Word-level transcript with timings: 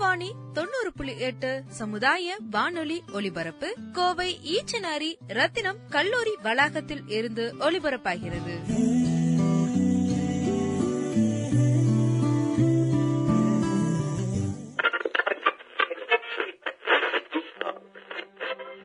மதுவாணி 0.00 0.34
தொண்ணூறு 0.52 0.92
புள்ளி 0.96 1.20
எட்டு 1.20 1.62
சமுதாய 1.68 2.36
வானொலி 2.50 3.02
ஒலிபரப்பு 3.12 3.74
கோவை 3.92 4.38
ஈச்சனாரி 4.44 5.16
ரத்தினம் 5.28 5.76
கல்லூரி 5.90 6.36
வளாகத்தில் 6.42 7.02
இருந்து 7.06 7.54
ஒலிபரப்பாகிறது. 7.60 8.54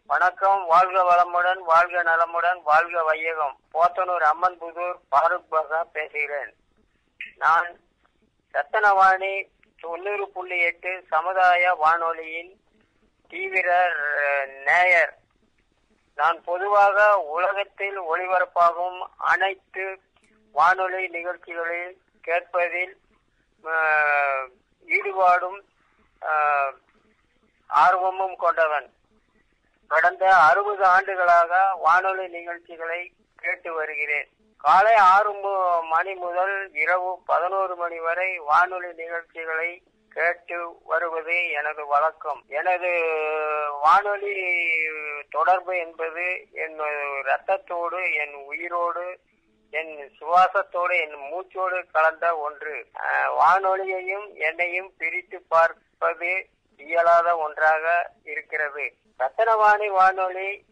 வணக்கம். 0.06 0.66
வாழ்க 0.68 1.04
வளமுடன் 1.04 1.59
வாழ்க 1.59 2.04
நலமுடன் 2.04 2.61
வாழ்க 2.64 3.04
வையகம். 3.04 3.59
போத்தனூர் 3.73 4.23
அம்மன் 4.23 4.58
புதூர் 4.61 5.00
பாரூக் 5.11 5.45
பகா 5.52 5.84
பேசுகிறேன். 5.94 6.56
நான் 7.38 7.80
ரத்தனவாணி 8.54 9.54
தொண்ணூறு 9.81 10.30
புள்ளி 10.30 10.58
எட்டு 10.59 10.92
சமுதாய 11.09 11.73
வானொலியின் 11.73 12.52
தீவிர 13.30 13.70
நேயர். 14.66 15.14
நான் 16.16 16.44
பொதுவாக 16.44 17.17
உலகத்தில் 17.20 17.98
ஒளிபரப்பாகும் 18.02 19.00
அனைத்து 19.17 19.86
வானொலி 20.52 21.08
நிகழ்ச்சிகளில் 21.08 21.95
கேட்பதில் 22.22 22.94
ஈடுபாடும் 24.98 25.59
ஆர்வமும் 27.67 28.36
கொண்டவன். 28.36 28.88
கடந்த 29.88 30.23
அறுபது 30.36 30.84
ஆண்டுகளாக 30.86 31.54
வானொலி 31.86 32.28
நிகழ்ச்சிகளை 32.28 33.02
கேட்டு 33.36 33.73
வருகிறேன். 33.73 34.30
காலை 34.58 34.94
ஆறு 34.95 35.34
மணி 35.84 36.14
முதல் 36.14 36.70
இரவு 36.73 37.22
பதினோரு 37.25 37.75
மணி 37.75 38.00
வரை 38.00 38.39
வானொலி 38.39 38.94
நிகழ்ச்சிகளை 38.94 39.84
கேட்டு 40.09 40.78
வருவது 40.84 41.52
எனது 41.52 41.86
வழக்கம். 41.86 42.44
எனது 42.48 42.92
வானொலி 43.81 44.36
தொடர்பு 45.30 45.78
என்பது 45.78 46.48
என் 46.52 46.80
ரத்தத்தோடு 47.30 48.14
என் 48.14 48.33
உயிரோடு 48.33 49.20
என் 49.70 50.11
சுவாசத்தோடு 50.20 50.95
என் 51.00 51.16
மூச்சோடு 51.31 51.83
கலந்த 51.92 52.38
ஒன்று. 52.38 52.88
வானொலியையும் 53.39 54.33
என்னையும் 54.33 54.94
பிரித்து 54.98 55.42
பார்ப்பது 55.48 56.48
இயலாத 56.78 57.38
ஒன்றாக 57.38 58.11
இருக்கிறது. 58.23 58.94
ரத்தனவாணி 59.20 59.88
வானொலி 59.88 60.66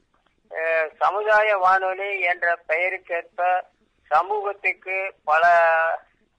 சமுதாய 1.00 1.58
வானொலி 1.58 2.20
என்ற 2.20 2.60
பெயருக்கேற்ப 2.68 3.62
சமூகத்துக்கு 4.08 5.16
பல 5.24 5.46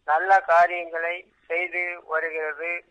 நல்ல 0.04 0.40
காரியங்களை 0.40 1.32
செய்து 1.46 2.02
வருகிறது. 2.04 2.84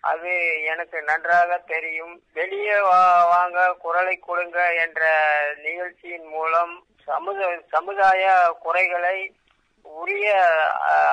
அது 0.00 0.62
எனக்கு 0.62 1.02
நன்றாக 1.02 1.58
தெரியும். 1.58 2.22
வெளியே 2.32 2.72
வா- 2.72 3.26
வாங்க 3.28 3.72
குரலை 3.72 4.16
கொடுங்க 4.16 4.74
என்ற 4.74 5.30
நிகழ்ச்சியின் 5.62 6.26
மூலம் 6.26 6.86
சமுத 7.04 7.60
சமுதாய 7.70 8.56
குறைகளை 8.60 9.34
உரிய 9.82 10.44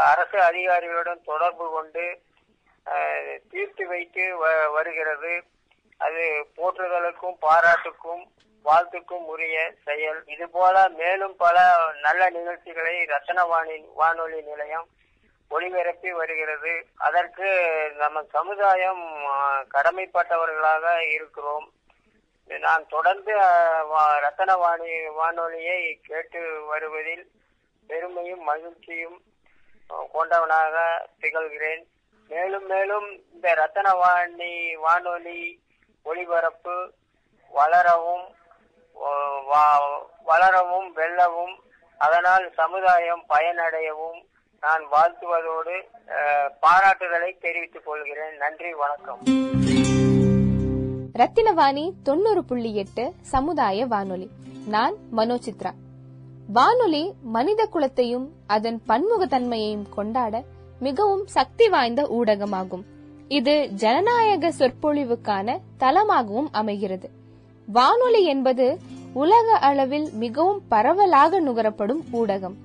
அரசு 0.05 0.41
அதிகாரிகளுடன் 0.41 1.23
தொடர்பு 1.23 1.69
கொண்டு 1.71 2.21
தீர்த்து 3.49 3.87
வைத்து 3.87 4.47
வ- 4.47 4.71
வருகிறது. 4.71 5.43
அது 5.97 6.47
போற்றுதலுக்கும் 6.57 7.37
பாராட்டுக்கும் 7.39 8.31
வாழ்த்துக்கும் 8.67 9.25
உரிய 9.25 9.73
செயல். 9.85 10.23
இது 10.25 10.49
போல 10.49 10.89
மேலும் 10.89 11.35
பல 11.35 11.77
நல்ல 12.01 12.29
நிகழ்ச்சிகளை 12.29 13.05
ரத்தனவாணி 13.05 13.85
வானொலி 13.93 14.41
நிலையம் 14.41 14.87
ஒளிபரப்பி 15.51 16.09
வருகிறது. 16.09 16.85
அதற்கு 16.97 17.47
நம்ம 17.97 18.23
சமுதாயம் 18.31 19.21
கடமைப்பட்டவர்களாக 19.73 20.99
இருக்கிறோம். 20.99 21.71
நான் 22.45 22.87
தொடர்ந்து 22.87 23.37
வா- 23.37 24.19
ரத்தனவாணி 24.19 25.05
வானொலியை 25.05 25.99
கேட்டு 26.03 26.65
வருவதில் 26.65 27.31
பெருமையும் 27.87 28.41
மகிழ்ச்சியும் 28.41 29.21
கொண்டவனாக 30.13 31.05
திகழ்கிறேன். 31.21 31.83
மேலும் 32.27 32.65
மேலும் 32.65 33.23
இந்த 33.33 33.53
ரத்தனவாணி 33.53 34.73
வானொலி 34.73 35.59
ஒளிபரப்பு 36.03 36.93
வளரவும் 37.49 38.35
வளரவும் 40.25 40.89
வெல்லவும் 40.95 41.55
அதனால் 41.97 42.51
சமுதாயம் 42.53 43.23
பயனடையவும் 43.29 44.19
நான் 44.61 44.83
வாழ்த்துவதோடு 44.91 45.75
பாராட்டுதலை 46.61 47.37
தெரிவித்துக் 47.41 47.85
கொள்கிறேன். 47.85 48.37
நன்றி 48.37 48.73
வணக்கம். 48.73 49.19
ரத்தினவாணி 51.13 51.91
தொண்ணூறு 52.03 52.43
புள்ளி 52.43 52.75
எட்டு 52.75 53.13
சமுதாய 53.21 53.85
வானொலி. 53.85 54.29
நான் 54.67 54.95
மனோசித்ரா. 55.17 55.71
வானொலி 56.53 57.13
மனித 57.23 57.69
குலத்தையும் 57.73 58.27
அதன் 58.47 58.81
பன்முகத்தன்மையையும் 58.87 59.89
கொண்டாட 59.89 60.43
மிகவும் 60.79 61.27
சக்தி 61.27 61.69
வாய்ந்த 61.69 62.01
ஊடகமாகும். 62.03 62.83
இது 63.27 63.67
ஜனநாயக 63.67 64.51
சொற்பொழிவுக்கான 64.59 65.57
தளமாகவும் 65.79 66.49
அமைகிறது. 66.51 67.16
வானொலி 67.73 68.23
என்பது 68.23 68.65
உலக 69.13 69.57
அளவில் 69.69 70.11
மிகவும் 70.13 70.61
பரவலாக 70.69 71.39
நுகரப்படும் 71.41 72.03
ஊடகம். 72.11 72.55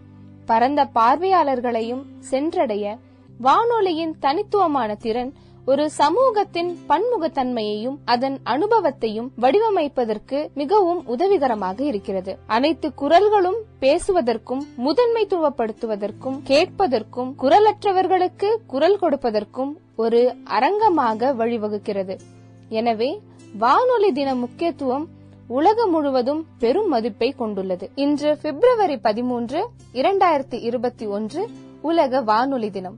பரந்த 0.46 0.88
பார்வையாளர்களையும் 0.94 2.04
சென்றடைய 2.18 2.98
வானொலியின் 3.40 4.14
தனித்துவமான 4.18 4.94
திறன் 4.94 5.32
ஒரு 5.64 5.90
சமூகத்தின் 5.90 6.70
பன்முகத்தன்மையையும் 6.88 7.96
அதன் 8.04 8.40
அனுபவத்தையும் 8.44 9.32
வடிவமைப்பதற்கு 9.40 10.38
மிகவும் 10.54 11.02
உதவிகரமாக 11.06 11.84
இருக்கிறது. 11.84 12.38
அனைத்து 12.46 12.92
குரல்களும் 13.00 13.60
பேசுவதற்கும் 13.80 14.62
முதன்மைத்துவப்படுத்துவதற்கும் 14.78 16.38
கேட்பதற்கும் 16.46 17.32
குரலற்றவர்களுக்கு 17.42 18.50
குரல் 18.66 18.98
கொடுப்பதற்கும் 18.98 19.72
ஒரு 19.96 20.22
அரங்கமாக 20.44 21.34
வழிவகுக்கிறது. 21.34 22.16
எனவே 22.68 23.10
வானொலி 23.58 24.12
தின 24.12 24.34
முக்கியத்துவம் 24.34 25.06
உலகம் 25.46 25.90
முழுவதும் 25.90 26.46
பெரும் 26.58 26.88
மதிப்பை 26.88 27.30
கொண்டுள்ளது. 27.30 27.90
இன்று 27.94 28.38
பிப்ரவரி 28.42 28.96
பதிமூன்று 28.96 29.68
இரண்டாயிரத்தி 29.92 30.60
இருபத்தி 30.60 31.06
ஒன்று 31.06 31.48
உலக 31.82 32.20
வானொலி 32.20 32.70
தினம். 32.70 32.96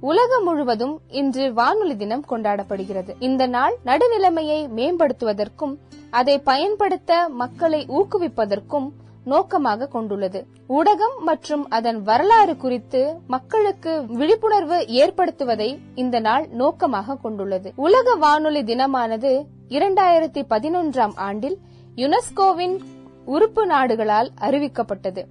உலகம் 0.00 0.44
முழுவதும் 0.44 1.00
இன்று 1.08 1.52
வானொலி 1.52 1.96
தினம் 1.96 2.24
கொண்டாடப்படுகிறது. 2.28 3.14
இந்த 3.18 3.46
நாள் 3.46 3.76
நடுநிலைமையை 3.84 4.68
மேம்படுத்துவதற்கும் 4.76 5.76
அதை 6.10 6.38
பயன்படுத்த 6.38 7.28
மக்களை 7.28 7.86
ஊக்குவிப்பதற்கும் 7.88 8.90
நோக்கமாக 9.24 9.86
கொண்டுள்ளது. 9.86 10.46
ஊடகம் 10.68 11.18
மற்றும் 11.20 11.68
அதன் 11.68 12.02
வரலாறு 12.02 12.56
குறித்து 12.56 13.14
மக்களுக்கு 13.26 14.06
விழிப்புணர்வு 14.06 14.80
ஏற்படுத்துவதை 14.80 15.78
இந்த 15.94 16.20
நாள் 16.20 16.48
நோக்கமாக 16.48 17.16
கொண்டுள்ளது. 17.16 17.72
உலக 17.76 18.14
வானொலி 18.14 18.62
தினமானது 18.62 19.44
இரண்டாயிரத்தி 19.68 20.42
பதினொன்றாம் 20.50 21.12
ஆண்டில் 21.14 21.58
யுனெஸ்கோவின் 21.96 22.80
உறுப்பு 23.24 23.66
நாடுகளால் 23.66 24.30
அறிவிக்கப்பட்டது. 24.40 25.24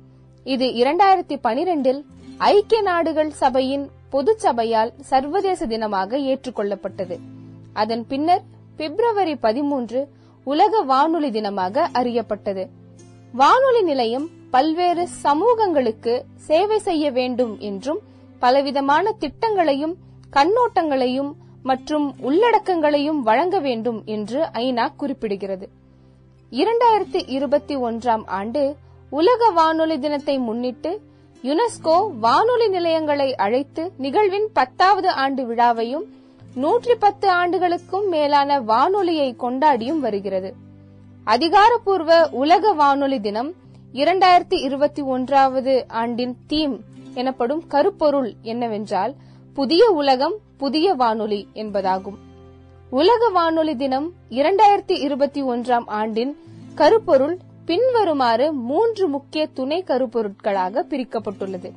இது 0.43 0.65
இரண்டாயிரத்தி 0.65 1.37
பனிரெண்டில் 1.43 2.03
ஐக்கிய 2.37 2.81
நாடுகள் 2.81 3.31
சபையின் 3.31 3.89
பொது 4.09 4.39
சபையால் 4.39 4.93
சர்வதேச 4.99 5.65
தினமாக 5.65 6.17
ஏற்றுக்கொள்ளப்பட்டது. 6.17 7.19
அதன் 7.73 8.07
பின்னர் 8.07 8.41
பிப்ரவரி 8.77 9.35
பதிமூன்று 9.35 10.07
உலக 10.43 10.81
வானொலி 10.81 11.29
தினமாக 11.29 11.87
அறியப்பட்டது. 11.93 12.67
வானொலி 13.33 13.81
நிலையம் 13.81 14.29
பல்வேறு 14.51 15.07
சமூகங்களுக்கு 15.07 16.25
சேவை 16.35 16.79
செய்ய 16.79 17.11
வேண்டும் 17.11 17.59
என்றும் 17.59 17.99
பலவிதமான 18.39 19.15
திட்டங்களையும் 19.19 19.95
கண்ணோட்டங்களையும் 20.31 21.33
மற்றும் 21.63 22.15
உள்ளடக்கங்களையும் 22.21 23.19
வழங்க 23.19 23.59
வேண்டும் 23.59 24.01
என்று 24.05 24.39
ஐநா 24.41 24.87
குறிப்பிடுகிறது. 24.99 25.67
இரண்டாயிரத்தி 26.51 27.21
இருபத்தி 27.25 27.75
ஒன்றாம் 27.77 28.25
ஆண்டு 28.25 28.75
உலக 29.09 29.49
வானொலி 29.49 29.99
தினத்தை 29.99 30.37
முன்னிட்டு 30.37 31.01
யுனெஸ்கோ 31.43 32.17
வானொலி 32.19 32.67
நிலையங்களை 32.67 33.35
அழைத்து 33.35 33.91
நிகழ்வின் 33.97 34.49
பத்தாவது 34.53 35.09
ஆண்டு 35.09 35.43
விழாவையும் 35.43 36.05
நூற்றி 36.55 36.95
பத்து 36.95 37.29
ஆண்டுகளுக்கும் 37.29 38.07
மேலான 38.09 38.59
வானொலியை 38.59 39.35
கொண்டாடியும் 39.39 39.99
வருகிறது. 39.99 40.53
அதிகாரப்பூர்வ 41.23 42.29
உலக 42.31 42.73
வானொலி 42.73 43.19
தினம் 43.19 43.53
இரண்டாயிரத்தி 43.93 44.57
இருபத்தி 44.61 45.01
ஒன்றாவது 45.01 45.85
ஆண்டின் 45.87 46.35
தீம் 46.47 46.79
எனப்படும் 47.13 47.63
கருப்பொருள் 47.67 48.33
என்னவென்றால் 48.41 49.13
புதிய 49.53 49.89
உலகம் 49.89 50.35
புதிய 50.63 50.93
வானொலி 50.93 51.47
என்பதாகும். 51.53 52.15
உலக 52.89 53.29
வானொலி 53.29 53.75
தினம் 53.75 54.13
இரண்டாயிரத்தி 54.29 54.91
இருபத்தி 54.91 55.43
ஒன்றாம் 55.43 55.83
ஆண்டின் 55.85 56.37
கருப்பொருள் 56.75 57.37
பின்வருமாறு 57.65 58.51
மூன்று 58.51 59.07
முக்கிய 59.07 59.47
துணை 59.47 59.83
கருப்பொருட்களாக 59.83 60.83
பிரிக்கப்பட்டுள்ளது. 60.89 61.71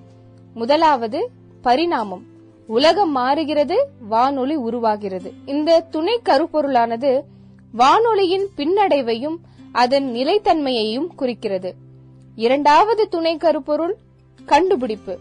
முதலாவது 0.55 1.31
பரிணாமம். 1.63 2.23
உலகம் 2.67 3.11
மாறுகிறது 3.11 3.89
வானொலி 4.09 4.55
உருவாகிறது. 4.55 5.33
இந்த 5.47 5.81
துணை 5.81 6.21
கருப்பொருளானது 6.25 7.23
வானொலியின் 7.73 8.49
பின்னடைவையும் 8.57 9.37
அதன் 9.73 10.13
நிலைத்தன்மையையும் 10.15 11.07
குறிக்கிறது. 11.07 11.75
இரண்டாவது 12.37 13.09
துணை 13.09 13.37
கருப்பொருள் 13.37 13.97
கண்டுபிடிப்பு. 14.45 15.19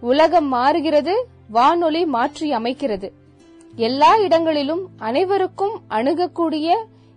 உலகம் 0.00 0.48
மாறுகிறது 0.48 1.26
வானொலி 1.50 2.06
மாற்றி 2.06 2.52
அமைக்கிறது. 2.52 3.08
எல்லா 3.76 4.16
இடங்களிலும் 4.16 4.82
அனைவருக்கும் 4.98 5.80
அணுகக்கூடிய 5.88 6.68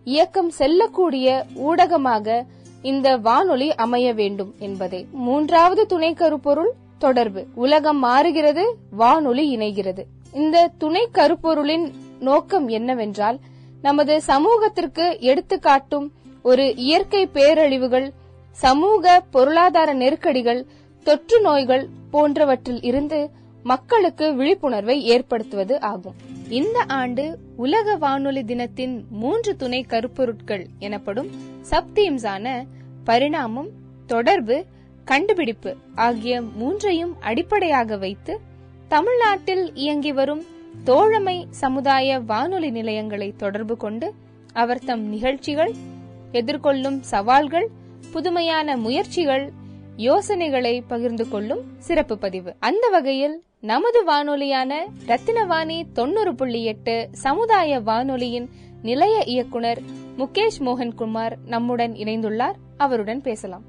இயக்கம் 0.04 0.50
செல்லக்கூடிய 0.50 1.46
ஊடகமாக 1.56 2.46
இந்த 2.82 3.18
வானொலி 3.18 3.76
அமைய 3.76 4.14
வேண்டும் 4.14 4.56
என்பதே. 4.60 5.06
மூன்றாவது 5.12 5.86
துணை 5.86 6.14
கருப்பொருள் 6.14 6.72
தொடர்பு. 6.98 7.46
உலகம் 7.56 7.98
மாறுகிறது 7.98 8.64
வானொலி 8.92 9.58
இணைகிறது. 9.58 10.04
இந்த 10.34 10.72
துணை 10.78 11.08
கருப்பொருளின் 11.14 11.92
நோக்கம் 12.20 12.68
என்னவென்றால் 12.68 13.40
நமது 13.82 14.22
சமூகத்திற்கு 14.22 15.06
எடுத்துக்காட்டும் 15.20 16.12
ஒரு 16.44 16.76
இயற்கை 16.76 17.30
பேரழிவுகள் 17.34 18.08
சமூக 18.52 19.22
பொருளாதார 19.32 19.94
நெருக்கடிகள் 19.94 20.66
தொற்று 21.04 21.42
நோய்கள் 21.42 21.88
போன்றவற்றில் 22.12 22.82
இருந்து 22.82 23.20
மக்களுக்கு 23.64 24.36
விழிப்புணர்வை 24.36 25.04
ஏற்படுத்துவது 25.04 25.82
ஆகும். 25.82 26.16
இந்த 26.50 26.84
ஆண்டு 26.88 27.38
உலக 27.56 27.96
வானொலி 27.96 28.44
தினத்தின் 28.44 29.06
மூன்று 29.10 29.56
துணை 29.56 29.86
கருப்பொருட்கள் 29.90 30.66
எனப்படும் 30.80 31.30
சப்தீம்ஸான 31.70 32.68
பரிணாமம் 33.04 33.70
தொடர்பு 34.08 34.66
கண்டுபிடிப்பு 35.06 35.76
ஆகிய 35.96 36.42
மூன்றையும் 36.42 37.22
அடிப்படையாக 37.22 37.98
வைத்து 37.98 38.40
தமிழ்நாட்டில் 38.88 39.76
இயங்கி 39.76 40.12
வரும் 40.12 40.44
தோழமை 40.84 41.48
சமுதாய 41.50 42.20
வானொலி 42.20 42.70
நிலையங்களை 42.70 43.34
தொடர்பு 43.38 43.78
கொண்டு 43.78 44.14
அவர் 44.54 44.80
தம் 44.80 45.02
நிகழ்ச்சிகள் 45.02 45.74
எதிர்கொள்ளும் 46.32 47.00
சவால்கள் 47.00 47.70
புதுமையான 48.12 48.78
முயற்சிகள் 48.78 49.52
யோசனைகளை 49.96 50.82
பகிர்ந்து 50.82 51.30
கொள்ளும் 51.30 51.64
சிறப்பு 51.80 52.18
பதிவு. 52.18 52.56
அந்த 52.60 52.90
வகையில் 52.90 53.44
நமது 53.66 54.04
வானொலியான 54.06 54.74
ரத்தினவாணி 55.06 55.92
தொண்ணூறு 55.94 56.36
புள்ளி 56.36 56.64
எட்டு 56.64 57.10
சமுதாய 57.12 57.80
வானொலியின் 57.80 58.50
நிலைய 58.82 59.24
இயக்குனர் 59.26 59.82
முகேஷ் 60.18 60.60
மோகன்குமார் 60.60 61.32
நம்முடன் 61.46 61.94
இணைந்துள்ளார். 61.94 62.54
அவருடன் 62.78 63.22
பேசலாம். 63.22 63.64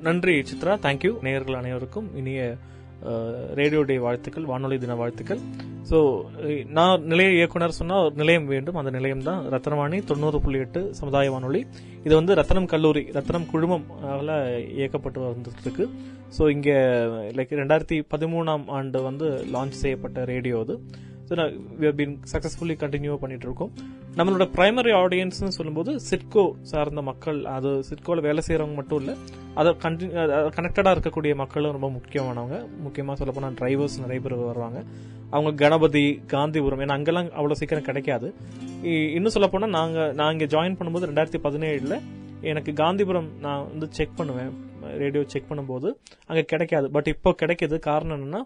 நன்றி 0.00 0.32
சித்ரா. 0.32 0.78
தேங்க்யூ 0.82 1.22
நேயர்கள் 1.22 1.54
அனைவருக்கும் 1.54 2.16
இனிய 2.16 2.54
ரேடியோ 3.60 3.80
டே 3.90 3.96
வாழ்த்துக்கள் 4.04 4.46
வானொலி 4.50 4.76
தின 4.84 4.96
வாழ்த்துக்கள். 5.00 5.40
ஸோ 5.90 5.98
நான் 6.78 7.04
நிலைய 7.10 7.30
இயக்குனர் 7.38 7.76
சொன்னால் 7.78 8.04
ஒரு 8.06 8.14
நிலையம் 8.22 8.48
வேண்டும். 8.52 8.78
அந்த 8.80 8.90
நிலையம் 8.96 9.26
தான் 9.28 9.42
ரத்னவாணி 9.54 9.98
தொண்ணூறு 10.10 10.38
புள்ளி 10.44 10.58
எட்டு 10.64 10.80
சமுதாய 11.00 11.30
வானொலி. 11.34 11.60
இது 12.06 12.14
வந்து 12.20 12.34
ரத்னம் 12.40 12.70
கல்லூரி 12.74 13.02
ரத்னம் 13.18 13.48
குழுமம் 13.52 13.86
ஆல 14.14 14.38
இயக்கப்பட்டு 14.80 15.20
வந்துருக்கு 15.26 15.86
ஸோ 16.38 16.44
இங்கே 16.54 16.76
லைக் 17.36 17.58
ரெண்டாயிரத்தி 17.62 17.98
பதிமூணாம் 18.14 18.64
ஆண்டு 18.78 18.98
வந்து 19.08 19.28
லான்ச் 19.54 19.82
செய்யப்பட்ட 19.82 20.24
ரேடியோ 20.32 20.58
அது. 20.64 20.76
So 21.28 21.34
we 21.82 21.90
been 22.00 22.14
successfully 22.32 22.76
continue 22.82 23.14
பண்ணிட்டு 23.22 23.46
இருக்கோம் 23.48 23.72
நம்மளோட 24.18 24.44
பிரைமரி 24.54 24.92
ஆடியன்ஸ்னு 25.00 25.56
சொல்லும்போது 25.56 25.90
சிட்கோ 26.08 26.44
சார்ந்த 26.70 27.02
மக்கள் 27.08 27.38
அது 27.56 27.70
சிட்கோவில் 27.88 28.24
வேலை 28.26 28.42
செய்கிறவங்க 28.46 28.76
மட்டும் 28.80 29.00
இல்லை 29.02 29.14
அதை 29.60 29.70
கண்டினியூ 29.84 30.24
கனெக்டடாக 30.56 30.94
இருக்கக்கூடிய 30.96 31.32
மக்களும் 31.42 31.74
ரொம்ப 31.76 31.88
முக்கியமானவங்க. 31.96 32.56
முக்கியமாக 32.86 33.16
சொல்லப்போனால் 33.20 33.56
டிரைவர்ஸ் 33.60 33.96
நிறைய 34.04 34.20
பேர் 34.24 34.36
வருவாங்க. 34.50 34.80
அவங்க 35.34 35.50
கணபதி 35.62 36.04
காந்திபுரம் 36.34 36.82
ஏன்னா 36.84 36.96
அங்கெல்லாம் 36.98 37.28
அவ்வளோ 37.38 37.56
சீக்கிரம் 37.60 37.88
கிடைக்காது. 37.88 38.28
இன்னும் 39.16 39.34
சொல்லப்போனால் 39.36 39.74
நாங்கள் 39.78 40.14
நான் 40.20 40.32
இங்கே 40.34 40.48
ஜாயின் 40.54 40.78
பண்ணும்போது 40.78 41.08
ரெண்டாயிரத்தி 41.10 41.40
பதினேழில் 41.46 41.96
எனக்கு 42.52 42.72
காந்திபுரம் 42.82 43.30
நான் 43.46 43.66
வந்து 43.72 43.88
செக் 43.98 44.18
பண்ணுவேன். 44.20 44.52
ரேடியோ 45.02 45.22
செக் 45.32 45.48
பண்ணும்போது 45.50 45.88
அங்கே 46.28 46.44
கிடைக்காது. 46.52 46.86
பட் 46.96 47.10
இப்போ 47.14 47.30
கிடைக்கிது. 47.42 47.78
காரணம் 47.88 48.16
என்னன்னா 48.18 48.40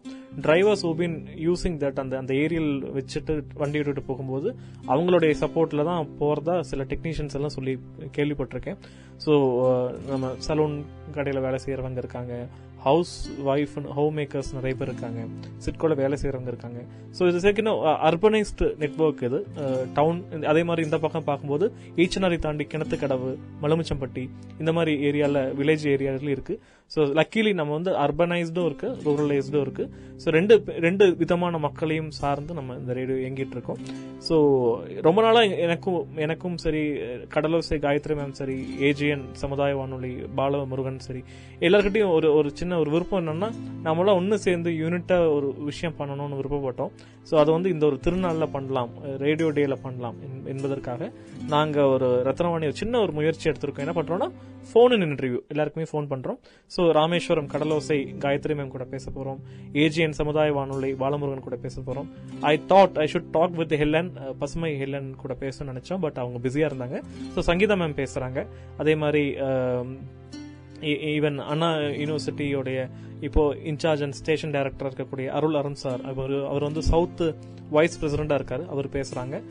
டிரைவர்ஸ் 0.46 0.84
ஓபின் 0.90 1.16
யூசிங் 1.46 1.78
தட் 1.84 2.00
அந்த 2.02 2.16
அந்த 2.22 2.32
ஏரியல் 2.44 2.72
வச்சுட்டு 2.98 3.34
வண்டி 3.62 3.78
விட்டுட்டு 3.78 4.04
போகும்போது 4.10 4.48
அவங்களுடைய 4.92 5.34
சப்போர்ட்டில் 5.42 5.88
தான் 5.90 6.10
போகிறதா 6.20 6.56
சில 6.72 6.86
டெக்னீஷியன்ஸ் 6.92 7.36
எல்லாம் 7.40 7.56
சொல்லி 7.58 7.74
கேள்விப்பட்டிருக்கேன். 8.18 8.80
ஸோ 9.24 9.32
நம்ம 10.10 10.30
சலூன் 10.48 10.76
கடையில் 11.16 11.44
வேலை 11.46 11.60
செய்கிறவங்க 11.64 12.00
இருக்காங்க. 12.04 12.34
ஹவுஸ் 12.86 13.14
ஒய்ஃப் 13.52 13.74
ஹோம் 13.96 14.16
மேக்கர்ஸ் 14.18 14.50
நிறைய 14.56 14.74
பேர் 14.78 14.90
இருக்காங்க. 14.90 15.20
சிட்கோல 15.64 15.96
வேலை 16.02 16.16
செய்யறவங்க 16.22 16.50
இருக்காங்க. 16.52 16.80
ஸோ 17.18 17.28
இது 17.30 17.38
சேர்க்கணும் 17.44 17.80
அர்பனைஸ்டு 18.08 18.68
நெட்வொர்க் 18.82 19.24
இது. 19.28 19.40
டவுன் 19.98 20.20
அதே 20.52 20.62
மாதிரி 20.68 20.86
இந்த 20.88 20.98
பக்கம் 21.04 21.28
பார்க்கும்போது 21.30 21.68
ஈச்சனாரி 22.04 22.38
தாண்டி 22.46 22.66
கிணத்துக்கடவு 22.74 23.32
மலுமிச்சம்பட்டி 23.64 24.24
இந்த 24.62 24.72
மாதிரி 24.78 24.94
ஏரியால 25.10 25.44
வில்லேஜ் 25.60 25.86
ஏரியால 25.94 26.30
இருக்கு. 26.36 26.56
ஸோ 26.94 27.00
லக்கிலி 27.18 27.52
நம்ம 27.54 27.72
வந்து 27.72 27.90
அர்பனைஸ்டும் 27.96 28.64
இருக்கு 28.64 28.88
ரூரலைஸ்டும் 29.04 29.60
இருக்கு. 29.60 29.84
ஸோ 30.22 30.28
ரெண்டு 30.30 30.54
ரெண்டு 30.78 31.04
விதமான 31.16 31.58
மக்களையும் 31.58 32.10
சார்ந்து 32.10 32.54
நம்ம 32.54 32.74
இந்த 32.74 32.92
ரேடியோ 32.92 33.16
இயங்கிட்டு 33.18 33.50
இருக்கோம். 33.50 33.78
ஸோ 34.28 34.36
ரொம்ப 35.00 35.22
நாளாக 35.22 35.56
எனக்கும் 35.58 36.08
எனக்கும் 36.16 36.56
சரி 36.56 36.82
கடலோசை 37.34 37.78
காயத்ரி 37.78 38.14
மேம் 38.14 38.30
சரி 38.32 38.56
ஏஜிஎன் 38.80 39.24
சமுதாய 39.32 39.74
வானொலி 39.74 40.12
பால 40.34 40.64
முருகன் 40.64 40.98
சரி 40.98 41.22
எல்லாருக்கிட்டையும் 41.60 42.12
ஒரு 42.12 42.34
ஒரு 42.34 42.50
சின்ன 42.54 42.78
ஒரு 42.78 42.90
விருப்பம் 42.90 43.20
என்னன்னா 43.22 43.48
நம்மளாம் 43.84 44.14
ஒன்று 44.14 44.38
சேர்ந்து 44.38 44.70
யூனிட்டாக 44.82 45.32
ஒரு 45.34 45.48
விஷயம் 45.64 45.98
பண்ணணும்னு 45.98 46.38
விருப்பப்பட்டோம். 46.40 46.92
ஸோ 47.30 47.34
அதை 47.36 47.50
வந்து 47.52 47.70
இந்த 47.70 47.86
ஒரு 47.86 47.98
திருநாளில் 48.06 48.52
பண்ணலாம் 48.52 48.92
ரேடியோ 49.18 49.50
டேல 49.50 49.76
பண்ணலாம் 49.82 50.16
என்- 50.26 50.46
என்பதற்காக 50.46 51.10
நாங்கள் 51.46 51.90
ஒரு 51.94 52.08
ரத்னவாணி 52.24 52.68
ஒரு 52.70 52.74
சின்ன 52.74 53.00
ஒரு 53.00 53.12
முயற்சி 53.12 53.50
எடுத்திருக்கோம். 53.50 53.84
என்ன 53.86 53.94
பண்ணுறோம்னா 53.94 54.30
ஃபோன் 54.70 54.92
இன் 54.92 55.06
இன்டர்வியூ 55.08 55.40
எல்லாருக்குமே 55.48 55.86
ஃபோன் 55.92 56.10
பண்ணுறோம் 56.12 56.38
so 56.70 56.81
so 56.82 56.92
Rameswaram 56.92 57.46
Kadalosai 57.46 57.96
Gayathri 58.18 58.54
ma'am 58.54 58.68
கூட 58.68 58.84
பேச 58.84 59.10
போகிறோம் 59.10 59.40
ஏஜிஎன் 59.72 60.10
சமுதாய 60.10 60.52
வானொலி 60.52 60.92
பாலமுருகன் 60.92 61.40
கூட 61.40 61.56
பேச 61.56 61.80
போகிறோம் 61.80 62.08
I 62.40 62.60
thought 62.68 62.98
I 62.98 63.08
should 63.12 63.30
talk 63.30 63.50
with 63.50 63.74
Helen 63.74 64.12
பசுமை 64.38 64.76
ஹெல்லன் 64.76 65.14
கூட 65.16 65.36
பேசணும்னு 65.40 65.74
நினச்சோம் 65.74 65.98
பட் 65.98 66.16
அவங்க 66.16 66.38
பிஸியாக 66.38 66.74
இருந்தாங்க. 66.74 66.96
ஸோ 67.34 67.40
சங்கீதா 67.46 67.76
மேம் 67.82 67.98
பேசுகிறாங்க 68.00 68.46
அதே 68.78 68.94
மாதிரி 68.94 69.24
ஈவன் 71.16 71.36
அண்ணா 71.36 71.68
யூனிவர்சிட்டியோடைய 71.74 72.90
இப்போ 73.20 73.54
இன்சார்ஜ் 73.54 74.02
அண்ட் 74.02 74.12
ஸ்டேஷன் 74.12 74.50
டைரக்டர் 74.50 74.92
இருக்கக்கூடிய 74.92 75.26
அருள் 75.26 75.54
அருண் 75.54 75.80
சார் 75.84 76.00
அவர் 76.04 76.44
அவர் 76.44 76.62
வந்து 76.62 76.82
சவுத் 76.82 77.34
வைஸ் 77.70 78.04
பிரசிடண்டா 78.04 78.34
இருக்கார். 78.34 78.68
அவர் 78.68 78.88
பேசுகிறாங்க 78.88 79.42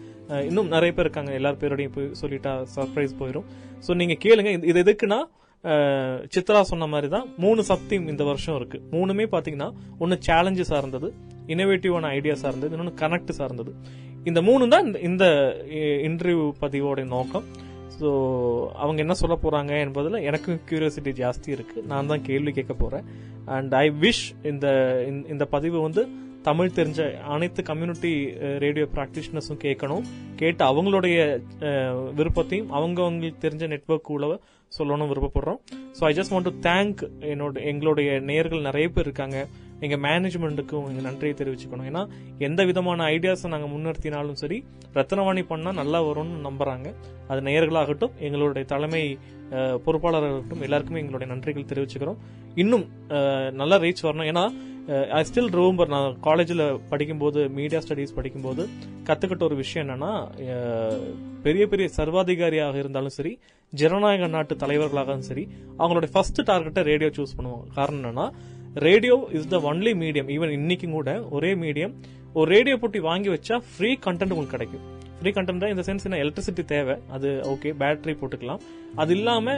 இன்னும் 0.43 0.67
நிறைய 0.67 0.91
பேர் 0.91 1.05
இருக்காங்க. 1.05 1.31
எல்லார் 1.31 1.57
பேரோடையும் 1.57 1.95
போய் 1.95 2.11
சொல்லிட்டா 2.21 2.65
சர்ப்ரைஸ் 2.75 3.15
போயிடும் 3.19 3.47
ஸோ 3.87 3.95
நீங்கள் 3.95 4.21
கேளுங்க. 4.23 4.49
இது- 4.57 4.83
எதுக்குன்னா 4.83 5.19
சித்ரா 5.63 6.61
சொன்ன 6.61 6.87
மாதிரி 6.87 7.11
தான் 7.11 7.33
மூணு 7.37 7.63
சக்தியும் 7.63 8.07
இந்த 8.07 8.23
வருஷம் 8.23 8.55
இருக்கு. 8.55 8.81
மூணுமே 8.91 9.27
பாத்தீங்கன்னா 9.31 9.71
ஒன்னு 9.99 10.19
சேலஞ்சு 10.27 10.61
சார்ந்தது 10.61 11.13
இனோவேட்டிவான 11.47 12.01
ஐடியா 12.01 12.33
சார்ந்தது 12.33 12.77
இன்னொன்னு 12.77 12.95
கனெக்ட் 12.95 13.29
சார்ந்தது. 13.29 13.73
இந்த 14.23 14.41
மூணு 14.41 14.67
தான் 14.67 14.85
இந்த- 14.85 14.99
இந்த 14.99 15.25
இன்டர்வியூ 15.69 16.51
பதிவோட 16.61 17.05
நோக்கம். 17.05 17.43
ஸோ 17.99 18.67
அவங்க 18.67 19.01
என்ன 19.01 19.13
சொல்ல 19.13 19.39
போறாங்க 19.43 19.79
என்பதில் 19.79 20.13
எனக்கும் 20.13 20.59
கியூரியாசிட்டி 20.69 21.09
ஜாஸ்தி 21.09 21.49
இருக்கு. 21.49 21.81
நான் 21.81 22.07
தான் 22.07 22.21
கேள்வி 22.21 22.51
கேட்க 22.51 22.73
போறேன். 22.73 23.03
அண்ட் 23.45 23.73
ஐ 23.73 23.91
விஷ் 24.01 24.45
இந்த 24.45 25.03
இந்த- 25.07 25.27
இந்த 25.29 25.45
பதிவு 25.45 25.81
வந்து 25.81 26.07
தமிழ் 26.41 26.71
தெரிஞ்ச 26.75 27.21
அனைத்து 27.21 27.63
கம்யூனிட்டி 27.63 28.31
ரேடியோ 28.33 28.87
ப்ராக்டிஷனர்ஸும் 28.95 29.63
கேட்கணும். 29.63 30.01
கேட்டு 30.35 30.65
அவங்களுடைய 30.65 31.41
விருப்பத்தையும் 32.13 32.71
அவங்கவுங்களுக்கு 32.71 33.33
தெரிஞ்ச 33.41 33.67
நெட்வொர்க் 33.67 34.11
உள்ள 34.11 34.39
சொல்லணும்னு 34.71 35.11
விருப்பப்படுறோம். 35.11 35.59
So 35.91 36.03
I 36.03 36.13
just 36.13 36.33
want 36.33 36.49
to 36.49 36.55
thank 36.63 37.01
என்னோட 37.31 37.63
எங்களுடைய 37.65 38.19
நேயர்கள் 38.21 38.61
நிறைய 38.61 38.87
பேர் 38.89 39.05
இருக்காங்க. 39.05 39.37
எங்கள் 39.79 40.01
மேனேஜ்மெண்ட்டுக்கும் 40.01 40.87
எங்கள் 40.89 41.05
நன்றியை 41.05 41.35
தெரிவிச்சுக்கணும். 41.35 41.87
ஏன்னா 41.89 42.01
எந்த 42.39 42.65
விதமான 42.65 43.03
ஐடியாஸை 43.09 43.47
நாங்கள் 43.47 43.71
முன்னிறுத்தினாலும் 43.71 44.39
சரி 44.41 44.57
ரத்னவாணி 44.93 45.43
பண்ணால் 45.49 45.73
நல்லா 45.73 45.99
வரும்னு 46.01 46.41
நம்புகிறாங்க 46.45 46.87
அது 47.27 47.41
நேயர்களாகட்டும் 47.41 48.15
எங்களுடைய 48.19 48.65
தலைமை 48.65 49.03
அஹ், 49.51 49.77
பொறுப்பாளராகட்டும் 49.85 50.61
எல்லாருக்குமே 50.61 50.99
எங்களுடைய 50.99 51.29
நன்றிகள் 51.33 51.69
தெரிவிச்சுக்கிறோம். 51.71 52.19
இன்னும் 52.55 52.85
நல்லா 53.53 53.77
ரீச் 53.77 54.03
வரணும். 54.03 54.29
ஏன்னா 54.29 54.43
ஐ 55.17 55.19
ஸ்டில் 55.27 55.51
ரூம்பர் 55.57 55.91
நான் 55.93 56.15
காலேஜில் 56.27 56.63
படிக்கும்போது 56.91 57.39
மீடியா 57.57 57.79
ஸ்டடீஸ் 57.83 58.15
படிக்கும்போது 58.17 58.63
கற்றுக்கிட்ட 59.07 59.43
ஒரு 59.49 59.57
விஷயம் 59.61 59.83
என்னன்னா 59.85 60.11
uh, 60.53 60.95
பெரிய 61.45 61.63
பெரிய 61.71 61.87
சர்வாதிகாரியாக 61.97 62.81
இருந்தாலும் 62.81 63.15
சரி 63.17 63.33
ஜனநாயக 63.73 64.27
நாட்டு 64.35 64.55
தலைவர்களாகவும் 64.63 65.27
சரி 65.29 65.43
அவங்களுடைய 65.79 66.11
ஃபர்ஸ்ட் 66.15 66.41
டார்கெட்டை 66.49 66.83
ரேடியோ 66.91 67.11
சூஸ் 67.17 67.37
பண்ணுவாங்க. 67.37 67.67
காரணம் 67.77 68.01
என்னன்னா 68.01 68.27
radio 68.87 69.15
is 69.37 69.51
the 69.53 69.59
only 69.71 69.93
medium 70.03 70.31
even 70.35 70.55
இன்னைக்கும் 70.59 70.97
கூட 70.97 71.13
ஒரே 71.37 71.51
மீடியம் 71.63 71.93
ஒரு 72.39 72.47
ரேடியோ 72.55 72.75
போட்டி 72.81 73.01
வாங்கி 73.09 73.31
வச்சா 73.35 73.57
ஃப்ரீ 73.71 73.91
கண்டென்ட் 74.07 74.33
உங்களுக்கு 74.35 74.57
கிடைக்கும். 74.57 74.85
ஃப்ரீ 75.21 75.31
கண்டென்ட் 75.37 75.71
இந்த 75.71 75.83
சென்ஸ் 75.87 76.05
என்ன 76.07 76.19
எலக்ட்ரிசிட்டி 76.25 76.63
தேவை. 76.75 76.95
அது 77.15 77.29
ஓகே 77.53 77.71
பேட்டரி 77.81 78.13
போட்டுக்கலாம். 78.21 78.61
அது 79.01 79.11
இல்லாம 79.17 79.53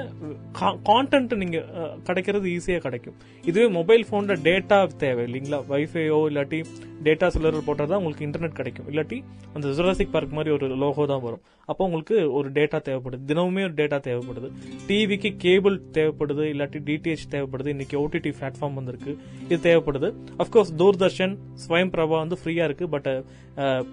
கான்டென்ட் 0.89 1.31
நீங்க 1.43 1.59
கிடைக்கிறது 2.07 2.47
ஈஸியா 2.55 2.79
கிடைக்கும். 2.87 3.15
இதுவே 3.49 3.67
மொபைல் 3.77 4.03
போன்ல 4.09 4.33
டேட்டா 4.47 4.79
தேவை 5.03 5.21
இல்லைங்களா? 5.27 5.59
வைஃபையோ 5.71 6.19
இல்லாட்டி 6.31 6.59
டேட்டா 7.05 7.27
சிலர் 7.35 7.57
தான் 7.79 7.97
உங்களுக்கு 7.99 8.27
இன்டர்நெட் 8.27 8.59
கிடைக்கும். 8.59 8.87
இல்லாட்டி 8.91 9.17
அந்த 9.55 9.67
ஜுராசிக் 9.77 10.13
பார்க் 10.15 10.35
மாதிரி 10.37 10.51
ஒரு 10.57 10.67
லோகோ 10.83 11.05
தான் 11.13 11.23
வரும். 11.25 11.41
அப்போ 11.71 11.81
உங்களுக்கு 11.87 12.17
ஒரு 12.37 12.47
டேட்டா 12.57 12.79
தேவைப்படுது. 12.87 13.23
தினமுமே 13.31 13.63
ஒரு 13.69 13.75
டேட்டா 13.79 13.97
தேவைப்படுது. 14.07 14.49
டிவிக்கு 14.87 15.31
கேபிள் 15.45 15.75
தேவைப்படுது 15.97 16.45
இல்லாட்டி 16.53 16.79
டிடிஹெச் 16.89 17.25
தேவைப்படுது. 17.35 17.73
இன்னைக்கு 17.75 17.97
ஓடிடி 18.03 18.31
பிளாட்ஃபார்ம் 18.39 18.77
வந்திருக்கு. 18.79 19.13
இது 19.49 19.59
தேவைப்படுது. 19.69 20.09
அஃப்கோர்ஸ் 20.43 20.73
தூர்தர்ஷன் 20.83 21.35
ஸ்வயம் 21.65 21.93
பிரபா 21.95 22.17
வந்து 22.23 22.39
ஃப்ரீயா 22.43 22.65
இருக்கு. 22.69 22.87
பட் 22.95 23.11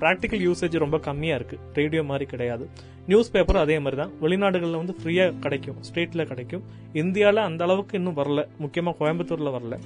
ப்ராக்டிக்கல் 0.03 0.45
யூசேஜ் 0.49 0.85
ரொம்ப 0.87 0.99
கம்மியா 1.11 1.37
இருக்கு. 1.41 1.59
ரேடியோ 1.75 2.03
மாதிரி 2.03 2.27
கிடையாது. 2.27 2.65
நியூஸ் 3.07 3.31
பேப்பர் 3.31 3.57
அதே 3.57 3.77
மாதிரி 3.79 3.97
தான் 4.03 4.13
வெளிநாடுகளில் 4.23 4.81
வந்து 4.81 4.95
ஃப்ரீயா 5.01 5.39
கிடைக்கும். 5.39 5.79
ஸ்டேட்டில் 5.89 6.29
கிடைக்கும். 6.31 6.65
இந்தியாவில் 6.93 7.41
அந்த 7.49 7.65
அளவுக்கு 7.65 7.99
இன்னும் 7.99 8.17
வரல. 8.17 8.43
முக்கியமா 8.65 8.93
கோயம்புத்தூர்ல 9.01 9.53
வரல. 9.57 9.77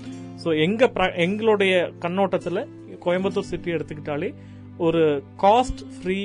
ஸோ 0.44 0.60
எங்க 0.66 0.90
எங்களுடைய 1.26 1.74
கண்ணோட்டத்தில் 1.98 2.62
கோயம்புத்தூர் 3.04 3.50
சிட்டி 3.52 3.72
எடுத்துக்கிட்டாலே 3.72 4.34
ஒரு 4.78 5.22
காஸ்ட் 5.42 5.82
ஃப்ரீ 5.96 6.18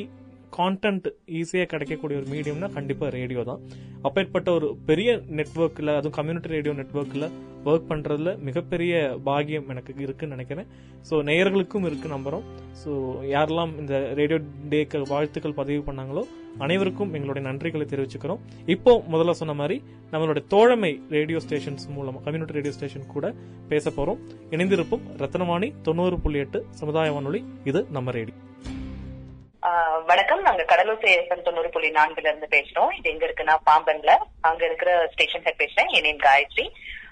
கான்டென்ட் 0.60 1.08
ஈஸியாக 1.42 1.70
கிடைக்கக்கூடிய 1.74 2.16
ஒரு 2.22 2.28
மீடியம்னா 2.34 2.70
கண்டிப்பாக 2.78 3.12
ரேடியோ 3.18 3.44
தான். 3.52 3.62
அப்பேற்பட்ட 4.08 4.50
ஒரு 4.58 4.68
பெரிய 4.90 5.10
நெட்ஒர்க்கில் 5.38 5.96
அதுவும் 6.00 6.18
கம்யூனிட்டி 6.18 6.50
ரேடியோ 6.56 6.74
நெட்ஒர்க்கில் 6.82 7.28
ஒர்க் 7.70 7.88
பண்ணுறதுல 7.92 8.32
மிகப்பெரிய 8.48 8.94
பாகியம் 9.30 9.70
எனக்கு 9.74 9.94
இருக்குன்னு 10.06 10.36
நினைக்கிறேன். 10.36 10.68
ஸோ 11.08 11.16
நேயர்களுக்கும் 11.30 11.88
இருக்கு 11.90 12.10
நம்புகிறோம் 12.16 12.46
ஸோ 12.82 12.92
யாரெல்லாம் 13.36 13.74
இந்த 13.84 13.96
ரேடியோ 14.20 14.40
டேக்கு 14.74 15.02
வாழ்த்துக்கள் 15.14 15.58
பதிவு 15.62 15.82
பண்ணாங்களோ 15.90 16.24
அனைவருக்கும் 16.66 17.12
எங்களுடைய 17.18 17.44
நன்றிகளை 17.48 17.86
தெரிவிச்சுக்கிறோம். 17.92 18.40
இப்போ 18.76 18.92
முதல்ல 19.14 19.36
சொன்ன 19.42 19.54
மாதிரி 19.62 19.78
நம்மளுடைய 20.14 20.44
தோழமை 20.54 20.92
ரேடியோ 21.16 21.40
ஸ்டேஷன்ஸ் 21.46 21.86
மூலமா 21.98 22.22
கம்யூனிட்டி 22.26 22.58
ரேடியோ 22.58 22.74
ஸ்டேஷன் 22.78 23.12
கூட 23.16 23.28
பேச 23.72 23.92
போறோம். 23.98 24.20
இணைந்திருப்போம் 24.56 25.06
ரத்னவாணி 25.24 25.70
தொண்ணூறு 25.88 26.18
புள்ளி 26.26 26.42
எட்டு 26.46 26.62
சமுதாய 26.82 27.14
வானொலி. 27.18 27.42
இது 27.72 27.82
நம்ம 27.98 28.12
ரேடியோ 28.20 28.38
வணக்கம். 30.06 30.42
நாங்க 30.42 30.64
கடலூர் 30.64 30.98
எஃப்எம் 30.98 31.42
தொண்ணூறு 31.42 31.70
புள்ளி 31.70 31.92
நான்குல 31.92 32.28
இருந்து 32.28 32.48
பேசுறோம். 32.52 32.92
இது 32.98 33.10
எங்க 33.10 33.26
இருக்குன்னா 33.26 33.56
பாம்பன்ல. 33.66 34.18
அங்க 34.42 34.66
இருக்கிற 34.66 35.10
ஸ்டேஷன் 35.12 35.44
ஹெட் 35.44 35.62
பேசுறேன். 35.64 35.88
என் 35.88 36.02
நேம் 36.02 36.18
காயத்ரி. 36.18 36.70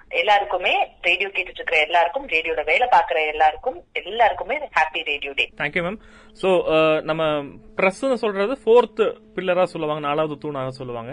எல்லாருக்குமே 0.10 0.94
ரேடியோ 1.02 1.28
கேட்டுட்டு 1.28 1.60
இருக்கிற 1.60 1.80
எல்லாருக்கும் 1.80 2.28
ரேடியோட 2.28 2.66
வேலை 2.66 2.88
பாக்குற 2.92 3.28
எல்லாருக்கும் 3.28 3.86
எல்லாருக்குமே 3.94 4.58
happy 4.58 5.04
radio 5.04 5.32
day 5.36 5.50
thank you 5.58 5.84
ma'am 5.84 6.00
so 6.42 6.50
நம்ம 7.10 7.24
ப்ரெஸ்ன்னு 7.80 8.22
சொல்றது 8.24 8.54
ஃபோர்த் 8.62 9.02
பில்லரா 9.36 9.64
சொல்லுவாங்க 9.72 10.02
நாலாவது 10.08 10.36
தூணாக 10.44 10.70
சொல்லுவாங்க. 10.78 11.12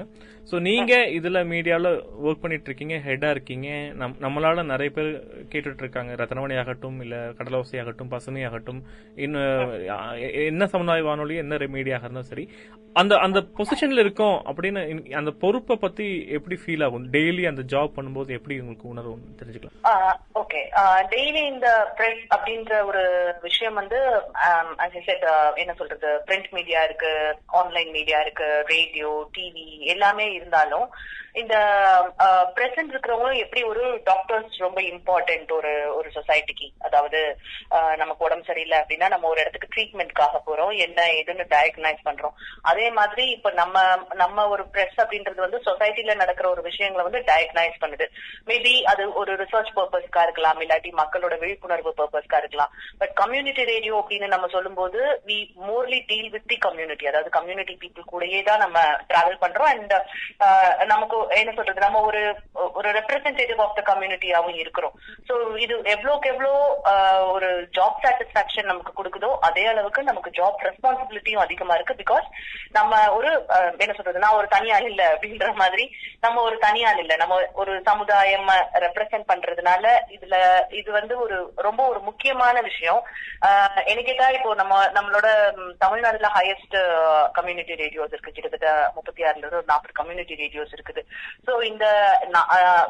ஸோ 0.50 0.56
நீங்க 0.66 0.92
இதுல 1.16 1.38
மீடியால 1.50 1.88
ஒர்க் 2.24 2.42
பண்ணிட்டு 2.42 2.68
இருக்கீங்க 2.68 2.96
ஹெட்டா 3.06 3.28
இருக்கீங்க. 3.34 3.68
நம் 4.00 4.16
நம்மளால 4.24 4.64
நிறைய 4.70 4.90
பேர் 4.96 5.10
கேட்டுட்டு 5.52 5.82
இருக்காங்க 5.84 6.12
ரத்னவாணி 6.20 6.56
ஆகட்டும் 6.62 6.98
இல்ல 7.04 7.16
கடலோசை 7.38 7.76
ஆகட்டும் 7.82 8.12
பசுமை 8.14 8.42
ஆகட்டும் 8.48 8.80
இன்னும் 9.26 9.74
என்ன 10.50 10.68
சமுதாய 10.74 11.04
வானொலி 11.08 11.36
என்ன 11.44 11.60
மீடியாக 11.76 12.04
இருந்தாலும் 12.06 12.30
சரி 12.32 12.46
அந்த 13.00 13.14
அந்த 13.26 13.38
பொசிஷன்ல 13.58 14.02
இருக்கோம் 14.04 14.36
அப்படின்னு 14.50 14.80
அந்த 15.20 15.30
பொறுப்பை 15.44 15.76
பத்தி 15.84 16.06
எப்படி 16.36 16.56
ஃபீல் 16.62 16.84
ஆகும்? 16.86 17.06
டெய்லி 17.14 17.44
அந்த 17.50 17.62
ஜாப் 17.72 17.96
பண்ணும்போது 17.96 18.30
எப்படி 18.38 18.58
உங்களுக்கு 18.62 18.92
உணர்வு 18.92 19.14
தெரிஞ்சுக்கலாம். 19.40 19.78
ஓகே 20.42 20.60
டெய்லி 21.14 21.42
இந்த 21.54 21.68
அப்படின்ற 22.36 22.72
ஒரு 22.90 23.02
விஷயம் 23.48 23.78
வந்து 23.80 24.00
um, 25.22 25.52
என்ன 25.56 25.72
சொல்றது 25.74 26.10
பிரிண்ட் 26.26 26.50
மீடியா 26.50 26.80
இருக்கு 26.84 27.12
ஆன்லைன் 27.52 27.90
மீடியா 27.90 28.18
இருக்கு 28.20 28.48
ரேடியோ 28.66 29.10
டிவி 29.34 29.66
எல்லாமே 29.86 30.26
இருந்தாலும் 30.32 30.86
இந்த 31.42 31.54
பிரசன்ட் 32.56 32.90
இருக்கிறவங்களும் 32.92 33.40
எப்படி 33.44 33.62
ஒரு 33.70 33.84
டாக்டர்ஸ் 34.08 34.56
ரொம்ப 34.64 34.80
இம்பார்ட்டன்ட் 34.92 35.50
ஒரு 35.56 35.72
ஒரு 35.98 36.08
சொசைட்டிக்கு 36.16 36.66
அதாவது 36.86 37.20
நமக்கு 38.02 38.24
உடம்பு 38.26 38.48
சரியில்லை 38.48 38.76
அப்படின்னா 38.80 39.08
நம்ம 39.14 39.28
ஒரு 39.32 39.40
இடத்துக்கு 39.42 39.72
ட்ரீட்மெண்ட்காக 39.74 40.40
போறோம். 40.48 40.72
என்ன 40.86 41.00
ஏதுன்னு 41.18 41.44
டயக்னைஸ் 41.54 42.02
பண்றோம். 42.08 42.34
அதே 42.70 42.86
மாதிரி 42.98 43.24
இப்ப 43.36 43.50
நம்ம 43.60 43.82
நம்ம 44.22 44.46
ஒரு 44.54 44.64
பிரஸ் 44.74 44.98
அப்படின்றது 45.04 45.40
வந்து 45.46 45.60
சொசைட்டில 45.68 46.14
நடக்கிற 46.22 46.48
ஒரு 46.54 46.62
விஷயங்களை 46.68 47.04
வந்து 47.08 47.22
டயக்னைஸ் 47.30 47.80
பண்ணுது. 47.84 48.06
மேபி 48.50 48.74
அது 48.92 49.04
ஒரு 49.22 49.34
ரிசர்ச் 49.42 49.74
பர்பஸ்க்கா 49.78 50.22
இருக்கலாம் 50.28 50.60
இல்லாட்டி 50.66 50.92
மக்களோட 51.02 51.34
விழிப்புணர்வு 51.42 51.94
பர்பஸ்க்கா 52.00 52.40
இருக்கலாம். 52.44 52.72
பட் 53.02 53.14
கம்யூனிட்டி 53.22 53.64
ரேடியோ 53.72 53.96
அப்படின்னு 54.02 54.28
நம்ம 54.34 54.46
சொல்லும்போது 54.56 55.00
we 55.28 55.38
morely 55.68 56.00
deal 56.12 56.30
with 56.36 56.48
the 56.52 56.58
community 56.68 57.06
அதாவது 57.12 57.30
கம்யூனிட்டி 57.38 57.76
பீப்புள் 57.82 58.10
கூடயே 58.14 58.42
தான் 58.50 58.64
நம்ம 58.66 58.78
டிராவல் 59.10 59.42
பண்றோம். 59.44 59.70
அண்ட் 59.74 59.94
நமக்கு 60.94 61.18
என்ன 61.36 61.52
சொல்றது 61.52 61.80
நம்ம 61.80 62.00
ஒரு 62.00 62.20
ஒரு 62.74 62.88
ரெப்ரசன்டேட்டிவ் 62.90 63.60
ஆஃப் 63.60 63.76
த 63.76 63.82
கம்யூனிட்டியாவும் 63.82 64.56
இருக்கிறோம். 64.56 64.94
சோ 65.28 65.34
இது 65.64 65.74
எவ்வளோக்கு 65.94 66.30
எவ்வளோ 66.32 66.52
ஆஹ், 66.90 67.24
ஒரு 67.32 67.48
ஜாப் 67.76 68.00
சாட்டிஸ்பாக்சன் 68.04 68.70
நமக்கு 68.70 68.92
கொடுக்குதோ 68.92 69.30
அதே 69.40 69.64
அளவுக்கு 69.66 70.02
நமக்கு 70.02 70.30
ஜாப் 70.30 70.64
ரெஸ்பான்சிபிலிட்டியும் 70.68 71.44
அதிகமா 71.44 71.74
இருக்கு. 71.74 71.98
பிகாஸ் 72.02 72.26
நம்ம 72.72 72.92
ஒரு 73.16 73.30
என்ன 73.78 73.92
சொல்றது 73.92 74.24
நான் 74.24 74.38
ஒரு 74.40 74.48
தனியாள் 74.48 74.88
இல்ல 74.90 75.02
அப்படின்ற 75.14 75.48
மாதிரி 75.54 75.86
நம்ம 76.22 76.42
ஒரு 76.42 76.56
தனியாள் 76.58 77.00
இல்ல. 77.04 77.16
நம்ம 77.16 77.34
ஒரு 77.54 77.74
சமுதாயம் 77.82 78.48
ரெப்ரசென்ட் 78.84 79.30
பண்றதுனால 79.30 79.84
இதுல 80.16 80.36
இது 80.80 80.90
வந்து 80.92 81.14
ஒரு 81.18 81.36
ரொம்ப 81.58 81.80
ஒரு 81.88 82.00
முக்கியமான 82.00 82.56
விஷயம். 82.62 83.00
ஆஹ், 83.46 83.82
எனக்கு 83.86 84.12
இப்போ 84.34 84.50
நம்ம 84.54 84.74
நம்மளோட 84.94 85.28
தமிழ்நாடுல 85.78 86.28
ஹையஸ்ட் 86.36 86.76
கம்யூனிட்டி 87.34 87.74
ரேடியோஸ் 87.74 88.12
இருக்கு. 88.12 88.32
கிட்டத்தட்ட 88.32 88.68
முப்பத்தி 88.96 89.22
ஆறுல 89.22 89.42
இருந்து 89.42 89.60
ஒரு 89.60 89.70
நாற்பது 89.70 89.98
கம்யூனிட்டி 89.98 90.34
ரேடியோஸ் 90.34 90.74
இருக்குது. 90.76 91.00
சோ 91.46 91.52
இந்த 91.70 91.84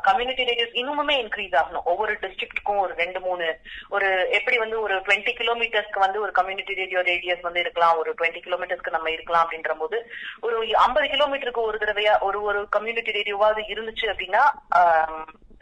கம்யூனிட்டி 0.08 0.46
ரேடியோஸ் 0.50 0.78
இன்னுமுமே 0.80 1.14
இன்க்ரீஸ் 1.22 1.54
ஆகணும். 1.60 1.86
ஒவ்வொரு 1.92 2.12
டிஸ்ட்ரிக்ட்டுக்கும் 2.24 2.82
ஒரு 2.84 2.92
ரெண்டு 3.02 3.20
மூணு 3.26 3.46
ஒரு 3.96 4.08
எப்படி 4.38 4.58
வந்து 4.64 4.76
ஒரு 4.86 4.96
டுவெண்ட்டி 5.06 5.34
கிலோமீட்டர்ஸ்க்கு 5.40 6.04
வந்து 6.06 6.20
ஒரு 6.24 6.34
கம்யூனிட்டி 6.40 6.78
ரேடியோ 6.82 7.02
ரேடியஸ் 7.10 7.46
வந்து 7.48 7.62
இருக்கலாம். 7.64 7.96
ஒரு 8.02 8.12
டுவெண்ட்டி 8.18 8.42
கிலோமீட்டர்ஸ்க்கு 8.46 8.96
நம்ம 8.96 9.10
இருக்கலாம் 9.16 9.44
அப்படின்ற 9.44 9.74
போது 9.82 9.98
ஒரு 10.48 10.58
ஐம்பது 10.86 11.08
கிலோமீட்டருக்கு 11.14 11.68
ஒரு 11.70 11.78
தடவையா 11.84 12.16
ஒரு 12.28 12.40
ஒரு 12.50 12.62
கம்யூனிட்டி 12.76 13.16
ரேடியோவாவது 13.18 13.64
இருந்துச்சு 13.74 14.06
அப்படின்னா 14.12 14.44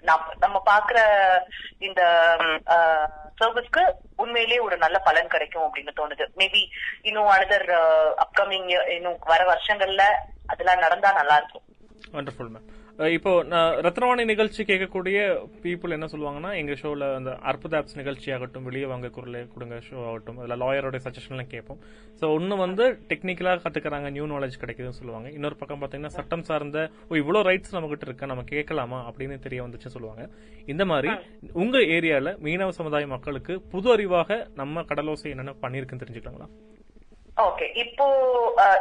நம்ம 0.09 0.33
நம்ம 0.43 0.57
பாக்குற 0.69 1.01
இந்த 1.89 2.03
சர்வீஸ்க்கு 3.41 3.83
உண்மையிலேயே 4.23 4.61
ஒரு 4.65 4.77
நல்ல 4.83 4.97
பலன் 5.09 5.31
கிடைக்கும் 5.35 5.67
அப்படின்னு 5.67 5.93
தோணுது. 6.01 6.25
மேபி 6.41 6.63
இன்னும் 7.09 7.31
அனதர் 7.35 7.69
அப்கமிங் 8.25 8.69
இன்னும் 8.97 9.19
வர 9.33 9.43
வருஷங்கள்ல 9.53 10.05
அதெல்லாம் 10.53 10.83
நடந்தா 10.85 11.13
நல்லா 11.21 11.37
இருக்கும். 11.41 11.65
வண்டர்ஃபுல் 12.17 12.51
மேம் 12.55 12.67
uh, 13.01 13.09
இப்போ 13.17 13.33
நான் 13.53 13.71
ரத்னவாணி 13.87 14.25
நிகழ்ச்சி 14.31 14.63
கேட்கக்கூடிய 14.71 15.19
பீப்புள் 15.65 15.95
என்ன 15.97 16.07
சொல்லுவாங்கன்னா 16.13 16.51
எங்க 16.61 16.75
ஷோல 16.81 17.07
அந்த 17.19 17.31
அற்புத 17.51 17.77
ஆப்ஸ் 17.79 17.99
நிகழ்ச்சி 18.01 18.29
ஆகட்டும் 18.37 18.67
வெளியே 18.69 18.87
வாங்க 18.93 19.09
குரல் 19.17 19.39
கொடுங்க 19.55 19.77
ஷோ 19.89 19.97
ஆகட்டும் 20.09 20.39
அதில் 20.41 20.61
லாயரோட 20.63 20.99
சஜஷன்லாம் 21.07 21.51
கேட்போம். 21.55 21.81
ஸோ 22.21 22.25
ஒன்று 22.37 22.57
வந்து 22.65 22.85
டெக்னிக்கலாக 23.11 23.63
கத்துக்கிறாங்க 23.65 24.11
நியூ 24.17 24.27
நாலேஜ் 24.33 24.61
கிடைக்குதுன்னு 24.63 24.99
சொல்லுவாங்க. 25.01 25.31
இன்னொரு 25.39 25.59
பக்கம் 25.63 25.81
பார்த்தீங்கன்னா 25.83 26.17
சட்டம் 26.19 26.47
சார்ந்த 26.51 26.83
ஓ 27.11 27.17
இவ்வளோ 27.23 27.43
ரைட்ஸ் 27.51 27.75
நம்மகிட்ட 27.77 28.07
இருக்கு? 28.09 28.31
நம்ம 28.33 28.45
கேட்கலாமா? 28.53 29.01
அப்படின்னு 29.11 29.39
தெரிய 29.47 29.61
வந்துச்சுன்னு 29.67 29.97
சொல்லுவாங்க. 29.97 30.25
இந்த 30.75 30.85
மாதிரி 30.93 31.13
உங்க 31.65 31.79
ஏரியால 31.97 32.37
மீனவ 32.47 32.77
சமுதாய 32.81 33.09
மக்களுக்கு 33.15 33.55
புது 33.75 33.91
அறிவாக 33.97 34.41
நம்ம 34.63 34.85
கடலோசை 34.93 35.29
என்னென்ன 35.35 35.57
பண்ணியிருக்குன்னு 35.65 36.05
தெரிஞ்சுக்கலாங்களா? 36.05 36.49
ஓகே 37.49 37.67
இப்போ 37.83 38.07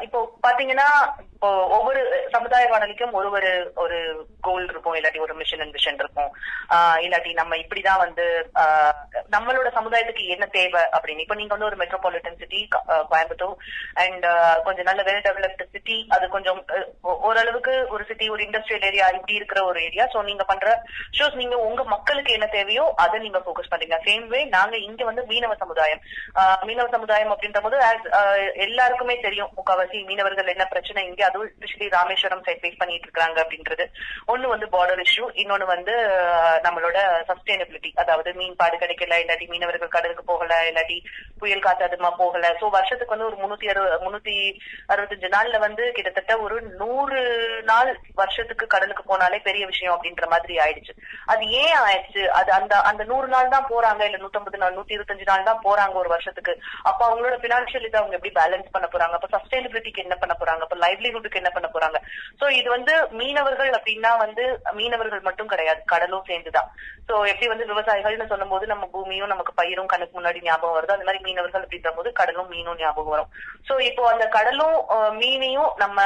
இப்போ 0.06 0.20
பாத்தீங்கன்னா 0.46 0.88
ஒவ்வொரு 1.42 2.02
சமுதாய 2.32 2.66
வானொலிக்கும் 2.68 3.14
ஒரு 3.14 3.30
ஒரு 3.32 3.50
ஒரு 3.76 3.98
கோல் 4.42 4.66
இருக்கும் 4.68 4.96
இல்லாட்டி 4.96 5.20
ஒரு 5.20 5.34
மிஷன் 5.34 5.62
அண்ட் 5.62 5.76
விஷன் 5.76 6.00
இருக்கும். 6.00 6.30
ஆஹ் 6.70 7.00
இல்லாட்டி 7.02 7.32
நம்ம 7.34 7.56
இப்படிதான் 7.56 8.02
வந்து 8.04 8.26
ஆஹ் 8.64 8.94
நம்மளோட 9.32 9.70
சமுதாயத்துக்கு 9.74 10.26
என்ன 10.28 10.46
தேவை 10.52 10.84
அப்படின்னு. 10.92 11.24
இப்ப 11.26 11.36
நீங்க 11.36 11.54
வந்து 11.54 11.70
ஒரு 11.70 11.80
மெட்ரோபாலிட்டன் 11.82 12.40
சிட்டி 12.40 12.60
கோயம்புத்தூர் 13.12 13.56
அண்ட் 13.96 14.28
கொஞ்சம் 14.64 14.90
நல்ல 14.90 15.02
வெல் 15.04 15.26
டெவலப்டு 15.28 15.68
சிட்டி 15.72 15.98
அது 16.10 16.28
கொஞ்சம் 16.30 16.62
ஓரளவுக்கு 17.26 17.74
ஒரு 17.90 18.06
சிட்டி 18.06 18.28
ஒரு 18.30 18.44
இண்டஸ்ட்ரியல் 18.44 18.88
ஏரியா 18.90 19.08
இப்படி 19.12 19.40
இருக்கிற 19.40 19.62
ஒரு 19.66 19.82
ஏரியா 19.84 20.08
சோ 20.14 20.24
நீங்க 20.24 20.46
பண்ற 20.46 20.68
ஷோஸ் 21.18 21.40
நீங்க 21.42 21.58
உங்க 21.66 21.84
மக்களுக்கு 21.94 22.32
என்ன 22.34 22.50
தேவையோ 22.52 22.86
அதை 22.98 23.20
நீங்க 23.20 23.42
போக்கஸ் 23.42 23.72
பண்றீங்க. 23.74 24.00
சேம் 24.06 24.28
வே 24.28 24.44
நாங்க 24.56 24.76
இங்க 24.82 25.02
வந்து 25.06 25.26
மீனவ 25.32 25.56
சமுதாயம். 25.58 26.04
ஆஹ் 26.40 26.64
மீனவ 26.68 26.88
சமுதாயம் 26.92 27.34
அப்படின்ற 27.34 27.62
போது 27.62 27.78
ஆஹ், 28.20 28.38
எல்லாருக்குமே 28.66 29.18
தெரியும் 29.22 29.52
முக்காவாசி 29.58 30.00
மீனவர்கள் 30.08 30.54
என்ன 30.54 30.66
பிரச்சனை 30.68 31.08
இங்க 31.08 31.30
அதுவும் 31.32 31.52
ஸ்பெஷலி 31.56 31.90
ராமேஸ்வரம் 31.98 32.46
சைட் 32.46 32.62
ஃபேஸ் 32.62 32.80
பண்ணிட்டு 32.84 33.08
இருக்காங்க 33.10 33.38
அப்படின்றது. 33.44 33.86
ஒண்ணு 34.34 34.54
வந்து 34.54 34.70
பார்டர் 34.76 35.04
இஷ்யூ 35.06 35.26
இன்னொன்னு 35.42 35.68
வந்து 35.74 35.96
நம்மளோட 36.68 36.98
சஸ்டைனபிலிட்டி 37.30 37.92
அதாவது 38.04 38.30
மீன் 38.40 38.58
பாடு 38.62 38.76
கிடைக்கல 38.84 39.20
இல்லாட்டி 39.24 39.46
மீனவர்கள் 39.54 39.96
கடலுக்கு 39.96 40.26
போகல 40.32 40.58
இல்லாட்டி 40.70 40.98
புயல் 41.42 41.66
காத்து 41.66 41.88
அதிகமா 41.88 42.12
போகல. 42.22 42.54
சோ 42.62 42.66
வருஷத்துக்கு 42.78 43.16
வந்து 43.16 43.30
ஒரு 43.30 43.38
முன்னூத்தி 43.44 43.70
அறுபது 43.74 43.98
முன்னூத்தி 44.06 44.36
அறுபத்தஞ்சு 44.94 45.30
நாள்ல 45.36 45.60
வந்து 45.66 45.84
கிட்டத்தட்ட 45.98 46.34
ஒரு 46.46 46.58
நூறு 46.82 47.20
நாள் 47.72 47.92
வருஷத்துக்கு 48.22 48.66
கடலுக்கு 48.76 49.06
போனாலே 49.12 49.40
பெரிய 49.48 49.64
விஷயம் 49.72 49.96
அப்படின்ற 49.96 50.26
மாதிரி 50.34 50.54
ஆயிடுச்சு. 50.66 50.96
அது 51.34 51.44
ஏன் 51.64 51.78
ஆயிடுச்சு? 51.86 52.24
அது 52.40 52.50
அந்த 52.60 52.74
அந்த 52.92 53.04
நூறு 53.12 53.28
நாள் 53.36 53.54
தான் 53.56 53.70
போறாங்க 53.74 54.02
இல்ல 54.10 54.20
நூத்தம்பது 54.24 54.62
நாள் 54.64 54.78
நூத்தி 54.78 54.96
இருபத்தஞ்சு 54.98 55.30
நாள் 55.32 55.48
தான் 55.50 55.64
போறாங்க 55.68 55.96
ஒரு 56.04 56.10
வருஷத்துக்கு. 56.16 56.56
அப்ப 56.90 57.00
அவங்களோட 57.08 57.38
பினான்சியல் 57.46 57.88
இதை 57.88 58.00
அவங்க 58.02 58.18
எப்படி 58.18 58.34
பேலன்ஸ் 58.42 58.74
பண்ண 58.76 58.88
போறாங்க? 58.94 59.18
அப்ப 59.20 59.30
சஸ்டைனபிலிட்டிக்கு 59.38 60.06
என்ன 60.06 60.18
பண்ண 60.24 60.36
போறாங்க? 60.42 60.64
அப்ப 60.68 60.78
லைவ்லிஹுட்டுக்கு 61.22 61.42
என்ன 61.42 61.52
பண்ண 61.56 61.68
போறாங்க? 61.74 61.98
சோ 62.40 62.46
இது 62.60 62.70
வந்து 62.76 62.94
மீனவர்கள் 63.20 63.72
அப்படின்னா 63.78 64.12
வந்து 64.24 64.44
மீனவர்கள் 64.80 65.28
மட்டும் 65.28 65.52
கிடையாது 65.54 65.82
கடலும் 65.94 66.28
சேர்ந்துதான். 66.30 66.70
சோ 67.08 67.14
எப்படி 67.32 67.48
வந்து 67.54 67.70
விவசாயிகள்னு 67.72 68.32
சொல்லும்போது 68.34 68.66
நம்ம 68.74 68.88
பூமியும் 68.96 69.32
நமக்கு 69.34 69.54
பயிரும் 69.62 69.92
கணக்கு 69.94 70.18
முன்னாடி 70.18 70.42
ஞாபகம் 70.48 70.78
வருது 70.78 70.96
அந்த 70.96 71.08
மாதிரி 71.08 71.24
மீனவர்கள் 71.28 71.66
அப்படின்ற 71.66 71.92
போது 72.00 72.12
கடலும் 72.22 72.52
மீனும் 72.56 72.82
ஞாபகம் 72.84 73.14
வரும். 73.16 73.32
சோ 73.70 73.74
இப்போ 73.90 74.04
அந்த 74.14 74.28
கடலும் 74.38 74.78
மீனையும் 75.22 75.72
நம்ம 75.84 76.02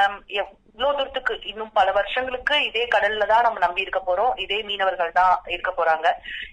இவ்வளவு 0.76 0.98
தூரத்துக்கு 0.98 1.34
இன்னும் 1.50 1.72
பல 1.78 1.90
வருஷங்களுக்கு 1.98 2.56
இதே 2.68 2.82
கடல்ல 2.94 3.26
தான் 3.32 3.46
நம்ம 3.46 3.60
நம்பி 3.64 3.84
இருக்க 3.86 4.00
போறோம். 4.08 4.32
இதே 4.46 4.58
மீனவர்கள் 4.70 5.12
தான் 5.20 5.36
இருக்க 5.56 5.72
போறாங்க. 5.78 6.08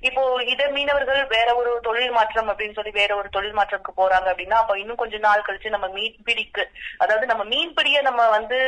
இப்போ 0.09 0.23
இதே 0.53 0.67
மீனவர்கள் 0.77 1.21
வேற 1.35 1.49
ஒரு 1.61 1.71
தொழில் 1.87 2.15
மாற்றம் 2.17 2.51
அப்படின்னு 2.53 2.77
சொல்லி 2.79 2.93
வேற 3.01 3.11
ஒரு 3.21 3.29
தொழில் 3.37 3.57
மாற்றத்துக்கு 3.59 3.95
போறாங்க 4.01 4.29
அப்படின்னா 4.33 4.59
அப்ப 4.63 4.77
இன்னும் 4.83 5.01
கொஞ்ச 5.03 5.19
நாள் 5.27 5.45
கழிச்சு 5.47 5.75
நம்ம 5.77 5.89
மீன் 5.97 6.21
பிடிக்கு 6.29 6.65
அதாவது 7.05 7.27
நம்ம 7.33 7.45
மீன் 7.53 7.75
பிடிய 7.79 8.01
நம்ம 8.09 8.29
வந்து 8.37 8.59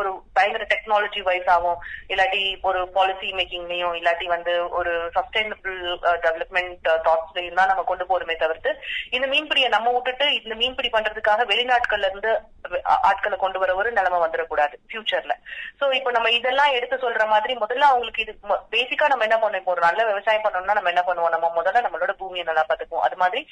ஒரு 0.00 0.10
பயங்கர 0.38 0.66
டெக்னாலஜி 0.72 1.22
வைஸ் 1.28 1.50
ஆகும் 1.56 1.78
இல்லாட்டி 2.12 2.42
ஒரு 2.70 2.80
பாலிசி 2.96 3.30
மேக்கிங்லயும் 3.38 3.96
இல்லாட்டி 4.00 4.28
வந்து 4.34 4.54
ஒரு 4.80 4.92
சஸ்டைனபிள் 5.16 5.78
டெவலப்மெண்ட் 6.26 6.90
தாட்ஸ்லயும் 7.06 7.58
தான் 7.60 7.72
நம்ம 7.72 7.86
கொண்டு 7.92 8.06
போறோமே 8.10 8.36
தவிர்த்து 8.44 8.72
இந்த 9.16 9.28
மீன்பிடியை 9.34 9.70
நம்ம 9.76 9.94
விட்டுட்டு 9.96 10.28
இந்த 10.40 10.56
மீன்பிடி 10.62 10.90
பண்றதுக்காக 10.96 11.46
வெளிநாட்கள்ல 11.52 12.10
இருந்து 12.10 12.32
ஆட்களை 13.10 13.36
கொண்டு 13.38 13.58
வர 13.62 13.74
ஒரு 13.80 13.90
நிலைமை 13.98 14.20
வந்துடக்கூடாது 14.22 14.76
ஃபியூச்சர்ல 14.90 15.34
சோ 15.80 15.86
இப்போ 15.92 16.10
நம்ம 16.10 16.30
இதெல்லாம் 16.30 16.72
எடுத்து 16.72 16.96
சொல்ற 16.98 17.26
மாதிரி 17.26 17.54
முதல்ல 17.58 17.88
அவங்களுக்கு 17.88 18.22
இது 18.22 18.32
பேசிக்கா 18.70 19.08
நம்ம 19.08 19.24
என்ன 19.24 19.38
பண்ண 19.38 19.56
இப்போ 19.56 19.70
ஒரு 19.70 19.80
நல்ல 19.80 20.00
விவசாயம் 20.04 20.44
பண்ணணும்னா 20.44 20.76
நம்ம 20.78 20.92
என்ன 20.94 21.02
பண்ணுவோம்? 21.02 21.30
நம்ம 21.30 21.52
முதல்ல 21.56 21.80
நம்ம 21.80 21.97
பூமியை 22.28 22.46
நல்லா 22.50 22.66
பாத்துக்குவோம் 22.70 23.06
அது 23.08 23.18
மாதிரி 23.24 23.42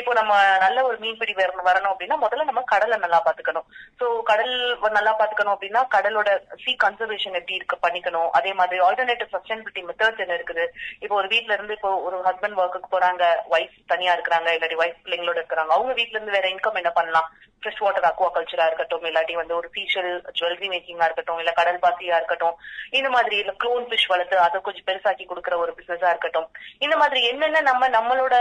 இப்போ 0.00 0.12
நம்ம 0.20 0.32
நல்ல 0.66 0.78
ஒரு 0.90 0.96
மீன்பிடி 1.02 1.34
வரணும் 1.40 1.68
வரணும் 1.70 1.92
அப்படின்னா 1.92 2.18
முதல்ல 2.26 2.48
நம்ம 2.50 2.62
கடலை 2.74 2.96
நல்லா 3.06 3.20
பாத்துக்கணும் 3.26 3.68
சோ 4.00 4.06
கடல் 4.30 4.54
நல்லா 4.98 5.12
பாத்துக்கணும் 5.20 5.54
அப்படின்னா 5.56 5.82
கடலோட 5.96 6.28
சீ 6.62 6.72
கன்சர்வேஷன் 6.84 7.38
எப்படி 7.40 7.58
இருக்கு 7.58 7.76
பண்ணிக்கணும். 7.84 8.28
அதே 8.38 8.52
மாதிரி 8.60 8.78
ஆல்டர்னேட்டிவ் 8.86 9.32
சஸ்டைனபிலிட்டி 9.34 9.82
மெத்தட்ஸ் 9.88 10.22
என்ன 10.24 10.36
இருக்குது? 10.38 10.64
இப்போ 11.04 11.14
ஒரு 11.20 11.28
வீட்ல 11.34 11.56
இருந்து 11.56 11.76
இப்போ 11.78 11.90
ஒரு 12.08 12.18
ஹஸ்பண்ட் 12.28 12.60
ஒர்க்குக்கு 12.62 12.94
போறாங்க 12.94 13.24
ஒய்ஃப் 13.56 13.78
தனியா 13.92 14.14
இருக்கிறாங்க 14.16 14.50
இல்லாட்டி 14.56 14.80
ஒய்ஃப் 14.84 15.02
பிள்ளைங்களோட 15.04 15.38
இருக்கிறாங்க 15.42 15.74
அவங்க 15.78 15.94
வீட்ல 16.00 16.18
இருந்து 16.18 16.36
வேற 16.38 16.48
இன்கம் 16.54 16.80
என்ன 16.82 16.92
பண்ணலாம்? 17.00 17.28
ஃப்ரெஷ் 17.62 17.82
வாட்டர் 17.84 18.06
அக்வா 18.08 18.26
கல்ச்சரா 18.32 18.64
இருக்கட்டும் 18.68 19.04
இல்லாட்டி 19.08 19.34
வந்து 19.40 19.54
ஒரு 19.58 19.68
ஃபீஷியல் 19.74 20.10
ஜுவல்லரி 20.38 20.66
மேக்கிங்கா 20.72 21.06
இருக்கட்டும் 21.08 21.38
இல்ல 21.42 21.52
கடல் 21.58 21.78
பாசியா 21.84 22.16
இருக்கட்டும் 22.20 22.56
இந்த 22.98 23.08
மாதிரி 23.14 23.36
இல்ல 23.42 23.52
க்ளோன் 23.62 23.86
ஃபிஷ் 23.90 24.08
வளர்த்து 24.10 24.36
அதை 24.46 24.58
கொஞ்சம் 24.66 24.86
பெருசாக்கி 24.88 25.24
கொடுக்குற 25.30 25.54
ஒரு 25.62 25.72
பிசினஸா 25.78 26.08
இருக்கட்டும். 26.14 26.48
இந்த 26.86 26.96
மாதிரி 27.02 27.20
என்னென்ன 27.30 27.62
நம்ம 27.70 27.88
நம்மளோட 27.96 28.33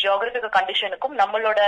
ஜியோகிராபிக்கல் 0.00 0.56
கண்டிஷனுக்கும் 0.56 1.14
நம்மளோட 1.20 1.60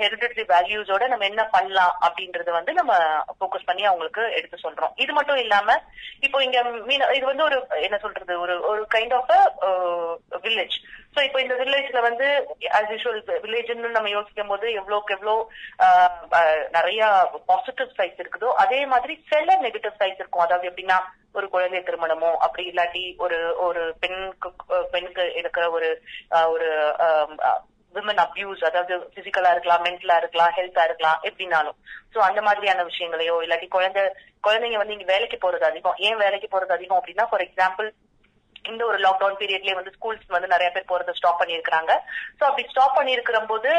ஹெரிடரி 0.00 0.44
வேல்யூஸோட 0.54 1.06
நம்ம 1.12 1.26
என்ன 1.30 1.42
பண்ணலாம் 1.56 1.94
அப்படின்றத 2.06 2.50
வந்து 2.58 2.72
நம்ம 2.80 2.92
போக்கஸ் 3.40 3.68
பண்ணி 3.70 3.84
அவங்களுக்கு 3.90 4.24
எடுத்து 4.38 4.64
சொல்றோம். 4.64 4.94
இது 5.04 5.12
மட்டும் 5.18 5.42
இல்லாம 5.44 5.78
இப்போ 6.26 6.38
இங்க 6.46 6.58
மீன் 6.88 7.06
இது 7.18 7.24
வந்து 7.30 7.46
ஒரு 7.48 7.58
என்ன 7.86 7.98
சொல்றது 8.04 8.34
ஒரு 8.44 8.56
ஒரு 8.72 8.82
கைண்ட் 8.96 9.14
ஆஃப் 9.18 9.32
வில்லேஜ் 10.46 10.76
சோ 11.14 11.20
இப்போ 11.26 11.38
இந்த 11.44 11.54
வில்லேஜ்ல 11.62 12.02
வந்து 12.08 12.26
அஸ் 12.78 12.92
யூஷுவல் 12.92 13.40
வில்லேஜ்னு 13.46 13.96
நம்ம 13.96 14.12
யோசிக்கும் 14.18 14.52
போது 14.52 14.66
எவ்வளவுக்கு 14.80 15.16
எவ்வளவு 15.16 15.40
நிறைய 16.76 17.02
பாசிட்டிவ் 17.50 17.96
சைட்ஸ் 17.98 18.22
இருக்குதோ 18.22 18.50
அதே 18.64 18.80
மாதிரி 18.92 19.16
சில 19.32 19.58
நெகட்டிவ் 19.66 19.98
சைட்ஸ் 20.00 20.22
இருக்கும். 20.22 20.46
அதாவது 20.46 20.68
எப்படின்னா 20.70 20.98
ஒரு 21.34 21.46
குழந்தை 21.48 21.80
திருமணமோ 21.82 22.30
அப்படி 22.38 22.64
இல்லாட்டி 22.70 23.02
ஒரு 23.18 23.36
ஒரு 23.62 23.82
பெண்ணுக்கு 24.00 24.48
அஹ், 24.70 24.86
பெண்ணுக்கு 24.90 25.24
இருக்கிற 25.34 25.64
ஒரு 25.70 25.88
ஒரு 26.52 26.68
விமன் 27.94 28.20
அப்யூஸ் 28.22 28.62
அதாவது 28.64 28.94
பிசிக்கலா 29.14 29.50
இருக்கலாம் 29.50 29.82
மென்டலா 29.84 30.16
இருக்கலாம் 30.16 30.54
ஹெல்த்தா 30.56 30.82
இருக்கலாம் 30.84 31.18
எப்படினாலும். 31.22 31.76
சோ 32.12 32.20
அந்த 32.20 32.40
மாதிரியான 32.42 32.84
விஷயங்களையோ 32.84 33.34
இல்லாட்டி 33.42 33.68
குழந்தை 33.68 34.02
குழந்தைங்க 34.44 34.78
வந்து 34.78 34.94
இங்க 34.94 35.08
வேலைக்கு 35.10 35.38
போறது 35.38 35.64
அதிகம். 35.66 35.98
ஏன் 36.00 36.16
வேலைக்கு 36.16 36.48
போறது 36.48 36.72
அதிகம் 36.72 36.98
அப்படின்னா 36.98 37.26
ஃபார் 37.30 37.44
எக்ஸாம்பிள் 37.46 37.88
இந்த 38.70 38.82
ஒரு 38.90 38.98
லாக்டவுன் 39.04 39.38
பீரியட்லயே 39.40 39.74
வந்து 39.78 39.92
ஸ்கூல்ஸ் 39.94 40.34
வந்து 40.34 40.50
நிறைய 40.52 40.68
பேர் 40.74 40.90
போறது 40.90 41.16
ஸ்டாப் 41.18 41.40
பண்ணியிருக்காங்க 41.40 41.92
சோ 42.38 42.42
அப்படி 42.48 42.64
ஸ்டாப் 42.72 42.96
பண்ணிருக்கிற 42.98 43.38
போது 43.50 43.70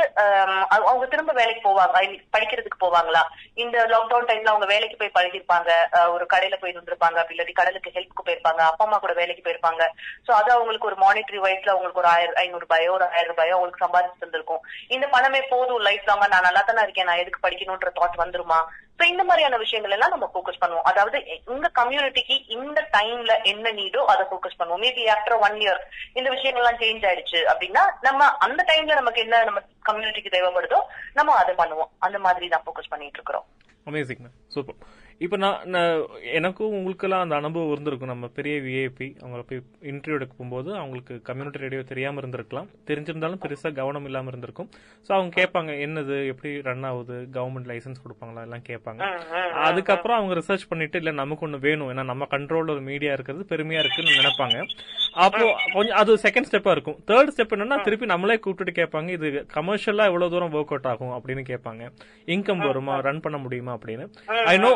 அவங்க 0.90 1.06
திரும்ப 1.14 1.34
வேலைக்கு 1.40 1.62
போவாங்க. 1.68 2.02
படிக்கிறதுக்கு 2.36 2.80
போவாங்களா? 2.86 3.22
இந்த 3.64 3.78
லாக்டவுன் 3.94 4.28
டைம்ல 4.30 4.54
அவங்க 4.54 4.68
வேலைக்கு 4.74 4.98
போய் 5.02 5.16
பழகிருப்பாங்க 5.18 5.70
ஒரு 6.16 6.28
கடையில 6.34 6.58
போய் 6.62 6.74
இருந்திருப்பாங்க. 6.76 7.18
அப்படி 7.22 7.38
இல்லாட்டி 7.38 7.56
கடலுக்கு 7.62 7.96
ஹெல்ப்புக்கு 7.98 8.28
போயிருப்பாங்க. 8.28 8.62
அப்பா 8.70 8.86
அம்மா 8.88 9.00
கூட 9.06 9.16
வேலைக்கு 9.22 9.46
போயிருப்பாங்க. 9.48 9.84
சோ 10.28 10.32
அது 10.40 10.52
அவங்களுக்கு 10.58 10.90
ஒரு 10.92 11.00
மானிட்டரி 11.06 11.42
வைஸ்ல 11.46 11.74
அவங்களுக்கு 11.76 12.04
ஒரு 12.04 12.12
ஆயிரம் 12.16 12.40
ஐநூறு 12.44 12.66
ரூபாயோ 12.66 12.92
ஒரு 12.98 13.08
ஆயிரம் 13.16 13.34
ரூபாயோ 13.34 13.56
அவங்களுக்கு 13.58 13.86
சம்பாதிச்சு 13.86 14.24
தந்திருக்கும் 14.26 14.64
இந்த 14.96 15.06
பணமே 15.16 15.44
போதும் 15.54 15.86
லைஃப் 15.90 16.10
லாங்கா 16.12 16.32
நான் 16.34 16.48
நல்லா 16.50 16.64
தானே 16.70 16.86
இருக்கேன். 16.88 17.10
நான் 17.12 17.24
எதுக்கு 17.24 17.46
படிக்கணும்ன்ற 17.48 17.92
தாட் 18.00 18.22
வந்துருமா? 18.24 18.62
சோ 18.98 19.04
இந்த 19.12 19.24
மாதிரியான 19.28 19.58
விஷயங்கள் 19.64 19.94
எல்லாம் 19.96 20.14
நம்ம 20.14 20.26
ஃபோக்கஸ் 20.34 20.60
பண்ணுவோம். 20.64 20.88
அதாவது 20.92 21.18
இந்த 21.54 21.68
கம்யூனிட்டிக்கு 21.80 22.36
இந்த 22.58 22.80
டைம்ல 22.96 23.34
என்ன 23.52 23.72
நீடோ 23.80 24.02
அதை 24.14 24.24
ஃபோக்கஸ் 24.32 24.58
பண்ணுவோம். 24.60 24.84
மேபி 24.86 25.04
ஆஃப்டர் 25.16 25.38
ஒன் 25.46 25.58
இயர் 25.64 25.80
இந்த 26.18 26.28
விஷயங்கள்லாம் 26.36 26.80
சேஞ்ச் 26.84 27.08
ஆயிடுச்சு 27.10 27.40
அப்படின்னா 27.54 27.84
நம்ம 28.08 28.30
அந்த 28.48 28.62
டைம்ல 28.72 29.00
நமக்கு 29.02 29.24
என்ன 29.26 29.44
நம்ம 29.50 29.62
கம்யூனிட்டிக்கு 29.90 30.36
தேவைப்படுதோ 30.36 30.82
நம்ம 31.20 31.38
அதை 31.44 31.56
பண்ணுவோம். 31.62 31.92
அந்த 32.08 32.20
மாதிரி 32.28 32.48
தான் 32.56 32.66
ஃபோக்கஸ் 32.68 32.92
பண்ணிட்டு 32.94 33.20
இருக்கிறோம். 33.22 33.48
அமேசிங் 33.92 34.30
சூப்பர் 34.56 34.78
இப்போ 35.24 35.38
நான் 35.38 35.58
எனக்கும் 36.38 36.76
உங்களுக்கெல்லாம் 36.78 37.24
அந்த 37.26 37.36
அனுபவம் 37.36 37.72
இருந்திருக்கும். 37.72 38.12
நம்ம 38.14 38.28
பெரிய 38.38 38.56
விஐபி 38.66 39.08
அவங்கள 39.22 39.42
போய் 39.50 39.62
இன்டர்வியூ 39.92 40.18
எடுக்க 40.20 40.34
போகும்போது 40.34 40.70
அவங்களுக்கு 40.76 41.22
கம்யூனிட்டி 41.30 41.62
ரேடியோ 41.64 41.82
தெரியாமல் 41.92 42.22
இருந்திருக்கலாம். 42.22 42.68
தெரிஞ்சிருந்தாலும் 42.90 43.42
பெருசாக 43.44 43.74
கவனம் 43.80 44.06
இல்லாமல் 44.06 44.32
இருந்திருக்கும். 44.32 44.70
ஸோ 45.06 45.12
அவங்க 45.18 45.32
கேட்பாங்க 45.40 45.72
என்னது? 45.86 46.28
எப்படி 46.32 46.62
ரன் 46.62 46.84
ஆகுது? 46.90 47.18
கவர்மெண்ட் 47.38 47.70
லைசன்ஸ் 47.72 48.04
கொடுப்பாங்களா? 48.04 48.44
எல்லாம் 48.48 48.66
கேட்பாங்க. 48.70 49.02
அதுக்கப்புறம் 49.68 50.18
அவங்க 50.20 50.36
ரிசர்ச் 50.42 50.70
பண்ணிட்டு 50.70 51.00
இல்ல 51.04 51.12
நமக்கு 51.12 51.46
ஒண்ணு 51.48 51.60
வேணும். 51.60 51.90
ஏன்னா 51.94 52.04
நம்ம 52.04 52.28
கண்ட்ரோல்ல 52.36 52.76
ஒரு 52.78 52.82
மீடியா 52.82 53.14
இருக்கிறது 53.14 53.46
பெருமையா 53.54 53.80
இருக்குன்னு 53.84 54.18
நினைப்பாங்க. 54.20 54.58
அப்போ 55.26 55.46
கொஞ்சம் 55.74 55.98
அது 56.02 56.12
செகண்ட் 56.26 56.50
ஸ்டெப்பா 56.50 56.72
இருக்கும். 56.72 56.98
தேர்ட் 57.12 57.34
ஸ்டெப் 57.34 57.56
என்னன்னா 57.56 57.82
திருப்பி 57.82 58.06
நம்மளே 58.06 58.40
கூப்பிட்டுட்டு 58.44 58.76
கேட்பாங்க 58.82 59.10
இது 59.10 59.46
கமர்ஷியலா 59.58 60.06
எவ்வளவு 60.12 60.32
தூரம் 60.36 60.54
ஒர்க் 60.60 60.74
அவுட் 60.74 60.88
ஆகும் 60.92 61.14
அப்படின்னு 61.18 61.44
கேட்பாங்க. 61.52 61.84
இன்கம் 62.36 62.64
வருமா? 62.68 63.00
ரன் 63.00 63.20
பண்ண 63.20 63.38
முடியுமா? 63.38 63.78
அப்படின்னு. 63.78 64.06
ஐ 64.54 64.58
நோ 64.58 64.72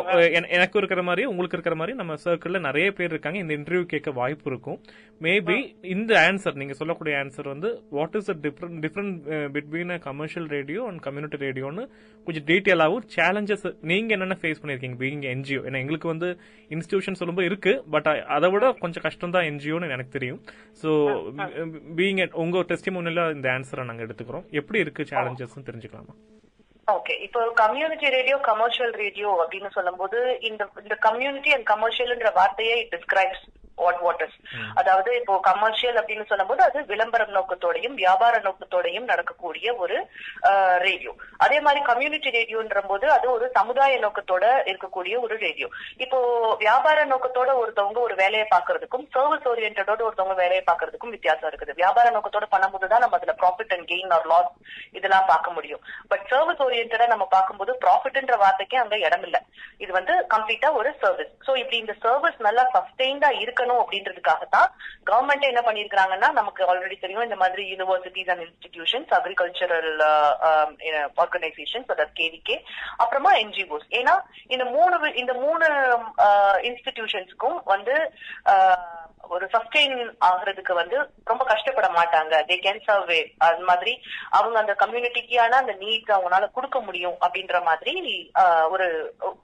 எனக்கு 0.55 0.77
இருக்கிற 0.81 1.01
மாதிரி 1.07 1.23
உங்களுக்கு 1.31 1.57
இருக்கிற 1.57 1.75
மாதிரி 1.79 1.95
நம்ம 1.99 2.13
சர்க்கிள்ல 2.25 2.59
நிறைய 2.67 2.87
பேர் 2.97 3.11
இருக்காங்க. 3.13 3.39
இந்த 3.43 3.53
இன்டர்வியூ 3.59 3.85
கேட்க 3.93 4.11
வாய்ப்பு 4.19 4.49
இருக்கும். 4.51 4.79
மேபி 5.25 5.57
இந்த 5.95 6.11
ஆன்சர் 6.27 6.59
நீங்க 6.61 6.73
சொல்லக்கூடிய 6.79 7.13
ஆன்சர் 7.23 7.47
வந்து 7.53 7.69
what 7.97 8.15
is 8.19 8.29
the 8.31 8.35
different 8.45 8.79
different 8.85 9.15
between 9.55 9.93
commercial 10.07 10.47
radio 10.55 10.81
and 10.89 11.01
community 11.07 11.39
ரேடியோன்னு 11.45 11.85
கொஞ்சம் 12.27 12.47
டீட்டெயிலாகவும் 12.51 13.07
சேலஞ்சஸ் 13.17 13.65
நீங்க 13.91 14.15
என்னென்ன 14.17 14.37
ஃபேஸ் 14.41 14.61
பண்ணிருக்கீங்க 14.61 14.99
பீயிங் 15.03 15.23
என்ஜிஓ 15.33 15.61
ஏன்னா 15.67 15.81
எங்களுக்கு 15.83 16.13
வந்து 16.13 16.29
இன்ஸ்டிடியூஷன் 16.75 17.19
சொல்லும்போது 17.21 17.49
இருக்கு. 17.51 17.73
பட் 17.95 18.09
அதை 18.37 18.49
விட 18.55 18.71
கொஞ்சம் 18.83 19.05
கஷ்டம் 19.07 19.35
தான் 19.37 19.47
என்ஜிஓன்னு 19.51 19.93
எனக்கு 19.97 20.15
தெரியும். 20.17 20.41
ஸோ 20.81 20.89
பீயிங் 21.99 22.21
உங்க 22.45 22.65
டெஸ்டிமோனியில 22.73 23.23
இந்த 23.37 23.49
ஆன்சரை 23.57 23.85
நாங்க 23.91 24.03
எடுத்துக்கிறோம். 24.07 24.47
எப்படி 24.61 24.79
இருக்கு 24.85 25.09
சேலஞ்சஸ் 25.13 25.55
தெரிஞ்சுக்கலாமா? 25.69 26.15
ஓகே 26.87 27.13
இப்போ 27.25 27.39
கம்யூனிட்டி 27.61 28.09
ரேடியோ 28.15 28.37
கமர்ஷியல் 28.49 28.93
ரேடியோ 29.01 29.31
அப்படின்னு 29.43 29.69
சொல்லும்போது 29.77 30.19
இந்த 30.49 30.63
இந்த 30.85 30.97
கம்யூனிட்டி 31.07 31.53
அண்ட் 31.57 31.69
கமர்ஷியல்ன்ற 31.73 32.31
வார்த்தையே 32.39 32.75
it 32.81 32.93
describes 32.95 33.45
what 33.81 33.99
what 34.03 34.21
is 34.25 34.37
அதாவது 34.79 35.09
இப்போ 35.17 35.33
கமர்ஷியல் 35.47 35.97
அப்படின்னு 35.99 36.23
சொல்லும்போது 36.29 36.61
அது 36.67 36.79
விளம்பரம் 36.91 37.33
நோக்கத்தோடையும் 37.35 37.97
வியாபார 37.99 38.35
நோக்கத்தோடையும் 38.45 39.09
நடக்கக்கூடிய 39.09 39.73
ஒரு 39.83 39.97
ரேடியோ 40.85 41.11
அதே 41.45 41.57
மாதிரி 41.65 41.81
கம்யூனிட்டி 41.89 42.29
ரேடியோன்ற 42.37 42.81
போது 42.91 43.05
அது 43.15 43.27
ஒரு 43.33 43.47
சமுதாய 43.57 43.99
நோக்கத்தோட 44.05 44.45
இருக்கக்கூடிய 44.71 45.15
ஒரு 45.25 45.35
ரேடியோ 45.43 45.67
இப்போ 46.05 46.19
வியாபார 46.63 47.03
நோக்கத்தோட 47.11 47.51
ஒருத்தவங்க 47.61 48.01
ஒரு 48.07 48.15
வேலையை 48.23 48.47
பாக்குறதுக்கும் 48.55 49.05
சர்வீஸ் 49.17 49.45
ஓரியன்டோட 49.51 50.01
ஒருத்தவங்க 50.07 50.37
வேலையை 50.43 50.63
பாக்குறதுக்கும் 50.69 51.13
வித்தியாசம் 51.15 51.49
இருக்குது. 51.49 51.77
வியாபார 51.81 52.07
நோக்கத்தோட 52.15 52.47
பண்ணும்போது 52.55 52.89
தான் 52.93 53.03
நம்ம 53.05 53.19
அதுல 53.19 53.35
profit 53.43 53.75
and 53.75 53.87
gain 53.91 54.11
or 54.17 54.27
loss 54.33 54.51
இதெல்லாம் 54.97 55.29
பார்க்க 55.31 55.55
முடியும். 55.57 55.83
பட் 56.11 56.25
சர்வீஸ் 56.33 56.63
ஓரியன்டா 56.65 56.76
நம்ம 57.07 57.25
பார்க்கும்போது 57.29 57.71
ப்ராஃபிட்ன்ற 57.83 58.35
வார்த்தைக்கே 58.39 58.77
அங்க 58.79 58.95
இடம் 59.01 59.25
இல்ல. 59.27 59.37
இது 59.79 59.91
வந்து 59.93 60.13
கம்ப்ளீட்டா 60.33 60.69
ஒரு 60.75 60.89
சர்வீஸ் 61.01 61.31
சோ 61.45 61.53
இப்படி 61.59 61.77
இந்த 61.79 61.93
சர்வீஸ் 62.03 62.39
நல்லா 62.45 62.63
சஸ்டெயின்டா 62.73 63.29
இருக்கணும் 63.41 63.81
அப்படின்றதுக்காக 63.81 64.45
தான் 64.49 64.69
கவர்மெண்ட் 65.07 65.49
என்ன 65.49 65.61
பண்ணிருக்காங்கன்னா 65.63 66.29
நமக்கு 66.37 66.61
ஆல்ரெடி 66.67 66.97
தெரியும் 66.99 67.27
இந்த 67.27 67.37
மாதிரி 67.41 67.63
universities 67.71 68.31
and 68.33 68.45
institutions 68.45 69.13
agricultural 69.17 69.91
organizations 71.17 71.89
அதாவது 71.89 72.17
கேவிகே 72.19 72.57
அப்புறமா 72.99 73.31
என்ஜிஓஸ் 73.41 73.87
ஏன்னா 73.99 74.15
இந்த 74.49 74.65
மூணு 74.69 74.93
இந்த 75.17 75.33
மூணு 75.39 75.65
uh, 76.23 76.55
இன்ஸ்டிடியூஷன்ஸ்க்கும் 76.69 77.57
வந்து 77.67 77.95
ஆஹ், 78.51 78.96
ஒரு 79.23 79.45
சஸ்டெயின் 79.47 79.95
ஆகுறதுக்கு 80.25 80.73
வந்து 80.73 80.97
ரொம்ப 81.25 81.43
கஷ்டப்பட 81.45 81.87
மாட்டாங்க. 81.95 82.33
தே 82.47 82.55
கேன் 82.59 82.85
சர்வே 82.85 83.17
அது 83.47 83.63
மாதிரி 83.63 83.93
அவங்க 84.31 84.57
அந்த 84.59 84.73
கம்யூனிட்டிக்கான 84.77 85.57
அந்த 85.57 85.73
நீட்ஸ் 85.79 86.15
அவங்களால 86.15 86.51
கொடுக்க 86.51 86.79
முடியும் 86.81 87.17
அப்படின்ற 87.21 87.59
மாதிரி 87.63 87.95
ஆஹ், 88.41 88.67
ஒரு 88.69 88.87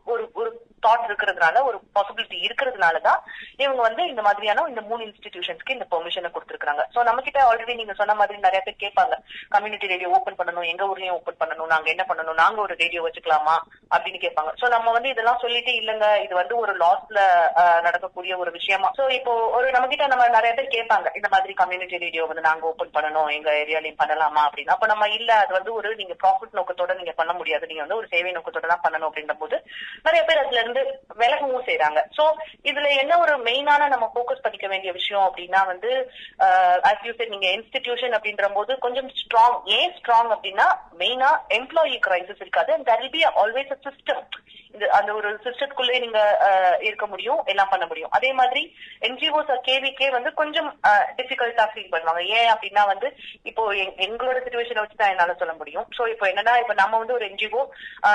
ஒரு 0.05 0.23
ஒரு 0.33 0.51
தாட் 0.85 1.07
இருக்கிறதுனால 1.09 1.63
ஒரு 1.69 1.77
பாசிபிலிட்டி 1.97 2.37
இருக்கிறதுனால 2.47 3.01
தான் 3.07 3.19
இவங்க 3.63 3.81
வந்து 3.87 4.03
இந்த 4.11 4.21
மாதிரியான 4.27 4.67
இந்த 4.71 4.83
மூணு 4.89 5.01
இன்ஸ்டிடியூஷன்ஸ்க்கு 5.07 5.75
இந்த 5.77 5.87
பெர்மிஷனை 5.93 6.31
கொடுத்துருக்காங்க 6.35 6.83
சோ 6.95 6.99
நம்ம 7.09 7.21
கிட்ட 7.27 7.39
ஆல்ரெடி 7.49 7.75
நீங்க 7.81 7.95
சொன்ன 8.01 8.15
மாதிரி 8.21 8.37
நிறைய 8.47 8.61
பேர் 8.65 8.81
கேட்பாங்க. 8.83 9.15
கம்யூனிட்டி 9.55 9.91
ரேடியோ 9.93 10.09
ஓபன் 10.17 10.39
பண்ணணும் 10.39 10.67
எங்க 10.71 10.83
ஊர்லயும் 10.91 11.17
ஓபன் 11.19 11.39
பண்ணணும் 11.41 11.71
நாங்க 11.73 11.87
என்ன 11.93 12.03
பண்ணணும் 12.09 12.39
நாங்க 12.43 12.59
ஒரு 12.65 12.75
ரேடியோ 12.83 13.01
வச்சுக்கலாமா? 13.05 13.55
அப்படின்னு 13.93 14.19
கேட்பாங்க. 14.23 14.51
சோ 14.61 14.65
நம்ம 14.75 14.91
வந்து 14.97 15.09
இதெல்லாம் 15.13 15.41
சொல்லிட்டு 15.43 15.71
இல்லங்க. 15.81 16.05
இது 16.25 16.33
வந்து 16.41 16.55
ஒரு 16.63 16.73
லாஸ்ல 16.83 17.19
நடக்கக்கூடிய 17.87 18.33
ஒரு 18.43 18.51
விஷயமா. 18.57 18.89
சோ 18.99 19.05
இப்போ 19.17 19.33
ஒரு 19.57 19.67
நம்ம 19.75 19.87
கிட்ட 19.91 20.07
நம்ம 20.13 20.27
நிறைய 20.37 20.51
பேர் 20.59 20.73
கேட்பாங்க. 20.75 21.07
இந்த 21.19 21.29
மாதிரி 21.35 21.53
கம்யூனிட்டி 21.61 22.01
ரேடியோ 22.05 22.25
வந்து 22.31 22.47
நாங்க 22.49 22.65
ஓபன் 22.71 22.93
பண்ணணும் 22.97 23.29
எங்க 23.37 23.49
ஏரியாலையும் 23.61 23.99
பண்ணலாமா 24.01 24.43
அப்படின்னு. 24.47 24.73
அப்ப 24.75 24.87
நம்ம 24.93 25.09
இல்ல 25.17 25.31
அது 25.43 25.51
வந்து 25.57 25.71
ஒரு 25.79 25.89
நீங்க 26.01 26.15
ப்ராஃபிட் 26.23 26.57
நோக்கத்தோட 26.59 26.91
நீங்க 27.01 27.13
பண்ண 27.19 27.33
முடியாது. 27.39 27.67
நீங்க 27.71 27.83
வந்து 27.85 27.99
ஒரு 28.01 28.09
சேவை 28.13 28.33
நோக்கத்தோட 28.37 28.67
தான் 28.73 28.83
பண்ணணும் 28.85 29.09
அப்படின்ற 29.09 29.35
போது 29.43 29.55
நிறைய 30.07 30.21
பேர் 30.29 30.43
அதுல 30.43 30.61
இருந்து 30.63 30.72
வந்து 30.73 30.99
விலகவும் 31.15 31.65
செய்யறாங்க 31.65 31.99
சோ 32.17 32.23
இதுல 32.63 32.87
என்ன 32.95 33.17
ஒரு 33.17 33.33
மெயினான 33.43 33.87
நம்ம 33.87 34.11
போக்கஸ் 34.15 34.41
பண்ணிக்க 34.41 34.67
வேண்டிய 34.67 34.91
விஷயம் 34.91 35.25
அப்படின்னா 35.27 35.65
வந்து 35.65 35.91
ஆஸ் 36.89 37.05
யூ 37.05 37.13
நீங்க 37.29 37.47
இன்ஸ்டிடியூஷன் 37.49 38.15
அப்படின்ற 38.17 38.47
போது 38.53 38.77
கொஞ்சம் 38.77 39.09
ஸ்ட்ராங் 39.21 39.57
ஏன் 39.77 39.93
ஸ்ட்ராங் 39.99 40.31
அப்படின்னா 40.35 40.67
மெயினா 40.99 41.29
எம்ப்ளாயி 41.59 41.97
கிரைசிஸ் 42.07 42.41
இருக்காது. 42.41 42.73
And 42.73 42.87
there 42.89 43.09
be 43.09 43.23
always 43.43 43.71
a 43.71 43.79
system 43.87 44.23
அந்த 44.91 45.13
ஒரு 45.13 45.33
சிஸ்டத்துக்குள்ளே 45.43 45.99
நீங்க 45.99 46.19
இருக்க 46.81 47.07
முடியும் 47.07 47.43
எல்லாம் 47.45 47.67
பண்ண 47.69 47.85
முடியும். 47.85 48.09
அதே 48.09 48.33
மாதிரி 48.33 48.75
என்ஜிஓஸ் 49.01 49.57
கேவிக்கே 49.67 50.11
வந்து 50.11 50.33
கொஞ்சம் 50.33 50.79
டிஃபிகல்ட்டா 51.17 51.67
ஃபீல் 51.73 51.91
பண்ணுவாங்க. 51.91 52.25
ஏன் 52.25 52.51
அப்படின்னா 52.51 52.85
வந்து 52.85 53.15
இப்போ 53.43 53.73
எங்- 53.73 53.95
எங்களோட 54.05 54.37
சுச்சுவேஷனை 54.45 54.79
வச்சு 54.79 54.95
தான் 54.95 55.09
என்னால 55.09 55.33
சொல்ல 55.33 55.53
முடியும். 55.53 55.87
சோ 55.97 56.09
இப்போ 56.09 56.27
என்னன்னா 56.27 56.59
இப்போ 56.59 56.73
நம்ம 56.73 56.97
வந்து 56.97 57.13
ஒரு 57.13 57.25
என்ஜிஓ 57.25 57.61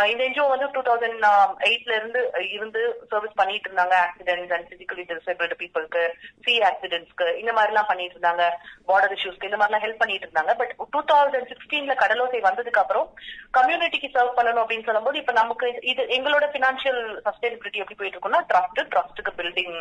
இந்த 0.07 0.25
என்ஜிஓ 0.25 0.49
வந்து 0.49 0.71
டூ 0.71 0.83
தௌசண்ட் 0.83 1.27
எயிட்ல 1.59 1.95
இருந்து 1.95 2.31
இருந்து 2.51 3.07
சர்வீஸ் 3.11 3.33
பண்ணிட்டு 3.35 3.71
இருந்தாங்க. 3.71 3.95
ஆக்சிடென்ட்ஸ் 4.07 4.53
அண்ட் 4.53 4.73
பிசிக்கலி 4.73 5.05
டிசபிள்டு 5.11 5.53
பீப்புளுக்கு 5.59 6.13
சி 6.45 6.59
ஆக்சிடென்ட்ஸ்க்கு 6.59 7.37
இந்த 7.37 7.53
மாதிரி 7.53 7.73
எல்லாம் 7.73 7.87
பண்ணிட்டு 7.87 8.19
இருந்தாங்க. 8.19 8.51
பார்டர் 8.89 9.17
இஷ்யூஸ்க்கு 9.17 9.45
இந்த 9.45 9.57
மாதிரி 9.57 9.81
எல்லாம் 9.81 9.81
ஹெல்ப் 9.81 9.99
பண்ணிட்டு 9.99 10.29
இருந்தாங்க. 10.29 10.55
பட் 10.55 10.75
டூ 10.91 11.03
தௌசண்ட் 11.03 11.53
சிக்ஸ்டீன்ல 11.53 11.95
கடலோசை 11.95 12.41
வந்ததுக்கு 12.41 12.79
அப்புறம் 12.85 13.15
கம்யூனிட்டிக்கு 13.59 14.09
சர்வ் 14.15 14.37
பண்ணணும் 14.37 14.65
அப்படின்னு 14.65 14.85
சொல்லும்போது 14.85 15.19
இப்ப 15.19 15.33
நமக்கு 15.33 15.79
இது 15.83 16.03
எங்களோட 16.03 16.48
பினான்சியல் 16.53 17.01
சஸ்டைனபிலிட்டி 17.27 17.81
எப்படி 17.81 17.99
போயிட்டு 17.99 18.17
இருக்கும்னா 18.17 18.43
ட்ரஸ்ட் 18.51 18.81
ட்ரஸ்ட்டுக்கு 18.93 19.33
பில்டிங் 19.39 19.75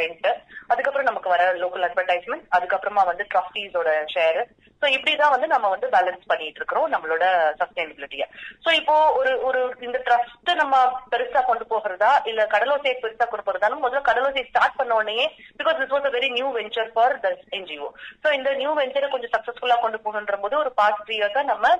ரெண்ட் 0.00 0.28
அதுக்கப்புறம் 0.70 1.08
நமக்கு 1.08 1.32
வர 1.32 1.44
லோக்கல் 1.60 1.86
அட்வர்டைஸ்மெண்ட் 1.86 2.46
அதுக்கப்புறமா 2.56 3.04
வந்து 3.10 3.26
ட்ரஸ்டீஸோட 3.32 3.92
ஷேர் 4.14 4.40
சோ 4.82 4.88
இப்படிதான் 4.92 5.32
வந்து 5.32 5.48
நம்ம 5.52 5.70
வந்து 5.72 5.88
பேலன்ஸ் 5.94 6.28
பண்ணிட்டு 6.28 6.60
இருக்கிறோம் 6.60 6.86
நம்மளோட 6.92 7.24
சஸ்டைனபிலிட்டியை 7.60 8.26
சோ 8.64 8.72
இப்போ 8.78 8.96
ஒரு 9.18 9.32
ஒரு 9.48 9.60
இந்த 9.86 9.98
ட்ரஸ்ட் 10.06 10.50
நம்ம 10.60 10.76
பெருசா 11.12 11.42
கொண்டு 11.44 11.66
போகிறதா 11.66 12.12
இல்ல 12.30 12.46
கடலோசை 12.54 12.94
பெருசா 13.02 13.26
கொண்டு 13.26 13.46
போறதாலும் 13.48 13.84
முதல்ல 13.84 14.02
கடலோசை 14.08 14.44
ஸ்டார்ட் 14.48 14.78
பண்ண 14.78 14.98
உடனே 14.98 15.26
because 15.60 15.80
this 15.80 15.94
was 15.94 16.08
a 16.10 16.14
very 16.16 16.30
new 16.36 16.48
venture 16.56 16.92
for 16.94 17.16
the 17.20 17.30
NGO 17.58 17.88
so 18.22 18.30
இந்த 18.38 18.52
நியூ 18.60 18.72
வெஞ்சரை 18.80 19.10
கொஞ்சம் 19.10 19.34
சக்சஸ்ஃபுல்லா 19.34 19.78
கொண்டு 19.80 20.00
போகணுன்ற 20.00 20.38
போது 20.44 20.56
ஒரு 20.62 20.72
பாஸ்ட் 20.80 21.04
த்ரீ 21.06 21.16
இயர்ஸா 21.18 21.44
நம்ம 21.52 21.74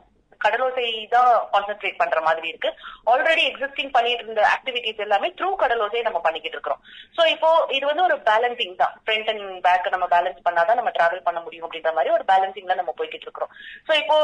கடலோசை 0.44 0.86
தான் 1.14 1.30
கான்சென்ட்ரேட் 1.54 2.00
பண்ற 2.02 2.20
மாதிரி 2.28 2.46
இருக்கு. 2.52 2.70
ஆல்ரெடி 3.12 3.42
எக்ஸிஸ்டிங் 3.50 3.92
பண்ணிட்டு 3.96 4.24
இருந்த 4.26 4.42
ஆக்டிவிட்டிஸ் 4.54 5.04
எல்லாமே 5.06 5.30
த்ரூ 5.38 5.50
கடலோசை 5.62 6.02
நம்ம 6.08 6.20
பண்ணிக்கிட்டு 6.26 6.56
இருக்கிறோம். 6.58 6.82
சோ 7.16 7.24
இப்போ 7.34 7.50
இது 7.78 7.84
வந்து 7.90 8.06
ஒரு 8.08 8.18
பேலன்சிங் 8.30 8.76
தான். 8.82 8.94
ஃப்ரண்ட் 9.04 9.30
அண்ட் 9.32 9.46
பேக் 9.68 9.88
நம்ம 9.96 10.08
பேலன்ஸ் 10.16 10.44
பண்ணாதான் 10.48 10.80
நம்ம 10.80 10.92
டிராவல் 10.98 11.26
பண்ண 11.28 11.40
முடியும் 11.46 11.66
அப்படின்ற 11.68 11.92
மாதிரி 11.98 12.14
ஒரு 12.18 12.26
பேலன்சிங்ல 12.32 12.76
நம்ம 12.80 12.94
போய்கிட்டு 13.00 13.28
இருக்கிறோம். 13.28 13.52
சோ 13.88 13.92
இப்போ 14.02 14.16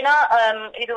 ஏன்னா 0.00 0.14
இது 0.84 0.94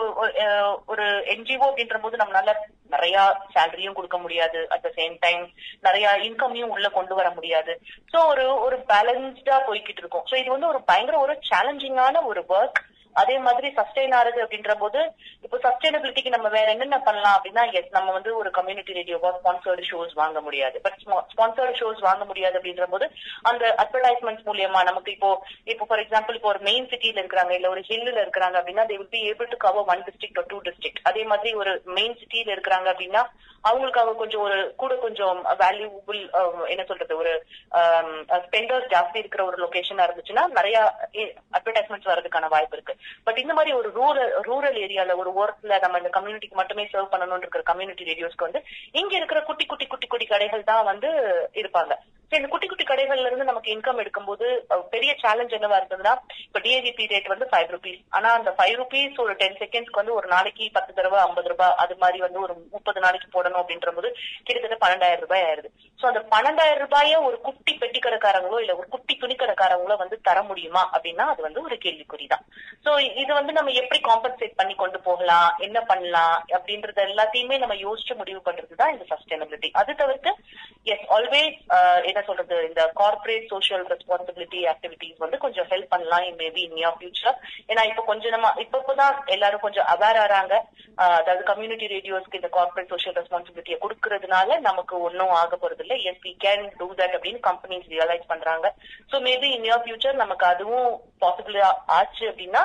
ஒரு 0.94 1.08
என்ஜிஓ 1.36 1.64
அப்படின்ற 1.70 1.98
போது 2.06 2.22
நம்மளால 2.24 2.54
நிறைய 2.94 3.18
சேலரியும் 3.56 3.96
கொடுக்க 3.98 4.18
முடியாது. 4.22 4.60
அட் 4.74 4.86
த 4.86 4.90
சேம் 5.00 5.16
டைம் 5.26 5.44
நிறைய 5.88 6.06
இன்கமையும் 6.28 6.72
உள்ள 6.76 6.88
கொண்டு 6.96 7.14
வர 7.20 7.28
முடியாது. 7.36 7.74
சோ 8.14 8.20
ஒரு 8.32 8.46
ஒரு 8.66 8.78
பேலன்ஸ்டா 8.92 9.58
போய்கிட்டு 9.68 10.02
இருக்கும். 10.04 10.26
சோ 10.30 10.36
இது 10.42 10.50
வந்து 10.56 10.72
ஒரு 10.74 10.80
பயங்கர 10.92 11.18
ஒரு 11.26 11.36
சேலஞ்சிங்கான 11.50 12.24
ஒரு 12.32 12.44
ஒர்க் 12.58 12.80
அதே 13.16 13.36
மாதிரி 13.46 13.68
சஸ்டெயின் 13.78 14.16
ஆகுது 14.18 14.40
அப்படின்ற 14.44 14.74
போது 14.82 15.00
இப்போ 15.46 15.58
சஸ்டைனபிலிட்டிக்கு 15.66 16.36
நம்ம 16.36 16.48
வேற 16.56 16.68
என்னென்ன 16.74 17.00
பண்ணலாம் 17.08 17.36
அப்படின்னா 17.38 17.64
எஸ் 17.80 17.96
நம்ம 17.98 18.14
வந்து 18.18 18.32
ஒரு 18.42 18.50
கம்யூனிட்டி 18.58 18.98
ரேடியோவா 19.00 19.32
ஸ்பான்சர்டு 19.38 19.88
ஷோஸ் 19.90 20.14
வாங்க 20.22 20.40
முடியாது. 20.48 20.78
பட் 20.86 20.98
ஸ்பான்சர்டு 21.34 21.78
ஷோஸ் 21.82 22.02
வாங்க 22.08 22.26
முடியாது 22.32 22.58
அப்படின்ற 22.60 22.88
போது 22.94 23.08
அந்த 23.52 23.66
அட்வர்டைஸ்மெண்ட்ஸ் 23.84 24.48
மூலியமா 24.50 24.82
நமக்கு 24.90 25.12
இப்போ 25.16 25.32
இப்போ 25.74 25.88
ஃபார் 25.90 26.04
எக்ஸாம்பிள் 26.06 26.38
இப்போ 26.40 26.52
ஒரு 26.54 26.64
மெயின் 26.70 26.90
சிட்டில 26.94 27.22
இருக்கிறாங்க 27.22 27.54
இல்ல 27.58 27.70
ஒரு 27.76 27.84
ஹில்ல 27.90 28.18
இருக்கிறாங்க 28.24 28.58
அப்படின்னா 28.62 28.86
they 28.90 28.98
will 29.00 29.14
be 29.18 29.24
able 29.32 29.52
to 29.54 29.60
cover 29.68 29.92
one 29.94 30.06
district 30.08 30.42
two 30.54 30.60
district 30.70 31.04
அதே 31.12 31.26
மாதிரி 31.34 31.52
ஒரு 31.64 31.74
மெயின் 32.00 32.18
சிட்டில 32.22 32.56
இருக்கிறாங்க 32.56 32.90
அப்படின்னா 32.94 33.24
அவங்களுக்காக 33.64 34.12
கொஞ்சம் 34.20 34.44
ஒரு 34.48 34.58
கூட 34.82 34.94
கொஞ்சம் 35.06 35.40
வேல்யூபிள் 35.62 36.20
um, 36.40 36.60
என்ன 36.74 36.84
சொல்றது 36.90 37.14
ஒரு 37.22 37.32
um, 37.80 38.12
ஸ்பெண்டர்ஸ் 38.46 38.88
ஜாஸ்தி 38.94 39.18
இருக்கிற 39.22 39.42
ஒரு 39.50 39.58
லொகேஷனா 39.64 40.06
இருந்துச்சுன்னா 40.08 40.44
நிறைய 40.58 40.78
அட்வர்டைஸ்மெண்ட்ஸ் 41.58 42.08
eh, 42.08 42.12
வரதுக்கான 42.14 42.50
வாய்ப்பு 42.54 42.78
இருக்கு. 42.78 42.96
பட் 43.24 43.38
இந்த 43.38 43.54
மாதிரி 43.54 43.74
ஒரு 43.74 43.90
ரூரல் 43.96 44.32
ரூரல் 44.50 44.78
ஏரியால 44.86 45.16
ஒரு 45.16 45.32
ஒர்க்ல 45.42 45.80
நம்ம 45.82 45.98
இந்த 45.98 46.12
கம்யூனிட்டிக்கு 46.18 46.62
மட்டுமே 46.62 46.86
சர்வ் 46.94 47.12
பண்ணணும்னு 47.14 47.46
இருக்கிற 47.46 47.64
கம்யூனிட்டி 47.72 48.10
ரேடியோஸ்க்கு 48.12 48.48
வந்து 48.48 48.62
இங்க 48.92 49.14
இருக்கிற 49.16 49.42
குட்டி 49.42 49.66
குட்டி 49.66 49.88
குட்டி 49.88 50.08
குட்டி 50.08 50.26
கடைகள் 50.26 50.70
தான் 50.72 50.86
வந்து 50.86 51.12
இருப்பாங்க. 51.62 51.94
இந்த 52.32 52.48
குட்டி 52.48 52.68
குட்டி 52.68 52.84
கடைகள்ல 52.84 53.26
இருந்து 53.26 53.46
நமக்கு 53.46 53.70
இன்கம் 53.76 54.00
எடுக்கும்போது 54.02 54.46
பெரிய 54.90 55.16
சேலஞ்ச் 55.22 55.54
என்னவா 55.54 55.78
இருந்ததுன்னா 55.80 56.14
இப்ப 56.46 56.60
டிஏஜிபி 56.60 57.06
ரேட் 57.06 57.28
வந்து 57.28 57.46
ஃபைவ் 57.52 57.70
ருபீஸ் 57.72 58.02
ஆனா 58.10 58.32
அந்த 58.32 58.52
ஃபைவ் 58.58 58.76
ருபீஸ் 58.76 59.20
ஒரு 59.20 59.34
டென் 59.34 59.58
செகண்ட்ஸ்க்கு 59.58 59.92
வந்து 59.92 60.14
ஒரு 60.14 60.28
நாளைக்கு 60.28 60.72
பத்து 60.72 60.94
தடவை 60.94 61.20
ஐம்பது 61.20 61.50
ரூபாய் 61.50 61.76
அது 61.76 61.96
மாதிரி 61.98 62.20
வந்து 62.20 62.42
ஒரு 62.42 62.56
முப்பது 62.72 63.00
நாளைக்கு 63.00 63.28
போடணும் 63.34 63.62
அப்படின்ற 63.62 63.92
போது 63.92 64.12
கிட்டத்தட்ட 64.44 64.78
பன்னெண்டாயிரம் 64.86 65.20
ரூபாய் 65.20 65.44
ஆயிருது 65.44 65.72
சோ 66.00 66.06
அந்த 66.06 66.22
பன்னெண்டாயிரம் 66.36 66.78
ரூபாய 66.78 67.22
ஒரு 67.22 67.42
குட்டி 67.42 67.74
பெட்டி 67.74 68.00
கடைக்காரங்களோ 68.00 68.60
இல்ல 68.60 68.76
ஒரு 68.76 68.88
குட்டி 68.88 69.16
துணி 69.16 69.36
கடைக்காரங்களோ 69.36 69.98
வந்து 69.98 70.22
தர 70.22 70.44
முடியுமா 70.44 70.90
அப்படின்னா 70.94 71.26
அது 71.26 71.42
வந்து 71.42 71.62
ஒரு 71.62 71.76
கேள்விக்குறிதான். 71.76 72.46
சோ 72.86 73.00
இது 73.16 73.34
வந்து 73.34 73.54
நம்ம 73.54 73.72
எப்படி 73.72 74.00
காம்பன்சேட் 74.00 74.56
பண்ணி 74.56 74.76
கொண்டு 74.76 75.00
போகலாம் 75.00 75.56
என்ன 75.58 75.82
பண்ணலாம் 75.82 76.44
அப்படின்றது 76.52 77.02
எல்லாத்தையுமே 77.02 77.58
நம்ம 77.58 77.76
யோசிச்சு 77.76 78.16
முடிவு 78.16 78.42
பண்றதுதான் 78.46 78.92
இந்த 78.92 79.06
சஸ்டைனபிலிட்டி 79.10 79.70
அது 79.74 79.96
தவிர்த்து 79.96 80.32
எஸ் 80.84 81.08
ஆல்வேஸ் 81.10 81.60
என்ன 82.20 82.30
சொல்றது 82.30 82.56
இந்த 82.70 82.82
கார்பரேட் 83.00 83.46
சோஷியல் 83.52 83.84
ரெஸ்பான்சிபிலிட்டி 83.92 84.60
ஆக்டிவிட்டிஸ் 84.72 85.22
வந்து 85.24 85.38
கொஞ்சம் 85.44 85.68
ஹெல்ப் 85.72 85.92
பண்ணலாம் 85.94 86.26
மேபி 86.42 86.62
இன் 86.68 86.76
நியர் 86.78 86.98
ஃபியூச்சர் 86.98 87.38
ஏன்னா 87.72 87.84
இப்ப 87.90 88.04
கொஞ்சம் 88.10 88.34
நம்ம 88.36 88.48
இப்ப 88.64 88.80
இப்பதான் 88.82 89.16
எல்லாரும் 89.36 89.64
கொஞ்சம் 89.66 89.88
அவேர் 89.94 90.20
ஆறாங்க. 90.24 90.54
அதாவது 91.20 91.44
கம்யூனிட்டி 91.52 91.88
ரேடியோஸ்க்கு 91.94 92.40
இந்த 92.42 92.50
கார்பரேட் 92.58 92.92
சோஷியல் 92.94 93.18
ரெஸ்பான்சிபிலிட்டியை 93.20 93.78
கொடுக்கறதுனால 93.86 94.60
நமக்கு 94.70 94.96
ஒன்னும் 95.08 95.34
ஆக 95.42 95.56
போறது 95.62 95.84
இல்லை. 95.86 95.98
Yes 96.12 96.22
we 96.28 96.34
can 96.46 96.66
do 96.82 96.90
that 97.02 97.16
அப்படின்னு 97.18 97.42
கம்பெனிஸ் 97.50 97.90
ரியலைஸ் 97.96 98.30
பண்றாங்க. 98.34 98.74
So 99.14 99.18
maybe 99.30 99.50
in 99.56 99.66
near 99.68 99.84
future 99.86 100.22
நமக்கு 100.24 100.48
அதுவும் 100.54 100.90
பாசிபிள் 101.26 101.60
ஆச்சு 102.00 102.26
அப்படின்னா 102.32 102.64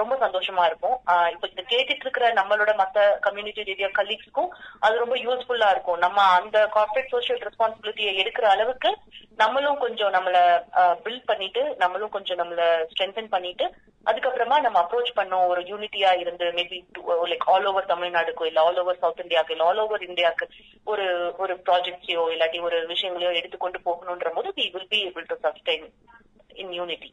ரொம்ப 0.00 0.14
சந்தோஷமா 0.22 0.62
இருக்கும். 0.70 0.96
இப்போ 1.34 1.46
இப்ப 1.50 1.62
கேட்டுட்டு 1.72 2.04
இருக்கிற 2.06 2.26
நம்மளோட 2.38 2.72
மத்த 2.80 3.04
கம்யூனிட்டி 3.26 3.68
ரேடியோ 3.68 3.88
கலீக்ஸுக்கும் 3.98 4.50
அது 4.86 5.02
ரொம்ப 5.02 5.16
யூஸ்ஃபுல்லா 5.26 5.68
இருக்கும். 5.74 6.00
நம்ம 6.04 6.18
அந்த 6.38 6.58
கார்பரேட் 6.76 7.12
சோஷியல் 7.14 7.40
ரெஸ்பான்சிபிலிட்டியை 7.46 8.12
எடுக்கிற 8.22 8.48
அளவுக்கு 8.54 8.90
நம்மளும் 9.42 9.80
கொஞ்சம் 9.84 10.12
நம்மள 10.16 10.36
பில்ட் 11.06 11.28
பண்ணிட்டு 11.30 11.62
நம்மளும் 11.82 12.14
கொஞ்சம் 12.16 12.40
நம்மள 12.40 12.60
ஸ்ட்ரென்தன் 12.92 13.32
பண்ணிட்டு 13.34 13.66
அதுக்கப்புறமா 14.06 14.56
நம்ம 14.64 14.76
அப்ரோச் 14.82 15.16
பண்ணோம் 15.18 15.48
ஒரு 15.52 15.60
யூனிட்டியா 15.70 16.10
இருந்து 16.22 16.46
மேபி 16.58 16.78
லைக் 17.30 17.48
ஆல் 17.52 17.68
ஓவர் 17.70 17.90
தமிழ்நாடுக்கோ 17.92 18.46
இல்ல 18.50 18.60
ஆல் 18.68 18.80
ஓவர் 18.82 19.00
சவுத் 19.02 19.22
இந்தியாக்கு 19.24 19.54
இல்ல 19.54 19.68
ஆல் 19.70 19.82
ஓவர் 19.84 20.06
இந்தியாக்கு 20.08 20.46
ஒரு 20.86 21.06
ஒரு 21.44 21.54
ப்ராஜெக்ட்ஸையோ 21.68 22.24
இல்லாட்டி 22.34 22.60
ஒரு 22.68 22.78
விஷயங்களையோ 22.92 23.32
எடுத்துக்கொண்டு 23.40 23.80
போகணுன்ற 23.88 24.30
போது 24.36 24.50
we 24.58 24.66
will 24.74 24.90
be 24.94 25.00
able 25.08 25.28
to 25.32 25.38
sustain 25.46 25.86
in 26.62 26.74
unity 26.80 27.10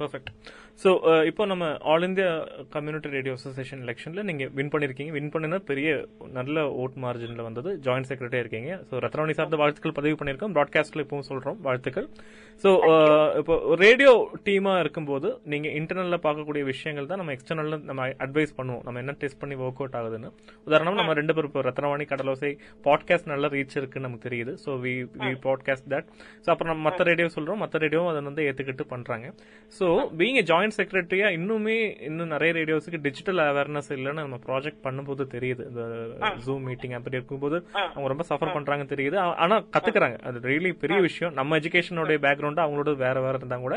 perfect 0.00 0.32
so 0.82 0.90
இப்போ 1.28 1.42
நம்ம 1.50 1.64
all 1.90 2.04
India 2.06 2.30
community 2.74 3.08
radio 3.14 3.34
association 3.38 3.82
எலெக்ஷன்ல 3.84 4.22
நீங்க 4.30 4.44
வின் 4.56 4.70
பண்ணிருக்கீங்க. 4.72 5.12
வின் 5.16 5.30
பண்ணினா 5.34 5.58
பெரிய 5.70 5.90
நல்ல 6.38 6.64
ஓட் 6.82 6.96
மார்ஜின்ல 7.04 7.44
வந்தது. 7.46 7.70
ஜாயின்ட் 7.86 8.08
செக்ரட்டரியா 8.10 8.42
இருக்கீங்க. 8.44 8.72
ஸோ 8.88 9.00
ரத்னவாணி 9.04 9.34
சார்ந்த 9.38 9.58
வாழ்த்துக்கள் 9.62 9.94
பதிவு 9.98 10.16
பண்ணியிருக்கோம். 10.20 10.54
ப்ராட்காஸ்ட்ல 10.58 11.04
இப்பவும் 11.04 11.28
சொல்றோம் 11.30 11.56
வாழ்த்துக்கள். 11.66 12.08
ஸோ 12.64 12.68
இப்போ 13.40 13.54
ரேடியோ 13.84 14.12
டீமா 14.48 14.74
இருக்கும்போது 14.82 15.30
நீங்க 15.54 15.70
இன்டர்னல்ல 15.78 16.18
பார்க்கக்கூடிய 16.26 16.64
விஷயங்கள் 16.72 17.08
தான் 17.12 17.20
நம்ம 17.22 17.32
எக்ஸ்டர்னல்ல 17.36 17.78
நம்ம 17.90 18.06
அட்வைஸ் 18.26 18.54
பண்ணுவோம். 18.58 18.82
நம்ம 18.88 19.00
என்ன 19.04 19.14
டெஸ்ட் 19.22 19.40
பண்ணி 19.44 19.58
ஒர்க் 19.64 19.80
அவுட் 19.82 19.96
ஆகுதுன்னு. 20.00 20.30
உதாரணம் 20.68 21.00
நம்ம 21.00 21.16
ரெண்டு 21.20 21.34
பேரும் 21.38 21.52
இப்போ 21.52 21.64
ரத்னவாணி 21.68 22.06
கடலோசை 22.12 22.52
பாட்காஸ்ட் 22.88 23.32
நல்ல 23.34 23.52
ரீச் 23.56 23.78
இருக்குன்னு 23.82 24.08
நமக்கு 24.08 24.26
தெரியுது. 24.28 24.54
So 24.66 24.70
we 24.84 24.94
we 25.24 25.32
podcast 25.48 25.88
that 25.94 26.08
so 26.44 26.48
அப்புறம் 26.54 26.72
நம்ம 26.72 26.84
மற்ற 26.90 27.08
ரேடியோ 27.12 27.30
சொல்றோம். 27.38 27.62
மற்ற 27.64 27.84
ரேடியோவும் 27.86 28.12
அதை 28.14 28.22
வந்து 28.30 28.46
ஏத்துக்கிட்டு 28.50 28.86
பண்றாங்க. 28.94 29.26
ஸோ 29.80 29.88
பீங் 30.22 30.40
ஜாயின்ட் 30.66 30.78
செக்ரட்டரியா 30.80 31.26
இன்னுமே 31.36 31.76
இன்னும் 32.06 32.32
நிறைய 32.34 32.50
ரேடியோஸுக்கு 32.58 32.98
டிஜிட்டல் 33.06 33.40
அவேர்னஸ் 33.50 33.90
இல்லைன்னு 33.96 34.22
நம்ம 34.26 34.38
ப்ராஜெக்ட் 34.46 34.80
பண்ணும்போது 34.86 35.22
தெரியுது. 35.34 35.62
இந்த 35.70 35.82
ஜூம் 36.46 36.64
மீட்டிங் 36.68 36.94
அப்படி 36.98 37.18
இருக்கும்போது 37.18 37.56
அவங்க 37.92 38.08
ரொம்ப 38.12 38.24
சஃபர் 38.30 38.54
பண்றாங்க 38.56 38.84
தெரியுது. 38.92 39.16
ஆனா 39.44 39.56
கத்துக்கிறாங்க. 39.74 40.18
அது 40.28 40.40
ரியலி 40.50 40.72
பெரிய 40.84 40.98
விஷயம். 41.08 41.34
நம்ம 41.38 41.58
எஜுகேஷனோட 41.60 42.16
பேக்ரவுண்ட் 42.26 42.62
அவங்களோட 42.64 42.94
வேற 43.04 43.16
வேற 43.26 43.34
இருந்தா 43.40 43.58
கூட 43.66 43.76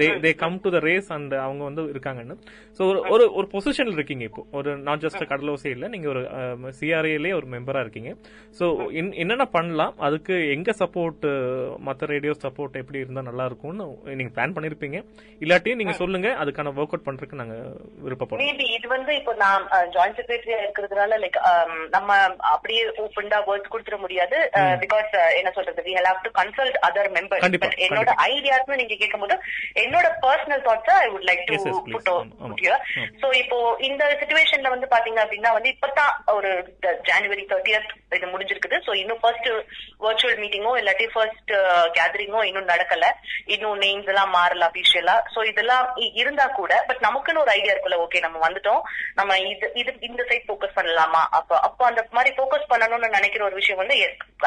they 0.00 0.06
they 0.24 0.30
come 0.42 0.60
to 0.64 0.70
the 0.76 0.80
race 0.88 1.10
and 1.16 1.34
அவங்க 1.46 1.62
வந்து 1.68 1.82
இருக்காங்கன்னு. 1.92 2.36
ஸோ 2.78 2.82
ஒரு 2.90 3.00
ஒரு 3.14 3.26
ஒரு 3.38 3.46
பொசிஷன்ல 3.54 3.96
இருக்கீங்க 3.98 4.24
இப்போ. 4.30 4.42
ஒரு 4.58 4.70
நாட் 4.88 5.04
ஜஸ்ட் 5.06 5.22
கடலோசை 5.32 5.70
இல்ல 5.76 5.88
நீங்க 5.94 6.08
ஒரு 6.14 6.22
சிஆர்ஏலே 6.80 7.32
ஒரு 7.40 7.46
மெம்பரா 7.54 7.82
இருக்கீங்க. 7.86 8.12
ஸோ 8.58 8.66
என்னென்ன 9.22 9.46
பண்ணலாம்? 9.56 9.94
அதுக்கு 10.08 10.34
எங்க 10.56 10.70
சப்போர்ட் 10.82 11.26
மற்ற 11.88 12.12
ரேடியோ 12.14 12.34
சப்போர்ட் 12.46 12.80
எப்படி 12.82 13.02
இருந்தா 13.04 13.24
நல்லா 13.30 13.46
இருக்கும்னு 13.50 13.86
நீங்க 14.20 14.32
பிளான் 14.36 14.56
பண்ணிருப்பீங்க. 14.58 15.00
இல்லாட்டியும் 15.44 15.80
நீங்க 15.82 15.94
சொல்லுங்க 16.02 16.27
அதுக்கான 16.42 16.72
ஒர்க் 16.78 16.94
அவுட் 16.94 17.06
பண்றதுக்கு 17.06 17.40
நாங்க 17.40 17.56
விருப்பப்படுறோம். 18.04 18.44
மேபி 18.44 18.66
இது 18.76 18.86
வந்து 18.94 19.12
இப்போ 19.20 19.32
நான் 19.44 19.64
ஜாயிண்ட் 19.96 20.18
செக்ரட்டரியா 20.18 20.58
இருக்கிறதுனால 20.64 21.18
லைக் 21.24 21.38
நம்ம 21.96 22.18
அப்படியே 22.54 22.82
ஓப்பன்டா 23.04 23.40
வேர்ட்ஸ் 23.48 23.72
கொடுத்துட 23.74 23.98
முடியாது. 24.04 24.36
பிகாஸ் 24.84 25.12
என்ன 25.40 25.52
சொல்றது 25.58 25.86
we 25.88 25.94
have 25.98 26.24
to 26.26 26.32
consult 26.40 26.78
other 26.88 27.10
but 27.32 27.78
என்னோட 27.86 28.10
ஐடியாஸ்னு 28.30 28.80
நீங்க 28.80 28.96
கேட்கும்போது 29.02 29.36
என்னோட 29.84 30.06
personal 30.26 30.64
thoughts 30.68 31.00
I 31.04 31.08
would 31.14 31.28
like 31.30 31.44
to. 31.50 31.56
Put. 31.94 32.10
So 33.22 33.28
இப்போ 33.42 33.58
இந்த 33.88 34.02
சிச்சுவேஷன்ல 34.20 34.70
வந்து 34.74 34.88
பாத்தீங்க 34.94 35.20
அப்படின்னா 35.24 35.52
வந்து 35.56 35.72
இப்பதான் 35.74 36.12
ஒரு 36.36 36.50
ஜனவரி 37.10 37.44
தேர்ட்டியத் 37.52 37.90
இது 38.16 38.26
முடிஞ்சிருக்குது. 38.34 38.76
சோ 38.86 38.92
இன்னும் 39.02 39.22
ஃபர்ஸ்ட் 39.22 39.48
வர்ச்சுவல் 40.06 40.40
மீட்டிங்கோ 40.42 40.72
இல்லாட்டி 40.80 41.06
ஃபர்ஸ்ட் 41.14 41.52
கேதரிங்கோ 41.96 42.42
இன்னும் 42.48 42.70
நடக்கல. 42.72 43.06
இன்னும் 43.54 43.80
நேம்ஸ் 43.84 44.10
எல்லாம் 44.12 44.34
மாறல 44.36 44.68
அபிஷியலா 44.70 45.16
சோ 45.34 45.40
இதெல்லாம் 45.50 45.86
இருந்தா 46.20 46.46
கூட 46.60 46.72
பட் 46.88 47.04
நமக்குன்னு 47.06 47.42
ஒரு 47.44 47.52
ஐடியா 47.56 47.72
இருக்குல்ல 47.74 48.00
ஓகே 48.04 48.22
நம்ம 48.26 48.38
வந்துட்டோம். 48.46 48.82
நம்ம 49.20 49.38
இது 49.52 49.66
இது 49.82 49.90
இந்த 50.08 50.22
சைட் 50.30 50.46
ஃபோக்கஸ் 50.48 50.76
பண்ணலாமா? 50.78 51.22
அப்ப 51.38 51.60
அப்போ 51.68 51.84
அந்த 51.90 52.02
மாதிரி 52.18 52.32
ஃபோக்கஸ் 52.38 52.70
பண்ணணும்னு 52.72 53.16
நினைக்கிற 53.18 53.44
ஒரு 53.48 53.58
விஷயம் 53.60 53.82
வந்து 53.82 53.96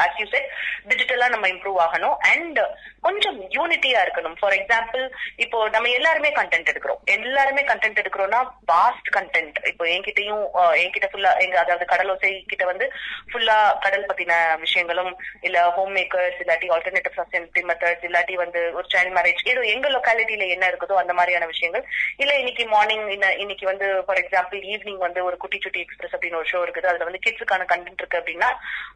ஆஸ் 0.04 0.18
யூ 0.20 0.26
செட் 0.34 0.48
டிஜிட்டலா 0.90 1.26
நம்ம 1.34 1.48
இம்ப்ரூவ் 1.54 1.78
ஆகணும். 1.86 2.16
அண்ட் 2.32 2.60
கொஞ்சம் 3.06 3.38
யூனிட்டியா 3.56 4.00
இருக்கணும். 4.04 4.36
ஃபார் 4.40 4.56
எக்ஸாம்பிள் 4.58 5.02
இப்போ 5.44 5.58
நம்ம 5.74 5.90
எல்லாருமே 5.98 6.30
கண்டென்ட் 6.38 6.70
எடுக்கிறோம். 6.72 7.00
எல்லாருமே 7.16 7.62
கண்டென்ட் 7.70 8.00
எடுக்கிறோம்னா 8.02 8.40
வாஸ்ட் 8.72 9.08
கண்டென்ட் 9.16 9.56
இப்போ 9.70 9.84
என்கிட்டயும் 9.94 10.44
என்கிட்ட 10.82 11.08
ஃபுல்லா 11.12 11.32
எங்க 11.44 11.56
அதாவது 11.62 11.86
கடலோசை 11.92 12.30
கிட்ட 12.52 12.64
வந்து 12.72 12.86
ஃபுல்லா 13.30 13.56
கடல் 13.84 14.08
பத்தின 14.10 14.32
விஷயங்களும் 14.64 15.12
இல்ல 15.48 15.58
ஹோம் 15.76 15.92
மேக்கர்ஸ் 15.98 16.40
இல்லாட்டி 16.44 16.68
ஆல்டர்னேட்டிவ் 16.76 17.18
சஸ்டைனபிலிட்டி 17.18 17.64
மெத்தட்ஸ் 17.70 18.06
இல்லாட்டி 18.08 18.36
வந்து 18.44 18.60
ஒரு 18.78 18.86
சைல்ட் 18.94 19.14
மேரேஜ் 19.18 19.42
ஏதோ 19.54 19.62
எங்க 19.74 19.88
லொக்காலிட்டியில 19.96 20.48
என்ன 20.54 20.64
இருக்குதோ 20.72 20.96
அந்த 21.02 21.14
மாதிரியான 21.18 21.48
விஷயம் 21.52 21.61
விஷயங்கள். 21.62 21.84
இல்ல 22.22 22.32
இன்னைக்கு 22.42 22.64
மார்னிங் 22.74 23.04
இன்னைக்கு 23.42 23.66
வந்து 23.70 23.86
ஃபார் 24.06 24.20
எக்ஸாம்பிள் 24.22 24.60
ஈவினிங் 24.72 25.00
வந்து 25.06 25.20
ஒரு 25.28 25.36
குட்டி 25.42 25.58
சுட்டி 25.64 25.80
எக்ஸ்பிரஸ் 25.84 26.14
அப்படின்னு 26.16 26.40
ஒரு 26.40 26.50
ஷோ 26.52 26.60
இருக்குது. 26.66 26.90
அதுல 26.92 27.06
வந்து 27.08 27.22
கிட்ஸுக்கான 27.26 27.66
கண்டென்ட் 27.72 28.02
இருக்கு 28.02 28.20
அப்படின்னா 28.20 28.50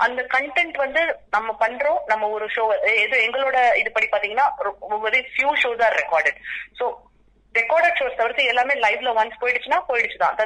அந்த 0.06 0.20
கண்டென்ட் 0.36 0.78
வந்து 0.84 1.02
நம்ம 1.36 1.56
பண்றோம். 1.64 2.00
நம்ம 2.12 2.30
ஒரு 2.36 2.48
ஷோ 2.56 2.64
எது 3.04 3.16
எங்களோட 3.26 3.58
இதுபடி 3.82 4.08
பாத்தீங்கன்னா 4.14 4.48
very 5.08 5.22
few 5.34 5.52
shows 5.64 5.84
are 5.88 5.98
recorded 6.02 6.40
so 6.80 6.86
recorded 7.58 7.98
shows 7.98 8.18
தவிர்த்து 8.18 8.50
எல்லாமே 8.52 8.74
லைவ்ல 8.82 9.12
ஒன்ஸ் 9.18 9.40
போயிடுச்சுன்னா 9.42 9.80
போயிடுச்சு 9.88 10.18
தான் 10.22 10.36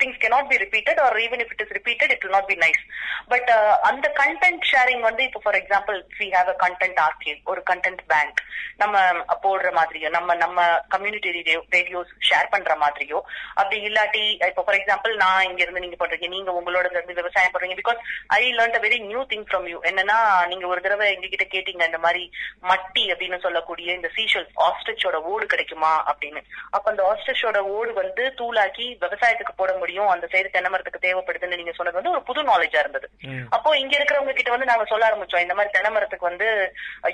things 0.00 0.20
cannot 0.22 0.46
be 0.50 0.58
repeated 0.64 1.00
or 1.00 1.16
even 1.20 1.42
if 1.44 1.52
it 1.54 1.62
is 1.64 1.74
repeated 1.78 2.12
it 2.14 2.26
not 2.30 2.48
be 2.48 2.56
nice 2.62 2.82
but 3.28 3.50
அந்த 3.90 4.06
கண்டென்ட் 4.20 4.64
ஷேரிங் 4.70 5.02
வந்து 5.02 5.22
இப்போ 5.24 5.40
for 5.44 5.58
example 5.60 5.98
we 6.18 6.28
have 6.36 6.50
a 6.54 6.56
content 6.64 7.00
archive 7.00 7.38
ஒரு 7.52 7.62
கண்டென்ட் 7.70 8.02
பேங்க் 8.12 8.40
நம்ம 8.82 8.96
போடுற 9.44 9.68
மாதிரியோ 9.72 10.10
நம்ம 10.10 10.34
நம்ம 10.36 10.60
கம்யூனிட்டி 10.94 11.30
ரேடியோ 11.30 11.60
ரேடியோஸ் 11.74 12.12
ஷேர் 12.28 12.50
பண்ற 12.52 12.74
மாதிரியோ 12.76 13.18
அப்படி 13.56 13.78
இல்லாட்டி 13.88 14.24
இப்போ 14.42 14.64
ஃபார் 14.64 14.78
எக்ஸாம்பிள் 14.78 15.14
நான் 15.16 15.44
இங்க 15.48 15.60
இருந்து 15.62 15.84
நீங்க 15.84 15.98
பண்றீங்க 16.00 16.28
நீங்க 16.28 16.52
உங்களோட 16.58 16.86
இருந்து 16.92 17.18
விவசாயம் 17.20 17.54
பண்றீங்க 17.54 17.78
because 17.80 18.00
I 18.36 18.42
learn 18.50 18.78
a 18.78 18.82
very 18.86 19.00
new 19.06 19.22
thing 19.32 19.46
from 19.48 19.68
you 19.72 19.80
என்னன்னா 19.90 20.18
நீங்க 20.52 20.66
ஒரு 20.66 20.80
தடவை 20.80 21.08
எங்ககிட்ட 21.12 21.46
கேட்டீங்க 21.52 21.84
இந்த 21.90 22.00
மாதிரி 22.00 22.24
மட்டி 22.70 23.04
அப்படின்னு 23.12 23.40
சொல்லக்கூடிய 23.40 23.88
இந்த 23.94 24.10
சீஷல் 24.16 24.48
ஆஸ்ட்ரிச்சோட 24.66 25.18
ஓடு 25.30 25.46
கிடைக்குமா 25.52 25.92
அப்படின்னு. 26.12 26.40
அப்ப 26.76 26.86
அந்த 26.92 27.02
ஆஸ்ட்ரிச்சோட 27.10 27.58
ஓடு 27.76 27.92
வந்து 28.00 28.22
தூளாக்கி 28.40 28.86
விவசாயத்துக்கு 29.04 29.54
போட 29.60 29.72
முடியும். 29.82 30.10
அந்த 30.14 30.28
சைடு 30.32 30.54
தென்னை 30.56 30.70
மரத்துக்கு 30.72 31.04
தேவைப்படுதுன்னு 31.06 31.60
நீங்க 31.60 31.74
சொன்னது 31.78 31.98
வந்து 32.00 32.14
ஒரு 32.14 32.22
புது 32.28 32.42
நாலேஜா 32.50 32.82
இருந்தது. 32.84 33.08
அப்போ 33.56 33.70
இங்க 33.82 33.94
இருக்கிறவங்க 33.98 34.34
கிட்ட 34.38 34.52
வந்து 34.56 34.70
நாங்க 34.72 34.86
சொல்ல 34.92 35.08
ஆரம்பிச்சோம். 35.10 35.44
இந்த 35.46 35.56
மாதிரி 35.58 35.74
தென்னை 35.76 35.92
மரத்துக்கு 35.96 36.30
வந்து 36.30 36.48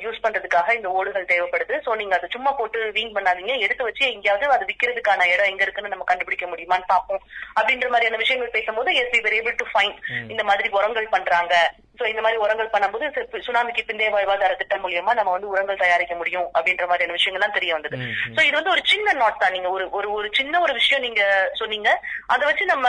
யூஸ் 0.05 0.23
பண்றதுக்காக 0.27 0.75
இந்த 0.79 0.91
ஓடுகள் 0.99 1.31
தேவைப்படுது. 1.33 1.77
சோ 1.87 1.97
நீங்க 2.03 2.17
அதை 2.19 2.31
சும்மா 2.37 2.53
போட்டு 2.61 2.81
வீண் 2.99 3.15
பண்ணாதீங்க. 3.19 3.55
எடுத்து 3.67 3.89
வச்சு 3.89 4.05
எங்கேயாவது 4.15 4.55
அது 4.57 4.71
விக்கிறதுக்கான 4.73 5.29
இடம் 5.35 5.51
எங்க 5.53 5.63
இருக்குன்னு 5.67 5.95
நம்ம 5.95 6.09
கண்டுபிடிக்க 6.13 6.47
முடியுமான்னு 6.53 6.93
பார்ப்போம். 6.95 7.23
அப்படின்ற 7.59 7.89
மாதிரியான 7.95 8.23
விஷயங்கள் 8.25 8.55
பேசும்போது 8.59 8.93
as 9.03 9.13
we 9.15 9.21
were 9.27 9.37
able 9.41 9.57
to 9.61 9.67
find 9.75 9.95
இந்த 10.33 10.43
மாதிரி 10.49 10.69
உரங்கள் 10.79 11.13
பண்றாங்க. 11.15 11.55
சோ 11.99 12.05
இந்த 12.13 12.23
மாதிரி 12.25 12.41
உரங்கள் 12.45 12.73
பண்ணும்போது 12.75 13.43
சுனாமிக்கு 13.47 13.83
பிந்தைய 13.89 14.11
வாழ்வாதார 14.15 14.57
திட்டம் 14.61 14.83
மூலியமா 14.85 15.13
நம்ம 15.19 15.35
வந்து 15.37 15.53
உரங்கள் 15.55 15.83
தயாரிக்க 15.85 16.15
முடியும் 16.21 16.49
அப்படின்ற 16.57 16.87
மாதிரியான 16.91 17.17
விஷயங்கள்லாம் 17.19 17.57
தெரிய 17.59 17.73
வந்தது. 17.77 17.99
சோ 18.37 18.41
இது 18.49 18.57
வந்து 18.59 18.75
ஒரு 18.77 18.83
சின்ன 18.93 19.15
நாட் 19.23 19.43
தான். 19.43 19.55
நீங்க 19.57 19.71
ஒரு 19.77 19.87
ஒரு 19.99 20.11
ஒரு 20.19 20.31
சின்ன 20.41 20.61
ஒரு 20.67 20.75
விஷயம் 20.81 21.05
நீங்க 21.07 21.23
சொன்னீங்க. 21.61 21.91
அதை 22.35 22.43
வச்சு 22.49 22.67
நம்ம 22.75 22.89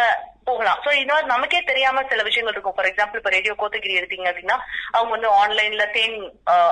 போகலாம். 0.50 0.80
சோ 0.86 0.90
இது 1.02 1.16
நமக்கே 1.34 1.60
தெரியாம 1.70 2.04
சில 2.12 2.24
விஷயங்கள் 2.28 2.56
இருக்கும். 2.56 2.76
ஃபார் 2.78 2.90
எக்ஸாம்பிள் 2.90 3.20
இப்ப 3.22 3.32
ரேடியோ 3.36 3.54
கோத்தகிரி 3.62 3.98
எடுத்தீங்க 4.00 4.28
அப்படின்னா 4.32 4.58
அவங்க 4.98 5.12
வந்து 5.16 5.30
ஆன்லைன்ல 5.42 5.86
தேன் 5.98 6.18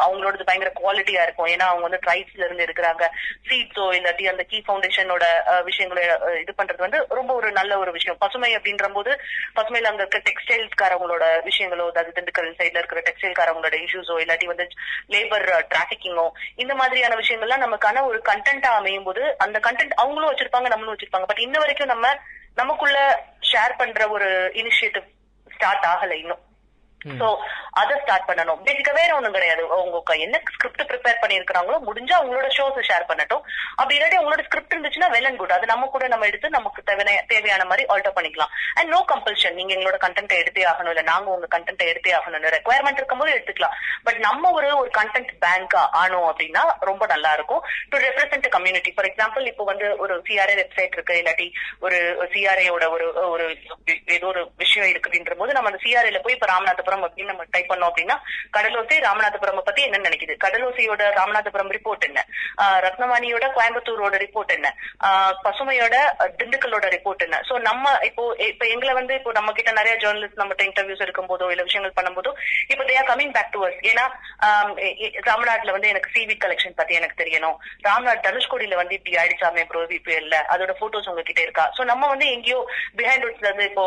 அவங்களோடது 0.05 0.47
பயங்கர 0.49 0.71
குவாலிட்டியா 0.79 1.23
இருக்கும். 1.27 1.49
ஏன்னா 1.53 1.67
அவங்க 1.71 1.85
வந்து 1.87 2.01
ட்ரைப்ஸ்ல 2.05 2.45
இருந்து 2.47 2.67
இருக்கிறாங்க 2.67 3.03
சீட்ஸோ 3.49 3.87
இல்லாட்டி 3.99 4.27
அந்த 4.33 4.45
கீ 4.51 4.59
ஃபவுண்டேஷனோட 4.67 5.25
விஷயங்களை 5.69 6.03
இது 6.43 6.53
பண்றது 6.59 6.85
வந்து 6.85 7.01
ரொம்ப 7.19 7.31
ஒரு 7.39 7.49
நல்ல 7.59 7.73
ஒரு 7.83 7.93
விஷயம். 7.97 8.19
பசுமை 8.23 8.51
அப்படின்ற 8.59 8.91
போது 8.97 9.11
பசுமையில 9.59 9.91
அங்க 9.91 10.03
இருக்க 10.03 10.21
டெக்ஸ்டைல்ஸ்காரவங்களோட 10.29 11.25
விஷயங்களோ 11.49 11.87
அதாவது 11.93 12.15
திண்டுக்கல் 12.19 12.51
சைட்ல 12.61 12.81
இருக்கிற 12.81 13.03
டெக்ஸ்டைல்காரவங்களோட 13.09 13.75
இஷ்யூஸோ 13.85 14.17
இல்லாட்டி 14.23 14.49
வந்து 14.53 14.67
லேபர் 15.15 15.47
டிராபிக்கிங்கோ 15.73 16.27
இந்த 16.63 16.73
மாதிரியான 16.81 17.17
விஷயங்கள்லாம் 17.21 17.65
நமக்கான 17.65 18.03
ஒரு 18.09 18.19
கண்டென்ட்டா 18.31 18.71
அமையும் 18.79 19.07
போது 19.09 19.23
அந்த 19.45 19.57
கண்டென்ட் 19.67 19.99
அவங்களும் 20.03 20.31
வச்சிருப்பாங்க 20.31 20.69
நம்மளும் 20.73 20.93
வச்சிருப்பாங்க. 20.95 21.27
பட் 21.31 21.45
இன்ன 21.45 21.55
வரைக்கும் 21.63 21.93
நம்ம 21.93 22.07
நமக்குள்ள 22.55 22.99
ஷேர் 23.51 23.77
பண்ற 23.77 24.09
ஒரு 24.09 24.51
இனிஷியேட்டிவ் 24.53 25.07
ஸ்டார்ட் 25.55 25.85
ஆகல 25.85 26.11
இன்னும். 26.11 26.43
சோ 27.21 27.27
அத 27.79 27.91
ஸ்டார்ட் 28.01 28.27
பண்ணணும். 28.27 28.59
பேசிக்கா 28.65 28.91
வேற 28.97 29.09
ஒண்ணும் 29.15 29.35
கிடையாது. 29.35 29.63
உங்க 29.79 30.13
என்ன 30.25 30.37
ஸ்கிரிப்ட் 30.55 30.85
ப்ரிப்பேர் 30.89 31.19
பண்ணிருக்காங்களோ 31.23 31.77
முடிஞ்சா 31.87 32.15
உங்களோட 32.23 32.47
ஷோஸ் 32.57 32.79
ஷேர் 32.89 33.07
பண்ணட்டும். 33.09 33.43
அப்படி 33.79 33.95
இல்லாட்டி 33.97 34.19
உங்களோட 34.21 34.43
ஸ்கிரிப்ட் 34.47 34.73
இருந்துச்சுன்னா 34.75 35.09
வெல் 35.15 35.27
அண்ட் 35.29 35.39
குட் 35.41 35.55
அது 35.57 35.65
நம்ம 35.73 35.89
கூட 35.95 36.05
நம்ம 36.13 36.27
எடுத்து 36.29 36.49
நமக்கு 36.57 36.81
தேவையான 36.89 37.23
தேவையான 37.33 37.65
மாதிரி 37.71 37.85
ஆல்டர் 37.93 38.15
பண்ணிக்கலாம். 38.17 38.53
அண்ட் 38.79 38.91
நோ 38.95 38.99
கம்பல்ஷன் 39.13 39.57
நீங்க 39.59 39.73
எங்களோட 39.77 39.99
கண்டென்ட் 40.05 40.33
எடுத்தே 40.41 40.65
ஆகணும். 40.71 40.91
இல்ல 40.93 41.03
நாங்க 41.11 41.29
உங்க 41.35 41.49
கண்டென்ட் 41.55 41.83
எடுத்தே 41.91 42.13
ஆகணும் 42.19 42.47
ரெக்குவயர்மெண்ட் 42.57 43.01
இருக்கும்போது 43.01 43.33
எடுத்துக்கலாம். 43.35 43.75
பட் 44.07 44.19
நம்ம 44.27 44.51
ஒரு 44.59 44.69
ஒரு 44.81 44.89
கண்டென்ட் 44.99 45.33
பேங்கா 45.45 45.83
ஆனோம் 46.01 46.27
அப்படின்னா 46.31 46.63
ரொம்ப 46.91 47.03
நல்லா 47.13 47.33
இருக்கும். 47.39 47.61
To 47.91 48.01
represent 48.07 48.49
community 48.57 48.93
for 48.95 49.09
example 49.11 49.45
இப்போ 49.51 49.65
வந்து 49.71 49.87
ஒரு 50.05 50.15
சிஆர்ஏ 50.29 50.57
வெப்சைட் 50.61 50.97
இருக்கு. 50.97 51.19
இல்லாட்டி 51.21 51.47
ஒரு 51.85 51.99
சிஆர்ஏயோட 52.33 52.85
ஒரு 52.95 53.07
ஒரு 53.33 53.45
ஏதோ 54.17 54.27
ஒரு 54.33 54.43
விஷயம் 54.63 54.91
இருக்குன்ற 54.93 55.35
போது 55.41 55.57
நம்ம 55.57 55.69
அந்த 55.71 55.81
சிஆர்ஏல 55.85 56.21
போய் 56.25 56.37
இப்ப 56.37 56.49
ராமநாதபுரம் 56.53 56.94
அப்படின்னு 57.03 57.31
நம்ம 57.31 57.45
டைப் 57.51 57.69
பண்ணோம் 57.71 57.89
அப்படின்னா 57.89 58.15
கடலோசை 58.55 58.97
ராமநாதபுரம் 59.05 59.61
பத்தி 59.67 59.81
என்ன 59.87 59.97
நினைக்குது? 59.99 60.33
கடலோசையோட 60.43 61.03
ராமநாதபுரம் 61.17 61.71
ரிப்போர்ட் 61.77 62.05
என்ன? 62.07 62.19
ரத்னவாணியோட 62.85 63.45
கோயம்புத்தூரோட 63.57 64.15
ரிப்போர்ட் 64.23 64.55
என்ன? 64.57 64.67
பசுமையோட 65.45 65.95
திண்டுக்கலோட 66.39 66.85
ரிப்போர்ட் 66.95 67.25
என்ன? 67.27 67.39
சோ 67.49 67.55
நம்ம 67.69 67.95
இப்போ 68.09 68.23
இப்ப 68.49 68.65
எங்களை 68.67 68.93
வந்து 68.93 69.13
இப்போ 69.19 69.31
நம்ம 69.31 69.51
கிட்ட 69.51 69.71
நிறைய 69.71 69.95
ஜேர்னலிஸ்ட் 70.03 70.41
நம்ம 70.41 70.59
இன்டர்வியூஸ் 70.67 71.03
இருக்கும் 71.05 71.29
போதோ 71.31 71.49
இல்ல 71.53 71.63
விஷயங்கள் 71.63 71.97
பண்ணும்போதோ 71.97 72.31
இப்போ 72.71 72.83
they 72.89 72.97
are 73.01 73.09
coming 73.11 73.33
back 73.37 73.53
to 73.55 73.61
us 73.67 73.79
ஏன்னா 73.91 74.05
ஆம், 74.47 74.73
ராமநாட்ல 75.29 75.71
வந்து 75.75 75.91
எனக்கு 75.93 76.13
சிவி 76.15 76.35
கலெக்ஷன் 76.37 76.77
பத்தி 76.79 76.93
எனக்கு 76.99 77.19
தெரியணும். 77.21 77.57
ராம்நாட் 77.87 78.25
தனுஷ்கோடியில 78.25 78.75
வந்து 78.79 78.97
இப்படி 78.97 79.17
ஆயிடுச்சாமே 79.21 79.63
ப்ரோ 79.69 79.81
புயல்ல 80.05 80.35
அதோட 80.53 80.71
போட்டோஸ் 80.79 81.09
உங்ககிட்ட 81.11 81.41
இருக்கா? 81.41 81.65
சோ 81.77 81.83
நம்ம 81.83 82.07
வந்து 82.07 82.25
எங்கேயோ 82.35 82.59
பிஹைண்ட் 82.99 83.25
வுட்ஸ்ல 83.25 83.49
இருந்து 83.49 83.67
இப்போ 83.69 83.85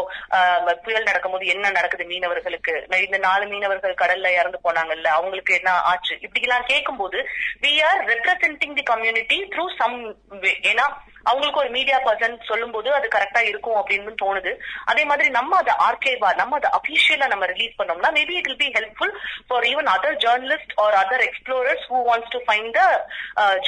புயல் 0.85 1.09
நடக்கும்போது 1.09 1.47
என்ன 1.47 1.71
நடக்குது 1.71 2.05
மீனவர்களுக்கு? 2.05 2.75
இந்த 3.05 3.19
நாலு 3.19 3.47
மீனவர்கள் 3.47 3.95
கடல்ல 3.95 4.33
இறந்து 4.33 4.59
போனாங்கல்ல 4.65 5.09
அவங்களுக்கு 5.11 5.53
என்ன 5.55 5.71
ஆச்சு? 5.83 6.15
இப்படி 6.21 6.41
எல்லாம் 6.41 6.65
கேட்கும்போது 6.65 7.19
we 7.63 7.73
are 7.83 8.03
representing 8.09 8.75
the 8.75 8.83
community 8.83 9.39
through 9.53 9.67
some 9.77 9.97
way 10.41 10.53
ஏன்னா 10.65 10.87
அவங்களுக்கு 11.31 11.63
ஒரு 11.63 11.71
மீடியா 11.77 11.99
பர்சன் 12.07 12.37
சொல்லும்போது 12.51 12.89
அது 12.99 13.07
கரெக்டா 13.17 13.43
இருக்கும் 13.51 13.79
அப்படின்னு 13.81 14.15
தோணுது. 14.23 14.53
அதே 14.91 15.03
மாதிரி 15.11 15.29
நம்ம 15.39 15.57
அதை 15.63 15.75
ஆர்கேவா 15.87 16.31
நம்ம 16.41 16.57
அதை 16.61 16.71
அபிஷியலா 16.79 17.29
நம்ம 17.35 17.47
ரிலீஸ் 17.53 17.79
பண்ணோம்னா 17.81 18.13
maybe 18.19 18.37
it 18.41 18.49
will 18.51 18.63
be 18.65 18.71
helpful 18.79 19.15
for 19.49 19.67
even 19.73 19.91
other 19.97 20.19
journalist 20.27 20.75
or 20.85 20.97
other 21.03 21.25
explorers 21.29 21.85
who 21.93 22.01
wants 22.11 22.33
to 22.37 22.41
find 22.47 22.79
the 22.79 22.83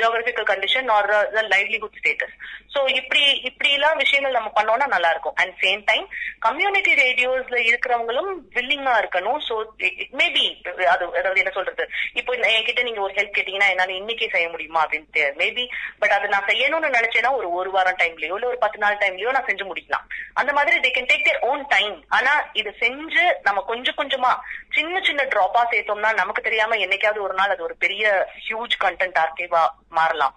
geographical 0.00 0.48
condition 0.52 0.90
or 0.96 1.10
the 1.36 1.44
livelihood 1.54 1.98
status 2.00 2.36
so 2.74 2.80
இப்படி 2.98 3.22
இப்படி 3.48 3.70
எல்லாம் 3.76 4.00
விஷயங்கள் 4.02 4.36
நம்ம 4.38 4.50
பண்ணோம்னா 4.56 4.86
நல்லா 4.94 5.08
இருக்கும் 5.14 5.38
அண்ட் 5.42 5.54
சேம் 5.62 5.80
டைம் 5.88 6.04
கம்யூனிட்டி 6.46 6.92
ரேடியோஸ்ல 7.04 7.58
இருக்கிறவங்களும் 7.68 8.30
வில்லிங்கா 8.56 8.94
இருக்கணும். 9.02 9.40
சோ 9.48 9.54
இட் 10.02 10.14
மேபி 10.20 10.44
அது 10.92 11.04
அதாவது 11.20 11.42
என்ன 11.42 11.52
சொல்றது? 11.56 11.84
இப்போ 12.18 12.32
என்கிட்ட 12.50 12.82
நீங்க 12.88 13.00
ஒரு 13.06 13.14
ஹெல்ப் 13.18 13.34
கேட்டீங்கன்னா 13.36 13.70
என்னால 13.72 13.92
இன்னைக்கே 14.00 14.28
செய்ய 14.34 14.46
முடியுமா 14.52 14.82
அப்படின்னு 14.84 15.26
மேபி 15.40 15.64
பட் 16.02 16.14
அதை 16.16 16.28
நான் 16.34 16.48
செய்யணும்னு 16.50 16.90
நினைச்சேன்னா 16.98 17.32
ஒரு 17.40 17.49
ஒரு 17.58 17.70
வாரம் 17.76 17.98
டைம்லயோ 18.02 18.36
இல்ல 18.38 18.50
ஒரு 18.52 18.58
பத்து 18.64 18.78
நாள் 18.84 19.00
டைம்லயோ 19.02 19.34
நான் 19.36 19.48
செஞ்சு 19.50 19.64
முடிக்கலாம். 19.70 20.06
அந்த 20.40 20.50
மாதிரி 20.58 20.76
they 20.84 20.90
can 20.96 21.10
take 21.10 21.26
their 21.28 21.42
own 21.50 21.62
time 21.74 21.96
ஆனா 22.18 22.32
இது 22.60 22.70
செஞ்சு 22.84 23.24
நம்ம 23.48 23.64
கொஞ்சம் 23.72 23.98
கொஞ்சமா 24.00 24.32
சின்ன 24.76 25.00
சின்ன 25.08 25.22
டிராப்பா 25.32 25.62
சேர்த்தோம்னா 25.72 26.10
நமக்கு 26.22 26.46
தெரியாம 26.48 26.76
என்னைக்காவது 26.84 27.20
ஒரு 27.26 27.34
நாள் 27.40 27.54
அது 27.54 27.62
ஒரு 27.68 27.76
பெரிய 27.84 28.04
ஹியூஜ் 28.46 28.76
கண்டென்ட் 28.84 29.20
ஆர்கேவா 29.24 29.62
மாறலாம். 29.98 30.34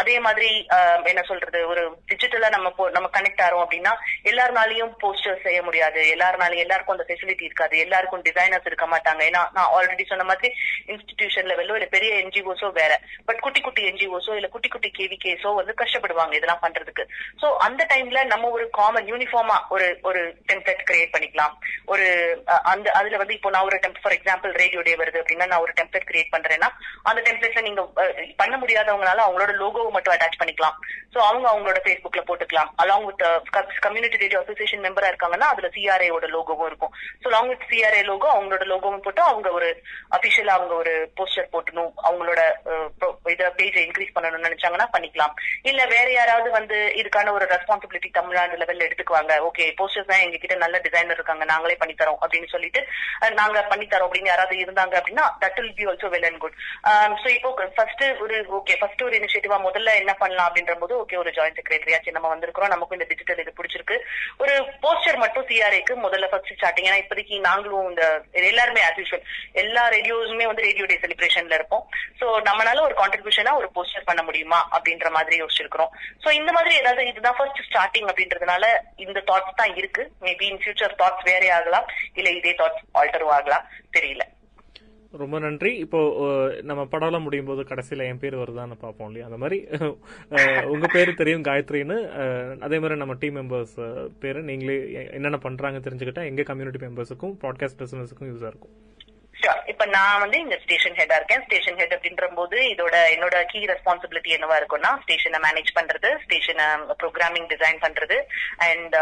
அதே 0.00 0.14
மாதிரி 0.26 0.48
என்ன 1.10 1.22
சொல்றது 1.30 1.58
ஒரு 1.72 1.82
டிஜிட்டலா 2.10 2.48
நம்ம 2.54 2.88
நம்ம 2.94 3.08
கனெக்ட் 3.16 3.42
ஆறோம் 3.46 3.64
அப்படின்னா 3.64 3.92
எல்லாருனாலையும் 4.30 4.92
போஸ்டர் 5.02 5.44
செய்ய 5.44 5.58
முடியாது. 5.66 6.00
எல்லாருனாலையும் 6.14 6.64
எல்லாருக்கும் 6.64 6.94
அந்த 6.96 7.06
ஃபெசிலிட்டி 7.08 7.44
இருக்காது. 7.48 7.74
எல்லாருக்கும் 7.84 8.24
டிசைனர்ஸ் 8.28 8.68
இருக்க 8.70 8.86
மாட்டாங்க. 8.94 9.20
ஏன்னா 9.30 9.42
நான் 9.56 9.70
ஆல்ரெடி 9.76 10.04
சொன்ன 10.12 10.26
மாதிரி 10.30 10.48
இன்ஸ்டிடியூஷன் 10.92 11.48
லெவலோ 11.50 11.76
இல்ல 11.78 11.88
பெரிய 11.96 12.12
என்ஜிஓஸோ 12.22 12.70
வேற. 12.80 12.92
பட் 13.28 13.42
குட்டி 13.44 13.62
குட்டி 13.66 13.84
என்ஜிஓஸோ 13.90 14.34
இல்ல 14.38 14.48
குட்டி 14.54 14.70
குட்டி 14.74 14.90
கேவிகேஸோ 14.98 15.52
வந்து 15.60 15.74
கஷ்டப்படுவாங்க. 15.82 16.20
இதெல்லாம் 16.36 16.62
பண்றதுக்கு. 16.64 17.04
சோ 17.40 17.46
அந்த 17.66 17.82
டைம்ல 17.92 18.20
நம்ம 18.32 18.50
ஒரு 18.56 18.64
காமன் 18.78 19.08
யூனிஃபார்மா 19.12 19.56
ஒரு 19.74 19.86
ஒரு 20.08 20.20
டெம்ப்ளேட் 20.50 20.84
கிரியேட் 20.90 21.14
பண்ணிக்கலாம். 21.14 21.54
ஒரு 21.92 22.06
அந்த 22.72 22.86
அதுல 22.98 23.20
வந்து 23.22 23.36
இப்போ 23.38 23.50
நான் 23.54 23.68
ஒரு 23.70 23.78
temp 23.84 24.00
for 24.02 24.16
example 24.18 24.52
radio 24.62 24.82
day 24.88 24.94
வருது 25.02 25.20
அப்படின்னா 25.22 25.48
நான் 25.52 25.64
ஒரு 25.66 25.74
டெம்ப்ளேட் 25.80 26.08
கிரியேட் 26.10 26.32
பண்றேன்னா 26.36 26.70
அந்த 27.10 27.20
டெம்ப்ளேட்ல 27.28 27.62
நீங்க 27.68 27.82
பண்ண 28.42 28.54
முடியாதவங்களால 28.62 29.24
அவங்களோட 29.26 29.54
லோகோவை 29.62 29.90
மட்டும் 29.96 30.14
அட்டாச் 30.14 30.40
பண்ணிக்கலாம். 30.42 30.76
சோ 31.14 31.18
அவங்க 31.28 31.46
அவங்களோட 31.52 31.78
பேஸ்புக்ல 31.86 32.22
போட்டுக்கலாம். 32.28 32.70
Along 32.82 33.06
with 33.08 33.24
community 33.86 34.22
radio 34.24 34.40
association 34.42 34.84
மெம்பரா 34.86 35.10
இருக்காங்கன்னா 35.12 35.48
அதுல 35.54 35.70
சிஆர்ஐ 35.76 36.08
ஓட 36.16 36.26
லோகோவும் 36.36 36.68
இருக்கும். 36.70 36.92
So 37.22 37.26
along 37.30 37.50
with 37.52 37.66
CRA 37.72 38.02
logo 38.10 38.28
அவங்களோட 38.36 38.64
லோகோவும் 38.72 39.04
போட்டு 39.06 39.22
அவங்க 39.30 39.48
ஒரு 39.58 39.68
அபிஷியலா 40.16 40.54
அவங்க 40.58 40.74
ஒரு 40.82 40.94
போஸ்டர் 41.18 41.52
போட்டணும். 41.54 41.92
அவங்களோட 42.08 42.40
இத 43.34 43.42
பேஜை 43.58 43.82
இன்க்ரீஸ் 43.86 44.14
பண்ணணும்னு 44.16 44.48
நினைச்சாங்கன்னா 44.48 44.88
பண்ணிக்கலாம். 44.94 45.34
இல்ல 45.70 45.80
வேற 45.94 46.01
வேற 46.02 46.12
யாராவது 46.14 46.48
வந்து 46.56 46.76
இதுக்கான 47.00 47.32
ஒரு 47.36 47.44
ரெஸ்பான்சிபிலிட்டி 47.52 48.08
தமிழ்நாடு 48.16 48.54
லெவல்ல 48.60 48.86
எடுத்துக்குவாங்க. 48.86 49.32
ஓகே 49.48 49.64
போஸ்டர்ஸ் 49.78 50.08
தான் 50.10 50.22
எங்க 50.24 50.36
கிட்ட 50.42 50.54
நல்ல 50.62 50.76
டிசைனர் 50.86 51.18
இருக்காங்க 51.18 51.44
நாங்களே 51.50 51.76
பண்ணி 51.82 51.94
தரோம் 52.00 52.18
அப்படின்னு 52.22 52.48
சொல்லிட்டு 52.54 52.80
நாங்க 53.40 53.58
பண்ணி 53.72 53.86
தரோம் 53.92 54.06
அப்படின்னு 54.08 54.30
யாராவது 54.32 54.56
இருந்தாங்க 54.64 54.94
அப்படின்னா 55.00 55.26
that 55.42 55.58
will 55.60 55.76
be 55.78 55.84
also 55.90 56.08
well 56.14 56.26
and 56.28 56.40
good 56.44 56.56
so 57.22 57.28
இப்போ 57.36 57.68
ஃபர்ஸ்ட் 57.76 58.02
ஒரு 58.24 58.38
ஓகே 58.58 58.76
ஃபர்ஸ்ட் 58.80 59.04
ஒரு 59.08 59.14
இனிஷியேட்டிவா 59.20 59.58
முதல்ல 59.68 59.94
என்ன 60.00 60.14
பண்ணலாம் 60.22 60.48
அப்படின்ற 60.48 60.76
போது 60.82 60.96
ஓகே 61.02 61.18
ஒரு 61.22 61.32
ஜாயிண்ட் 61.38 61.58
செக்ரட்டரியாச்சு 61.60 62.16
நம்ம 62.16 62.30
வந்திருக்கிறோம். 62.34 62.72
நமக்கும் 62.74 62.98
இந்த 62.98 63.08
டிஜிட்டல் 63.12 63.42
இது 63.44 63.54
பிடிச்சிருக்கு. 63.60 63.98
ஒரு 64.42 64.56
போஸ்டர் 64.86 65.20
மட்டும் 65.24 65.46
சிஆர்ஏக்கு 65.52 65.96
முதல்ல 66.06 66.30
ஃபர்ஸ்ட் 66.32 66.52
ஸ்டார்டிங் 66.58 66.88
ஏன்னா 66.90 67.00
இப்போதைக்கு 67.04 67.38
நாங்களும் 67.48 67.88
இந்த 67.92 68.02
எல்லாருமே 68.52 68.82
ஆஸ் 68.88 69.00
யூஷுவல் 69.02 69.24
எல்லா 69.64 69.84
ரேடியோஸுமே 69.96 70.48
வந்து 70.50 70.66
ரேடியோ 70.68 70.88
டே 70.90 70.98
செலிப்ரேஷன்ல 71.06 71.60
இருப்போம். 71.60 71.86
சோ 72.20 72.26
நம்மளால 72.50 72.84
ஒரு 72.88 72.96
கான்ட்ரிபியூஷனா 73.02 73.54
ஒரு 73.62 73.70
போஸ்டர் 73.78 74.08
பண்ண 74.10 74.24
முடியுமா 74.30 74.60
அப்படின்ற 74.76 75.08
மாதிரி 75.18 75.36
யோசிச்சிருக்கிறோம். 75.44 75.91
சோ 76.24 76.28
இந்த 76.40 76.50
மாதிரி 76.56 76.74
ஏதாவது 76.80 77.08
இதுதான் 77.12 77.38
ஃபர்ஸ்ட் 77.38 77.64
ஸ்டார்டிங் 77.68 78.10
அப்படின்றதுனால 78.10 78.64
இந்த 79.06 79.18
தாட்ஸ் 79.30 79.58
தான் 79.62 79.74
இருக்கு. 79.80 80.04
மேபி 80.26 80.46
இன் 80.52 80.62
ஃபியூச்சர் 80.64 81.00
தாட்ஸ் 81.02 81.26
வேறே 81.30 81.50
ஆகலாம். 81.58 81.88
இல்ல 82.20 82.30
இதே 82.40 82.54
தாட்ஸ் 82.60 82.86
ஆல்டரும் 83.00 83.34
ஆகலாம். 83.38 83.66
தெரியல. 83.98 84.24
ரொம்ப 85.20 85.38
நன்றி. 85.44 85.70
இப்போ 85.84 85.98
நம்ம 86.68 86.82
படம்லாம் 86.92 87.24
முடியும் 87.24 87.48
போது 87.48 87.62
கடைசியில 87.70 88.06
என் 88.10 88.20
பேர் 88.22 88.36
வருதான்னு 88.42 88.76
பார்ப்போம் 88.84 89.08
இல்லையா? 89.08 89.26
அந்த 89.28 89.38
மாதிரி 89.42 89.58
உங்க 90.74 90.86
பேரு 90.94 91.10
தெரியும் 91.18 91.44
காயத்ரின்னு. 91.48 91.96
அதே 92.66 92.78
மாதிரி 92.82 93.00
நம்ம 93.02 93.16
டீம் 93.22 93.36
மெம்பர்ஸ் 93.40 93.74
பேரு. 94.22 94.42
நீங்களே 94.50 94.76
என்னென்ன 95.16 95.40
பண்றாங்க 95.46 95.80
தெரிஞ்சுக்கிட்டா 95.88 96.24
எங்க 96.30 96.48
கம்யூனிட்டி 96.50 96.80
மெம்பர்ஸுக்கும் 96.86 97.34
பாட்காஸ்ட் 97.44 97.82
லிசனர்ஸுக்கும் 97.84 98.30
யூஸா 98.32 98.50
இருக்கும் 98.52 98.74
இப்ப 99.66 99.84
நான் 99.86 100.20
வந்து 100.20 100.38
இந்த 100.38 100.56
ஸ்டேஷன் 100.62 100.96
ஹெட்டா 100.96 101.16
இருக்கேன். 101.16 101.42
ஸ்டேஷன் 101.46 101.76
ஹெட் 101.76 101.94
அப்படின்ற 101.96 102.26
போது 102.34 102.56
இதோட 102.72 102.94
என்னோட 103.14 103.36
கீ 103.44 103.60
ரெஸ்பான்சிபிலிட்டி 103.66 104.30
என்னவா 104.36 104.56
இருக்கும்னா 104.60 104.90
ஸ்டேஷனை 105.02 105.38
மேனேஜ் 105.38 105.70
பண்றது 105.74 106.10
ஸ்டேஷனை 106.24 106.66
ப்ரோக்ராமிங் 107.02 107.48
டிசைன் 107.52 107.80
பண்றது 107.80 108.18
அண்ட் 108.68 108.96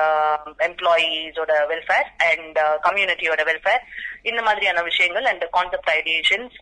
எம்ப்ளாயீஸோட 0.68 1.52
வெல்ஃபேர் 1.72 2.08
அண்ட் 2.30 2.58
கம்யூனிட்டியோட 2.82 3.44
வெல்ஃபேர் 3.50 3.82
இந்த 4.22 4.42
மாதிரியான 4.42 4.82
விஷயங்கள் 4.82 5.24
and 5.24 5.44
concept 5.50 5.92
ideations 5.98 6.56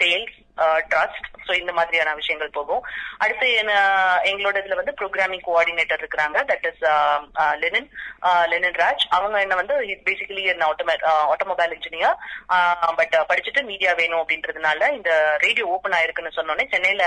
sales 0.00 0.36
trust 0.90 1.26
so 1.46 1.52
இந்த 1.54 1.72
மாதிரியான 1.72 2.14
விஷயங்கள் 2.14 2.56
போகும். 2.56 2.82
அடுத்து 3.18 3.46
என்ன 3.60 3.72
எங்களோட 4.30 4.56
இதுல 4.60 4.78
வந்து 4.78 4.96
ப்ரோக்ராமிங் 4.98 5.44
கோஆர்டினேட்டர் 5.46 6.02
இருக்கிறாங்க. 6.02 6.38
தட் 6.50 6.66
இஸ் 6.70 6.82
லெனின் 7.62 7.88
லெனின் 8.48 8.78
ராஜ் 8.80 9.04
அவங்க 9.10 9.36
என்ன 9.40 9.56
வந்து 9.56 9.76
பேசிக்கலி 10.06 10.42
என்ன 10.46 10.68
ஆட்டோமொபைல் 11.30 11.74
இன்ஜினியர் 11.76 12.18
பட் 13.00 13.16
படிச்சுட்டு 13.30 13.62
மீடியா 13.70 13.92
வேணும் 13.94 14.22
அப்படின்றதுனால 14.22 14.68
இந்த 14.92 15.12
ரேடியோ 15.44 15.66
ஓபன் 15.74 15.96
ஆயிருக்குன்னு 15.98 16.36
சொன்னோடனே 16.36 16.66
சென்னையில 16.72 17.04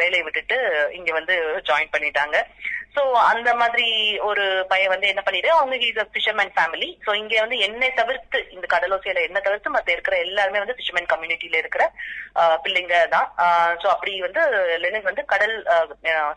வேலையை 0.00 0.22
விட்டுட்டு 0.24 0.58
இங்க 0.98 1.10
வந்து 1.12 1.36
ஜாயின் 1.68 1.94
பண்ணிட்டாங்க. 1.94 2.36
சோ 2.94 3.02
அந்த 3.26 3.50
மாதிரி 3.58 3.88
ஒரு 4.28 4.44
பையன் 4.70 4.92
வந்து 4.92 5.10
என்ன 5.10 5.22
பண்ணிட்டு 5.22 5.50
அவங்க 5.52 5.74
is 5.84 6.00
a 6.00 6.06
fisherman 6.10 6.54
family 6.54 6.88
so 7.04 7.10
இங்க 7.14 7.34
வந்து 7.40 7.58
என்னை 7.66 7.90
தவிர்த்து 7.94 8.38
இந்த 8.50 8.66
கடலோசையில 8.72 9.22
என்ன 9.26 9.40
தவிர்த்து 9.40 9.74
மத்த 9.74 9.94
இருக்கிற 9.94 10.16
எல்லாருமே 10.24 10.62
வந்து 10.62 10.76
ஃபிஷர்மேன் 10.78 11.10
கம்யூனிட்டியில 11.12 11.60
இருக்கிற 11.60 11.84
ஆஹ், 12.40 12.58
பிள்ளைங்க 12.64 12.89
தான் 13.14 13.28
சோ 13.82 13.86
அப்படி 13.92 14.12
வந்து 14.20 14.42
லெனின் 14.82 15.08
வந்து 15.08 15.24
கடல் 15.32 15.54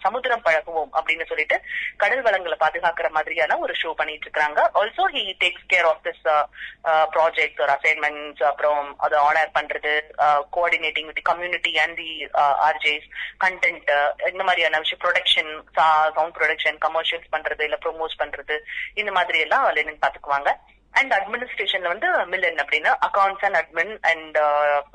சமுத்திரம் 0.06 0.44
பழகுவோம் 0.48 0.92
அப்படின்னு 0.98 1.26
சொல்லிட்டு 1.32 1.58
கடல் 1.98 2.24
வளங்களை 2.28 2.58
பாதுகாக்கிற 2.64 3.10
மாதிரியான 3.10 3.58
ஒரு 3.58 3.76
ஷோ 3.82 3.92
பண்ணிட்டு 4.02 4.28
இருக்காங்க 4.28 4.60
also 4.82 5.06
he 5.16 5.24
takes 5.44 5.68
care 5.74 5.90
of 5.92 6.04
this 6.08 6.24
project 7.16 7.62
ஒரு 7.66 7.74
அசைன்மெண்ட்ஸ் 7.78 8.44
அப்புறம் 8.52 8.84
அதை 8.98 9.18
ஆனர் 9.28 9.56
பண்றது 9.60 9.94
coordinating 10.58 11.10
with 11.12 11.24
community 11.32 11.74
and 11.78 11.98
the 12.02 12.12
RJs 12.70 13.08
content 13.46 13.92
இந்த 14.34 14.44
மாதிரியான 14.44 14.80
விஷயம் 14.80 15.04
ப்ரொடக்ஷன் 15.06 15.52
சவுண்ட் 16.14 16.38
ப்ரொடக்ஷன் 16.40 16.80
கமர்ஷியல்ஸ் 16.88 17.34
பண்றது 17.38 17.66
இல்ல 17.70 17.80
ப்ரொமோட் 17.86 18.22
பண்றது 18.24 18.58
இந்த 18.96 19.12
மாதிரி 19.12 19.40
எல்லாம் 19.40 19.68
லெனின் 19.80 20.04
பாத்துக்குவாங்க. 20.06 20.52
அண்ட் 21.00 21.14
அட்மினிஸ்ட்ரேஷன்ல 21.18 21.92
வந்து 21.94 22.08
மில்லன் 22.32 22.62
அப்படின்னு 22.64 22.92
அக்கௌண்ட்ஸ் 23.08 23.46
அண்ட் 23.48 23.58
அட்மின் 23.62 23.94
அண்ட் 24.12 24.38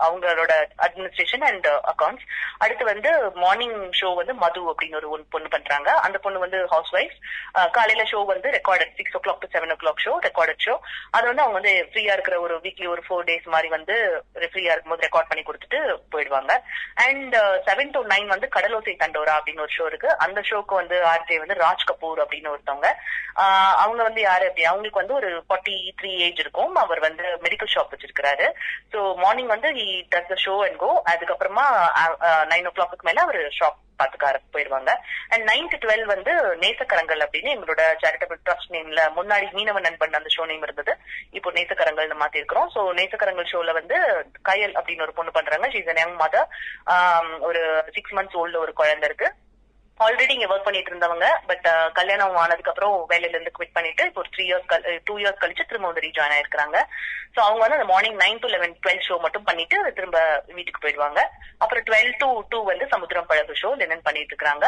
அவங்களோட 0.06 0.52
அட்மினிஸ்ட்ரேஷன் 0.86 1.44
அண்ட் 1.50 1.68
அக்கௌண்ட்ஸ் 1.92 2.26
அடுத்து 2.64 2.84
வந்து 2.92 3.10
மார்னிங் 3.44 3.78
ஷோ 4.00 4.08
வந்து 4.20 4.34
மது 4.44 4.62
அப்படின்னு 4.70 4.98
ஒரு 5.00 5.24
பொண்ணு 5.34 5.48
பண்றாங்க. 5.54 5.90
அந்த 6.06 6.18
பொண்ணு 6.24 6.38
வந்து 6.44 6.60
ஹவுஸ் 6.74 6.92
ஒய்ஃப் 6.98 7.16
uh, 7.58 7.68
காலையில 7.76 8.02
ஷோ 8.12 8.20
வந்து 8.32 8.48
recorded 8.58 8.94
six 8.98 9.16
o'clock 9.24 9.42
to 9.44 9.50
seven 9.54 9.72
o'clock 9.82 10.02
show 10.06 10.14
recorded 10.28 10.64
show 10.66 10.74
அது 11.16 11.26
வந்து 11.30 11.44
அவங்க 11.44 11.58
வந்து 11.60 11.74
ஃப்ரீயா 11.90 12.12
இருக்கிற 12.16 12.36
ஒரு 12.40 12.56
வீக்லி 12.66 12.88
ஒரு 12.94 13.02
ஃபோர் 13.06 13.26
டேஸ் 13.30 13.48
மாதிரி 13.54 13.68
வந்து 13.76 13.96
ஃப்ரீயா 14.50 14.72
இருக்கும்போது 14.74 15.06
ரெக்கார்ட் 15.06 15.30
பண்ணி 15.30 15.44
கொடுத்துட்டு 15.48 15.80
போயிடுவாங்க. 16.14 16.52
அண்ட் 17.06 17.36
செவன் 17.68 17.94
டு 17.96 18.02
நைன் 18.14 18.28
வந்து 18.34 18.48
கடலோசை 18.56 18.94
தண்டோரா 19.04 19.36
அப்படின்னு 19.38 19.64
ஒரு 19.66 19.76
ஷோ 19.78 19.86
இருக்கு. 19.86 20.10
அந்த 20.26 20.40
ஷோக்கு 20.50 20.74
வந்து 20.74 20.98
ஆர்ஜே 21.12 21.38
வந்து 21.38 21.58
ராஜ் 21.64 21.88
கபூர் 21.92 22.22
அப்படின்னு 22.24 22.52
ஒருத்தவங்க. 22.54 22.90
Uh, 23.42 23.72
அவங்க 23.82 24.00
வந்து 24.02 24.20
யாரு 24.20 24.46
அப்படி? 24.48 24.64
அவங்களுக்கு 24.64 25.02
வந்து 25.02 25.14
ஒரு 25.14 25.30
ஃபார்ட்டி 25.46 25.76
த்ரீ 26.00 26.12
ஏஜ் 26.26 26.40
இருக்கும். 26.44 26.72
அவர் 26.84 27.00
வந்து 27.08 27.26
மெடிக்கல் 27.46 27.72
ஷாப் 27.74 27.92
வச்சிருக்காரு 27.94 28.48
ஸோ 28.94 29.00
மார்னிங் 29.24 29.52
வந்து 29.56 29.70
he 29.80 29.88
does 30.14 30.32
the 30.32 30.38
show 30.46 30.56
and 30.68 30.80
go 30.84 30.92
அதுக்கப்புறமா 31.12 31.66
நைன் 32.54 32.70
ஓ 32.70 32.72
கிளாக்கு 32.78 33.08
மேல 33.10 33.22
அவர் 33.26 33.40
ஷாப் 33.58 33.78
பாத்துக்க 34.00 34.26
ஆரம்பி 34.28 34.52
போயிருவாங்க 34.54 34.90
அண்ட் 35.32 35.44
நைன் 35.50 35.70
டு 35.70 35.78
டுவெல் 35.84 36.04
வந்து 36.12 36.32
நேசக்கரங்கள் 36.64 37.22
அப்படின்னு 37.24 37.54
எங்களோட 37.54 37.82
சேரிட்டபிள் 38.02 38.38
ட்ரஸ்ட் 38.46 38.74
நேம்ல 38.74 39.04
முன்னாடி 39.16 39.46
மீனவ 39.56 39.80
நண்பன் 39.86 40.18
அந்த 40.18 40.30
ஷோ 40.34 40.44
நேம் 40.50 40.64
இருந்தது. 40.66 40.92
இப்போ 41.38 41.50
நேசக்கரங்கள் 41.56 42.14
மாத்தி 42.22 42.40
இருக்கிறோம் 42.40 42.70
சோ 42.74 42.82
நேசக்கரங்கள் 43.00 43.50
ஷோல 43.52 43.74
வந்து 43.80 43.98
கயல் 44.50 44.76
அப்படின்னு 44.78 45.06
ஒரு 45.08 45.16
பொண்ணு 45.18 45.36
பண்றாங்க. 45.38 45.68
ஷீஸ் 45.74 45.90
யங் 46.02 46.16
மதர் 46.22 46.48
ஒரு 47.48 47.62
சிக்ஸ் 47.96 48.16
மந்த்ஸ் 48.18 48.38
ஓல்டு 48.42 48.62
ஒரு 48.64 48.74
குழந்தை 48.82 49.08
இருக்கு. 49.10 49.30
ஆல்ரெடி 50.04 50.32
இங்க 50.34 50.48
ஒர்க் 50.52 50.66
பண்ணிட்டு 50.66 50.90
இருந்தவங்க 50.92 51.26
பட் 51.48 51.66
uh, 51.72 51.86
கல்யாணம் 51.98 52.36
ஆனதுக்கு 52.42 52.72
அப்புறம் 52.72 52.96
வேலையில 53.12 53.36
இருந்து 53.36 53.54
குவிட் 53.56 53.76
பண்ணிட்டு 53.76 54.02
இப்போ 54.08 54.20
ஒரு 54.22 54.30
த்ரீ 54.34 54.44
இயர்ஸ் 54.48 54.68
டூ 55.08 55.14
இயர்ஸ் 55.22 55.40
கழிச்சு 55.42 55.68
திரும்ப 55.70 55.88
வந்து 55.88 56.04
ரீஜாயின் 56.06 56.34
ஆயிருக்காங்க 56.36 56.78
சோ 57.34 57.40
அவங்க 57.46 57.60
வந்து 57.62 57.78
அந்த 57.78 57.88
morning 57.90 58.18
nine 58.22 58.40
to 58.42 58.48
eleven 58.52 58.74
twelve 58.84 59.04
show 59.06 59.16
மட்டும் 59.24 59.46
பண்ணிட்டு 59.48 59.76
திரும்ப 59.98 60.18
வீட்டுக்கு 60.56 60.82
போயிடுவாங்க. 60.84 61.20
அப்புறம் 61.62 61.84
டுவெல் 61.88 62.12
டு 62.22 62.28
டூ 62.52 62.58
வந்து 62.70 62.84
சமுத்திரம் 62.94 63.28
பழகு 63.30 63.60
ஷோ 63.62 63.70
லெனன் 63.80 64.06
பண்ணிட்டு 64.06 64.34
இருக்காங்க 64.34 64.66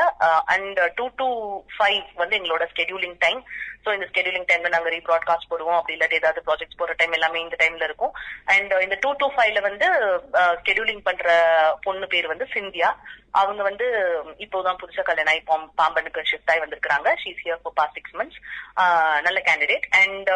அண்ட் 0.54 0.80
டூ 0.98 1.06
டு 1.20 1.28
ஃபைவ் 1.76 2.02
வந்து 2.22 2.36
எங்களோட 2.40 2.66
ஸ்கெடியூலிங் 2.72 3.16
டைம் 3.24 3.40
சோ 3.84 3.90
இந்த 3.96 4.06
ஸ்கெடியூலிங் 4.10 4.48
டைம்ல 4.50 4.70
நாங்க 4.74 4.90
ரீப்ராட்காஸ்ட் 4.96 5.50
போடுவோம். 5.52 5.78
அப்படி 5.78 5.96
இல்லாட்டி 5.96 6.20
ஏதாவது 6.20 6.40
ப்ராஜெக்ட்ஸ் 6.48 6.80
போற 6.80 6.94
டைம் 7.00 7.16
எல்லாமே 7.18 7.44
இந்த 7.44 7.56
டைம்ல 7.62 7.88
இருக்கும். 7.88 8.12
அண்ட் 8.54 8.72
uh, 8.76 8.82
இந்த 8.86 8.96
டூ 9.04 9.12
டு 9.22 9.28
ஃபைவ்ல 9.36 9.60
வந்து 9.68 9.88
uh, 10.40 10.52
ஸ்கெடியூலிங் 10.60 11.02
பண்ற 11.08 11.28
பொண்ணு 11.86 12.08
பேர் 12.14 12.32
வந்து 12.32 12.48
சிந்தியா. 12.56 12.90
அவங்க 13.34 13.62
வந்து 13.62 13.86
இப்போதான் 14.40 14.78
புதுசா 14.78 15.02
கல்யாணம் 15.02 15.32
ஆகி 15.32 15.42
பாம்பனுக்கு 15.78 16.28
ஷிஃப்ட் 16.30 16.50
ஆகி 16.52 16.62
வந்திருக்காங்க 16.62 17.08
she's 17.20 17.42
here 17.42 17.60
for 17.62 17.76
past 17.76 17.96
six 17.98 18.16
months 18.16 18.38
நல்ல 19.22 19.38
கேண்டிடேட் 19.48 19.86
அண்ட் 20.00 20.30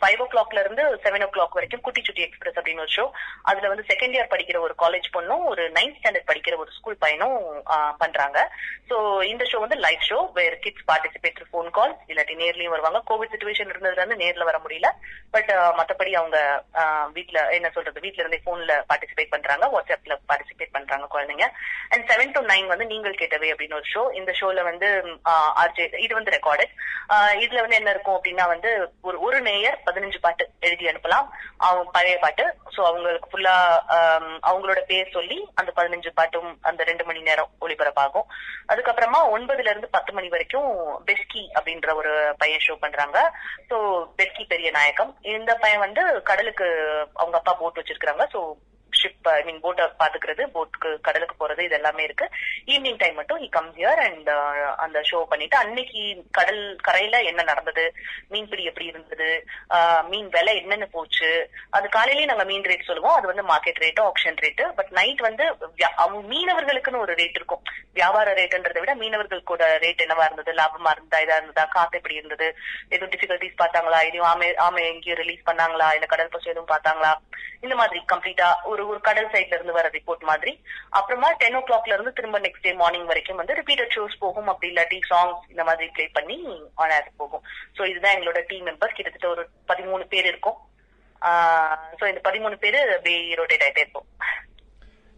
ஃபைவ் 0.00 0.20
ஓ 0.20 0.28
கிளாக்ல 0.32 0.60
இருந்து 0.60 0.84
செவன் 1.04 1.24
ஓ 1.24 1.30
கிளாக் 1.30 1.56
வரைக்கும் 1.58 1.84
குட்டி 1.86 2.02
சுட்டி 2.02 2.24
எக்ஸ்பிரஸ் 2.26 2.58
அப்படின்னு 2.58 2.84
ஒரு 2.84 2.94
ஷோ 2.96 3.04
அதுல 3.44 3.70
வந்து 3.72 3.86
செகண்ட் 3.90 4.16
இயர் 4.16 4.32
படிக்கிற 4.32 4.60
ஒரு 4.60 4.76
காலேஜ் 4.78 5.08
பொண்ணும் 5.16 5.44
ஒரு 5.46 5.64
நைன்த் 5.76 5.98
ஸ்டாண்டர்ட் 5.98 6.30
படிக்கிற 6.30 6.56
ஒரு 6.56 6.70
ஸ்கூல் 6.76 7.02
பையனும் 7.04 7.36
பண்றாங்க. 8.00 8.38
சோ 8.88 8.96
இந்த 9.24 9.44
ஷோ 9.50 9.60
வந்து 9.60 9.78
live 9.84 10.02
show 10.08 10.18
where 10.32 10.58
kids 10.58 10.86
participate 10.90 11.40
phone 11.48 11.70
call 11.70 11.94
இல்லாட்டி 12.08 12.36
நேர்லயும் 12.42 12.74
வருவாங்க. 12.74 13.00
கோவிட் 13.10 13.32
சுச்சுவேஷன் 13.32 13.72
இருந்ததுல 13.72 14.02
இருந்து 14.02 14.22
நேர்ல 14.22 14.44
வர 14.44 14.58
முடியல. 14.58 14.90
பட் 15.34 15.50
மத்தபடி 15.78 16.12
அவங்க 16.14 16.38
ஆஹ், 16.80 17.08
வீட்ல 17.12 17.38
என்ன 17.56 17.70
சொல்றது 17.70 18.04
வீட்டுல 18.04 18.22
இருந்தே 18.22 18.40
போன்ல 18.46 18.74
பார்ட்டிசிபேட் 18.90 19.34
பண்றாங்க. 19.34 19.64
வாட்ஸ்அப்ல 19.74 20.16
பார்ட்டிசிபேட் 20.30 20.76
பண்றாங்க 20.76 21.06
குழந்தைங்க. 21.14 21.48
அண்ட் 21.92 22.06
செவன் 22.10 22.34
டு 22.36 22.40
நைன் 22.52 22.66
வந்து 22.72 22.86
நீங்கள் 22.92 23.18
கேட்டவை 23.20 23.48
அப்படின்னு 23.52 23.78
ஒரு 23.80 23.88
ஷோ 23.94 24.02
இந்த 24.20 24.30
ஷோல 24.40 24.62
வந்து 24.70 24.88
ஆர்ஜே 25.62 25.86
இது 26.04 26.12
வந்து 26.18 26.34
ரெக்கார்டட் 26.36 26.72
இதுல 27.44 27.62
வந்து 27.64 27.78
என்ன 27.78 27.90
இருக்கும் 27.94 28.16
அப்படின்னா 28.18 28.44
வந்து 28.54 28.70
ஒரு 29.08 29.16
ஒரு 29.26 29.38
நேயர் 29.48 29.76
பதினஞ்சு 29.88 30.18
பாட்டு 30.24 30.44
எழுதி 30.66 30.84
அனுப்பலாம். 30.90 31.26
அவங்க 31.66 31.90
பழைய 31.96 32.16
பாட்டு. 32.24 32.44
சோ 32.74 32.80
அவங்களுக்கு 32.88 33.30
ஃபுல்லா 33.32 33.54
அவங்களோட 34.48 34.80
பேர் 34.90 35.14
சொல்லி 35.16 35.38
அந்த 35.60 35.70
பதினஞ்சு 35.78 36.10
பாட்டும் 36.18 36.50
அந்த 36.70 36.84
ரெண்டு 36.90 37.04
மணி 37.08 37.20
நேரம் 37.28 37.52
ஒளிபரப்பாகும். 37.64 38.28
அதுக்கப்புறமா 38.72 39.20
ஒன்பதுல 39.36 39.72
இருந்து 39.72 39.94
பத்து 39.96 40.12
மணி 40.16 40.28
வரைக்கும் 40.34 40.70
பெஸ்கி 41.10 41.44
அப்படின்ற 41.58 41.94
ஒரு 42.00 42.12
பையன் 42.42 42.64
ஷோ 42.66 42.76
பண்றாங்க. 42.84 43.18
சோ 43.70 43.76
பெஸ்கி 44.20 44.46
பெரிய 44.54 44.70
நாயகம். 44.78 45.12
இந்த 45.36 45.54
பையன் 45.64 45.84
வந்து 45.86 46.04
கடலுக்கு 46.30 46.68
அவங்க 47.22 47.36
அப்பா 47.40 47.54
போட்டு 47.60 47.80
வச்சிருக்காங்க 47.82 48.26
சோ 48.34 48.40
ஷிப் 49.06 49.28
ஐ 49.32 49.40
மீன் 49.44 49.62
போட்டை 49.64 49.84
பாத்துக்கிறது 50.00 50.42
போட்டுக்கு 50.54 50.90
கடலுக்கு 51.06 51.34
போறது 51.38 51.62
இது 51.66 51.76
எல்லாமே 51.78 52.02
இருக்கு. 52.04 52.26
ஈவினிங் 52.72 53.00
டைம் 53.02 53.18
மட்டும் 53.18 53.40
ஹி 53.42 53.48
கம்ஸ் 53.56 53.78
ஹியர் 53.80 54.02
அண்ட் 54.06 54.30
அந்த 54.84 54.98
ஷோ 55.10 55.18
பண்ணிட்டு 55.30 55.56
அன்னைக்கு 55.62 56.02
கடல் 56.38 56.62
கரையில 56.86 57.16
என்ன 57.30 57.40
நடந்தது 57.50 57.84
மீன்பிடி 58.32 58.64
எப்படி 58.70 58.86
இருந்தது 58.92 59.30
uh, 59.76 60.00
மீன் 60.10 60.30
விலை 60.36 60.54
என்னென்ன 60.62 60.86
போச்சு 60.94 61.30
அது 61.76 61.86
காலையிலேயே 61.96 62.30
நாங்க 62.30 62.44
மீன் 62.50 62.68
ரேட் 62.70 62.88
சொல்லுவோம் 62.88 63.16
அது 63.18 63.30
வந்து 63.30 63.44
market 63.50 63.82
rate 63.84 64.02
option 64.08 64.40
rate 64.44 64.66
but 64.78 64.92
night 64.98 65.22
வந்து 65.28 65.44
அவங்க 65.96 66.20
மீனவர்களுக்குன்னு 66.32 67.04
ஒரு 67.04 67.14
ரேட் 67.20 67.38
இருக்கும். 67.40 67.64
வியாபார 67.98 68.32
ரேட்டுன்றதை 68.38 68.80
விட 68.82 68.94
மீனவர்களுக்கோட 69.02 69.64
ரேட் 69.84 70.04
என்னவா 70.04 70.26
இருந்தது 70.26 70.52
லாபமா 70.58 70.90
இருந்தா 70.96 71.20
இதா 71.24 71.36
இருந்ததா 71.38 71.64
காத்து 71.74 71.98
எப்படி 72.00 72.18
இருந்தது 72.18 72.48
எதுவும் 72.94 73.12
டிஃபிகல்டிஸ் 73.14 73.60
பார்த்தாங்களா 73.62 74.00
எதையும் 74.08 74.28
ஆமை 74.30 74.48
ஆமை 74.66 74.82
எங்கேயும் 74.90 75.20
ரிலீஸ் 75.22 75.46
பண்ணாங்களா 75.48 75.88
இல்ல 75.96 76.06
கடல் 76.06 76.32
பசு 76.34 76.52
எதுவும் 76.52 76.72
பார்த்தாங்களா 76.72 77.12
இந்த 77.64 77.74
மாதிரி 77.80 78.00
கம்ப்ளீட்டா 78.12 78.48
ஒரு 78.70 78.82
ஒரு 78.96 79.04
கடல் 79.08 79.32
சைட்ல 79.32 79.56
இருந்து 79.58 79.78
வர 79.78 79.86
ரிப்போர்ட் 79.96 80.22
மாதிரி. 80.30 80.52
அப்புறமா 80.98 81.28
டென் 81.40 81.56
ஓ 81.58 81.60
கிளாக்ல 81.68 81.96
இருந்து 81.96 82.16
திரும்ப 82.18 82.38
நெக்ஸ்ட் 82.44 82.66
டே 82.66 82.72
மார்னிங் 82.82 83.08
வரைக்கும் 83.10 83.40
வந்து 83.40 83.56
ரிப்பீட்டட் 83.60 83.94
ஷோஸ் 83.96 84.22
போகும். 84.24 84.48
அப்படி 84.52 84.70
இல்லாட்டி 84.72 84.98
சாங்ஸ் 85.10 85.42
இந்த 85.52 85.64
மாதிரி 85.68 85.86
பிளே 85.96 86.06
பண்ணி 86.18 86.38
ஆன் 86.82 86.94
ஏர் 86.98 87.10
போகும். 87.22 87.44
சோ 87.78 87.82
இதுதான் 87.90 88.16
எங்களோட 88.16 88.40
டீம் 88.50 88.66
மெம்பர்ஸ் 88.70 88.96
கிட்டத்தட்ட 88.98 89.28
ஒரு 89.34 89.44
பதிமூணு 89.70 90.06
பேர் 90.14 90.28
இருக்கும். 90.32 90.58
சோ 91.98 92.04
இந்த 92.12 92.20
பதிமூணு 92.28 92.56
பேரு 92.64 92.80
அப்படியே 92.96 93.20
ரொட்டேட் 93.40 93.64
ஆயிட்டே 93.66 93.84
இருப்போம். 93.84 94.08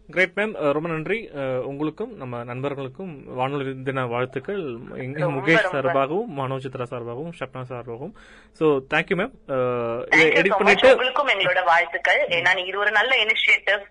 கிரேட் 0.09 0.31
மேம் 0.35 0.71
ரொம்ப 0.71 0.89
நன்றி. 0.89 1.29
அஹ், 1.33 1.61
உங்களுக்கும் 1.61 2.15
நம்ம 2.15 2.43
நண்பர்களுக்கும் 2.43 3.11
வானொலி 3.35 3.83
தின 3.83 4.05
வாழ்த்துக்கள். 4.05 4.63
எங்க 4.97 5.25
முகேஷ். 5.27 5.67
சார்பாகவும் 5.73 6.31
மனோஜித்ரா 6.37 6.85
சார்பாகவும் 6.91 7.33
ஷப்னா 7.39 7.61
சார்பாகவும். 7.69 8.13
So 8.59 8.65
thank you 8.93 9.17
ma'am 9.21 9.33
Thank 9.47 10.25
you 10.25 10.39
edit. 10.39 10.57
பண்ணிட்டு 10.57 10.89
உங்களுக்கும் 10.91 11.27
எங்களோட 11.27 11.63
வாழ்த்துக்கள். 11.65 12.21
ஏன்னா 12.29 12.53
நீங்க 12.55 12.69
இது 12.69 12.79
ஒரு 12.79 12.91
நல்ல 12.91 13.15
இனிஷியேட்டிவ் 13.25 13.83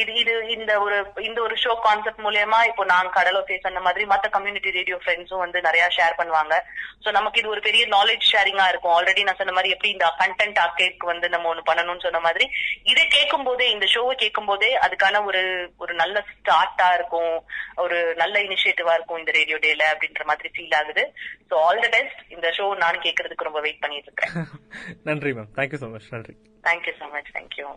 இது 0.00 0.12
இது 0.20 0.34
இந்த 0.54 0.72
ஒரு 0.84 0.98
இந்த 1.28 1.38
ஒரு 1.46 1.54
ஷோ 1.62 1.72
கான்செப்ட் 1.86 2.22
மூலியமா 2.26 2.58
இப்போ 2.68 2.82
நான் 2.92 3.08
கடலோசை 3.16 3.56
சொன்ன 3.64 3.80
மாதிரி 3.86 4.04
மத்த 4.12 4.26
கம்யூனிட்டி 4.36 4.70
ரேடியோ 4.76 4.96
ஃப்ரெண்ட்ஸும் 5.02 5.42
வந்து 5.44 5.58
நிறைய 5.66 5.84
ஷேர் 5.96 6.16
பண்ணுவாங்க. 6.20 6.54
சோ 7.04 7.08
நமக்கு 7.16 7.40
இது 7.40 7.52
ஒரு 7.54 7.62
பெரிய 7.66 7.82
நாலேஜ் 7.96 8.24
ஷேரிங்கா 8.30 8.66
இருக்கும். 8.72 8.94
ஆல்ரெடி 8.96 9.24
நான் 9.28 9.38
சொன்ன 9.40 9.54
மாதிரி 9.56 9.72
எப்படி 9.74 9.90
இந்த 9.94 10.06
கண்டென்ட் 10.22 10.60
ஆர்கேட்க்கு 10.64 11.10
வந்து 11.12 11.28
நம்ம 11.34 11.50
ஒண்ணு 11.52 11.66
பண்ணணும்னு 11.68 12.04
சொன்ன 12.06 12.22
மாதிரி 12.26 12.46
இதை 12.92 13.04
கேட்கும் 13.16 13.46
போதே 13.48 13.66
இந்த 13.74 13.88
ஷோவை 13.94 14.14
கேட்கும் 14.22 14.48
போதே 14.50 14.70
அதுக்கான 14.86 15.22
ஒரு 15.30 15.42
ஒரு 15.84 15.94
நல்ல 16.02 16.24
ஸ்டார்ட்டா 16.30 16.88
இருக்கும். 16.98 17.34
ஒரு 17.84 17.98
நல்ல 18.22 18.34
இனிஷியேட்டிவா 18.48 18.94
இருக்கும் 18.98 19.20
இந்த 19.22 19.34
ரேடியோ 19.40 19.58
டேல 19.66 19.90
அப்படின்ற 19.92 20.24
மாதிரி 20.32 20.50
ஃபீல் 20.56 20.76
ஆகுது. 20.80 21.04
சோ 21.50 21.56
ஆல் 21.66 21.84
த 21.86 21.90
பெஸ்ட் 21.96 22.22
இந்த 22.36 22.48
ஷோ 22.60 22.68
நான் 22.84 23.04
கேட்கறதுக்கு 23.06 23.48
ரொம்ப 23.50 23.62
வெயிட் 23.66 23.82
பண்ணிட்டு 23.84 24.10
இருக்கேன். 24.10 24.34
நன்றி 25.10 25.32
ma'am 25.38 25.52
thank you 25.60 25.80
so 25.84 25.90
much 25.96 26.10
நன்றி. 26.16 26.36
Thank you 26.68 26.92
so 26.98 27.06
much 27.14 27.32
thank you 27.36 27.68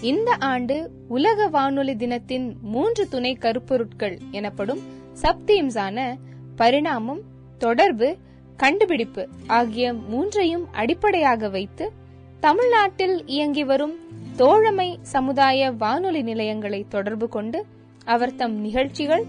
இந்த 0.00 0.36
ஆண்டு 0.38 0.90
உலக 1.08 1.48
வானொலி 1.48 1.96
தினத்தின் 1.96 2.56
மூன்று 2.62 3.08
துணை 3.08 3.38
கருப்பொருட்கள் 3.40 4.18
எனப்படும் 4.30 4.82
சப்தீம்ஸான 5.22 6.14
பரிணாமம் 6.56 7.22
தொடர்பு 7.58 8.16
கண்டுபிடிப்பு 8.56 9.28
ஆகிய 9.46 9.94
மூன்றையும் 9.94 10.68
அடிப்படையாக 10.72 11.48
வைத்து 11.48 11.92
தமிழ்நாட்டில் 12.40 13.26
இயங்கி 13.26 13.64
வரும் 13.64 13.94
தோழமை 14.36 14.98
சமுதாய 15.02 15.70
வானொலி 15.72 16.22
நிலையங்களை 16.22 16.86
தொடர்பு 16.88 17.28
கொண்டு 17.28 17.64
அவர் 18.04 18.36
தம் 18.36 18.56
நிகழ்ச்சிகள் 18.60 19.24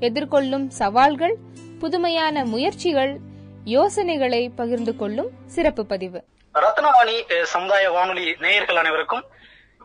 எதிர்கொள்ளும் 0.00 0.66
சவால்கள் 0.68 1.38
புதுமையான 1.78 2.44
முயற்சிகள் 2.44 3.20
யோசனைகளை 3.64 4.48
பகிர்ந்து 4.48 4.96
கொள்ளும் 4.96 5.30
சிறப்பு 5.46 5.86
பதிவு. 5.86 6.24
ரத்னவாணி 6.54 7.42
சமுதாய 7.42 7.90
வானொலி 7.90 8.34
நேயர்கள் 8.40 8.76
அனைவருக்கும் 8.76 9.24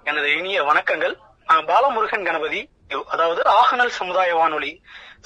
எனது 0.04 0.38
இனிய 0.38 0.64
வணக்கங்கள். 0.64 1.18
நான் 1.48 1.66
பாலமுருகன் 1.66 2.26
கணபதி. 2.26 2.70
அதாவது 3.08 3.42
ஆகநல் 3.50 3.88
சமுதாய 3.88 4.36
வானொலி. 4.36 4.82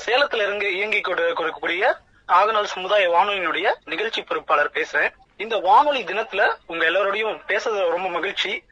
சேலத்துல 0.05 0.35
இருந்து 0.35 0.73
இயங்கி 0.75 1.01
கொண்டு 1.01 1.33
கொடுக்கக்கூடிய 1.33 1.97
ஆகநல் 2.27 2.63
சமுதாய 2.63 3.09
வானொலியினுடைய 3.09 3.73
நிகழ்ச்சி 3.83 4.21
பொறுப்பாளர் 4.21 4.71
பேசுறேன். 4.71 5.13
இந்த 5.37 5.57
வானொலி 5.57 6.03
தினத்துல 6.03 6.55
உங்க 6.65 6.85
எல்லாரோடையும் 6.85 7.39
பேசுறது 7.47 7.89
ரொம்ப 7.89 8.09
மகிழ்ச்சி. 8.09 8.63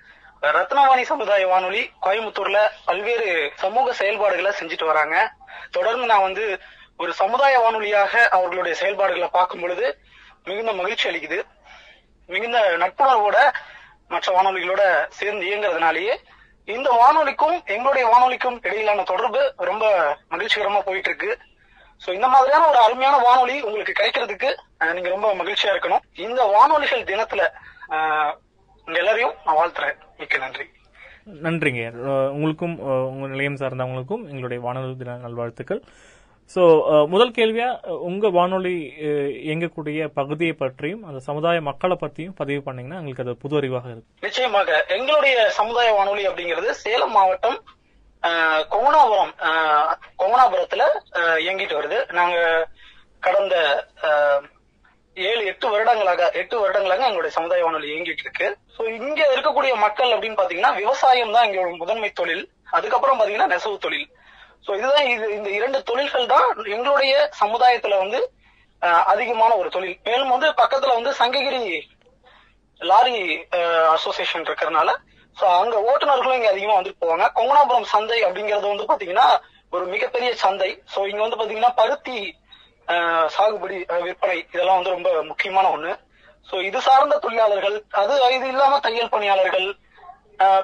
ரத்னவாணி 0.41 1.01
சமுதாய 1.01 1.47
வானொலி 1.47 1.91
கோயம்புத்தூர்ல 2.01 2.67
பல்வேறு 2.85 3.51
சமூக 3.55 3.93
செயல்பாடுகளை 3.93 4.51
செஞ்சுட்டு 4.59 4.85
வராங்க. 4.85 5.31
தொடர்ந்து 5.71 6.05
நான் 6.05 6.21
வந்து 6.21 6.59
ஒரு 6.97 7.13
சமுதாய 7.13 7.59
வானொலியாக 7.59 8.27
அவர்களுடைய 8.27 8.77
செயல்பாடுகளை 8.77 9.27
பார்க்கும் 9.27 9.61
பொழுது 9.61 9.97
மிகுந்த 10.43 10.73
மகிழ்ச்சி 10.73 11.09
அளிக்குது. 11.09 11.41
மிகுந்த 12.27 12.77
நட்புணர்வோட 12.77 13.37
மற்ற 14.13 14.27
வானொலிகளோட 14.35 14.83
சேர்ந்து 15.19 15.45
இயங்குறதுனாலேயே 15.49 16.15
இந்த 16.75 16.89
வானொலிக்கும் 17.01 17.55
எங்களுடைய 17.75 18.03
வானொலிக்கும் 18.13 18.57
இடையிலான 18.67 19.03
தொடர்பு 19.11 19.41
ரொம்ப 19.69 19.85
மகிழ்ச்சிகரமா 20.33 20.81
போயிட்டு 20.89 21.09
இருக்கு 21.11 21.31
சோ 22.03 22.09
இந்த 22.17 22.27
மாதிரியான 22.33 22.67
ஒரு 22.71 22.79
அருமையான 22.85 23.15
வானொலி 23.27 23.55
உங்களுக்கு 23.67 23.93
கிடைக்கிறதுக்கு 23.97 24.49
நீங்க 24.95 25.09
ரொம்ப 25.15 25.27
மகிழ்ச்சியா 25.39 25.71
இருக்கணும். 25.73 26.03
இந்த 26.27 26.41
வானொலிகள் 26.55 27.09
தினத்துல 27.09 27.41
உங்க 28.85 28.97
எல்லாரையும் 29.01 29.35
நான் 29.45 29.59
வாழ்த்துறேன். 29.59 29.97
மிக்க 30.21 30.37
நன்றி. 30.43 30.65
நன்றிங்க. 31.45 31.81
உங்களுக்கும் 32.35 32.75
உங்கள் 32.79 33.09
உங்க 33.11 33.27
நிலையம் 33.33 33.59
சார்ந்தவங்களுக்கும் 33.61 34.23
எங்களுடைய 34.31 34.59
வானொலி 34.65 34.95
தின 35.01 35.17
நல்வாழ்த்துக்கள். 35.25 35.81
ஸோ 36.49 36.61
uh, 36.87 37.03
முதல் 37.07 37.33
கேள்வியா 37.35 37.67
uh, 37.83 37.97
உங்க 38.07 38.29
வானொலி 38.29 38.73
uh, 39.01 39.11
இயங்கக்கூடிய 39.45 40.07
பகுதியை 40.17 40.53
பற்றியும் 40.55 41.03
அந்த 41.05 41.19
சமுதாய 41.27 41.61
மக்களை 41.67 41.95
பற்றியும் 41.97 42.37
பதிவு 42.39 42.61
பண்ணீங்கன்னா 42.65 42.99
எங்களுக்கு 42.99 43.25
அது 43.25 43.41
புது 43.43 43.55
அறிவாக 43.59 43.91
இருக்கு. 43.91 44.09
நிச்சயமாக 44.21 44.69
எங்களுடைய 44.95 45.35
சமுதாய 45.59 45.91
வானொலி 45.91 46.23
அப்படிங்கிறது 46.29 46.71
சேலம் 46.83 47.15
மாவட்டம் 47.17 47.57
ஆஹ், 48.23 48.63
கொங்கனாபுரம் 48.71 49.31
ஆஹ், 49.49 49.93
இயங்கிட்டு 51.43 51.77
வருது. 51.79 51.99
நாங்க 52.11 52.35
கடந்த 53.23 53.55
ஆஹ், 54.07 54.43
ஏழு 55.17 55.41
எட்டு 55.45 55.67
வருடங்களாக 55.71 56.29
எட்டு 56.33 56.55
வருடங்களாக 56.59 57.07
எங்களுடைய 57.07 57.33
சமுதாய 57.37 57.63
வானொலி 57.65 57.89
இயங்கிட்டு 57.91 58.25
இருக்கு. 58.25 58.47
சோ 58.75 58.81
இங்க 58.99 59.21
இருக்கக்கூடிய 59.33 59.73
மக்கள் 59.85 60.13
அப்படின்னு 60.15 60.39
பாத்தீங்கன்னா 60.39 60.73
விவசாயம் 60.77 61.35
தான் 61.35 61.45
எங்களோட 61.47 61.71
முதன்மை 61.81 62.11
தொழில். 62.13 62.45
அதுக்கப்புறம் 62.71 63.19
பாத்தீங்கன்னா 63.19 63.51
நெசவு 63.53 63.77
தொழில். 63.79 64.07
சோ 64.65 64.71
இதுதான் 64.79 65.07
இது 65.13 65.25
இந்த 65.37 65.49
இரண்டு 65.57 65.79
தொழில்கள் 65.89 66.31
தான் 66.33 66.47
எங்களுடைய 66.75 67.13
சமுதாயத்துல 67.41 67.97
வந்து 68.03 68.19
அதிகமான 69.11 69.51
ஒரு 69.61 69.69
தொழில். 69.75 69.97
மேலும் 70.07 70.33
வந்து 70.33 70.47
பக்கத்துல 70.59 70.93
வந்து 70.97 71.11
சங்ககிரி 71.21 71.63
லாரி 72.81 73.17
அசோசியேஷன் 73.95 74.45
இருக்கிறதுனால 74.47 74.89
சோ 75.37 75.45
அங்க 75.61 75.75
ஓட்டுநர்களும் 75.89 76.37
இங்க 76.39 76.49
அதிகமா 76.53 76.77
வந்துட்டு 76.77 77.03
போவாங்க. 77.03 77.25
கொங்கனாபுரம் 77.37 77.91
சந்தை 77.93 78.19
அப்படிங்கறது 78.27 78.71
வந்து 78.71 78.87
பாத்தீங்கன்னா 78.91 79.27
ஒரு 79.75 79.85
மிகப்பெரிய 79.93 80.29
சந்தை. 80.45 80.69
சோ 80.93 80.99
இங்க 81.11 81.21
வந்து 81.25 81.39
பாத்தீங்கன்னா 81.41 81.73
பருத்தி 81.81 82.19
சாகுபடி 83.35 83.77
விற்பனை 84.05 84.37
இதெல்லாம் 84.53 84.79
வந்து 84.79 84.95
ரொம்ப 84.95 85.09
முக்கியமான 85.29 85.65
ஒண்ணு. 85.75 85.91
சோ 86.49 86.55
இது 86.69 86.79
சார்ந்த 86.87 87.19
தொழிலாளர்கள் 87.25 87.77
அது 88.01 88.13
இது 88.37 88.47
இல்லாம 88.53 88.79
தையல் 88.85 89.13
பணியாளர்கள் 89.15 89.67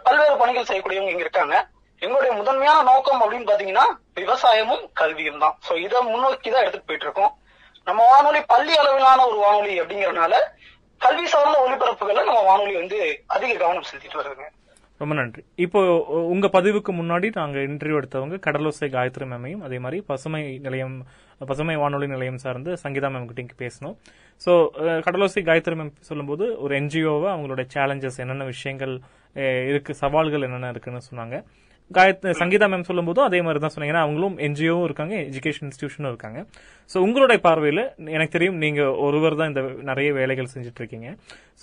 பல்வேறு 0.06 0.36
பணிகள் 0.42 0.70
செய்யக்கூடியவங்க 0.70 1.14
இங்க 1.14 1.26
இருக்காங்க. 1.26 1.56
எங்களுடைய 2.02 2.32
முதன்மையான 2.40 2.80
நோக்கம் 2.90 3.22
அப்படின்னு 3.24 3.50
பாத்தீங்கன்னா 3.52 3.86
விவசாயமும் 4.22 4.84
கல்வியும் 5.00 5.42
தான். 5.44 5.56
சோ 5.68 5.74
இதை 5.86 6.00
முன்னோக்கி 6.12 6.50
தான் 6.56 6.64
எடுத்துட்டு 6.66 6.90
போயிட்டு 6.90 7.08
இருக்கோம் 7.08 7.34
நம்ம 7.88 8.02
வானொலி 8.12 8.42
பள்ளி 8.54 8.74
அளவிலான 8.82 9.26
ஒரு 9.32 9.40
வானொலி 9.46 9.74
அப்படிங்கறதுனால 9.82 10.36
கல்வி 11.02 11.26
சார்ந்த 11.34 11.58
ஒளிபரப்புகளை 11.64 12.22
நம்ம 12.30 12.44
வானொலி 12.50 12.74
வந்து 12.82 13.00
அதிக 13.36 13.52
கவனம் 13.64 13.88
செலுத்திட்டு 13.90 14.20
வருதுங்க. 14.20 14.48
ரொம்ப 15.02 15.14
நன்றி. 15.20 15.42
இப்போ 15.66 15.80
உங்க 16.34 16.48
பதிவுக்கு 16.56 16.92
முன்னாடி 17.00 17.28
நாங்க 17.40 17.58
இன்டர்வியூ 17.68 17.98
எடுத்தவங்க 18.00 18.38
கடலோசை 18.46 18.88
காயத்ரி 18.96 19.26
மேமையும் 19.32 19.64
அதே 19.68 19.78
மாதிரி 19.84 19.98
பசுமை 20.10 20.42
நிலையம் 20.66 20.96
பசுமை 21.50 21.76
வானொலி 21.82 22.08
நிலையம் 22.14 22.40
சார்ந்து 22.46 22.72
சங்கீதா 22.84 23.10
மேம் 23.16 23.28
கிட்ட 23.32 23.56
பேசணும் 23.64 23.96
ஸோ 24.42 24.54
கடலோசை 25.08 25.44
காயத்ரி 25.50 25.78
மேம் 25.82 25.94
சொல்லும்போது 26.10 26.48
ஒரு 26.64 26.76
என்ஜிஓவை 26.82 27.30
அவங்களோட 27.36 27.64
சேலஞ்சஸ் 27.76 28.20
என்னென்ன 28.24 28.48
விஷயங்கள் 28.54 28.96
இருக்கு 29.72 29.94
சவால்கள் 30.02 30.46
என்னென்ன 30.48 30.74
இருக்குன்னு 30.76 31.08
சொன்னாங்க. 31.10 31.38
காயத்ரி 31.92 32.32
சங்கீதா 32.40 32.68
மேம் 32.68 32.88
சொல்லும்போதும் 32.88 33.26
அதே 33.26 33.40
மாதிரி 33.44 33.60
தான் 33.60 33.74
சொன்னீங்க 33.74 34.00
அவங்களும் 34.02 34.36
என்ஜிஓவும் 34.46 34.86
இருக்காங்க 34.88 35.14
எஜுகேஷன் 35.28 35.68
இன்ஸ்டியூஷனும் 35.68 36.12
இருக்காங்க. 36.12 36.40
ஸோ 36.92 36.98
உங்களுடைய 37.06 37.40
பார்வையில் 37.46 37.82
எனக்கு 38.16 38.36
தெரியும் 38.36 38.58
நீங்க 38.64 38.80
ஒருவர் 39.06 39.38
தான் 39.40 39.52
இந்த 39.52 39.62
நிறைய 39.90 40.10
வேலைகள் 40.18 40.52
செஞ்சுட்டு 40.54 40.82
இருக்கீங்க 40.82 41.10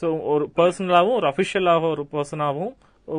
ஸோ 0.01 0.07
ஒரு 0.33 0.47
பர்சனலாகவும் 0.57 1.18
ஒரு 1.20 1.29
அஃபிஷியலாக 1.33 1.91
ஒரு 1.91 2.05
பர்சனாகவும் 2.12 2.72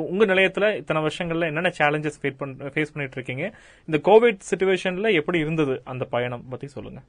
உங்க 0.09 0.23
நிலையத்துல 0.25 0.67
இத்தனை 0.77 1.01
வருஷங்கள்ல 1.03 1.49
என்னென்ன 1.51 1.71
சேலஞ்சஸ் 1.77 2.17
ஃபேஸ் 2.19 2.93
பண்ணிட்டு 2.93 3.17
இருக்கீங்க 3.17 3.43
இந்த 3.87 3.99
கோவிட் 4.07 4.47
சுச்சுவேஷன்ல 4.49 5.11
எப்படி 5.19 5.39
இருந்தது 5.39 5.75
அந்த 5.85 6.05
பயணம் 6.13 6.45
பத்தி 6.51 6.67
சொல்லுங்க. 6.75 6.99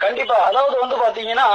கண்டிப்பா. 0.00 0.36
அதாவது 0.48 0.76
வந்து 0.80 0.96
பாத்தீங்கன்னா 1.02 1.48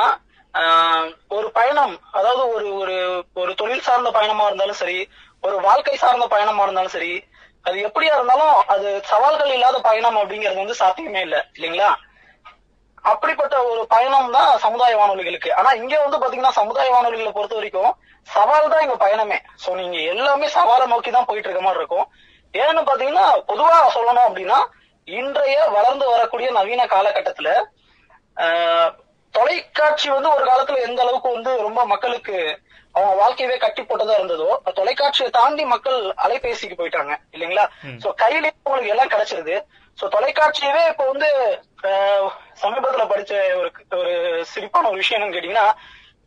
ஆஹ், 0.54 1.08
ஒரு 1.30 1.48
பயணம் 1.56 1.94
அதாவது 2.12 2.44
ஒரு 2.54 2.70
ஒரு 2.78 2.94
ஒரு 3.36 3.52
தொழில் 3.60 3.84
சார்ந்த 3.88 4.10
பயணமா 4.12 4.46
இருந்தாலும் 4.48 4.80
சரி 4.80 4.96
ஒரு 5.48 5.58
வாழ்க்கை 5.66 5.96
சார்ந்த 5.98 6.26
பயணமா 6.28 6.64
இருந்தாலும் 6.64 6.96
சரி 6.96 7.12
அது 7.66 7.78
எப்படியா 7.88 8.14
இருந்தாலும் 8.16 8.54
அது 8.74 8.90
சவால்கள் 9.10 9.56
இல்லாத 9.56 9.78
பயணம் 9.82 10.20
அப்படிங்கிறது 10.20 10.62
வந்து 10.62 10.82
சாத்தியமே 10.82 11.22
இல்லை 11.22 11.40
இல்லைங்களா? 11.56 11.90
அப்படிப்பட்ட 13.04 13.56
ஒரு 13.68 13.82
பயணம் 13.92 14.32
தான் 14.32 14.50
சமுதாய 14.64 14.94
வானொலிகளுக்கு. 15.00 15.50
ஆனா 15.60 15.70
இங்க 15.80 15.96
வந்து 16.04 16.18
பாத்தீங்கன்னா 16.18 16.54
சமுதாய 16.58 16.88
வானொலிகளை 16.94 17.32
பொறுத்த 17.32 17.56
வரைக்கும் 17.58 17.92
சவால் 18.28 18.72
தான் 18.72 18.84
எங்க 18.86 18.98
பயணமே. 19.04 19.38
சோ 19.64 19.70
நீங்க 19.80 19.98
எல்லாமே 20.12 20.48
சவாலை 20.56 20.86
நோக்கி 20.94 21.12
தான் 21.12 21.28
போயிட்டு 21.30 21.50
இருக்க 21.50 21.64
மாதிரி 21.64 21.82
இருக்கும். 21.82 22.06
ஏன்னு 22.54 22.82
பாத்தீங்கன்னா 22.90 23.26
பொதுவா 23.50 23.78
சொல்லணும் 23.96 24.28
அப்படின்னா 24.28 24.60
இன்றைய 25.08 25.58
வளர்ந்து 25.76 26.06
வரக்கூடிய 26.14 26.48
நவீன 26.58 26.82
காலகட்டத்துல 26.88 27.50
ஆஹ், 28.38 28.90
தொலைக்காட்சி 29.34 30.08
வந்து 30.12 30.30
ஒரு 30.34 30.44
காலத்துல 30.46 30.82
எந்த 30.88 31.00
அளவுக்கு 31.02 31.30
வந்து 31.34 31.52
ரொம்ப 31.64 31.82
மக்களுக்கு 31.86 32.36
அவங்க 32.98 33.14
வாழ்க்கையவே 33.22 33.58
கட்டி 33.64 33.82
போட்டதா 33.84 34.18
இருந்ததோ 34.18 34.50
தொலைக்காட்சியை 34.80 35.30
தாண்டி 35.38 35.64
மக்கள் 35.74 36.00
அலைபேசிக்கு 36.26 36.80
போயிட்டாங்க 36.80 37.14
இல்லைங்களா? 37.36 37.66
சோ 38.04 38.08
கையிலேயே 38.22 38.54
உங்களுக்கு 38.68 38.94
எல்லாம் 38.96 39.14
கிடைச்சிருது. 39.14 39.56
சோ 40.00 40.06
தொலைக்காட்சியவே 40.16 40.84
இப்ப 40.92 41.06
வந்து 41.12 41.30
சமீபத்துல 42.64 43.06
படிச்ச 43.12 43.34
ஒரு 43.60 43.70
ஒரு 44.00 44.14
சிரிப்பான 44.54 44.90
ஒரு 44.92 45.02
விஷயம் 45.02 45.18
என்னன்னு 45.18 45.38
கேட்டீங்கன்னா 45.38 45.68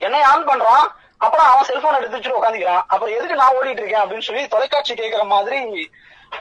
என்னை 0.07 0.21
ஆன் 0.33 0.49
பண்றான் 0.51 0.85
அப்புறம் 1.25 1.49
அவன் 1.49 1.67
செல்போன் 1.69 1.99
எடுத்து 1.99 2.17
வச்சுட்டு 2.17 2.39
உட்காந்துக்கிறான் 2.39 2.85
அப்புறம் 2.93 3.17
எதுக்கு 3.17 3.41
நான் 3.41 3.57
ஓடிட்டு 3.57 3.83
இருக்கேன் 3.83 4.03
அப்படின்னு 4.03 4.29
சொல்லி 4.29 4.45
தொலைக்காட்சி 4.55 4.93
கேட்கிற 5.01 5.25
மாதிரி 5.35 5.59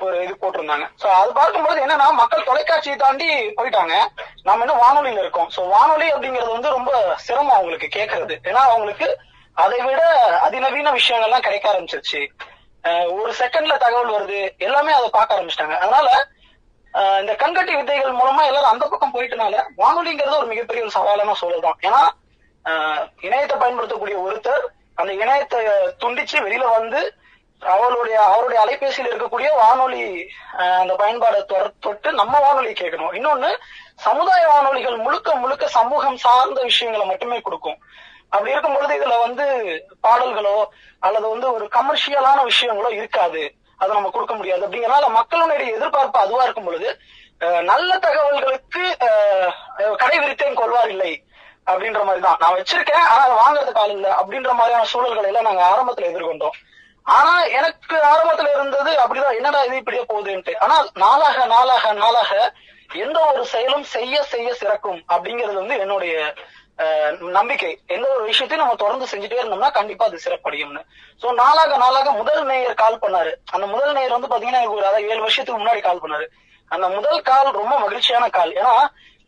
ஒரு 0.06 0.16
இது 0.24 0.34
போட்டிருந்தாங்க. 0.42 0.86
சோ 1.02 1.08
அது 1.20 1.32
பார்க்கும்போது 1.38 1.80
என்னன்னா 1.86 2.08
மக்கள் 2.20 2.48
தொலைக்காட்சியை 2.50 2.98
தாண்டி 3.04 3.28
போயிட்டாங்க. 3.60 3.96
நாம 4.48 4.64
இன்னும் 4.66 4.82
வானொலியில 4.84 5.24
இருக்கோம். 5.24 5.50
சோ 5.56 5.62
வானொலி 5.74 6.08
அப்படிங்கிறது 6.14 6.52
வந்து 6.58 6.76
ரொம்ப 6.78 6.92
சிரமம் 7.26 7.58
அவங்களுக்கு 7.58 7.90
கேட்கறது 7.98 8.36
ஏன்னா 8.50 8.62
அவங்களுக்கு 8.70 9.08
அதை 9.64 9.80
விட 9.88 10.02
அதிநவீன 10.46 10.92
விஷயங்கள்லாம் 10.98 11.46
கிடைக்க 11.46 11.66
ஆரம்பிச்சிருச்சு. 11.72 12.22
ஒரு 13.20 13.32
செகண்ட்ல 13.40 13.76
தகவல் 13.84 14.16
வருது 14.16 14.42
எல்லாமே 14.66 14.92
அதை 14.98 15.08
பார்க்க 15.16 15.38
ஆரம்பிச்சிட்டாங்க. 15.38 15.78
அதனால 15.84 16.10
இந்த 17.22 17.34
கண்கட்டி 17.42 17.74
வித்தைகள் 17.76 18.20
மூலமா 18.20 18.42
எல்லாரும் 18.50 18.74
அந்த 18.74 18.86
பக்கம் 18.92 19.16
போயிட்டனால 19.16 19.56
வானொலிங்கிறது 19.82 20.40
ஒரு 20.42 20.48
மிகப்பெரிய 20.52 20.86
ஒரு 20.86 20.96
சவாலான 20.98 21.36
சூழல் 21.42 21.66
தான் 21.68 21.82
ஏன்னா 21.88 22.02
இணையத்தை 23.28 23.56
பயன்படுத்தக்கூடிய 23.64 24.18
ஒருத்தர் 24.28 24.64
அந்த 25.00 25.12
இணையத்தை 25.24 25.60
துண்டிச்சு 26.04 26.38
வெளியில 26.46 26.66
வந்து 26.78 27.02
அவருடைய 27.62 28.18
அவருடைய 28.32 28.60
அலைபேசியில் 28.64 29.10
இருக்கக்கூடிய 29.12 29.50
வானொலி 29.62 30.04
அந்த 30.82 30.94
பயன்பாடை 31.02 31.40
தொட்டு 31.86 32.10
நம்ம 32.20 32.36
வானொலி 32.46 32.72
கேட்கணும். 32.82 33.14
இன்னொன்னு 33.18 33.50
சமுதாய 34.08 34.44
வானொலிகள் 34.52 34.98
முழுக்க 35.06 35.30
முழுக்க 35.44 35.68
சமூகம் 35.78 36.20
சார்ந்த 36.26 36.60
விஷயங்களை 36.70 37.06
மட்டுமே 37.10 37.40
கொடுக்கும். 37.48 37.80
அப்படி 38.32 38.52
இருக்கும் 38.52 38.76
பொழுது 38.76 38.94
இதுல 38.96 39.16
வந்து 39.22 39.46
பாடல்களோ 40.04 40.56
அல்லது 41.02 41.28
வந்து 41.30 41.48
ஒரு 41.54 41.66
கமர்ஷியலான 41.76 42.40
விஷயங்களோ 42.46 42.92
இருக்காது. 42.94 43.42
அதை 43.80 43.92
நம்ம 43.94 44.10
கொடுக்க 44.10 44.34
முடியாது. 44.34 44.64
அப்படிங்கறனால 44.66 45.08
மக்களுடைய 45.12 45.70
எதிர்பார்ப்பு 45.76 46.20
அதுவா 46.20 46.44
இருக்கும் 46.44 46.66
பொழுது 46.66 46.90
நல்ல 47.64 47.92
தகவல்களுக்கு 48.00 48.82
அஹ், 49.06 49.52
கடை 49.96 50.18
விரித்தேன் 50.20 50.58
கொள்வார் 50.58 50.90
இல்லை 50.90 51.12
அப்படின்ற 51.68 52.02
மாதிரி 52.04 52.22
தான் 52.22 52.42
நான் 52.42 52.56
வச்சிருக்கேன் 52.56 53.06
ஆனா 53.06 53.22
அதை 53.26 53.36
வாங்குறதுக்கு 53.38 53.82
ஆள் 53.82 53.94
இல்ல 53.94 54.08
அப்படின்ற 54.20 54.52
மாதிரியான 54.54 54.88
சூழல்களை 54.92 55.28
எல்லாம் 55.28 55.48
நாங்க 55.48 55.64
ஆரம்பத்துல 55.70 56.10
எதிர்கொண்டோம். 56.10 56.56
ஆனா 57.06 57.34
எனக்கு 57.58 57.96
ஆரம்பத்துல 58.12 58.52
இருந்தது 58.52 58.92
அப்படிதான். 59.00 59.38
என்னடா 59.38 59.60
இது 59.64 59.76
இப்படியே 59.76 60.04
போகுதுன்ட்டு. 60.06 60.54
ஆனா 60.58 60.76
நாளாக 60.96 61.46
நாளாக 61.48 61.94
நாளாக 61.96 62.32
எந்த 63.00 63.18
ஒரு 63.30 63.44
செயலும் 63.46 63.86
செய்ய 63.90 64.24
செய்ய 64.26 64.50
சிறக்கும் 64.54 65.02
அப்படிங்கிறது 65.10 65.58
வந்து 65.58 65.76
என்னுடைய 65.80 66.14
நம்பிக்கை. 67.38 67.72
எந்த 67.96 68.06
ஒரு 68.16 68.24
விஷயத்தையும் 68.30 68.64
நம்ம 68.64 68.78
தொடர்ந்து 68.82 69.10
செஞ்சுட்டே 69.12 69.40
இருந்தோம்னா 69.40 69.70
கண்டிப்பா 69.78 70.04
அது 70.10 70.24
சிறப்படையும்னு. 70.26 70.82
சோ 71.22 71.28
நாளாக 71.40 71.78
நாளாக 71.84 72.12
முதல் 72.20 72.44
நேயர் 72.52 72.82
கால் 72.84 73.02
பண்ணாரு. 73.04 73.32
அந்த 73.56 73.66
முதல் 73.74 73.96
நேயர் 73.98 74.16
வந்து 74.18 74.32
பாத்தீங்கன்னா 74.34 74.62
ஒரு 74.76 74.84
அதாவது 74.90 75.10
ஏழு 75.12 75.22
வருஷத்துக்கு 75.26 75.62
முன்னாடி 75.62 75.82
கால் 75.88 76.04
பண்ணாரு. 76.04 76.28
அந்த 76.76 76.88
முதல் 76.98 77.22
கால் 77.30 77.50
ரொம்ப 77.62 77.74
மகிழ்ச்சியான 77.86 78.26
கால் 78.38 78.52
ஏன்னா 78.60 78.74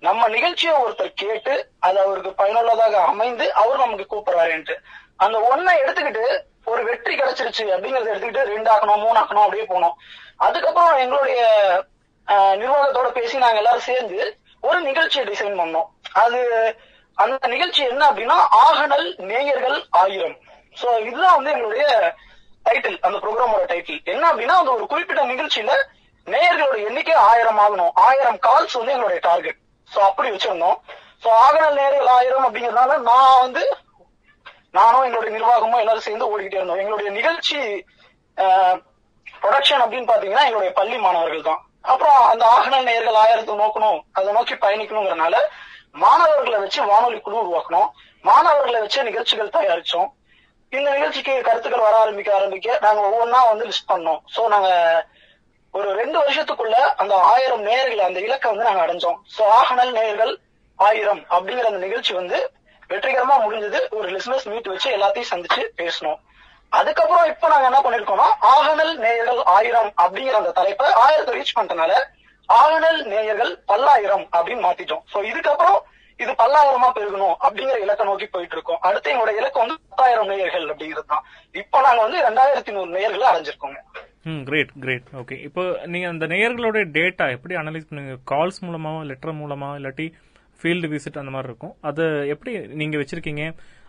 நம்ம 0.07 0.27
நிகழ்ச்சியை 0.35 0.73
ஒருத்தர் 0.83 1.19
கேட்டு 1.21 1.53
அது 1.87 1.97
அவருக்கு 2.03 2.31
பயனுள்ளதாக 2.41 2.95
அமைந்து 3.11 3.45
அவர் 3.61 3.83
நமக்கு 3.83 4.05
கூப்பிடுறாருன்ட்டு 4.13 4.75
அந்த 5.23 5.37
ஒன்னை 5.51 5.73
எடுத்துக்கிட்டு 5.81 6.25
ஒரு 6.71 6.81
வெற்றி 6.87 7.13
கிடைச்சிருச்சு 7.19 7.65
அப்படிங்கறத 7.73 8.11
எடுத்துக்கிட்டு 8.11 8.51
ரெண்டு 8.53 8.69
ஆக்கணும் 8.73 9.03
மூணு 9.05 9.17
ஆக்கணும் 9.21 9.45
அப்படியே 9.45 9.65
போனோம். 9.73 9.95
அதுக்கப்புறம் 10.45 11.01
எங்களுடைய 11.03 11.41
நிர்வாகத்தோட 12.61 13.09
பேசி 13.19 13.43
நாங்க 13.43 13.61
எல்லாரும் 13.61 13.87
சேர்ந்து 13.89 14.19
ஒரு 14.67 14.79
நிகழ்ச்சியை 14.87 15.23
டிசைன் 15.29 15.59
பண்ணோம். 15.61 15.87
அது 16.23 16.39
அந்த 17.17 17.47
நிகழ்ச்சி 17.53 17.81
என்ன 17.91 18.03
அப்படின்னா 18.09 18.37
ஆகனல் 18.65 19.07
நேயர்கள் 19.31 19.77
ஆயிரம். 20.01 20.35
சோ 20.81 20.87
இதுதான் 21.07 21.35
வந்து 21.37 21.53
எங்களுடைய 21.55 21.85
டைட்டில் 22.65 22.97
அந்த 23.07 23.17
ப்ரோக்ராமோட 23.23 23.63
டைட்டில் 23.71 24.01
என்ன 24.13 24.23
அப்படின்னா 24.31 24.55
அந்த 24.61 24.71
ஒரு 24.77 24.85
குறிப்பிட்ட 24.91 25.23
நிகழ்ச்சியில 25.33 25.73
நேயர்களோட 26.27 26.75
எண்ணிக்கை 26.87 27.15
ஆயிரம் 27.29 27.61
ஆகணும். 27.63 27.93
ஆயிரம் 28.07 28.39
கால்ஸ் 28.47 28.77
வந்து 28.79 28.95
எங்களுடைய 28.95 29.21
டார்கெட் 29.29 29.59
சோ 29.91 29.99
அப்படி 30.09 30.29
வச்சிருந்தோம். 30.33 30.77
சோ 31.23 31.29
ஆகனல் 31.45 31.77
நேயர்கள் 31.79 32.11
ஆயிரம் 32.17 32.45
அப்படிங்கறதுனால 32.47 32.91
நான் 33.09 33.41
வந்து 33.45 33.63
நானும் 34.77 35.05
எங்களுடைய 35.07 35.31
நிர்வாகமும் 35.37 35.81
எல்லாரும் 35.83 36.07
சேர்ந்து 36.07 36.29
ஓடிக்கிட்டே 36.31 36.59
இருந்தோம். 36.59 36.81
எங்களுடைய 36.83 37.09
நிகழ்ச்சி 37.17 37.59
ப்ரொடக்ஷன் 39.41 39.83
அப்படின்னு 39.83 40.11
பாத்தீங்கன்னா 40.11 40.45
எங்களுடைய 40.47 40.71
பள்ளி 40.79 40.97
மாணவர்கள் 41.05 41.47
தான். 41.49 41.61
அப்புறம் 41.91 42.19
அந்த 42.31 42.43
ஆகணல் 42.55 42.87
நேயர்கள் 42.89 43.19
ஆயிரத்தை 43.23 43.53
நோக்கணும் 43.61 43.99
அதை 44.17 44.33
நோக்கி 44.37 44.55
பயணிக்கணுங்கிறனால 44.63 45.35
மாணவர்களை 45.95 46.57
வச்சு 46.59 46.85
வானொலி 46.85 47.19
குழு 47.19 47.37
உருவாக்கணும். 47.41 47.89
மாணவர்களை 48.21 48.79
வச்சு 48.79 49.03
நிகழ்ச்சிகள் 49.03 49.55
தயாரிச்சோம். 49.57 50.09
இந்த 50.69 50.87
நிகழ்ச்சிக்கு 50.93 51.41
கருத்துக்கள் 51.41 51.85
வர 51.85 51.95
ஆரம்பிக்க 51.97 52.35
ஆரம்பிக்க 52.35 52.77
நாங்க 52.81 53.01
ஒவ்வொன்னா 53.07 53.39
வந்து 53.49 53.65
லிஸ்ட் 53.65 53.91
பண்ணோம். 53.93 54.21
சோ 54.35 54.47
நாங்க 54.47 54.69
ஒரு 55.73 55.89
ரெண்டு 55.95 56.17
வருஷத்துக்குள்ள 56.21 56.77
அந்த 57.01 57.13
ஆயிரம் 57.33 57.65
நேயர்களை 57.65 58.03
அந்த 58.07 58.19
இலக்கை 58.19 58.47
வந்து 58.51 58.67
நாங்க 58.69 58.81
அடைஞ்சோம். 58.85 59.17
சோ 59.37 59.43
ஆகனல் 59.59 59.91
நேயர்கள் 59.91 60.33
ஆயிரம் 60.75 61.21
அப்படிங்கிற 61.29 61.69
அந்த 61.71 61.81
நிகழ்ச்சி 61.87 62.13
வந்து 62.13 62.37
வெற்றிகரமா 62.89 63.35
முடிஞ்சது. 63.45 63.79
ஒரு 63.89 64.07
லிஸ்னஸ் 64.09 64.47
மீட் 64.51 64.67
வச்சு 64.67 64.89
எல்லாத்தையும் 64.97 65.31
சந்திச்சு 65.33 65.63
பேசணும் 65.81 66.19
அதுக்கப்புறம் 66.69 67.25
இப்ப 67.25 67.47
நாங்க 67.47 67.65
என்ன 67.69 67.79
பண்ணிருக்கோம்னா 67.79 68.27
ஆகனல் 68.39 68.93
நேயர்கள் 68.97 69.39
ஆயிரம் 69.43 69.91
அப்படிங்கிற 70.03 70.31
அந்த 70.31 70.51
தலைப்பை 70.51 70.87
ஆயிரத்தை 71.03 71.33
ரீச் 71.37 71.57
பண்றதுனால 71.59 71.93
ஆளுநர் 72.59 72.99
நேயர்கள் 73.13 73.51
பல்லாயிரம் 73.71 74.25
அப்படின்னு 74.35 74.63
மாத்திட்டோம். 74.67 75.03
சோ 75.13 75.17
இதுக்கப்புறம் 75.31 75.79
இது 76.23 76.31
பல்லாயிரமா 76.41 76.89
பெருகணும் 76.95 77.35
அப்படிங்கிற 77.45 77.77
இலக்கை 77.83 78.05
நோக்கி 78.09 78.27
போயிட்டு 78.33 78.55
இருக்கோம். 78.57 78.79
அடுத்து 78.87 79.11
எங்களோட 79.11 79.31
இலக்கு 79.39 79.61
வந்து 79.63 79.75
பத்தாயிரம் 79.91 80.29
நேயர்கள் 80.31 80.65
அப்படிங்கிறது 80.73 81.11
தான். 81.13 81.23
இப்போ 81.61 81.77
நாங்க 81.85 82.01
வந்து 82.05 82.19
ரெண்டாயிரத்தி 82.27 82.73
நூறு 82.75 82.89
நேயர்களை 82.97 83.27
அடைஞ்சிருக்கோங்க. 83.31 83.79
ம் 84.29 84.41
கிரேட் 84.47 84.73
கிரேட் 84.83 85.07
ஓகே 85.21 85.35
இப்போ 85.47 85.63
நீங்க 85.93 86.07
அந்த 86.13 86.25
நேயர்களோட 86.33 86.79
டேட்டா 86.97 87.27
எப்படி 87.35 87.53
அனலைஸ் 87.61 87.87
பண்ணுவீங்க? 87.89 88.17
கால்ஸ் 88.31 88.61
மூலமா 88.65 88.91
லெட்டர் 89.11 89.39
மூலமா 89.41 89.69
இல்லாட்டி 89.79 90.07
ஃபீல்டு 90.61 90.89
விசிட் 90.91 91.21
அந்த 91.21 91.31
மாதிரி 91.35 91.49
இருக்கும். 91.51 91.75
அதை 91.89 92.05
எப்படி 92.33 92.51
நீங்க 92.81 92.97
வச்சிருக்கீங்க? 93.01 93.45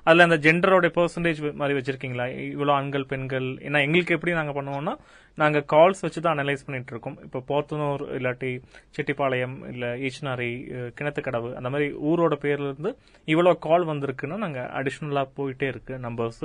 அதுல 0.07 0.25
அந்த 0.27 0.37
ஜெண்டரோட 0.45 0.87
பெர்சன்டேஜ் 0.97 1.41
மாதிரி 1.61 1.75
வச்சிருக்கீங்களா? 1.79 2.25
இவ்வளவு 2.53 2.77
ஆண்கள் 2.77 3.05
பெண்கள் 3.11 3.49
ஏன்னா 3.67 3.81
எங்களுக்கு 3.87 4.15
எப்படி 4.17 4.33
நாங்க 4.39 4.53
பண்ணுவோம்னா 4.57 4.95
நாங்க 5.39 5.59
கால்ஸ் 5.73 6.03
வச்சு 6.05 6.21
தான் 6.21 6.35
அனலைஸ் 6.37 6.65
பண்ணிட்டு 6.67 6.93
இருக்கோம் 6.95 7.17
இப்போ 7.27 7.39
போத்தனூர் 7.51 8.03
இல்லாட்டி 8.19 8.51
செட்டிப்பாளையம் 8.97 9.57
இல்ல 9.73 9.87
ஈச்சனாரி 10.07 10.51
கிணத்துக்கடவு 10.99 11.51
அந்த 11.59 11.71
மாதிரி 11.75 11.87
ஊரோட 12.11 12.37
பேர்ல 12.45 12.71
இருந்து 12.71 12.93
இவ்வளவு 13.29 13.63
கால் 13.69 13.87
வந்திருக்குன்னா 13.93 14.39
நாங்க 14.45 14.63
அடிஷ்னலாக 14.81 15.33
போயிட்டே 15.39 15.69
இருக்கு 15.75 15.97
நம்பர்ஸ் 16.07 16.45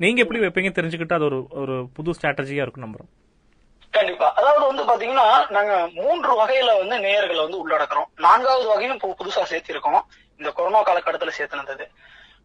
நீங்க 0.00 0.20
எப்படி 0.24 0.42
வைப்பீங்க 0.42 0.72
தெரிஞ்சுக்கிட்டு 0.76 1.16
அது 1.18 1.26
ஒரு 1.30 1.40
ஒரு 1.62 1.74
புது 1.96 2.10
ஸ்ட்ராட்டஜியா 2.18 2.64
இருக்கும் 2.64 2.86
நம்புறோம். 2.86 3.10
கண்டிப்பா. 3.94 4.26
அதாவது 4.38 4.64
வந்து 4.70 4.82
பாத்தீங்கன்னா 4.90 5.26
நாங்க 5.56 5.72
மூன்று 5.98 6.32
வகையில 6.40 6.70
வந்து 6.80 6.96
நேயர்களை 7.06 7.40
வந்து 7.46 7.60
உள்ளடக்குறோம். 7.62 8.08
நான்காவது 8.26 8.66
வகையும் 8.72 9.02
புதுசா 9.20 9.42
சேர்த்திருக்கோம். 9.52 10.00
இந்த 10.40 10.50
கொரோனா 10.58 10.80
காலகட்டத்துல 10.88 11.32
சேர்த்துனது 11.38 11.86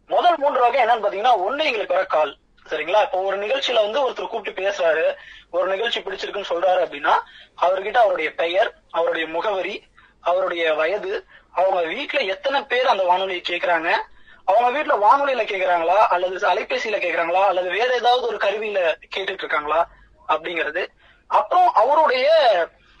முதல் 0.08 0.36
மூன்று 0.36 0.60
வகை 0.60 0.84
என்னன்னு 0.84 1.04
பாத்தீங்கன்னா 1.04 1.32
ஒண்ணு 1.46 1.64
எங்களுக்கு 1.68 1.94
வர 1.94 2.04
கால். 2.04 2.36
சரிங்களா? 2.70 3.02
இப்போ 3.02 3.18
ஒரு 3.20 3.36
நிகழ்ச்சியில 3.38 3.74
வந்து 3.74 4.10
ஒருத்தர் 4.10 4.28
கூப்பிட்டு 4.28 4.62
பேசுறாரு. 4.62 5.16
ஒரு 5.50 5.66
நிகழ்ச்சி 5.66 6.00
பிடிச்சிருக்குன்னு 6.00 6.50
சொல்றாரு 6.50 6.80
அப்படின்னா 6.86 7.14
அவர்கிட்ட 7.62 7.96
அவருடைய 7.96 8.34
பெயர் 8.34 8.74
அவருடைய 8.90 9.28
முகவரி 9.28 9.82
அவருடைய 10.20 10.74
வயது 10.74 11.24
அவங்க 11.52 11.80
வீட்டுல 11.82 12.26
எத்தனை 12.26 12.62
பேர் 12.62 12.86
அந்த 12.86 13.04
வானொலியை 13.04 13.42
கேக்குறாங்க? 13.48 13.90
அவங்க 14.44 14.68
வீட்டுல 14.76 14.96
வானொலியில 15.06 15.42
கேக்குறாங்களா? 15.42 15.96
அல்லது 16.06 16.48
அலைபேசியில 16.48 16.96
கேக்குறாங்களா? 17.04 17.42
அல்லது 17.44 17.70
வேற 17.70 17.94
ஏதாவது 17.94 18.26
ஒரு 18.26 18.36
கருவியில 18.36 18.94
கேட்டுட்டு 19.16 19.44
இருக்காங்களா 19.44 19.88
அப்படிங்கிறது. 20.28 20.86
அப்புறம் 21.26 21.68
அவருடைய 21.72 22.28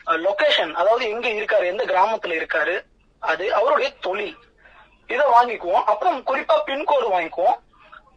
லொகேஷன் 0.06 0.72
அதாவது 0.72 1.08
எங்க 1.08 1.28
இருக்காரு 1.28 1.66
எந்த 1.66 1.84
கிராமத்துல 1.84 2.38
இருக்காரு 2.40 2.84
அது 3.18 3.54
அவருடைய 3.54 3.92
தொழில். 4.00 4.36
இதை 5.06 5.26
வாங்கிக்குவோம். 5.36 5.84
அப்புறம் 5.92 6.18
குறிப்பா 6.26 6.56
பின்கோடு 6.68 7.06
வாங்கிக்குவோம். 7.14 7.58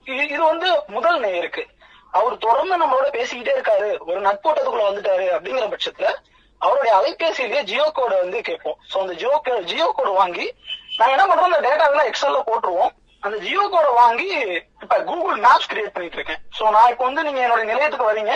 இது 0.03 0.23
இது 0.27 0.43
வந்து 0.43 0.67
முதல் 0.87 1.19
நேயருக்கு 1.19 1.63
அவர் 2.11 2.35
தொடர்ந்து 2.37 2.75
நம்மளோட 2.81 3.07
பேசிக்கிட்டே 3.15 3.53
இருக்காரு. 3.57 3.89
ஒரு 4.09 4.19
நட்போட்டத்துக்குள்ள 4.21 4.85
வந்துட்டாரு 4.89 5.25
அப்படிங்கிற 5.35 5.65
பட்சத்துல 5.73 6.07
அவருடைய 6.57 6.93
அலைபேசியிலேயே 6.99 7.61
ஜியோ 7.63 7.91
கோடை 7.93 8.15
வந்து 8.19 8.41
கேட்போம். 8.41 8.77
சோ 8.93 8.95
அந்த 8.99 9.13
ஜியோ 9.13 9.61
ஜியோ 9.71 9.93
கோடு 9.95 10.11
வாங்கி 10.11 10.45
நாங்க 10.97 11.11
என்ன 11.15 11.25
பண்றோம்? 11.25 11.51
அந்த 11.51 11.61
டேட்டாவெல்லாம் 11.67 12.09
எக்ஸல்ல 12.11 12.39
போட்டுருவோம். 12.47 12.91
அந்த 13.19 13.37
ஜியோ 13.37 13.63
கோடை 13.71 13.91
வாங்கி 13.93 14.27
இப்ப 14.83 14.95
கூகுள் 15.09 15.37
மேப்ஸ் 15.39 15.69
கிரியேட் 15.71 15.95
பண்ணிட்டு 15.95 16.17
இருக்கேன். 16.19 16.41
சோ 16.59 16.63
நான் 16.75 16.89
இப்ப 16.89 17.03
வந்து 17.03 17.23
நீங்க 17.23 17.41
என்னோட 17.47 17.63
நிலையத்துக்கு 17.63 18.11
வரீங்க. 18.11 18.33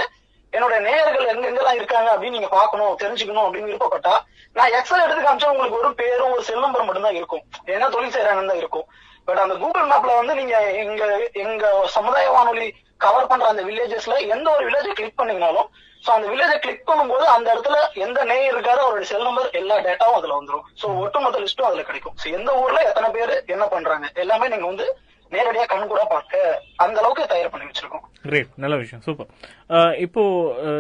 என்னோட 0.56 0.76
நேயர்கள் 0.88 1.30
எங்க 1.34 1.46
எங்கெல்லாம் 1.50 1.80
இருக்காங்க 1.80 2.10
அப்படின்னு 2.14 2.38
நீங்க 2.38 2.52
பாக்கணும் 2.58 2.98
தெரிஞ்சுக்கணும் 3.04 3.46
அப்படின்னு 3.46 3.72
விருப்பப்பட்டா 3.72 4.14
நான் 4.58 4.74
எக்ஸல் 4.80 5.04
எடுத்து 5.06 5.22
காமிச்சா 5.26 5.52
உங்களுக்கு 5.54 5.80
ஒரு 5.82 5.90
பேரும் 6.02 6.34
ஒரு 6.34 6.44
செல் 6.50 6.66
நம்பர் 6.66 6.86
மட்டும் 6.88 7.08
தான் 7.08 7.20
இருக்கும். 7.20 7.44
என்ன 7.76 7.88
தொழில் 7.96 8.14
செய்யறாங்கன்னு 8.16 8.52
தான் 8.52 8.62
இருக்கும். 8.64 8.86
பட் 9.28 9.42
அந்த 9.44 9.54
கூகுள் 9.62 9.90
மேப்ல 9.92 10.16
வந்து 10.20 10.34
நீங்க 10.40 10.56
எங்க 10.84 11.04
எங்க 11.44 11.66
சமுதாய 11.96 12.28
வானொலி 12.36 12.68
கவர் 13.06 13.30
பண்ற 13.32 13.46
அந்த 13.52 13.64
வில்லேஜஸ்ல 13.68 14.16
எந்த 14.34 14.48
ஒரு 14.56 14.64
வில்லேஜை 14.68 14.94
கிளிக் 15.00 15.20
பண்ணீங்கனாலும் 15.20 15.70
சோ 16.04 16.10
அந்த 16.16 16.28
வில்லேஜை 16.32 16.58
கிளிக் 16.64 16.88
பண்ணும்போது 16.90 17.26
அந்த 17.36 17.48
இடத்துல 17.54 17.78
எந்த 18.06 18.20
நேயர் 18.32 18.54
இருக்காரோ 18.54 18.82
அவருடைய 18.86 19.08
செல் 19.12 19.28
நம்பர் 19.28 19.50
எல்லா 19.60 19.76
டேட்டாவும் 19.88 20.18
அதுல 20.20 20.38
வந்துடும் 20.40 20.66
சோ 20.82 20.88
ஒட்டுமொத்த 21.04 21.42
லிஸ்ட்டும் 21.44 21.70
அதுல 21.70 21.84
கிடைக்கும். 21.90 22.16
சோ 22.22 22.28
எந்த 22.38 22.52
ஊர்ல 22.62 22.80
எத்தனை 22.90 23.10
பேர் 23.18 23.34
என்ன 23.56 23.66
பண்றாங்க 23.74 24.08
எல்லாமே 24.24 24.50
நீங்க 24.54 24.68
வந்து 24.72 24.88
நேரடியா 25.36 25.66
கண் 25.72 25.92
கூட 25.92 26.02
பார்க்க 26.14 26.42
அந்த 26.84 26.98
அளவுக்கு 27.02 27.24
தயார் 27.32 27.52
பண்ணி 27.54 27.68
வச்சிருக்கோம். 27.70 28.04
கிரேட் 28.26 28.52
நல்ல 28.64 28.76
விஷயம். 28.82 29.04
சூப்பர் 29.06 29.30
இப்போ 30.06 30.24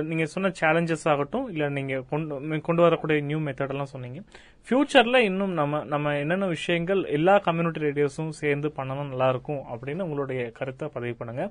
நீங்க 0.09 0.25
சொன்ன 0.33 0.51
சேலஞ்சஸ் 0.61 1.05
ஆகட்டும் 1.13 1.45
இல்ல 1.53 1.69
நீங்க 1.77 1.95
கொண்டு 2.11 2.59
கொண்டு 2.67 2.83
வரக்கூடிய 2.85 3.23
நியூ 3.29 3.39
மெத்தட் 3.47 3.73
எல்லாம் 3.75 3.91
சொன்னீங்க. 3.93 4.19
ஃபியூச்சர்ல 4.67 5.17
இன்னும் 5.29 5.53
நம்ம 5.59 5.81
நம்ம 5.93 6.13
என்னென்ன 6.23 6.47
விஷயங்கள் 6.55 7.01
எல்லா 7.17 7.35
கம்யூனிட்டி 7.47 7.81
ரேடியோஸும் 7.87 8.31
சேர்ந்து 8.41 8.69
பண்ணணும் 8.77 9.11
நல்லா 9.13 9.27
இருக்கும் 9.33 9.61
அப்படின்னு 9.73 10.05
உங்களுடைய 10.07 10.43
கருத்தை 10.59 10.87
பதிவு 10.95 11.15
பண்ணுங்க. 11.19 11.43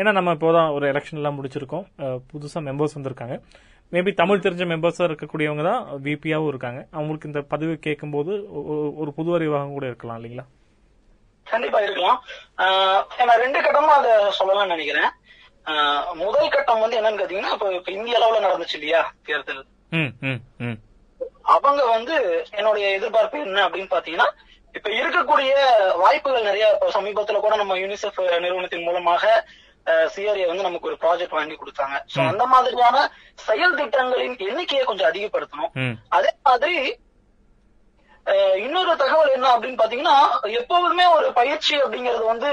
ஏன்னா 0.00 0.12
நம்ம 0.18 0.34
இப்போதான் 0.38 0.74
ஒரு 0.76 0.86
எலெக்ஷன் 0.92 1.20
எல்லாம் 1.22 1.38
முடிச்சிருக்கோம். 1.38 1.86
புதுசா 2.32 2.60
மெம்பர்ஸ் 2.68 2.98
வந்திருக்காங்க. 2.98 3.36
மேபி 3.94 4.10
தமிழ் 4.20 4.44
தெரிஞ்ச 4.44 4.64
மெம்பர்ஸா 4.72 5.04
இருக்கக்கூடியவங்க 5.08 5.64
தான் 5.70 5.82
விபியாவும் 6.06 6.50
இருக்காங்க. 6.52 6.80
அவங்களுக்கு 6.96 7.28
இந்த 7.30 7.40
பதிவு 7.52 7.74
கேட்கும்போது 7.86 8.32
ஒரு 9.02 9.10
புது 9.18 9.30
அறிவாகவும் 9.36 9.76
கூட 9.76 9.86
இருக்கலாம் 9.90 10.18
இல்லைங்களா? 10.20 10.44
கண்டிப்பா 11.52 11.78
இருக்கலாம் 11.86 12.18
நான் 13.28 13.42
ரெண்டு 13.44 13.58
கட்டமா 13.66 13.94
அதை 14.00 14.12
சொல்லலாம்னு 14.38 14.74
நினைக்கிறேன். 14.74 15.10
முதல் 16.24 16.52
கட்டம் 16.54 16.82
வந்து 16.82 16.98
என்னன்னு 16.98 17.20
கேட்டீங்கன்னா 17.20 17.54
இப்ப 17.56 17.92
இந்திய 17.96 18.18
அளவுல 18.18 18.44
நடந்துச்சு 18.46 18.76
இல்லையா 18.78 19.02
தேர்தல்? 19.28 19.64
அவங்க 21.54 21.82
வந்து 21.96 22.14
என்னுடைய 22.58 22.86
எதிர்பார்ப்பு 22.96 23.38
என்ன 23.46 23.64
அப்படின்னு 23.66 23.94
பாத்தீங்கன்னா 23.94 24.28
இப்ப 24.74 24.88
இருக்கக்கூடிய 25.00 25.52
வாய்ப்புகள் 26.02 26.48
நிறைய 26.48 26.64
இப்ப 26.74 26.90
சமீபத்துல 26.96 27.40
கூட 27.44 27.54
நம்ம 27.60 27.76
யூனிசெஃப் 27.82 28.20
நிறுவனத்தின் 28.44 28.86
மூலமாக 28.88 29.24
சிஆர்ஏ 30.14 30.46
வந்து 30.48 30.66
நமக்கு 30.66 30.88
ஒரு 30.90 30.96
ப்ராஜெக்ட் 31.02 31.36
வாங்கி 31.36 31.54
கொடுத்தாங்க. 31.60 31.96
சோ 32.14 32.18
அந்த 32.30 32.44
மாதிரியான 32.52 32.96
செயல் 33.46 33.76
திட்டங்களின் 33.78 34.36
எண்ணிக்கையை 34.48 34.84
கொஞ்சம் 34.88 35.08
அதிகப்படுத்தணும். 35.10 35.72
அதே 36.16 36.32
மாதிரி 36.48 36.74
இன்னொரு 38.64 38.92
தகவல் 39.02 39.34
என்ன 39.36 39.46
அப்படின்னு 39.54 39.80
பாத்தீங்கன்னா 39.82 40.16
எப்போதுமே 40.60 41.06
ஒரு 41.16 41.28
பயிற்சி 41.38 41.74
அப்படிங்கிறது 41.84 42.24
வந்து 42.32 42.50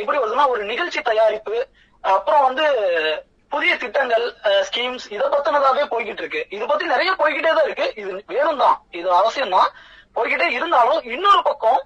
எப்படி 0.00 0.18
வருதுன்னா 0.18 0.46
ஒரு 0.52 0.62
நிகழ்ச்சி 0.70 1.00
தயாரிப்பு 1.08 1.56
அப்புறம் 2.04 2.46
வந்து 2.48 2.66
புதிய 3.52 3.72
திட்டங்கள் 3.82 4.26
ஸ்கீம்ஸ் 4.66 5.06
இதை 5.14 5.26
பத்தினதாவே 5.32 5.84
போய்கிட்டு 5.92 6.22
இருக்கு. 6.24 6.42
இது 6.56 6.64
பத்தி 6.66 6.84
நிறைய 6.92 7.10
போய்கிட்டே 7.20 7.52
தான் 7.56 7.66
இருக்கு. 7.68 7.86
இது 8.00 8.10
வேணும் 8.34 8.62
தான் 8.64 8.76
இது 8.98 9.08
அவசியம் 9.20 9.54
தான் 9.56 9.70
போய்கிட்டே 10.16 10.46
இருந்தாலும் 10.58 11.00
இன்னொரு 11.14 11.42
பக்கம் 11.48 11.80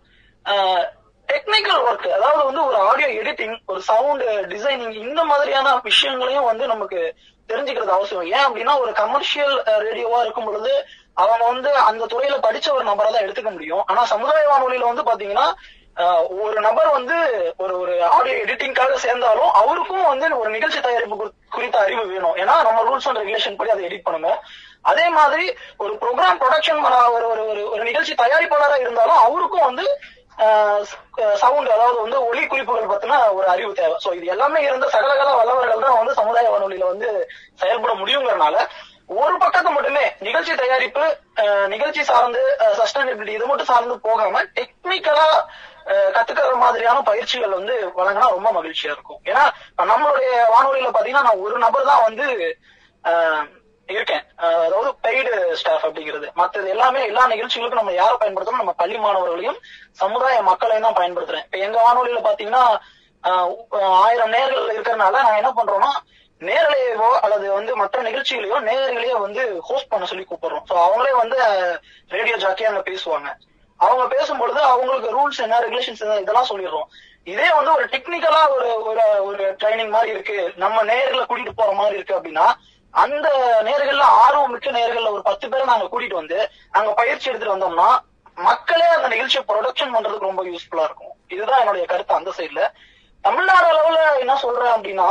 டெக்னிக்கல் 1.28 1.84
ஒர்க் 1.88 2.09
அதாவது 2.16 2.42
வந்து 2.49 2.62
ஒரு 2.68 2.78
ஆடியோ 2.88 3.09
எடிட்டிங் 3.20 3.55
ஒரு 3.72 3.80
சவுண்ட் 3.90 4.24
டிசைனிங் 4.53 4.97
இந்த 5.05 5.20
மாதிரியான 5.30 5.68
விஷயங்களையும் 5.88 6.49
வந்து 6.51 6.64
நமக்கு 6.72 7.01
தெரிஞ்சுக்கிறது 7.51 7.92
அவசியம். 7.97 8.28
ஏன் 8.34 8.45
அப்படின்னா 8.47 8.74
ஒரு 8.82 8.92
கமர்ஷியல் 9.01 9.57
ரேடியோவா 9.86 10.20
இருக்கும் 10.24 10.49
பொழுது 10.49 10.72
அவன் 11.16 11.42
வந்து 11.46 11.70
அந்த 11.84 12.04
துறையில 12.06 12.36
படிச்ச 12.44 12.68
ஒரு 12.72 12.84
நபரை 12.84 13.10
தான் 13.10 13.24
எடுத்துக்க 13.26 13.50
முடியும். 13.52 13.82
ஆனா 13.90 14.02
சமுதாய 14.12 14.44
வானொலியில 14.48 14.90
வந்து 14.90 15.08
பாத்தீங்கன்னா 15.08 15.46
ஆஹ், 15.96 16.22
ஒரு 16.44 16.58
நபர் 16.60 16.88
வந்து 16.90 17.16
ஒரு 17.58 17.74
ஒரு 17.80 17.92
ஆடியோ 18.08 18.36
எடிட்டிங்காக 18.38 18.94
சேர்ந்தாலும் 19.02 19.50
அவருக்கும் 19.58 20.08
வந்து 20.08 20.26
ஒரு 20.38 20.48
நிகழ்ச்சி 20.54 20.80
தயாரிப்பு 20.80 21.16
குறித்த 21.52 21.76
அறிவு 21.82 22.02
வேணும். 22.08 22.34
ஏன்னா 22.42 22.54
நம்ம 22.66 22.80
ரூல்ஸ் 22.86 23.06
அண்ட் 23.08 23.20
ரெகுலேஷன் 23.22 23.58
படி 23.58 23.72
அதை 23.74 23.84
எடிட் 23.88 24.06
பண்ணுங்க 24.06 24.30
அதே 24.84 25.06
மாதிரி 25.10 25.44
ஒரு 25.80 25.92
ப்ரோக்ராம் 26.00 26.40
ப்ரொடக்ஷன் 26.40 26.80
ஒரு 27.16 27.26
ஒரு 27.34 27.44
ஒரு 27.68 27.82
நிகழ்ச்சி 27.84 28.14
தயாரிப்பாளரா 28.22 28.78
இருந்தாலும் 28.82 29.20
அவருக்கும் 29.26 29.66
வந்து 29.68 29.84
சவுண்ட் 31.40 31.70
அதாவது 31.74 31.98
வந்து 32.00 32.18
ஒளி 32.28 32.42
குறிப்புகள் 32.46 32.90
பத்தின 32.92 33.18
ஒரு 33.36 33.46
அறிவு 33.46 33.72
தேவை. 33.74 33.96
சோ 34.04 34.10
இது 34.16 34.26
எல்லாமே 34.34 34.60
இருந்த 34.66 34.86
சகலகல 34.94 35.30
வல்லவர்கள் 35.38 35.84
தான் 35.86 36.00
வந்து 36.00 36.14
சமுதாய 36.14 36.48
வானொலியில 36.54 36.88
வந்து 36.88 37.08
செயல்பட 37.62 37.92
முடியுங்கிறனால 38.00 38.56
ஒரு 39.09 39.34
பக்கத்தை 39.38 39.70
மட்டுமே 39.72 40.05
நிகழ்ச்சி 40.20 40.52
தயாரிப்பு 40.55 41.05
அஹ், 41.42 41.66
நிகழ்ச்சி 41.68 42.02
சார்ந்து 42.05 42.42
சஸ்டைனபிலிட்டி 42.78 43.36
இது 43.36 43.46
மட்டும் 43.46 43.70
சார்ந்து 43.70 43.94
போகாம 44.07 44.42
டெக்னிக்கலா 44.57 45.26
கத்துக்கிற 46.14 46.55
மாதிரியான 46.61 46.98
பயிற்சிகள் 47.02 47.57
வந்து 47.57 47.74
வழங்கினா 47.96 48.28
ரொம்ப 48.30 48.50
மகிழ்ச்சியா 48.52 48.92
இருக்கும். 48.92 49.18
ஏன்னா 49.24 49.42
நம்மளுடைய 49.84 50.30
வானொலியில 50.52 50.92
பாத்தீங்கன்னா 50.92 51.26
நான் 51.26 51.42
ஒரு 51.44 51.57
நபர் 51.64 51.90
தான் 51.90 52.05
வந்து 52.07 52.26
இருக்கேன். 53.88 54.22
அதாவது 54.61 54.90
பெய்டு 55.05 55.32
ஸ்டாஃப் 55.61 55.84
அப்படிங்கிறது. 55.86 56.28
மற்றது 56.34 56.68
எல்லாமே 56.74 57.00
எல்லா 57.09 57.24
நிகழ்ச்சிகளுக்கும் 57.26 57.80
நம்ம 57.80 57.94
யாரை 57.94 58.16
பயன்படுத்தணும்? 58.16 58.62
நம்ம 58.62 58.74
பள்ளி 58.78 58.98
மாணவர்களையும் 58.98 59.59
சமுதாய 59.94 60.36
மக்களையும் 60.42 60.86
தான் 60.88 60.98
பயன்படுத்துறேன். 61.00 61.44
இப்ப 61.46 61.59
எங்க 61.66 61.78
வானொலியில 61.84 62.22
பாத்தீங்கன்னா 62.24 62.64
ஆயிரம் 64.00 64.32
நேர்கள் 64.32 64.72
இருக்கிறதுனால 64.72 65.20
நான் 65.22 65.40
என்ன 65.40 65.52
பண்றோம்னா 65.52 65.92
நேரலையோ 66.49 67.09
அல்லது 67.24 67.47
வந்து 67.57 67.72
மற்ற 67.80 68.03
நிகழ்ச்சிகளையோ 68.09 68.59
நேர்களையோ 68.68 69.16
வந்து 69.26 69.42
ஹோஸ்ட் 69.68 69.90
பண்ண 69.92 70.05
சொல்லி 70.11 70.24
கூப்பிடுறோம். 70.28 70.64
சோ 70.70 70.74
அவங்களே 70.86 71.12
வந்து 71.22 71.38
ரேடியோ 72.16 72.36
ஜாக்கியா 72.45 72.70
அங்க 72.72 72.82
பேசுவாங்க. 72.90 73.30
அவங்க 73.80 74.05
பேசும்பொழுது 74.14 74.61
அவங்களுக்கு 74.72 75.09
ரூல்ஸ் 75.16 75.42
என்ன 75.47 75.59
ரெகுலேஷன்ஸ் 75.64 76.03
என்ன 76.05 76.20
இதெல்லாம் 76.24 76.51
சொல்லிடுறோம். 76.51 76.88
இதே 77.32 77.49
வந்து 77.57 77.70
ஒரு 77.76 77.84
டெக்னிக்கலா 77.92 78.40
ஒரு 78.57 78.68
ஒரு 78.90 79.05
ஒரு 79.28 79.45
ட்ரைனிங் 79.61 79.92
மாதிரி 79.97 80.11
இருக்கு. 80.14 80.38
நம்ம 80.62 80.78
நேர்களை 80.92 81.24
கூட்டிட்டு 81.26 81.59
போற 81.61 81.70
மாதிரி 81.80 81.99
இருக்கு 81.99 82.16
அப்படின்னா 82.18 82.47
அந்த 82.95 83.28
நேர்கள்ல 83.68 84.05
ஆர்வம் 84.24 84.53
மிக்க 84.55 84.70
நேர்கள்ல 84.78 85.12
ஒரு 85.14 85.22
பத்து 85.28 85.47
பேரை 85.53 85.64
நாங்க 85.70 85.86
கூட்டிட்டு 85.92 86.20
வந்து 86.20 86.38
அங்க 86.78 86.90
பயிற்சி 87.01 87.28
எடுத்துட்டு 87.30 87.55
வந்தோம்னா 87.55 87.88
மக்களே 88.36 88.86
அந்த 88.97 89.09
நிகழ்ச்சியை 89.14 89.42
ப்ரொடக்ஷன் 89.49 89.95
பண்றதுக்கு 89.95 90.28
ரொம்ப 90.28 90.42
யூஸ்ஃபுல்லா 90.51 90.86
இருக்கும். 90.88 91.14
இதுதான் 91.34 91.62
என்னுடைய 91.62 91.84
கருத்து 91.92 92.14
அந்த 92.18 92.30
சைட்ல 92.38 92.62
தமிழ்நாடு 93.24 93.66
அளவுல 93.72 93.99
என்ன 94.22 94.36
சொல்றேன் 94.45 94.74
அப்படின்னா 94.76 95.09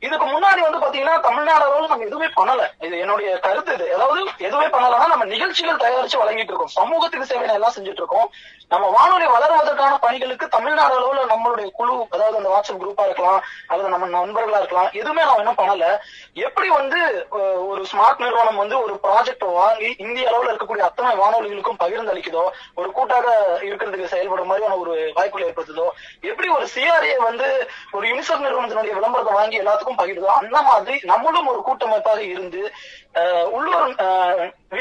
இதுக்கு 0.00 0.26
முன்னாடி 0.26 0.60
வந்து 0.60 0.78
பாத்தீங்கன்னா 0.78 1.20
தமிழ்நாடு 1.20 1.64
அளவுல 1.66 1.88
நம்ம 1.88 2.04
எதுவுமே 2.04 2.26
பண்ணல. 2.26 2.62
இது 2.80 2.98
என்னுடைய 2.98 3.38
கருத்து 3.38 3.74
இது. 3.74 3.94
அதாவது 3.94 4.20
எதுவுமே 4.38 4.66
பண்ணலன்னா 4.66 5.06
நம்ம 5.06 5.24
நிகழ்ச்சிகள் 5.24 5.76
தயாரிச்சு 5.76 6.18
வழங்கிட்டு 6.22 6.52
இருக்கோம். 6.52 6.74
சமூகத்துக்கு 6.78 7.26
சேவை 7.26 7.48
எல்லாம் 7.48 7.72
செஞ்சுட்டு 7.76 8.02
இருக்கோம். 8.04 8.30
நம்ம 8.68 8.88
வானொலி 8.88 9.24
வளர்வதற்கான 9.24 9.98
பணிகளுக்கு 10.00 10.48
தமிழ்நாடு 10.48 11.00
அளவுல 11.00 11.24
நம்மளுடைய 11.32 11.70
குழு 11.70 12.06
அதாவது 12.10 12.36
அந்த 12.36 12.48
வாட்ஸ்அப் 12.54 12.82
குரூப்பா 12.82 13.04
இருக்கலாம் 13.04 13.42
அல்லது 13.66 13.88
நம்ம 13.88 14.06
நண்பர்களா 14.06 14.56
இருக்கலாம் 14.56 14.90
எதுவுமே 14.92 15.22
நம்ம 15.22 15.36
இன்னும் 15.36 15.58
பண்ணல. 15.58 15.98
எப்படி 16.36 16.68
வந்து 16.70 16.98
ஒரு 17.66 17.82
ஸ்மார்ட் 17.90 18.22
நிறுவனம் 18.22 18.60
வந்து 18.60 18.76
ஒரு 18.80 18.94
ப்ராஜெக்ட் 19.04 19.44
வாங்கி 19.54 19.88
இந்திய 20.02 20.24
அளவுல 20.28 20.50
இருக்கக்கூடிய 20.50 20.84
அத்தனை 20.86 21.12
வானொலிகளுக்கும் 21.16 21.80
பகிர்ந்து 21.80 22.12
அளிக்குதோ 22.12 22.42
ஒரு 22.76 22.88
கூட்டாக 22.92 23.26
இருக்கிறதுக்கு 23.62 24.12
செயல்படும் 24.12 24.50
மாதிரியான 24.50 24.76
ஒரு 24.76 24.94
வாய்ப்புகள் 25.16 25.46
ஏற்படுத்துதோ 25.46 25.86
எப்படி 26.24 26.48
ஒரு 26.48 26.66
சிஆர்ஏ 26.74 27.16
வந்து 27.22 27.48
ஒரு 27.92 28.06
யூனிசெஃப் 28.06 28.44
நிறுவனத்தினுடைய 28.44 28.94
விளம்பரத்தை 28.94 29.34
வாங்கி 29.34 29.60
எல்லாத்துக்கும் 29.62 30.00
பகிர்தோ 30.02 30.30
அந்த 30.36 30.60
மாதிரி 30.62 30.98
நம்மளும் 31.04 31.46
ஒரு 31.46 31.62
கூட்டமைப்பாக 31.62 32.22
இருந்து 32.26 32.62
அஹ், 33.14 33.46
உள்ளூர் 33.50 33.86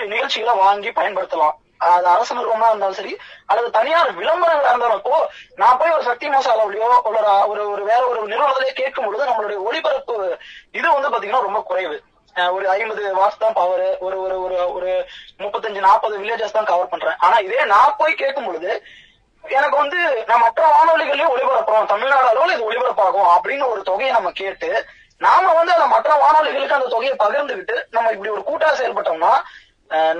நிகழ்ச்சிகளை 0.09 0.55
வாங்கி 0.59 0.91
பயன்படுத்தலாம். 0.91 1.55
அது 1.79 2.07
அரசு 2.07 2.37
நிறுவனமா 2.37 2.67
இருந்தாலும் 2.69 2.99
சரி 2.99 3.13
அல்லது 3.45 3.69
தனியார் 3.77 4.17
விளம்பரங்களா 4.19 4.71
இருந்தாலும் 4.71 4.99
இப்போ 5.01 5.17
நான் 5.55 5.79
போய் 5.79 5.95
ஒரு 5.95 6.03
சக்தி 6.03 6.27
மசாலாவிலயோ 6.29 6.89
ஒரு 7.09 7.19
ஒரு 7.51 7.63
ஒரு 7.73 7.83
வேற 7.83 8.01
ஒரு 8.07 8.19
நிறுவனத்திலேயே 8.33 8.75
கேட்கும் 8.81 9.07
பொழுது 9.07 9.29
நம்மளுடைய 9.29 9.59
ஒளிபரப்பு 9.67 10.15
இது 10.71 10.87
வந்து 10.95 11.11
பாத்தீங்கன்னா 11.13 11.47
ரொம்ப 11.47 11.61
குறைவு. 11.61 11.97
ஒரு 12.35 12.65
ஐம்பது 12.69 13.01
வாட்ஸ் 13.17 13.41
தான் 13.43 13.57
பவர் 13.59 13.83
ஒரு 13.99 14.17
ஒரு 14.21 14.37
ஒரு 14.45 14.55
ஒரு 14.77 14.89
முப்பத்தஞ்சு 15.43 15.81
நாற்பது 15.87 16.15
வில்லேஜஸ் 16.21 16.57
தான் 16.57 16.69
கவர் 16.71 16.91
பண்றேன். 16.93 17.17
ஆனா 17.25 17.35
இதே 17.47 17.65
நான் 17.73 17.97
போய் 17.97 18.19
கேட்கும் 18.21 18.47
பொழுது 18.47 18.71
எனக்கு 19.43 19.77
வந்து 19.77 19.99
நான் 20.29 20.43
மற்ற 20.45 20.61
வானொலிகளையும் 20.73 21.33
ஒளிபரப்புறோம் 21.33 21.91
தமிழ்நாடு 21.91 22.29
அளவில் 22.29 22.55
இது 22.55 22.67
ஒளிபரப்பாகும் 22.69 23.29
அப்படின்னு 23.35 23.65
ஒரு 23.73 23.81
தொகையை 23.89 24.11
நம்ம 24.13 24.31
கேட்டு 24.31 24.69
நாம 25.21 25.51
வந்து 25.53 25.73
அந்த 25.75 25.85
மற்ற 25.87 26.11
வானொலிகளுக்கு 26.23 26.77
அந்த 26.77 26.89
தொகையை 26.93 27.13
பகிர்ந்துகிட்டு 27.15 27.75
நம்ம 27.91 28.11
இப்படி 28.11 28.31
ஒரு 28.35 28.43
கூட்டா 28.47 28.69
செயல்பட்டோம்னா 28.79 29.33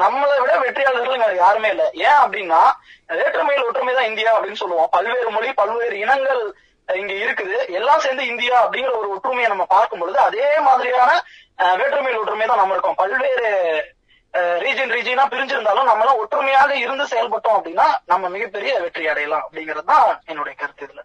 நம்மளை 0.02 0.36
விட 0.42 0.54
வெற்றியாளர்கள் 0.64 1.14
யாருமே 1.40 1.70
இல்லை. 1.70 1.88
ஏன் 2.06 2.20
அப்படின்னா 2.24 2.60
வேற்றுமையில் 3.16 3.68
ஒற்றுமை 3.68 3.94
தான் 3.94 4.10
இந்தியா 4.10 4.32
அப்படின்னு 4.36 4.62
சொல்லுவோம். 4.62 4.92
பல்வேறு 4.96 5.30
மொழி 5.36 5.50
பல்வேறு 5.60 5.96
இனங்கள் 6.04 6.42
இங்க 6.88 7.14
இருக்குது. 7.22 7.56
எல்லாம் 7.78 8.04
சேர்ந்து 8.04 8.24
இந்தியா 8.32 8.56
அப்படிங்கிற 8.64 8.94
ஒரு 9.00 9.10
ஒற்றுமையை 9.16 9.50
நம்ம 9.52 9.66
பார்க்கும் 9.72 10.02
பொழுது 10.02 10.20
அதே 10.28 10.48
மாதிரியான 10.68 11.12
அஹ், 11.60 11.76
வேற்றுமையில் 11.80 12.22
ஒற்றுமை 12.22 12.48
தான் 12.48 12.62
நம்ம 12.62 12.76
இருக்கோம். 12.76 13.00
பல்வேறு 13.02 13.50
ரீஜன் 14.64 14.94
ரீஜனா 14.94 15.26
பிரிஞ்சிருந்தாலும் 15.32 15.90
நம்ம 15.90 16.04
எல்லாம் 16.04 16.22
ஒற்றுமையாக 16.22 16.72
இருந்து 16.82 17.06
செயல்பட்டோம் 17.12 17.58
அப்படின்னா 17.58 17.86
நம்ம 18.12 18.30
மிகப்பெரிய 18.34 18.72
வெற்றி 18.84 19.06
அடையலாம் 19.12 19.46
அப்படிங்கிறது 19.46 19.90
தான் 19.92 20.08
என்னுடைய 20.32 20.56
கருத்து 20.56 20.86
இதுல. 20.88 21.02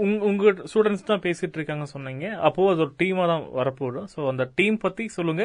உங்க- 0.00 0.22
உங்க 0.28 0.44
ஸ்டூடெண்ட்ஸ் 0.70 1.08
தான் 1.10 1.22
பேசிட்டு 1.26 1.56
இருக்காங்க 1.58 1.84
சொன்னீங்க. 1.92 2.26
அப்போ 2.46 2.62
அது 2.70 2.82
ஒரு 2.84 2.92
டீமா 3.00 3.24
தான் 3.26 3.44
வரப்போகுது. 3.58 4.00
ஸோ 4.14 4.20
அந்த 4.32 4.44
டீம் 4.58 4.78
பத்தி 4.78 5.04
சொல்லுங்க. 5.16 5.44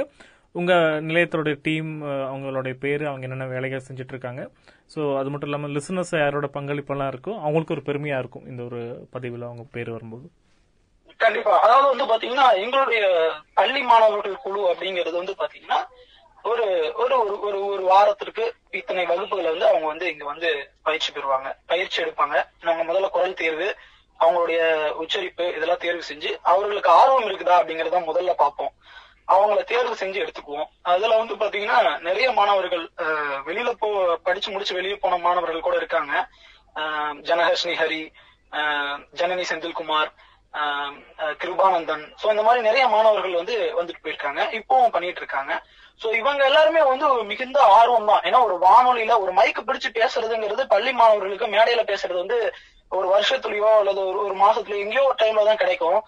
உங்க 0.56 0.74
நிலையத்தோடைய 1.08 1.56
டீம் 1.62 1.91
அவங்களுடைய 2.32 2.74
பேரு 2.84 3.04
அவங்க 3.08 3.26
என்னென்ன 3.28 3.45
வேலைகள் 3.45 3.86
செஞ்சுட்டு 3.88 4.14
இருக்காங்க 4.16 4.41
ஸோ 4.93 5.02
அது 5.18 5.30
மட்டும் 5.30 5.49
இல்லாம 5.49 5.70
லிசனர்ஸ் 5.76 6.14
யாரோட 6.20 6.47
பங்களிப்பெல்லாம் 6.47 7.08
இருக்கும் 7.08 7.38
அவங்களுக்கு 7.39 7.76
ஒரு 7.78 7.84
பெருமையா 7.89 8.18
இருக்கும் 8.18 8.47
இந்த 8.47 8.62
ஒரு 8.64 8.82
பதிவில் 9.12 9.47
அவங்க 9.49 9.66
பேர் 9.76 9.91
வரும்போது. 9.91 10.26
கண்டிப்பா. 11.20 11.54
அதாவது 11.60 11.88
வந்து 11.91 12.06
பாத்தீங்கன்னா 12.12 12.47
எங்களுடைய 12.64 13.02
பள்ளி 13.54 13.82
மாணவர்கள் 13.82 14.43
குழு 14.43 14.62
அப்படிங்கிறது 14.72 15.16
வந்து 15.22 15.36
பாத்தீங்கன்னா 15.41 15.80
ஒரு 16.45 16.66
ஒரு 16.95 17.16
ஒரு 17.20 17.34
ஒரு 17.47 17.60
ஒரு 17.66 17.84
வாரத்திற்கு 17.84 18.43
இத்தனை 18.72 19.04
வகுப்புகளை 19.06 19.49
வந்து 19.52 19.68
அவங்க 19.68 19.88
வந்து 19.88 20.06
இங்க 20.12 20.26
வந்து 20.26 20.49
பயிற்சி 20.84 21.10
பெறுவாங்க. 21.12 21.49
பயிற்சி 21.66 21.97
எடுப்பாங்க. 22.04 22.36
நாங்க 22.64 22.84
முதல்ல 22.84 23.10
குரல் 23.10 23.39
தேர்வு 23.41 23.68
அவங்களுடைய 24.20 24.62
உச்சரிப்பு 25.04 25.45
இதெல்லாம் 25.58 25.84
தேர்வு 25.86 26.04
செஞ்சு 26.10 26.32
அவர்களுக்கு 26.52 26.89
ஆர்வம் 26.99 27.28
இருக்குதா 27.30 27.60
அப்படிங்கறத 27.60 28.02
முதல்ல 28.10 28.34
பார்ப்போம். 28.34 28.74
அவங்கள 29.28 29.60
தேர்வு 29.64 29.96
செஞ்சு 29.96 30.22
எடுத்துக்குவோம். 30.22 30.70
அதுல 30.92 31.18
வந்து 31.18 31.36
பாத்தீங்கன்னா 31.36 31.78
நிறைய 32.02 32.28
மாணவர்கள் 32.32 32.84
அஹ், 33.04 33.40
வெளியில 33.46 33.72
போ 33.76 33.90
படிச்சு 34.24 34.52
முடிச்சு 34.52 34.74
வெளியே 34.74 34.96
போன 34.98 35.18
மாணவர்கள் 35.20 35.62
கூட 35.62 35.76
இருக்காங்க. 35.78 36.14
ஜனஹர்ஷினி 37.26 37.76
ஹரி 37.76 38.02
அஹ், 38.54 38.98
ஜனனி 39.14 39.44
செந்தில்குமார் 39.44 40.12
ஆஹ் 40.54 40.96
கிருபானந்தன். 41.42 42.06
சோ 42.22 42.30
இந்த 42.30 42.44
மாதிரி 42.44 42.62
நிறைய 42.62 42.86
மாணவர்கள் 42.88 43.38
வந்து 43.38 43.56
வந்துட்டு 43.78 44.04
போயிருக்காங்க. 44.04 44.42
இப்பவும் 44.58 44.92
பண்ணிட்டு 44.92 45.22
இருக்காங்க. 45.22 45.54
சோ 46.02 46.10
இவங்க 46.16 46.42
எல்லாருமே 46.46 46.82
வந்து 46.84 47.08
மிகுந்த 47.26 47.60
ஆர்வம் 47.76 48.08
தான் 48.08 48.24
ஏன்னா 48.24 48.40
ஒரு 48.46 48.56
வானொலியில 48.62 49.16
ஒரு 49.20 49.32
மைக்கு 49.34 49.62
பிடிச்சு 49.64 49.90
பேசுறதுங்கிறது 49.96 50.64
பள்ளி 50.68 50.92
மாணவர்களுக்கு 50.94 51.48
மேடையில 51.48 51.84
பேசுறது 51.86 52.20
வந்து 52.20 52.38
ஒரு 52.98 53.08
வருஷத்துலயோ 53.14 53.70
அல்லது 53.80 54.02
ஒரு 54.10 54.20
ஒரு 54.28 54.36
மாசத்துலயோ 54.44 54.84
எங்கேயோ 54.86 55.04
ஒரு 55.10 55.18
டைம்ல 55.22 55.46
தான் 55.50 55.62
கிடைக்கும். 55.64 56.00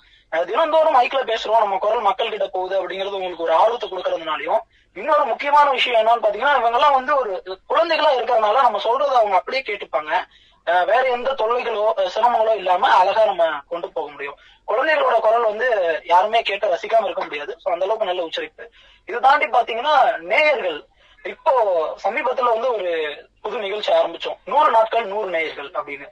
தினந்தோறும் 0.50 0.96
மைக்ல 0.98 1.20
பேசுறோம். 1.32 1.64
நம்ம 1.64 1.78
குரல் 1.84 2.08
மக்கள் 2.08 2.32
கிட்ட 2.36 2.46
போகுது 2.56 2.76
அப்படிங்கிறது 2.80 3.18
உங்களுக்கு 3.20 3.46
ஒரு 3.48 3.54
ஆர்வத்தை 3.62 3.88
கொடுக்கறதுனாலயும். 3.90 4.62
இன்னொரு 4.96 5.26
முக்கியமான 5.32 5.68
விஷயம் 5.76 6.00
என்னன்னு 6.00 6.24
பாத்தீங்கன்னா 6.24 6.56
இவங்க 6.60 6.80
எல்லாம் 6.80 6.98
வந்து 6.98 7.14
ஒரு 7.22 7.32
குழந்தைகளா 7.72 8.12
இருக்கிறதுனால 8.16 8.64
நம்ம 8.66 8.82
சொல்றதை 8.88 9.16
அவங்க 9.22 9.38
அப்படியே 9.40 9.62
கேட்டுப்பாங்க. 9.70 10.12
வேற 10.90 11.04
எந்த 11.16 11.30
தொல்லைகளோ 11.40 11.86
சிரமங்களோ 12.16 12.54
இல்லாம 12.60 12.90
அழகா 13.00 13.24
நம்ம 13.32 13.46
கொண்டு 13.72 13.88
போக 13.96 14.08
முடியும். 14.12 14.38
குழந்தைகளோட 14.68 15.16
குரல் 15.26 15.50
வந்து 15.52 15.68
யாருமே 16.12 16.42
கேட்டு 16.50 16.74
ரசிக்காம 16.74 17.08
இருக்க 17.08 17.24
முடியாது. 17.28 17.54
சோ 17.64 17.68
அந்த 17.74 17.86
அளவுக்கு 17.86 18.10
நல்ல 18.12 18.28
உச்சரிப்பு. 18.30 18.66
இது 19.10 19.18
தாண்டி 19.28 19.48
பாத்தீங்கன்னா 19.56 19.96
நேயர்கள் 20.32 20.78
இப்போ 21.32 21.54
சமீபத்துல 22.04 22.54
வந்து 22.54 22.70
ஒரு 22.74 22.92
புது 23.42 23.58
நிகழ்ச்சி 23.58 23.92
ஆரம்பிச்சோம். 23.94 24.38
நூறு 24.46 24.70
நாட்கள் 24.72 25.06
நூறு 25.06 25.30
நேயர்கள் 25.30 25.70
அப்படின்னு. 25.80 26.08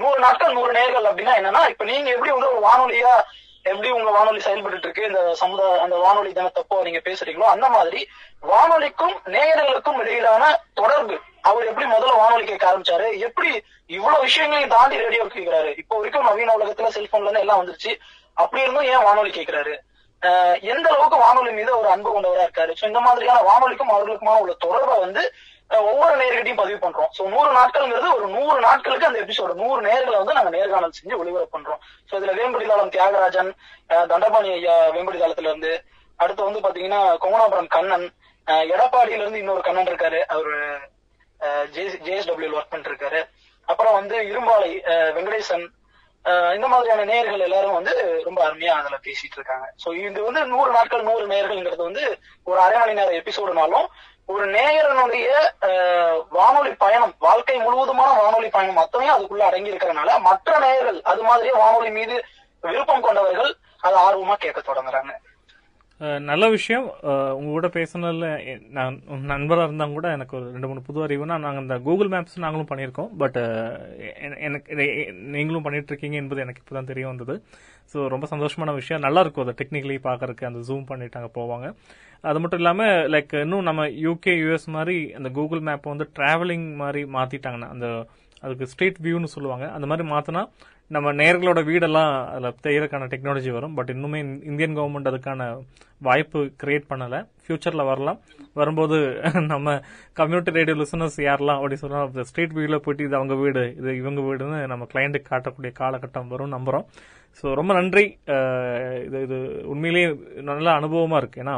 நூறு 0.00 0.18
நாட்கள் 0.18 0.52
நூறு 0.52 0.72
நேயர்கள் 0.72 1.08
அப்படின்னா 1.10 1.34
என்னன்னா 1.40 1.62
இப்ப 1.72 1.84
நீங்க 1.84 2.08
எப்படி 2.10 2.30
வந்து 2.30 2.50
ஒரு 2.54 2.60
வானொலியா 2.66 3.12
எப்படி 3.62 3.88
உங்க 3.90 4.10
வானொலி 4.10 4.40
செயல்பட்டு 4.40 4.86
இருக்கு 4.86 5.08
இந்த 5.08 5.34
சமுதாய 5.34 5.80
அந்த 5.84 5.96
வானொலி 5.96 6.30
தினத்தப்போ 6.32 6.76
நீங்க 6.82 7.00
பேசுறீங்களோ 7.08 7.46
அந்த 7.54 7.66
மாதிரி 7.68 8.00
வானொலிக்கும் 8.40 9.16
நேயர்களுக்கும் 9.34 9.98
இடையிலான 10.02 10.44
தொடர்பு. 10.74 11.16
அவர் 11.40 11.68
எப்படி 11.70 11.86
முதல்ல 11.90 12.14
வானொலி 12.22 12.44
கேட்க 12.44 12.64
ஆரம்பிச்சாரு 12.70 13.08
எப்படி 13.26 13.50
இவ்வளவு 13.96 14.24
விஷயங்களையும் 14.26 14.74
தாண்டி 14.76 15.02
ரேடியோ 15.04 15.24
கேட்கிறாரு 15.24 15.70
இப்போ 15.78 15.96
வரைக்கும் 15.96 16.28
நவீன 16.30 16.54
உலகத்துல 16.58 16.90
செல்போன்ல 16.96 17.28
இருந்து 17.28 17.44
எல்லாம் 17.44 17.60
வந்துருச்சு. 17.60 17.92
அப்படி 18.34 18.62
இருந்தும் 18.62 18.90
ஏன் 18.92 19.06
வானொலி 19.08 19.30
கேட்கிறாரு 19.30 19.74
எந்த 20.70 20.86
அளவுக்கு 20.88 21.16
வானொலி 21.16 21.52
மீது 21.52 21.78
ஒரு 21.78 21.88
அன்பு 21.88 22.10
கொண்டவரா 22.14 22.46
இருக்காரு. 22.46 22.72
சோ 22.80 22.84
இந்த 22.84 23.00
மாதிரியான 23.00 23.40
வானொலிக்கும் 23.40 23.92
அவர்களுக்குமான 23.94 24.40
உள்ள 24.44 24.54
தொடர்பை 24.66 24.98
வந்து 24.98 25.22
ஒவ்வொரு 25.90 26.14
நேர்கிட்டையும் 26.20 26.60
பதிவு 26.60 26.78
பண்றோம். 26.84 27.10
சோ 27.18 27.22
நூறு 27.34 27.50
நாட்கள்ங்கிறது 27.56 28.08
ஒரு 28.16 28.26
நூறு 28.28 28.58
நாட்களுக்கு 28.60 29.06
அந்த 29.06 29.18
எபிசோடு 29.24 29.54
நூறு 29.54 29.80
நேர்களை 29.88 30.16
வந்து 30.16 30.36
நாங்க 30.38 30.50
நேர்காணல் 30.56 30.96
செஞ்சு 30.98 31.18
ஒளிபரப்பு 31.18 31.54
பண்றோம். 31.56 31.80
சோ 32.10 32.14
இதுல 32.20 32.34
வேம்படிதாளம் 32.38 32.92
தியாகராஜன் 32.96 33.50
அஹ் 33.88 34.06
தண்டபாணி 34.12 34.50
ஐயா 34.52 34.76
வேம்படிதாளத்துல 34.96 35.50
இருந்து 35.52 35.72
அடுத்து 36.16 36.44
வந்து 36.44 36.62
பாத்தீங்கன்னா 36.66 37.00
கோமனாபுரம் 37.24 37.72
கண்ணன் 37.76 38.06
எடப்பாடியில 38.46 39.22
இருந்து 39.22 39.38
இன்னொரு 39.38 39.60
கண்ணன் 39.60 39.90
இருக்காரு. 39.92 40.20
அவரு 40.34 40.54
ஜேஎஸ்டபிள்யூ 41.74 42.56
ஒர்க் 42.58 42.70
பண்ணிட்டு 42.70 42.92
இருக்காரு. 42.92 43.20
அப்புறம் 43.68 43.96
வந்து 43.98 44.16
இரும்பாலை 44.30 44.70
வெங்கடேசன் 45.16 45.66
இந்த 46.54 46.66
மாதிரியான 46.68 47.04
நேயர்கள் 47.04 47.44
எல்லாரும் 47.46 47.76
வந்து 47.78 48.22
ரொம்ப 48.24 48.40
அருமையா 48.48 48.72
அதுல 48.78 48.96
பேசிட்டு 49.06 49.36
இருக்காங்க. 49.36 49.66
சோ 49.84 49.88
இது 50.06 50.24
வந்து 50.24 50.40
நூறு 50.46 50.70
நாட்கள் 50.70 51.02
நூறு 51.02 51.24
நேயர்கள்ங்கிறது 51.26 51.82
வந்து 51.90 52.04
ஒரு 52.44 52.58
அரை 52.60 52.78
மணி 52.78 52.94
நேரம் 52.94 53.18
எபிசோடுனாலும் 53.20 53.86
ஒரு 54.26 54.46
நேயரனுடைய 54.46 55.28
வானொலி 56.28 56.72
பயணம் 56.74 57.14
வாழ்க்கை 57.18 57.56
முழுவதுமான 57.58 58.10
வானொலி 58.22 58.48
பயணம் 58.48 58.82
அத்தனையும் 58.82 59.16
அதுக்குள்ள 59.16 59.44
அடங்கி 59.46 59.72
இருக்கிறனால 59.72 60.18
மற்ற 60.20 60.58
நேயர்கள் 60.58 60.98
அது 61.02 61.22
மாதிரியே 61.22 61.54
வானொலி 61.54 61.90
மீது 61.90 62.16
விருப்பம் 62.60 63.06
கொண்டவர்கள் 63.06 63.56
அதை 63.80 63.96
ஆர்வமா 64.02 64.34
கேட்க 64.34 64.60
தொடங்குறாங்க. 64.60 65.12
நல்ல 66.28 66.44
விஷயம். 66.54 66.84
உங்க 67.38 67.48
கூட 67.54 67.68
பேசினதில் 67.76 68.26
நான் 68.76 68.98
நண்பராக 69.30 69.66
இருந்தால் 69.66 69.94
கூட 69.96 70.08
எனக்கு 70.16 70.36
ஒரு 70.38 70.46
ரெண்டு 70.54 70.68
மூணு 70.70 70.84
புது 70.88 70.98
அறிவுனா 71.06 71.36
நாங்கள் 71.44 71.64
இந்த 71.64 71.76
கூகுள் 71.86 72.10
மேப்ஸ் 72.12 72.36
நாங்களும் 72.44 72.68
பண்ணியிருக்கோம். 72.70 73.10
பட் 73.22 73.38
எனக்கு 74.48 74.76
நீங்களும் 75.36 75.66
பண்ணிட்டு 75.66 75.90
இருக்கீங்க 75.92 76.18
என்பது 76.22 76.44
எனக்கு 76.44 76.62
இப்பதான் 76.62 76.90
தெரிய 76.92 77.06
வந்தது. 77.12 77.36
ஸோ 77.92 78.06
ரொம்ப 78.14 78.28
சந்தோஷமான 78.34 78.74
விஷயம். 78.80 79.04
நல்லா 79.06 79.22
இருக்கும் 79.24 79.44
அதை 79.46 79.54
டெக்னிக்கலி 79.62 79.98
பார்க்கறதுக்கு. 80.08 80.48
அந்த 80.50 80.62
ஜூம் 80.70 80.88
பண்ணிட்டு 80.92 81.20
அங்கே 81.20 81.32
போவாங்க. 81.40 81.68
அது 82.30 82.38
மட்டும் 82.42 82.62
இல்லாமல் 82.62 82.94
லைக் 83.14 83.34
இன்னும் 83.44 83.68
நம்ம 83.70 83.82
யூகே 84.06 84.32
யூஎஸ் 84.44 84.68
மாதிரி 84.78 84.96
அந்த 85.18 85.28
கூகுள் 85.38 85.66
மேப் 85.68 85.92
வந்து 85.92 86.06
டிராவலிங் 86.18 86.68
மாதிரி 86.84 87.02
மாற்றிட்டாங்கன்னா 87.18 87.70
அந்த 87.74 87.88
அதுக்கு 88.44 88.66
ஸ்ட்ரீட் 88.72 88.98
வியூன்னு 89.04 89.34
சொல்லுவாங்க. 89.36 89.66
அந்த 89.76 89.86
மாதிரி 89.90 90.04
மாற்றினா 90.14 90.42
நம்ம 90.94 91.08
நேர்களோட 91.20 91.60
வீடெல்லாம் 91.68 92.12
அதில் 92.34 92.54
செய்யறதுக்கான 92.66 93.08
டெக்னாலஜி 93.12 93.50
வரும். 93.56 93.74
பட் 93.78 93.90
இன்னுமே 93.94 94.20
இந்தியன் 94.50 94.76
கவர்மெண்ட் 94.78 95.10
அதுக்கான 95.10 95.48
வாய்ப்பு 96.06 96.40
கிரியேட் 96.62 96.86
பண்ணலை. 96.92 97.18
ஃபியூச்சரில் 97.44 97.88
வரலாம். 97.90 98.18
வரும்போது 98.60 98.96
நம்ம 99.52 99.74
கம்யூனிட்டி 100.20 100.54
ரேடியோ 100.58 100.76
லிசனர்ஸ் 100.80 101.18
யாரெல்லாம் 101.26 101.58
அப்படி 101.60 101.76
சொன்னால் 101.82 102.26
ஸ்ட்ரீட் 102.30 102.56
வியூல 102.58 102.78
போயிட்டு 102.86 103.06
இது 103.08 103.18
அவங்க 103.20 103.36
வீடு 103.42 103.64
இது 103.80 103.90
இவங்க 104.00 104.22
வீடுன்னு 104.28 104.60
நம்ம 104.72 104.86
கிளைண்ட்டுக்கு 104.92 105.32
காட்டக்கூடிய 105.32 105.72
காலகட்டம் 105.82 106.32
வரும் 106.34 106.54
நம்புகிறோம் 106.56 106.86
ஸோ 107.40 107.46
ரொம்ப 107.58 107.72
நன்றி. 107.78 108.04
இது 109.06 109.18
இது 109.26 109.36
உண்மையிலேயே 109.72 110.06
நல்ல 110.50 110.68
அனுபவமாக 110.78 111.20
இருக்குது 111.22 111.42
ஏன்னா 111.44 111.56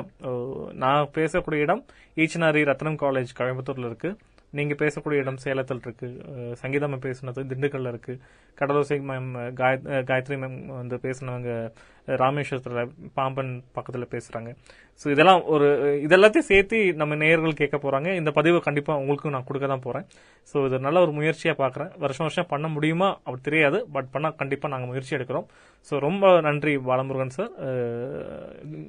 நான் 0.82 1.12
பேசக்கூடிய 1.18 1.66
இடம் 1.66 1.82
ஈச்சனாரி 2.22 2.62
ரத்னம் 2.70 3.00
காலேஜ் 3.04 3.30
கோயம்புத்தூரில் 3.38 3.88
இருக்குது 3.90 4.16
நீங்க 4.50 4.74
பேசக்கூடிய 4.74 5.12
இடம் 5.12 5.36
சேலத்தில் 5.36 5.80
இருக்கு. 5.82 6.20
சங்கீதம் 6.56 6.92
மேம் 6.92 7.04
பேசுனது 7.04 7.44
திண்டுக்கல்ல 7.48 7.88
இருக்கு. 7.88 8.18
கடலோசை 8.60 9.00
மேம் 9.02 9.52
காய- 9.52 9.80
காயத்ரி 9.82 10.36
மேம் 10.36 10.66
வந்து 10.66 10.96
பேசினவங்க 10.96 11.72
ராமேஸ்வரத்துல 12.06 12.90
பாம்பன் 13.14 13.62
பக்கத்துல 13.74 14.06
பேசுறாங்க. 14.10 14.54
ஸோ 15.02 15.06
இதெல்லாம் 15.14 15.42
ஒரு 15.54 15.66
இதெல்லாத்தையும் 16.06 16.48
சேர்த்து 16.50 16.78
நம்ம 17.00 17.16
நேயர்கள் 17.20 17.58
கேட்க 17.60 17.76
போறாங்க. 17.84 18.08
இந்த 18.20 18.30
பதிவை 18.38 18.58
கண்டிப்பா 18.66 18.92
உங்களுக்கும் 19.02 19.34
நான் 19.34 19.46
கொடுக்க 19.48 19.66
தான் 19.72 19.84
போறேன். 19.86 20.04
ஸோ 20.50 20.64
இது 20.66 20.78
நல்ல 20.86 21.00
ஒரு 21.04 21.12
முயற்சியா 21.18 21.54
பாக்குறேன். 21.62 21.90
வருஷம் 22.02 22.26
வருஷம் 22.26 22.48
பண்ண 22.52 22.68
முடியுமா? 22.74 23.08
அப்படி 23.24 23.42
தெரியாது. 23.48 23.78
பட் 23.94 24.10
பண்ணா 24.14 24.30
கண்டிப்பா 24.40 24.70
நாங்க 24.72 24.88
முயற்சி 24.90 25.16
எடுக்கிறோம். 25.18 25.46
ஸோ 25.88 26.00
ரொம்ப 26.06 26.32
நன்றி 26.48 26.74
பாலமுருகன் 26.88 27.34
சார் 27.38 27.52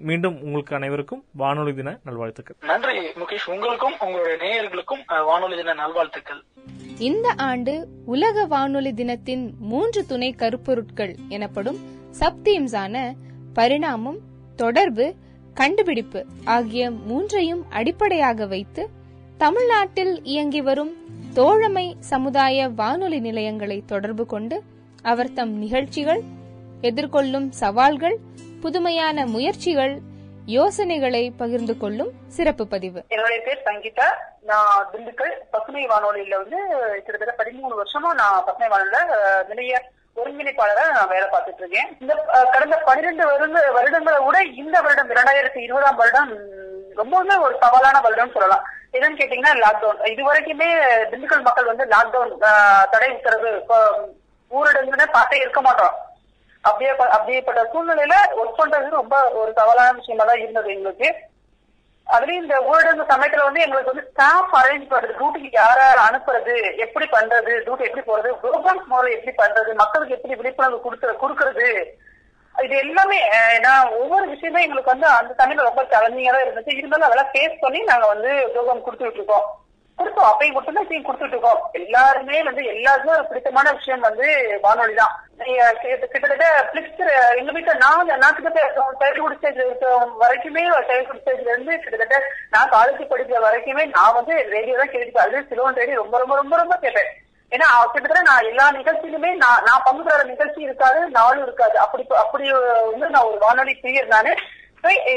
மீண்டும் 0.09 0.37
உங்களுக்கு 0.45 0.75
அனைவருக்கும் 0.79 1.23
வானொலி 1.43 1.75
தின 1.79 1.95
நல்வாழ்த்துக்கள். 2.09 2.57
நன்றி 2.73 2.97
முகேஷ். 3.21 3.47
உங்களுக்கும் 3.55 3.97
உங்களுடைய 4.07 4.35
நேயர்களுக்கும் 4.45 5.03
வானொலி 5.31 5.57
தின 5.61 5.77
நல்வாழ்த்துக்கள். 5.83 6.43
இந்த 7.09 7.27
ஆண்டு 7.49 7.73
உலக 8.13 8.45
வானொலி 8.55 8.93
தினத்தின் 9.01 9.45
மூன்று 9.71 10.01
துணை 10.11 10.31
கருப்பொருட்கள் 10.41 11.13
எனப்படும் 11.35 11.81
சப்தீம்ஸான 12.19 12.95
பரிணாமம் 13.59 14.19
தொடர்பு 14.61 15.05
கண்டுபிடிப்பு 15.53 16.25
ஆகிய 16.45 16.91
மூன்றையும் 16.91 17.65
அடிப்படையாக 17.69 18.45
வைத்து 18.45 18.89
தமிழ்நாட்டில் 19.37 20.23
இயங்கி 20.23 20.61
வரும் 20.61 20.93
தோழமை 21.33 21.95
சமுதாய 21.99 22.69
வானொலி 22.69 23.19
நிலையங்களை 23.19 23.83
தொடர்பு 23.85 24.25
கொண்டு 24.25 24.63
அவர் 25.03 25.33
தம் 25.33 25.57
நிகழ்ச்சிகள் 25.57 26.21
எதிர்கொள்ளும் 26.81 27.49
சவால்கள் 27.49 28.17
புதுமையான 28.61 29.25
முயற்சிகள் 29.25 29.99
யோசனைகளை 30.45 31.31
பகிர்ந்து 31.31 31.77
கொள்ளும் 31.77 32.11
சிறப்பு 32.27 32.67
பதிவு. 32.67 33.03
என்னுடைய 33.07 33.41
பேர் 33.41 33.61
சங்கீதா. 33.65 34.07
நான் 34.41 34.87
திண்டுக்கல் 34.93 35.33
பசுமை 35.51 35.87
வானொலியில 35.87 36.35
வந்து 36.35 36.59
கிட்டத்தட்ட 37.05 37.43
பதிமூணு 37.43 37.75
வருஷமா 37.81 38.13
நான் 38.13 38.43
பசுமை 38.45 38.67
வானொலியில 38.67 38.99
நிறைய 39.47 39.91
ஒருங்கிணைப்பாளரா 40.19 40.85
நான் 40.95 41.11
வேலை 41.13 41.27
பார்த்துட்டு 41.27 41.61
இருக்கேன் 41.63 41.89
இந்த 42.01 42.13
கடந்த 42.53 42.75
பனிரெண்டு 42.87 43.23
வருட 43.29 43.59
வருடங்களை 43.77 44.19
விட 44.25 44.37
இந்த 44.61 44.77
வருடம் 44.85 45.11
இரண்டாயிரத்தி 45.13 45.59
இருபதாம் 45.67 45.99
வருடம் 46.01 46.31
ரொம்பவுமே 46.99 47.35
ஒரு 47.45 47.53
சவாலான 47.63 47.99
வருடம்னு 48.05 48.35
சொல்லலாம். 48.35 48.63
என்னன்னு 48.95 49.19
கேட்டீங்கன்னா 49.19 49.53
லாக்டவுன் 49.63 50.01
இது 50.13 50.21
வரைக்குமே 50.29 50.69
திண்டுக்கல் 51.11 51.45
மக்கள் 51.47 51.69
வந்து 51.71 51.85
லாக்டவுன் 51.93 52.33
தடை 52.93 53.09
உத்தரவு 53.17 53.51
ஊரடங்குன்னு 54.51 55.05
பார்த்தே 55.17 55.37
இருக்க 55.43 55.61
மாட்டோம். 55.67 55.95
அப்படியே 56.63 56.91
அப்படியேப்பட்ட 57.15 57.61
சூழ்நிலையில 57.73 58.15
ஒர்க் 58.39 58.59
பண்றது 58.61 58.89
ரொம்ப 58.99 59.15
ஒரு 59.41 59.51
சவாலான 59.59 59.93
விஷயமா 59.99 60.25
தான் 60.29 60.41
இருந்தது 60.43 60.69
எங்களுக்கு. 60.75 61.09
அதுலயும் 62.07 62.43
இந்த 62.43 62.55
ஊரடங்கு 62.69 63.03
சமயத்துல 63.11 63.45
வந்து 63.47 63.63
எங்களுக்கு 63.65 63.91
வந்து 63.91 64.07
ஸ்டாஃப் 64.11 64.53
அரேஞ்ச் 64.61 64.89
பண்றது 64.91 65.17
டியூட்டிக்கு 65.19 65.51
யார 65.59 65.79
அனுப்புறது 66.07 66.55
எப்படி 66.85 67.05
பண்றது 67.13 67.51
டியூட்டி 67.65 67.87
எப்படி 67.89 68.03
போறது 68.09 68.31
ப்ரோக்ராம்ஸ் 68.43 68.89
முறை 68.93 69.11
எப்படி 69.17 69.33
பண்றது 69.43 69.73
மக்களுக்கு 69.81 70.17
எப்படி 70.17 70.39
விழிப்புணர்வு 70.39 70.79
கொடுக்கறது 70.85 71.21
கொடுக்கறது 71.23 71.67
இது 72.55 72.75
எல்லாமே 72.85 73.19
நான் 73.65 73.93
ஒவ்வொரு 73.99 74.25
விஷயமே 74.33 74.63
எங்களுக்கு 74.65 74.93
வந்து 74.93 75.07
அந்த 75.19 75.31
சமயத்துல 75.39 75.69
ரொம்ப 75.69 75.83
சேலஞ்சிங்கா 75.91 76.33
தான் 76.33 76.45
இருந்துச்சு. 76.45 76.77
இருந்தாலும் 76.79 77.07
அதெல்லாம் 77.07 77.31
ஃபேஸ் 77.33 77.61
பண்ணி 77.63 77.79
நாங்க 77.91 78.07
வந்து 78.13 78.31
ப்ரோக்ராம் 78.53 78.85
கொடுத்துட்டு 78.85 79.19
இருக்கோம். 79.19 79.45
கொடுத்தோம். 80.01 80.29
அப்பயும் 80.31 80.55
மட்டும்தான் 80.57 80.85
இப்பயும் 80.85 81.07
கொடுத்துட்டு 81.07 81.35
இருக்கோம். 81.35 81.63
எல்லாருமே 81.79 82.37
வந்து 82.49 82.63
எல்லாருக்கும் 82.75 83.17
ஒரு 83.17 83.27
பிடித்தமான 83.31 83.71
விஷயம் 83.79 84.07
வந்து 84.09 84.27
வானொலி 84.65 84.95
தான். 85.01 85.15
கிட்டத்தட்ட 85.83 86.47
பிளிக்ஸ்டர் 86.71 87.11
எங்க 87.39 87.51
வீட்டுல 87.53 87.73
நான் 87.83 88.11
நான் 88.23 88.35
கிட்டத்தட்ட 88.35 88.83
சைல்டுஹுட் 89.01 89.37
ஸ்டேஜ் 89.39 89.61
வரைக்குமே 90.23 90.63
சைல்டுஹுட் 90.89 91.21
ஸ்டேஜ்ல 91.23 91.51
இருந்து 91.53 91.73
கிட்டத்தட்ட 91.83 92.19
நான் 92.53 92.71
காலேஜ் 92.75 93.09
படிக்கிற 93.13 93.39
வரைக்குமே 93.47 93.85
நான் 93.97 94.17
வந்து 94.19 94.35
ரேடியோ 94.55 94.77
தான் 94.81 94.93
கேட்டு 94.93 95.25
அது 95.25 95.41
சிலோன் 95.51 95.79
ரேடியோ 95.81 95.97
ரொம்ப 96.03 96.17
ரொம்ப 96.23 96.35
ரொம்ப 96.41 96.55
ரொம்ப 96.61 96.77
கேட்பேன். 96.85 97.11
ஏன்னா 97.51 97.67
கிட்டத்தட்ட 97.93 98.21
நான் 98.29 98.49
எல்லா 98.49 98.65
நிகழ்ச்சியிலுமே 98.79 99.31
நான் 99.43 99.65
நான் 99.67 99.85
பங்கு 99.87 100.03
பெற 100.07 100.21
நிகழ்ச்சி 100.31 100.61
இருக்காது 100.67 100.99
நாளும் 101.17 101.45
இருக்காது. 101.47 101.75
அப்படி 101.85 102.03
அப்படி 102.23 102.45
வந்து 102.91 103.13
நான் 103.15 103.29
ஒரு 103.29 103.39
வானொலி 103.45 103.73
பிரியர் 103.81 104.13
நானு 104.15 104.33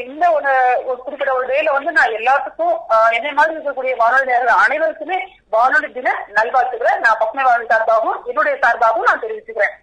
இந்த 0.05 0.25
ஒரு 0.33 0.51
ஒரு 0.85 0.99
குறிப்பிட்ட 1.05 1.35
ஒரு 1.35 1.47
டேல 1.51 1.73
வந்து 1.77 1.91
நான் 1.99 2.17
எல்லாத்துக்கும் 2.17 2.75
என்னை 3.17 3.31
மாதிரி 3.33 3.55
இருக்கக்கூடிய 3.57 3.95
வானொலி 3.97 4.29
நேயர்கள் 4.31 4.63
அனைவருக்குமே 4.65 5.19
வானொலி 5.55 5.89
தின 5.93 6.17
நல்வாழ்த்துக்களை. 6.37 6.93
நான் 7.05 7.21
பசுமை 7.21 7.45
வானொலி 7.45 7.71
சார்பாகவும் 7.73 8.19
என்னுடைய 8.25 8.55
சார்பாகவும் 8.65 9.09
நான் 9.11 9.23
தெரிவிச்சுக்கிறேன். 9.25 9.75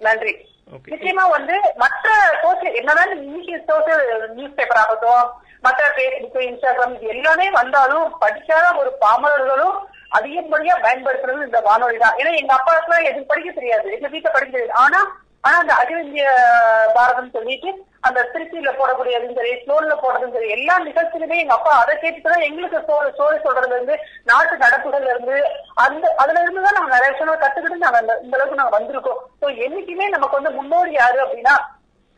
நன்றி. 0.00 0.32
நிச்சயமா 0.92 1.24
வந்து 1.36 1.54
மற்ற 1.82 2.08
சோசியல் 2.42 2.78
என்னதான் 2.80 3.12
இன்னைக்கு 3.26 3.54
சோசியல் 3.68 4.02
நியூஸ் 4.38 4.56
பேப்பர் 4.58 4.80
ஆகட்டும் 4.82 5.28
மற்ற 5.66 5.84
பேஸ்புக் 5.98 6.48
இன்ஸ்டாகிராம் 6.48 6.96
இது 6.96 7.14
எல்லாமே 7.14 7.46
வந்தாலும் 7.50 8.16
படிக்காத 8.18 8.66
ஒரு 8.80 8.90
பாமரர்களும் 9.04 9.78
அதிகப்படியா 10.18 10.74
பயன்படுத்துறது 10.84 11.46
இந்த 11.46 11.60
வானொலி 11.60 11.98
தான். 11.98 12.18
ஏன்னா 12.20 12.32
எங்க 12.40 12.52
அப்பாவுக்குலாம் 12.58 13.08
எதுவும் 13.08 13.26
படிக்க 13.26 13.50
தெரியாது. 13.50 13.88
எங்க 13.96 14.08
வீட்டுல 14.08 14.30
படிக்க 14.32 14.52
தெரியாது. 14.52 14.78
ஆனா 14.84 15.00
ஆனா 15.44 15.56
அந்த 15.58 15.74
அகில 15.74 16.00
இந்திய 16.00 16.24
பாரதம் 16.94 17.30
சொல்லிட்டு 17.30 17.70
அந்த 18.00 18.20
திருச்சியில 18.32 18.70
போடக்கூடியதும் 18.72 19.38
சரி 19.38 19.52
ஸ்லோன்ல 19.62 19.94
போடுறதும் 20.02 20.32
சரி 20.32 20.48
எல்லா 20.48 20.78
நிகழ்ச்சியிலுமே 20.78 21.36
எங்க 21.36 21.54
அப்பா 21.54 21.72
அதை 21.82 21.94
கேட்டுதான் 21.96 22.44
எங்களுக்கு 22.48 22.78
சோ- 22.88 23.12
சோறு 23.16 23.38
சொல்றதுல 23.38 23.76
இருந்து 23.76 23.96
நாட்டு 24.24 24.56
நடப்புகள்ல 24.56 25.10
இருந்து 25.10 25.36
அந்த 25.84 26.14
அதுல 26.16 26.42
இருந்து 26.42 26.62
தான் 26.62 26.76
நாங்க 26.78 26.94
நிறைய 26.94 27.10
விஷயங்கள் 27.12 27.42
கத்துக்கிட்டு 27.44 27.84
நாங்க 27.86 27.98
அந்த- 27.98 28.18
இந்த 28.22 28.36
அளவுக்கு 28.36 28.60
நாங்க 28.60 28.76
வந்திருக்கோம். 28.78 29.20
சோ 29.40 29.46
என்னைக்குமே 29.66 30.08
நமக்கு 30.08 30.38
வந்து 30.40 30.50
முன்னோடி 30.50 30.92
யாரு 30.92 31.24
அப்படின்னா 31.24 31.56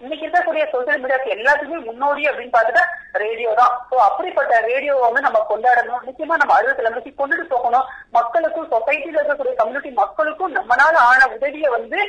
இன்னைக்கு 0.00 0.26
இருக்கக்கூடிய 0.26 0.64
சோசியல் 0.72 1.02
மீடியாக்கு 1.02 1.34
எல்லாத்துக்குமே 1.34 1.84
முன்னோடி 1.84 2.28
அப்படின்னு 2.28 2.54
பார்த்துட்டா 2.54 2.84
ரேடியோ 3.12 3.54
தான். 3.54 3.72
சோ 3.90 3.94
அப்படிப்பட்ட 4.00 4.60
ரேடியோவை 4.60 5.02
வந்து 5.02 5.20
நம்ம 5.20 5.46
கொண்டாடணும். 5.48 6.04
நிச்சயமா 6.06 6.36
நம்ம 6.36 6.54
அறுபது 6.54 6.78
தலைமுறைக்கு 6.78 7.12
கொண்டுட்டு 7.18 7.46
போகணும். 7.48 7.88
மக்களுக்கும் 8.10 8.70
சொசைட்டில 8.70 9.18
இருக்கக்கூடிய 9.18 9.54
கம்யூனிட்டி 9.54 9.90
மக்களுக்கும் 9.92 10.56
நம்மளால 10.56 10.94
ஆன 11.10 11.26
உதவியை 11.34 11.70
வந்து 11.70 12.00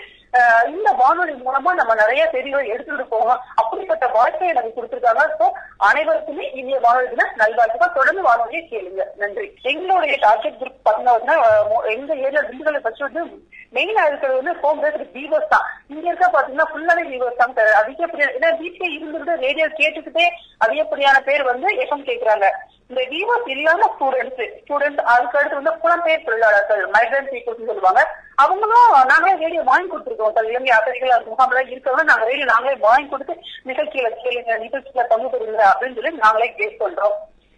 இந்த 0.73 0.89
வானொலி 0.99 1.33
மூலமா 1.45 1.71
நம்ம 1.79 1.93
நிறைய 2.01 2.21
செய்திகளை 2.33 2.63
எடுத்துட்டு 2.73 3.05
போகணும் 3.13 3.41
அப்படிப்பட்ட 3.61 4.05
வாழ்க்கையை 4.17 4.51
எனக்கு 4.53 4.75
கொடுத்திருக்காங்க. 4.75 5.23
சோ 5.39 5.45
அனைவருக்குமே 5.87 6.45
இனிய 6.59 6.77
வானொலி 6.85 7.07
தின 7.13 7.27
நல்வாழ்த்துக்கள். 7.41 7.97
தொடர்ந்து 7.97 8.21
வானொலியை 8.27 8.61
கேளுங்க. 8.71 9.05
நன்றி. 9.21 9.47
எங்களுடைய 9.71 10.15
டார்கெட் 10.25 10.59
குரூப் 10.61 10.85
பார்த்தீங்கன்னா 10.87 11.35
எங்க 11.95 12.11
ஏரியா 12.25 12.43
திண்டுக்கலை 12.49 12.81
பற்றி 12.87 13.03
வந்து 13.07 13.23
மெயினா 13.75 14.03
இருக்கிறது 14.09 14.39
வந்து 14.41 14.53
ஹோம் 14.61 14.81
பேஸ்ட் 14.83 15.13
வீவர்ஸ் 15.17 15.51
தான். 15.53 15.67
இங்க 15.93 16.05
இருக்க 16.09 16.25
பாத்தீங்கன்னா 16.35 16.69
ஃபுல்லாவே 16.71 17.03
வீவர்ஸ் 17.11 17.41
தான். 17.41 17.55
அதிகப்படியான 17.81 18.35
ஏன்னா 18.37 18.51
வீட்டுல 18.63 18.85
இருந்துட்டு 18.95 19.35
ரேடியோ 19.45 19.67
கேட்டுக்கிட்டே 19.79 20.27
அதிகப்படியான 20.65 21.19
பேர் 21.29 21.49
வந்து 21.51 21.67
எஃப்எம் 21.83 22.07
கேக்குறாங்க. 22.09 22.47
இந்த 22.91 23.03
வீவர்ஸ் 23.11 23.45
இல்லாத 23.53 23.83
ஸ்டூடெண்ட்ஸ் 23.91 24.41
ஸ்டூடெண்ட்ஸ் 24.61 25.03
அதுக்கு 25.11 25.37
அடுத்து 25.39 25.59
வந்து 25.59 25.73
புலம்பெயர் 25.83 26.25
தொழிலாளர்கள் 26.27 26.81
மைக்ரன்ட் 26.95 27.29
பீப்புள்ஸ் 27.33 27.69
சொல்லுவாங்க. 27.69 28.01
அவங்களும் 28.43 28.95
நாங்களே 29.11 29.33
ரேடியோ 29.43 29.61
வாங்கி 29.69 29.87
கொடுத்துருக்கோம் 29.91 30.33
சார். 30.37 30.49
இலங்கை 30.51 30.71
ஆசிரியர்கள் 30.77 31.15
அந்த 31.17 31.29
முகாம்ல 31.33 31.61
இருக்கவங்க 31.71 32.03
நாங்க 32.09 32.25
ரேடியோ 32.31 32.47
நாங்களே 32.53 32.75
வாங்கி 32.87 33.07
கொடுத்து 33.11 33.33
நிகழ்ச்சியில 33.69 34.09
கேளுங்க 34.23 34.57
நிகழ்ச்சியில 34.65 35.05
பங்கு 35.11 35.29
பெறுங்க 35.33 35.63
அப்படின்னு 35.71 35.97
சொல்லி 35.99 36.11
நாங்களே 36.25 36.49
கேட் 36.59 36.81
பண்றோம். 36.81 37.15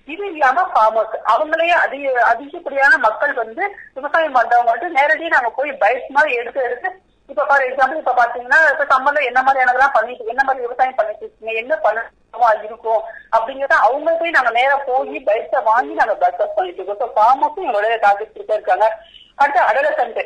இது 0.08 0.24
இல்லாம 0.34 0.66
ஃபார்மர்ஸ் 0.72 1.18
அவங்களே 1.34 1.68
அதிக 1.86 2.14
அதிகப்படியான 2.32 2.94
மக்கள் 3.08 3.34
வந்து 3.42 3.64
விவசாயம் 3.98 4.38
பண்றவங்க 4.38 4.72
வந்து 4.76 4.90
நேரடியாக 4.98 5.36
நாங்க 5.36 5.52
போய் 5.60 5.72
பைக்ஸ் 5.84 6.16
மாதிரி 6.18 6.40
எடுத்து 6.42 6.62
எடுத்து 6.68 6.90
இப்ப 7.34 7.44
ஃபார் 7.50 7.64
எக்ஸாம்பிள் 7.68 8.02
இப்ப 8.02 8.14
பாத்தீங்கன்னா 8.18 8.60
இப்ப 8.74 8.86
சம்மர்ல 8.92 9.22
என்ன 9.30 9.40
மாதிரியானதெல்லாம் 9.46 9.96
பண்ணிட்டு 9.96 10.32
என்ன 10.34 10.42
மாதிரி 10.48 10.66
விவசாயம் 10.66 11.00
பண்ணிட்டு 11.00 11.24
இருக்கீங்க 11.26 11.54
என்ன 11.62 11.74
பண்ணவா 11.86 12.50
இருக்கும் 12.68 13.02
அப்படிங்கறத 13.36 13.78
அவங்க 13.88 14.12
போய் 14.20 14.36
நாங்க 14.36 14.52
நேரா 14.58 14.76
போய் 14.90 15.18
பைக்ஸ 15.30 15.62
வாங்கி 15.72 15.94
நாங்க 16.00 16.16
பிரஸ்ட் 16.22 16.56
பண்ணிட்டு 16.58 16.80
இருக்கோம். 16.80 17.02
ஸோ 17.04 17.08
ஃபார்மர்ஸும் 17.16 17.66
எங்களுடைய 17.68 17.96
டார்கெட் 18.06 18.56
இருக்காங்க. 18.58 18.88
அடுத்து 19.42 19.62
அடலசன்ட் 19.70 20.22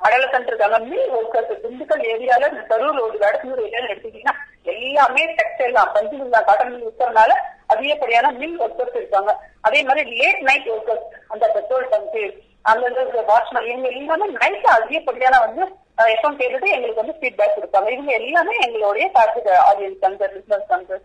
அடலசன்ட் 0.00 0.48
இருக்காங்க. 0.50 0.78
மில் 0.90 1.10
ஒர்க்கர்ஸ் 1.18 1.52
திண்டுக்கல் 1.64 2.04
ஏரியால 2.12 2.48
இந்த 2.52 2.62
கரூர் 2.70 2.96
ரோடு 3.00 3.18
வடக்கூர் 3.24 3.64
ஏரியால 3.66 3.90
எடுத்துக்கிட்டீங்கன்னா 3.90 4.36
எல்லாமே 4.72 5.24
டெக்ஸ்டைல் 5.40 5.76
தான் 5.78 5.92
பஞ்சு 5.96 6.32
தான் 6.36 6.46
காட்டன் 6.48 6.72
மில் 6.72 6.86
இருக்கிறதுனால 6.86 7.32
அதிகப்படியான 7.74 8.32
மில் 8.40 8.58
ஒர்க்கர்ஸ் 8.64 8.98
இருக்காங்க. 9.02 9.32
அதே 9.66 9.82
மாதிரி 9.90 10.02
லேட் 10.22 10.42
நைட் 10.48 10.72
ஒர்க்கர்ஸ் 10.76 11.06
அந்த 11.34 11.44
பெட்ரோல் 11.56 11.92
பங்கு 11.94 12.24
அங்க 12.70 13.22
வாட்ச்மேன் 13.30 13.70
இவங்க 13.70 13.88
எல்லாமே 14.00 14.26
நைட் 14.40 14.68
அதிகப்படியான 14.78 15.38
வந்து 15.46 15.62
எஃப்எம் 15.98 16.38
கேட்டுட்டு 16.38 16.68
எங்களுக்கு 16.68 17.02
வந்து 17.04 17.18
ஃபீட்பேக் 17.20 17.56
கொடுப்பாங்க. 17.56 17.88
இவங்க 17.90 18.12
எல்லாமே 18.12 18.54
எங்களுடைய 18.66 19.10
target 19.12 19.50
audience 19.70 20.00
concern 20.00 20.32
business 20.36 20.70
concern 20.70 21.02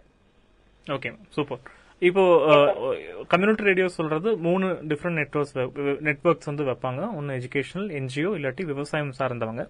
okay 0.88 1.10
super 1.30 1.62
இப்போ 2.08 2.24
கம்யூனிட்டி 3.32 3.64
ரேடியோ 3.68 3.88
சொல்றது 3.96 4.30
மூணு 4.48 4.66
டிஃப்ரெண்ட் 4.90 5.18
நெட்ஒர்க்ஸ் 5.20 5.56
நெட்ஒர்க்ஸ் 6.08 6.50
வந்து 6.50 6.64
வைப்பாங்க. 6.68 7.02
ஒன்னு 7.18 7.38
எஜுகேஷனல் 7.40 7.88
என்ஜிஓ 8.00 8.32
இல்லாட்டி 8.38 8.64
விவசாயம் 8.72 9.12
சார்ந்தவங்க. 9.20 9.64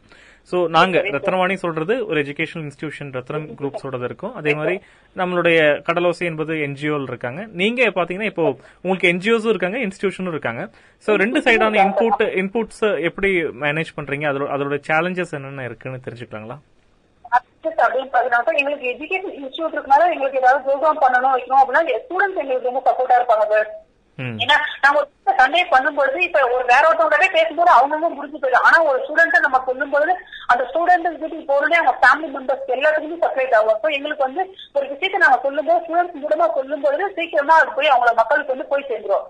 சோ 0.49 0.57
நாங்க 0.75 1.03
ரத்னவாணி 1.15 1.55
சொல்றது 1.63 1.95
ஒரு 2.09 2.17
எஜுகேஷனல் 2.23 2.65
இன்ஸ்டிடியூஷன் 2.67 3.13
ரத்னம் 3.17 3.47
குரூப்ஸோட 3.59 4.03
இருக்கும். 4.09 4.36
அதே 4.41 4.53
மாதிரி 4.59 4.75
நம்மளுடைய 5.21 5.59
கடலோசை 5.89 6.25
என்பது 6.32 6.55
என்ஜிஓ 6.67 7.01
இருக்காங்க. 7.11 7.43
நீங்க 7.61 7.91
பாத்தீங்கன்னா 7.99 8.32
இப்போ 8.34 8.45
உங்களுக்கு 8.82 9.11
என்ஜிஓஸும் 9.13 9.53
இருக்காங்க 9.55 9.80
இன்ஸ்டிடியூஷனும் 9.88 10.36
இருக்காங்க. 10.36 10.63
சோ 11.07 11.13
ரெண்டு 11.23 11.41
சைடான 11.47 11.80
இன்புட் 11.88 12.23
இன்புட்ஸ் 12.43 12.88
எப்படி 13.09 13.32
மேனேஜ் 13.65 13.97
பண்றீங்க? 13.99 14.28
அதோட 14.34 14.49
அதோட 14.57 14.80
சேலஞ்சஸ் 14.89 15.36
என்னென்ன 15.39 15.69
இருக்குன்னு 15.71 16.05
தெரிஞ்சுக்கலாங்களா? 16.07 16.57
Access 17.68 17.86
அப்படின்னு 17.86 18.13
பாத்தீங்கன்னா 18.13 18.59
எங்களுக்கு 18.61 18.91
எஜுகேஷன் 18.93 19.36
இன்ஸ்டியூட் 19.39 19.76
இருக்கனால 19.76 20.07
எங்களுக்கு 20.13 20.41
ஏதாவது 20.41 20.63
ப்ரோக்ராம் 20.68 21.03
பண்ணணும் 21.03 21.36
வைக்கணும் 21.36 21.61
அப்படின்னா 21.61 21.99
ஸ்டூடெண்ட்ஸ் 22.05 22.41
எங்களுக்கு 22.43 22.70
ரொம்ப 22.70 22.82
சப்போர்ட்டா 22.88 23.20
இருப்பாங்க 23.20 23.45
சார் 23.53 23.70
ஏன்னா 24.43 24.55
நம்ம 24.84 24.99
ஒரு 24.99 25.34
சண்டே 25.39 25.59
பண்ணும்பொழுது 25.72 26.20
இப்ப 26.28 26.39
ஒரு 26.53 26.63
வேற 26.72 26.84
ஒருத்தவங்கவே 26.89 27.28
பேசும்போது 27.36 27.72
அவங்களும் 27.76 28.15
முடிஞ்சு 28.18 28.39
போயிடும். 28.43 28.65
ஆனா 28.68 28.78
ஒரு 28.89 28.99
ஸ்டூடெண்ட் 29.03 29.45
நம்ம 29.45 29.59
சொல்லும்போது 29.68 30.11
அந்த 30.51 30.63
ஸ்டூடெண்ட் 30.70 31.09
வீட்டுக்கு 31.11 31.43
போறதே 31.51 31.78
அவங்க 31.80 31.93
ஃபேமிலி 32.03 32.30
மெம்பர்ஸ் 32.36 32.74
எல்லாத்துக்குமே 32.76 33.20
செப்பரேட் 33.26 33.55
ஆகும். 33.57 33.80
ஸோ 33.84 33.89
எங்களுக்கு 33.97 34.28
வந்து 34.28 34.43
ஒரு 34.78 34.86
விஷயத்தை 34.93 35.20
நாங்க 35.24 35.38
சொல்லும்போது 35.45 35.84
ஸ்டூடெண்ட்ஸ் 35.84 36.22
மூலமா 36.24 36.47
சொல்லும்போது 36.57 37.03
சீக்கிரமா 37.18 37.57
அது 37.61 37.78
போய் 37.78 37.93
அவங்கள 37.93 38.13
மக்களுக்கு 38.22 38.55
வந்து 38.55 38.72
போய் 38.72 38.89
சேர்ந்துரும். 38.91 39.28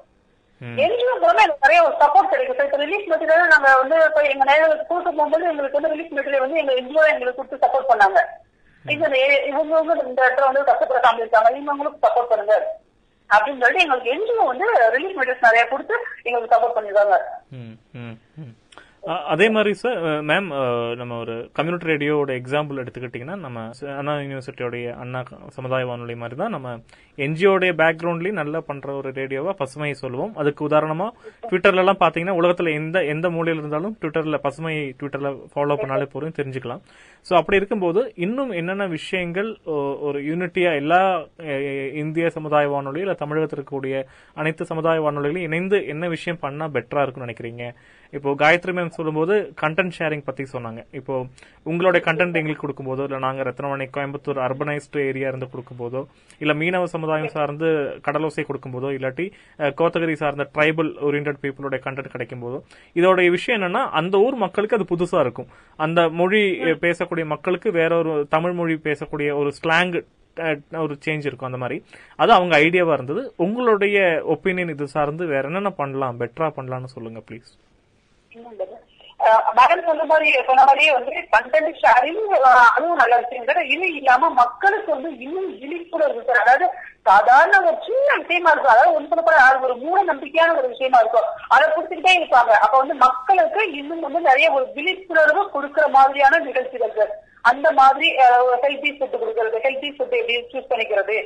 மூலமா 0.61 1.43
எனக்கு 1.45 1.65
நிறைய 1.65 1.79
ஒரு 1.87 1.95
சப்போர்ட் 2.01 2.31
கிடைக்கும் 2.31 2.67
இப்ப 2.67 2.77
ரிலீஃப் 2.83 3.09
மெட்டீரியல் 3.11 3.53
நாங்க 3.53 3.69
வந்து 3.81 3.97
இப்ப 4.07 4.21
எங்க 4.33 4.45
கொடுக்க 4.89 5.09
போகும்போது 5.11 5.49
எங்களுக்கு 5.51 5.79
வந்து 5.79 5.93
ரிலீஃப் 5.93 6.15
மெட்டீரியல் 6.17 6.45
வந்து 6.45 6.61
எங்க 6.63 6.73
என்ஜிஓ 6.81 7.05
எங்களுக்கு 7.13 7.39
கொடுத்து 7.39 7.63
சப்போர்ட் 7.65 7.89
பண்ணாங்க. 7.91 8.19
இவங்க 8.85 9.73
வந்து 9.79 9.93
இந்த 10.09 10.19
இடத்துல 10.25 10.49
வந்து 10.49 10.67
கஷ்டப்பட 10.69 10.99
ஃபேமிலி 11.03 11.25
இருக்காங்க 11.25 11.49
இவங்களுக்கு 11.61 12.05
சப்போர்ட் 12.05 12.31
பண்ணுங்க. 12.33 12.55
அப்படின்னு 13.29 13.61
சொல்லிட்டு 13.61 13.85
எங்களுக்கு 13.85 14.13
என்ஜிஓ 14.15 14.43
வந்து 14.51 14.67
ரிலீஃப் 14.95 15.17
மெட்டீரியல்ஸ் 15.19 15.47
நிறைய 15.47 15.63
கொடுத்து 15.73 15.95
எங்களுக்கு 16.27 16.53
சப்போர்ட் 16.55 16.77
பண்ணிருக்காங்க 16.77 17.17
அதே 19.33 19.45
மாதிரி 19.55 19.71
சார் 19.81 19.99
மேம் 20.29 20.47
நம்ம 21.01 21.17
ஒரு 21.23 21.35
கம்யூனிட்டி 21.57 21.89
ரேடியோட 21.91 22.31
எக்ஸாம்பிள் 22.39 22.81
எடுத்துக்கிட்டிங்கன்னா 22.81 23.37
நம்ம 23.43 23.59
அண்ணா 23.99 24.13
யூனிவர்சிட்டியோடைய 24.23 24.87
அண்ணா 25.03 25.19
சமுதாய 25.57 25.87
வானொலி 25.89 26.15
மாதிரி 26.23 26.37
தான் 26.41 26.55
நம்ம 26.55 26.71
என்ஜிஓடைய 27.25 27.71
பேக்ரவுண்ட்லயும் 27.81 28.39
நல்லா 28.41 28.59
பண்ற 28.69 28.87
ஒரு 28.99 29.09
ரேடியோவா 29.19 29.53
பசுமை 29.61 29.91
சொல்லுவோம். 30.01 30.33
அதுக்கு 30.39 30.61
உதாரணமா 30.67 31.07
ட்விட்டர்ல 31.49 31.83
எல்லாம் 31.83 32.01
பாத்தீங்கன்னா 32.03 32.35
உலகத்துல 32.39 32.73
எந்த 32.79 32.97
எந்த 33.13 33.29
மூலையில 33.35 33.61
இருந்தாலும் 33.63 33.95
ட்விட்டர்ல 34.01 34.39
பசுமை 34.45 34.75
ட்விட்டர்ல 34.99 35.31
ஃபாலோ 35.53 35.77
பண்ணாலே 35.81 36.07
போதும் 36.13 36.37
தெரிஞ்சுக்கலாம். 36.39 36.83
சோ 37.27 37.33
அப்படி 37.39 37.59
இருக்கும்போது 37.59 38.01
இன்னும் 38.25 38.51
என்னென்ன 38.59 38.87
விஷயங்கள் 38.97 39.49
ஒரு 40.07 40.19
யூனிட்டியா 40.29 40.71
எல்லா 40.81 41.01
இந்திய 42.03 42.27
சமுதாய 42.37 42.67
வானொலி 42.73 43.01
இல்ல 43.05 43.15
தமிழகத்தில் 43.23 43.57
இருக்கக்கூடிய 43.59 43.95
அனைத்து 44.41 44.65
சமுதாய 44.71 45.01
வானொலிகளையும் 45.05 45.47
இணைந்து 45.49 45.79
என்ன 45.93 46.07
விஷயம் 46.15 46.41
பண்ணா 46.43 46.67
பெட்டரா 46.75 47.03
இருக்கும்னு 47.03 47.27
நினைக்கிறீங்க? 47.27 47.65
இப்போ 48.13 48.29
காயத்ரி 48.41 48.73
மேம் 48.75 48.95
சொல்லும்போது 48.97 49.33
கண்டென்ட் 49.61 49.95
ஷேரிங் 49.97 50.23
பத்தி 50.27 50.43
சொன்னாங்க. 50.53 50.81
இப்போ 50.99 51.13
உங்களுடைய 51.71 52.01
கண்டென்ட் 52.05 52.39
எங்களுக்கு 52.39 52.63
கொடுக்கும்போதோ 52.63 53.03
இல்ல 53.07 53.17
நாங்க 53.25 53.41
ரத்னவாணி 53.49 53.85
கோயம்புத்தூர் 53.95 54.39
அர்பனைஸ்டு 54.45 55.03
ஏரியா 55.09 55.29
இருந்து 55.31 55.49
கொடுக்கும்போதோ 55.53 56.01
இல்ல 56.43 56.53
மீனவ 56.61 56.87
சமுதாயம் 57.07 57.35
சார்ந்து 57.35 57.67
கடலோசை 58.05 58.43
கொடுக்கும்போதோ 58.47 58.89
இல்லாட்டி 58.95 59.25
கோத்தகிரி 59.79 60.15
சார்ந்த 60.21 60.43
ட்ரைபல் 60.55 60.89
ஓரியன்ட் 61.07 61.39
பீப்புளோட 61.43 61.75
கண்டென்ட் 61.83 62.13
கிடைக்கும் 62.13 62.41
போதோ 62.43 62.57
இதோடைய 62.99 63.27
விஷயம் 63.35 63.57
என்னன்னா 63.59 63.81
அந்த 63.99 64.15
ஊர் 64.25 64.35
மக்களுக்கு 64.43 64.77
அது 64.77 64.87
புதுசா 64.91 65.19
இருக்கும். 65.25 65.49
அந்த 65.85 65.99
மொழி 66.19 66.41
பேசக்கூடிய 66.85 67.25
மக்களுக்கு 67.33 67.71
வேற 67.79 67.91
ஒரு 68.01 68.13
தமிழ் 68.35 68.55
மொழி 68.59 68.75
பேசக்கூடிய 68.87 69.29
ஒரு 69.41 69.51
ஸ்லாங் 69.59 69.93
ஒரு 70.83 70.95
சேஞ்ச் 71.05 71.27
இருக்கும் 71.29 71.49
அந்த 71.49 71.61
மாதிரி. 71.63 71.77
அது 72.21 72.31
அவங்க 72.37 72.53
ஐடியாவா 72.63 72.97
இருந்தது. 72.97 73.23
உங்களுடைய 73.45 73.97
ஒப்பீனியன் 74.35 74.73
இது 74.75 74.87
சார்ந்து 74.95 75.25
வேற 75.33 75.43
என்னென்ன 75.51 75.71
பண்ணலாம்? 75.81 76.19
பெட்டரா 76.23 76.49
பண்ணலாம்னு 76.59 76.93
சொல்லுங்க 76.95 77.21
ப்ளீஸ் 77.29 77.49
மகன் 79.59 79.87
சொன்ன 79.87 80.05
மாதிரி 80.11 80.43
சொன்ன 80.49 80.65
மாதிரியே 80.65 80.91
வந்து 80.97 81.13
கண்டென்ட் 81.35 81.79
ஷேரிங் 81.83 82.21
அதுவும் 82.75 83.01
நல்ல 83.01 83.15
விஷயம் 83.23 83.47
சார் 83.49 83.61
இது 83.73 83.87
இல்லாம 83.99 84.29
மக்களுக்கு 84.41 84.89
வந்து 84.95 85.09
இன்னும் 85.25 85.49
விழிப்புணர்வு 85.61 86.21
சார் 86.27 86.43
அதாவது 86.43 86.67
சாதாரண 87.09 87.55
ஒரு 87.67 87.77
சின்ன 87.85 88.07
விஷயமா 88.21 88.51
இருக்கும். 88.51 88.73
அதாவது 88.73 88.95
ஒன்று 88.95 89.11
சொல்லப்பட 89.11 89.65
ஒரு 89.67 89.75
மூட 89.83 89.99
நம்பிக்கையான 90.11 90.55
ஒரு 90.59 90.67
விஷயமா 90.73 90.99
இருக்கும். 91.03 91.29
அதை 91.55 91.65
கொடுத்துக்கிட்டே 91.67 92.13
இருப்பாங்க. 92.17 92.51
அப்ப 92.63 92.73
வந்து 92.77 92.95
மக்களுக்கு 93.05 93.61
இன்னும் 93.79 94.05
வந்து 94.07 94.21
நிறைய 94.29 94.47
ஒரு 94.57 94.65
விழிப்புணர்வு 94.77 95.43
கொடுக்கிற 95.55 95.87
மாதிரியான 95.97 96.39
நிகழ்ச்சிகள் 96.49 96.97
சார் 96.99 97.13
அந்த 97.47 97.67
மாதிரி 97.77 98.07
ஹெல்த்தி 98.63 98.91
ஃபுட் 98.95 99.19
கொடுக்கறது 99.19 99.65
ஹெல்த்தி 99.65 99.89
ஃபுட் 99.95 100.15
எப்படி 100.19 100.37
சூஸ் 100.51 100.71
பண்ணிக்கிறது 100.71 101.17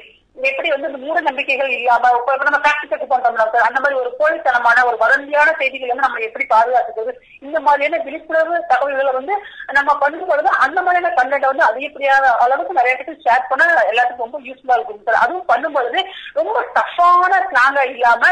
எப்படி 0.41 0.69
வந்து 0.71 0.89
இந்த 0.89 0.99
மூட 0.99 1.19
நம்பிக்கைகள் 1.21 1.71
இல்லாம 1.75 2.09
இப்ப 2.17 2.35
நம்ம 2.41 2.59
ஃபேக்ட் 2.63 2.91
செக் 2.91 3.11
பண்றோம்னா 3.11 3.45
சார் 3.47 3.65
அந்த 3.67 3.79
மாதிரி 3.79 3.95
ஒரு 4.01 4.11
போலித்தனமான 4.19 4.83
ஒரு 4.89 4.97
வதந்தியான 5.01 5.49
செய்திகள் 5.57 5.91
வந்து 5.91 6.05
நம்ம 6.05 6.21
எப்படி 6.27 6.45
பாதுகாத்துக்கிறது? 6.53 7.13
இந்த 7.41 7.57
மாதிரியான 7.59 7.99
விழிப்புணர்வு 8.05 8.55
தகவல்களை 8.71 9.11
வந்து 9.11 9.35
நம்ம 9.73 9.95
பண்ணும் 9.95 10.29
பொழுது 10.31 10.49
அந்த 10.65 10.79
மாதிரியான 10.81 11.13
கண்டென்ட் 11.17 11.51
வந்து 11.51 11.67
அதிகப்படியான 11.69 12.31
அளவுக்கு 12.45 12.79
நிறைய 12.79 12.93
பேருக்கு 12.93 13.25
ஷேர் 13.25 13.49
பண்ண 13.51 13.67
எல்லாத்துக்கும் 13.91 14.27
ரொம்ப 14.27 14.41
யூஸ்ஃபுல்லா 14.47 14.77
இருக்கும் 14.77 15.05
சார் 15.09 15.21
அதுவும் 15.23 15.49
பண்ணும் 15.51 15.77
பொழுது 15.77 16.01
ரொம்ப 16.39 16.57
டஃபான 16.77 17.41
ஸ்லாங்கா 17.49 17.85
இல்லாம 17.93 18.23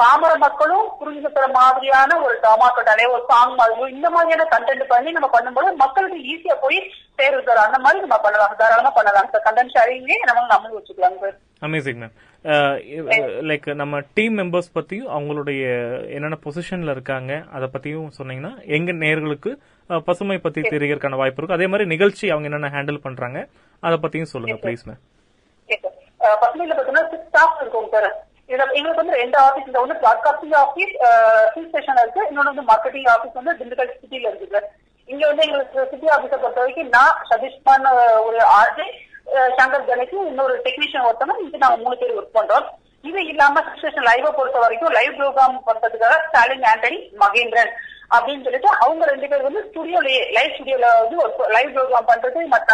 பாமர 0.00 0.32
மக்களும் 0.44 0.86
புரிஞ்சுக்கிற 1.00 1.46
மாதிரியான 1.56 2.16
ஒரு 2.24 2.34
ட்ராமா 2.42 2.68
கட்டாலே 2.76 3.04
ஒரு 3.14 3.22
சாங் 3.30 3.54
மாதிரி 3.58 3.92
இந்த 3.96 4.08
மாதிரியான 4.14 4.46
கண்டென்ட் 4.54 4.84
பண்ணி 4.92 5.10
நம்ம 5.16 5.28
பண்ணும்போது 5.34 5.68
மக்களுக்கு 5.82 6.18
ஈஸியா 6.32 6.56
போய் 6.64 6.78
சேருது 7.18 7.42
சார். 7.48 7.60
அந்த 7.66 7.78
மாதிரி 7.84 8.00
நம்ம 8.04 8.18
பண்ணலாம். 8.24 8.54
தாராளமா 8.60 8.90
பண்ணலாம் 8.98 9.30
சார். 9.32 9.44
கண்டென்ட் 9.46 9.74
ஷேரிங்கே 9.76 10.16
நம்ம 10.28 10.46
நம்ம 10.54 10.72
வச்சுக்கலாம் 10.78 11.18
சார். 11.22 11.36
அமேசிங் 11.66 12.00
மேம் 12.02 12.16
லைக் 13.50 13.66
நம்ம 13.82 14.00
டீம் 14.16 14.36
மெம்பர்ஸ் 14.40 14.74
பத்தியும் 14.76 15.10
அவங்களுடைய 15.16 15.62
என்னென்ன 16.16 16.38
பொசிஷன்ல 16.44 16.94
இருக்காங்க 16.96 17.32
அதை 17.56 17.68
பத்தியும் 17.74 18.12
சொன்னீங்கன்னா 18.18 18.52
எங்க 18.76 18.92
நேர்களுக்கு 19.04 19.52
பசுமை 20.08 20.38
பத்தி 20.46 20.60
தெரியறதுக்கான 20.74 21.18
வாய்ப்பு 21.22 21.40
இருக்கும் 21.40 21.58
அதே 21.58 21.68
மாதிரி 21.72 21.86
நிகழ்ச்சி 21.94 22.24
அவங்க 22.34 22.48
என்னென்ன 22.50 22.70
ஹேண்டில் 22.76 23.04
பண்றாங்க 23.06 23.40
அதை 23.82 23.98
பத்தியும் 24.04 24.32
சொல்லுங்க 24.34 24.58
ப்ளீஸ் 24.64 24.86
மேம் 24.90 25.02
பசுமையில 26.42 26.72
பாத்தீங்கன்னா 26.78 27.04
சிக்ஸ் 27.10 27.28
ஸ்டாஃப் 27.30 27.60
இருக்கும் 27.62 27.90
சார். 27.94 28.08
எங்களுக்கு 28.56 29.00
வந்து 29.02 29.20
ரெண்டு 29.22 29.38
ஆபீஸ் 29.46 29.68
இந்த 29.70 29.80
ஒன்று 29.84 30.02
பிராட்காஸ்டிங் 30.04 30.54
ஆஃபீஸ் 30.64 30.94
ஹில் 31.54 31.68
ஸ்டேஷன்ல 31.70 32.04
இருக்கு. 32.04 32.22
இன்னொன்று 32.30 32.52
வந்து 32.52 32.68
மார்க்கெட்டிங் 32.70 33.10
ஆஃபீஸ் 33.14 33.38
வந்து 33.40 33.56
திண்டுக்கல் 33.58 33.92
சிட்டில 34.02 34.30
இருக்கு 34.30 34.54
சார் 34.54 34.68
இங்க 35.08 35.22
வந்து 35.28 35.44
எங்களுக்கு 35.46 35.84
சிட்டி 35.90 36.08
ஆபீஸ 36.14 36.32
பொறுத்த 36.42 36.60
வரைக்கும் 36.62 36.90
நான் 36.96 37.20
சதீஷ்கான் 37.30 37.86
ஒரு 38.28 38.40
ஆர்ஜி 38.58 38.86
சங்கர் 39.58 39.88
கணேஷ் 39.90 40.14
இன்னொரு 40.30 40.54
டெக்னீஷியன் 40.66 41.06
ஒருத்தவங்க 41.08 41.44
இங்க 41.46 41.58
நாங்க 41.64 41.78
மூணு 41.84 41.96
பேர் 42.00 42.16
ஒர்க் 42.18 42.36
பண்றோம். 42.38 42.66
இது 43.08 43.20
இல்லாம 43.32 43.62
ஸ்டேஷன் 43.76 44.08
லைவை 44.08 44.30
பொறுத்த 44.38 44.58
வரைக்கும் 44.64 44.94
லைவ் 44.98 45.12
ப்ரோக்ராம் 45.18 45.56
பண்றதுக்காக 45.68 46.16
ஸ்டாலின் 46.28 46.66
ஆண்டனி 46.72 46.98
மகேந்திரன். 47.22 47.72
அப்படின்னு 48.16 48.44
சொல்லிட்டு 48.44 48.68
அவங்க 48.84 49.06
ரெண்டு 49.10 49.26
பேர் 49.30 49.46
வந்து 49.46 49.62
ஸ்டுடியோலயே 49.64 50.20
லைவ் 50.36 50.52
ஸ்டுடியோல 50.52 50.90
வந்து 51.00 51.16
லைவ் 51.56 51.72
ப்ரோக்ராம் 51.74 52.08
பண்றது 52.10 52.40
மத்த 52.54 52.70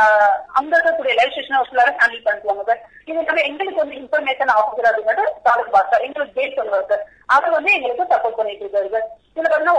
அங்க 0.59 0.73
இருக்கக்கூடிய 0.77 1.15
லைவ் 1.21 1.33
ஸ்டேஷன் 1.33 1.67
ஃபுல்லாக 1.69 1.95
ஹேண்டில் 2.03 2.25
பண்ணிக்குவாங்க 2.27 2.65
சார். 2.69 2.83
இது 3.09 3.19
இல்லாம 3.23 3.43
எங்களுக்கு 3.49 3.83
வந்து 3.83 3.99
இன்ஃபர்மேஷன் 4.03 4.53
ஆஃபீஸர் 4.59 4.89
அப்படிங்கிறது 4.91 5.35
தாலுக் 5.49 5.75
சார் 5.93 6.07
எங்களுக்கு 6.07 6.39
பேஸ் 6.39 6.57
பண்ணுவார் 6.59 6.89
சார். 6.93 7.03
அவர் 7.37 7.57
வந்து 7.57 7.75
எங்களுக்கு 7.79 8.11
சப்போர்ட் 8.15 8.39
பண்ணிட்டு 8.39 8.65
இருக்காரு 8.67 8.95
சார். 8.95 9.09
இதுல 9.35 9.51
பாத்தீங்கன்னா 9.51 9.77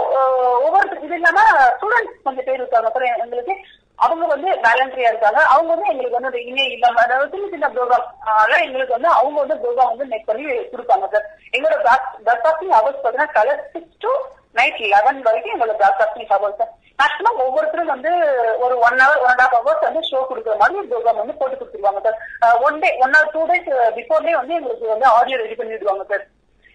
ஒவ்வொரு 0.66 1.00
இது 1.08 1.18
இல்லாம 1.20 1.40
ஸ்டூடெண்ட்ஸ் 1.78 2.22
கொஞ்சம் 2.28 2.48
பேர் 2.50 2.62
இருக்காங்க 2.62 2.92
சார் 2.94 3.08
எங்களுக்கு. 3.26 3.56
அவங்க 4.04 4.24
வந்து 4.32 4.48
வேலண்டரியா 4.64 5.10
இருக்காங்க. 5.10 5.40
அவங்க 5.52 5.68
வந்து 5.74 5.90
எங்களுக்கு 5.92 6.18
வந்து 6.18 6.46
இணைய 6.48 6.74
இல்லாம 6.76 7.00
அதாவது 7.04 7.30
சின்ன 7.34 7.46
சின்ன 7.52 7.68
ப்ரோக்ராம் 7.76 8.66
எங்களுக்கு 8.66 8.96
வந்து 8.98 9.10
அவங்க 9.18 9.36
வந்து 9.44 9.56
ப்ரோக்ராம் 9.62 9.92
வந்து 9.92 10.10
மேக் 10.10 10.28
பண்ணி 10.30 10.44
கொடுப்பாங்க 10.72 11.06
சார். 11.14 11.28
எங்களோட 11.56 11.78
பிராட்காஸ்டிங் 12.26 12.74
ஹவர்ஸ் 12.78 13.04
பாத்தீங்கன்னா 13.04 13.36
கலர் 13.38 13.62
சிக்ஸ் 13.74 14.02
டு 14.04 14.12
நைட் 14.56 14.80
லெவன் 14.92 15.20
வரைக்கும் 15.22 15.54
எங்களோட 15.54 15.76
பிராட்காஸ்டிங் 15.80 16.30
ஹவர்ஸ் 16.32 16.60
சார் 16.60 16.72
மேக்ஸிமம் 16.98 17.40
ஒவ்வொருத்தரும் 17.44 17.92
வந்து 17.94 18.10
ஒரு 18.64 18.74
one 18.86 19.00
hour 19.02 19.22
one 19.22 19.32
and 19.32 19.42
half 19.44 19.56
hours 19.58 19.86
வந்து 19.86 20.02
ஷோ 20.10 20.20
கொடுக்குற 20.22 20.54
மாதிரி 20.56 20.86
ப்ரோக்ராம் 20.88 21.20
வந்து 21.22 21.38
போட்டு 21.40 21.56
கொடுத்துருவாங்க 21.56 22.02
sir 22.06 22.62
one 22.62 22.80
day 22.82 22.90
one 23.04 23.14
hour 23.16 23.32
two 23.34 23.42
days 23.50 23.68
பிஃபோர்லேயே 23.98 24.38
வந்து 24.38 24.56
எங்களுக்கு 24.58 24.94
வந்து 24.94 25.08
ஆடியோ 25.12 25.38
ரெடி 25.42 25.58
பண்ணிடுவாங்க 25.58 26.06
சார் 26.12 26.24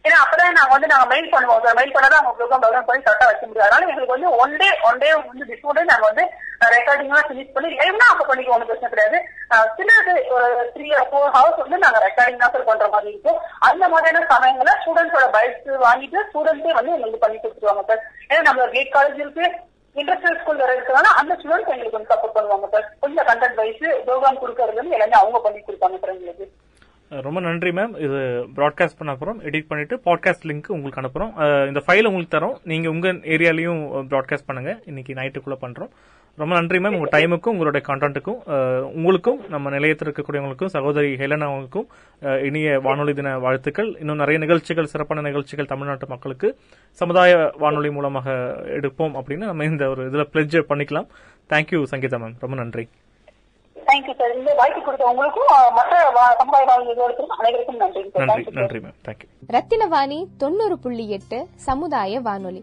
ஏன்னா 0.06 0.20
அப்பதான் 0.22 0.56
நாங்க 0.58 0.74
வந்து 0.74 0.90
நாங்க 0.92 1.06
மெயில் 1.12 1.32
பண்ணுவோம். 1.34 1.60
சார் 1.64 1.78
மெயில் 1.80 1.94
பண்ணாதான் 1.96 2.20
அவங்க 2.20 2.34
ப்ரோக்ராம் 2.38 2.64
டெவலப் 2.64 2.88
பண்ணி 2.90 3.02
கரெக்டா 3.08 3.28
வைக்க 3.30 3.44
முடியும். 3.48 3.66
அதனால 3.66 3.88
எங்களுக்கு 3.92 4.16
வந்து 4.16 4.30
ஒன் 4.44 4.54
டே 4.62 4.70
ஒன் 4.90 5.02
டே 5.04 5.10
வந்து 5.18 5.48
பிஃபோர் 5.52 5.80
நாங்க 5.92 6.06
வந்து 6.10 6.24
ரெக்கார்டிங் 6.76 7.12
எல்லாம் 7.12 7.28
ஃபினிஷ் 7.28 7.54
பண்ணி 7.56 7.70
லைவ்னா 7.80 8.08
அப்ப 8.14 8.26
பண்ணிக்க 8.30 8.56
ஒன்றும் 8.56 8.70
பிரச்சனை 8.70 8.92
கிடையாது. 8.94 9.18
சின்னது 9.78 10.14
ஒரு 10.36 10.48
த்ரீ 10.76 10.88
ஃபோர் 11.12 11.34
ஹவர்ஸ் 11.36 11.62
வந்து 11.64 11.84
நாங்க 11.86 12.00
ரெக்கார்டிங் 12.08 12.42
தான் 12.44 12.54
சார் 12.56 12.70
பண்ற 12.70 12.88
மாதிரி 12.96 13.12
இருக்கும். 13.14 13.40
அந்த 13.70 13.84
மாதிரியான 13.94 14.24
சமயங்கள 14.34 14.74
ஸ்டூடெண்ட்ஸோட 14.84 15.28
பைக்ஸ் 15.38 15.70
வாங்கிட்டு 15.88 16.22
ஸ்டூடெண்ட்ஸே 16.30 16.74
வந்து 16.80 16.96
எங்களுக்கு 16.96 17.24
பண்ணி 17.26 17.38
கொடுத்துருவாங்க 17.44 17.86
சார் 17.92 18.02
ஏன்னா 18.30 18.42
நம்ம 18.50 18.68
கேட் 18.78 18.96
காலேஜ் 18.98 19.22
இருக்கு 19.26 19.46
இண்டஸ்ட்ரியல் 19.96 20.42
ஸ்கூல் 20.42 20.62
வேற 20.64 20.72
இருக்கிறதுனால 20.76 21.14
அந்த 21.22 21.34
ஸ்டூடெண்ட்ஸ் 21.40 21.72
எங்களுக்கு 21.76 21.98
வந்து 21.98 22.12
சப்போர்ட் 22.14 22.36
பண்ணுவாங்க 22.36 22.68
சார் 22.76 22.86
கொஞ்சம் 23.06 23.28
கண்டென்ட் 23.30 23.58
வைஸ் 23.62 23.88
ப்ரோக்ராம் 24.10 24.42
கொடுக்கறது 24.44 24.82
வந்து 24.82 24.98
எல்லாமே 24.98 25.18
அவங்க 25.22 25.40
பண்ணி 25.46 25.62
கொடுப்பாங்க 25.62 25.98
சார் 26.04 26.14
எங்களுக்கு. 26.18 26.48
ரொம்ப 27.24 27.40
நன்றி 27.46 27.70
மேம் 27.78 27.94
இது 28.06 28.20
ப்ராட்காஸ்ட் 28.58 28.98
பண்ண 28.98 29.14
அப்புறம் 29.16 29.40
எடிட் 29.48 29.68
பண்ணிட்டு 29.68 29.96
பாட்காஸ்ட் 30.06 30.46
லிங்க் 30.50 30.70
உங்களுக்கு 30.76 31.02
அனுப்புறோம். 31.02 31.32
இந்த 31.68 31.82
ஃபைல் 31.88 32.08
உங்களுக்கு 32.10 32.36
தரோம். 32.36 32.56
நீங்க 32.72 32.88
உங்க 32.90 33.08
ஏரியாலையும் 33.34 33.82
ப்ராட்காஸ்ட் 34.12 34.48
பண்ணுங்க. 34.50 34.74
இன்னைக்கு 34.86 35.14
நைட்டுக்குள்ள 35.14 35.58
பண்றோம். 35.64 35.92
ரொம்ப 36.42 36.54
நன்றி 36.60 36.80
மேம் 36.84 36.96
உங்க 36.98 37.10
டைமுக்கும் 37.18 37.54
உங்களுடைய 37.56 37.82
கண்டென்ட்டுக்கும் 37.90 38.40
உங்களுக்கும் 38.98 39.40
நம்ம 39.50 39.74
நிலையத்தில் 39.76 40.08
இருக்கக்கூடியவங்களுக்கும் 40.08 40.74
சகோதரி 40.76 41.10
ஹெலனாவுக்கும் 41.24 41.88
இனிய 42.48 42.80
வானொலி 42.80 43.14
தின 43.20 43.36
வாழ்த்துக்கள். 43.46 43.92
இன்னும் 44.00 44.22
நிறைய 44.24 44.40
நிகழ்ச்சிகள் 44.46 44.92
சிறப்பான 44.94 45.28
நிகழ்ச்சிகள் 45.30 45.72
தமிழ்நாட்டு 45.74 46.08
மக்களுக்கு 46.08 46.50
சமுதாய 47.02 47.52
வானொலி 47.58 47.92
மூலமாக 47.98 48.30
எடுப்போம் 48.80 49.16
அப்படின்னு 49.22 49.50
நம்ம 49.52 49.70
இந்த 49.74 49.86
ஒரு 49.90 50.04
இதுல 50.12 50.26
பிளெஜ் 50.36 50.60
பண்ணிக்கலாம். 50.74 51.10
தேங்க்யூ 51.54 51.82
சங்கீதா 51.94 52.20
மேம் 52.26 52.38
ரொம்ப 52.46 52.56
நன்றி. 52.64 52.86
தேங்க்யூ 53.92 54.14
சார் 54.20 54.34
இந்த 54.36 54.52
வாய்ப்பு 54.60 54.82
கொடுத்த 54.82 55.06
உங்களுக்கும் 55.12 55.50
மற்ற 55.78 55.94
சமுதாய 56.42 56.66
வாழ்க்கையோருக்கும் 56.70 57.32
அனைவருக்கும் 57.38 57.80
நன்றி. 57.82 58.04
நன்றி 58.60 58.80
மேம் 58.84 58.98
தேங்க்யூ 59.08 59.28
ரத்தினவாணி 59.56 60.20
தொண்ணூறு 60.38 60.76
புள்ளி 60.80 61.06
எட்டு 61.10 61.38
சமுதாய 61.66 62.20
வானொலி. 62.20 62.62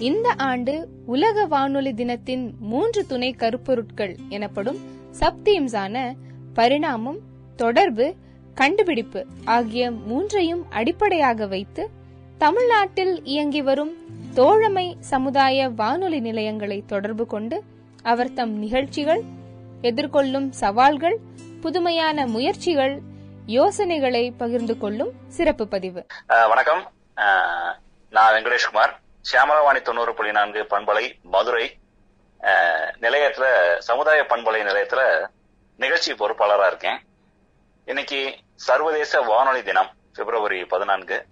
இந்த 0.00 0.28
ஆண்டு 0.46 0.74
உலக 1.06 1.44
வானொலி 1.46 1.92
தினத்தின் 1.94 2.44
மூன்று 2.70 3.02
துணை 3.06 3.30
கருப்பொருட்கள் 3.42 4.14
எனப்படும் 4.28 4.80
சப்தீம்ஸான 5.20 5.96
பரிணாமம் 6.54 7.20
தொடர்பு 7.56 8.06
கண்டுபிடிப்பு 8.54 9.20
ஆகிய 9.54 9.84
மூன்றையும் 10.08 10.62
அடிப்படையாக 10.70 11.46
வைத்து 11.46 11.82
தமிழ்நாட்டில் 12.38 13.14
இயங்கி 13.24 13.62
வரும் 13.62 13.94
தோழமை 14.34 14.86
சமுதாய 15.10 15.68
வானொலி 15.80 16.20
நிலையங்களை 16.20 16.78
தொடர்பு 16.86 17.26
கொண்டு 17.26 17.58
அவர் 18.04 18.34
தம் 18.34 18.54
நிகழ்ச்சிகள் 18.58 19.22
எதிர்கொள்ளும் 19.82 20.50
சவால்கள் 20.50 21.18
புதுமையான 21.60 22.26
முயற்சிகள் 22.26 23.00
யோசனைகளை 23.46 24.30
பகிர்ந்து 24.30 24.78
கொள்ளும் 24.78 25.12
சிறப்பு 25.28 25.68
பதிவு. 25.68 26.06
வணக்கம். 26.26 26.92
நான் 28.10 28.32
வெங்கடேஷ்குமார். 28.32 28.92
சியாமலவாணி 29.32 29.82
தொண்ணூறு 29.82 30.14
புள்ளி 30.14 30.32
நான்கு 30.32 30.66
பண்பலை 30.70 31.22
மதுரை. 31.22 31.78
நிலையத்துல 33.00 33.44
சமுதாய 33.78 34.26
பண்பலை 34.28 34.60
நிலையத்துல 34.68 35.26
நிகழ்ச்சி 35.76 36.12
பொறுப்பாளரா 36.12 36.66
இருக்கேன். 36.66 36.98
இன்னைக்கு 37.84 38.38
சர்வதேச 38.54 39.20
வானொலி 39.20 39.62
தினம் 39.62 39.90
பிப்ரவரி 40.12 40.64
பதினான்கு. 40.64 41.26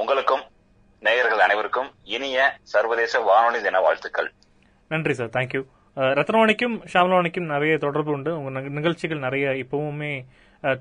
உங்களுக்கும் 0.00 0.42
நேயர்கள் 1.00 1.38
அனைவருக்கும் 1.38 1.90
இனிய 2.02 2.56
சர்வதேச 2.62 3.20
வானொலி 3.20 3.62
தின 3.62 3.80
வாழ்த்துக்கள். 3.80 4.32
நன்றி 4.88 5.14
சார். 5.14 5.28
தேங்க்யூ 5.28 5.64
ரத்னவாணிக்கும் 5.96 6.76
ஷாமலவாணிக்கும் 6.92 7.50
நிறைய 7.54 7.72
தொடர்பு 7.78 8.12
உண்டு. 8.16 8.30
உங்க 8.40 8.60
நிகழ்ச்சிகள் 8.78 9.24
நிறைய 9.26 9.46
இப்பவுமே 9.64 10.12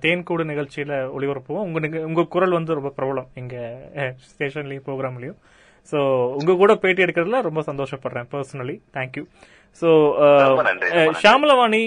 தேன்கூடு 0.04 0.44
நிகழ்ச்சியில 0.52 0.94
ஒளிபரப்புவோம். 1.16 1.66
உங்க 1.68 2.00
உங்க 2.10 2.24
குரல் 2.36 2.58
வந்து 2.58 2.78
ரொம்ப 2.80 2.92
பிரபலம் 2.98 3.30
எங்க 3.42 3.56
ஸ்டேஷன்லயும் 4.30 4.86
ப்ரோக்ராம்லயும். 4.88 5.40
ஸோ 5.92 6.00
உங்க 6.40 6.56
கூட 6.62 6.72
பேட்டி 6.82 7.04
எடுக்கிறதுல 7.06 7.42
ரொம்ப 7.48 7.62
சந்தோஷப்படுறேன் 7.70 8.30
பர்சனலி 8.34 8.76
தேங்க்யூ 8.98 9.24
ஸோ. 9.82 9.90
ஷாமலவாணி 11.24 11.84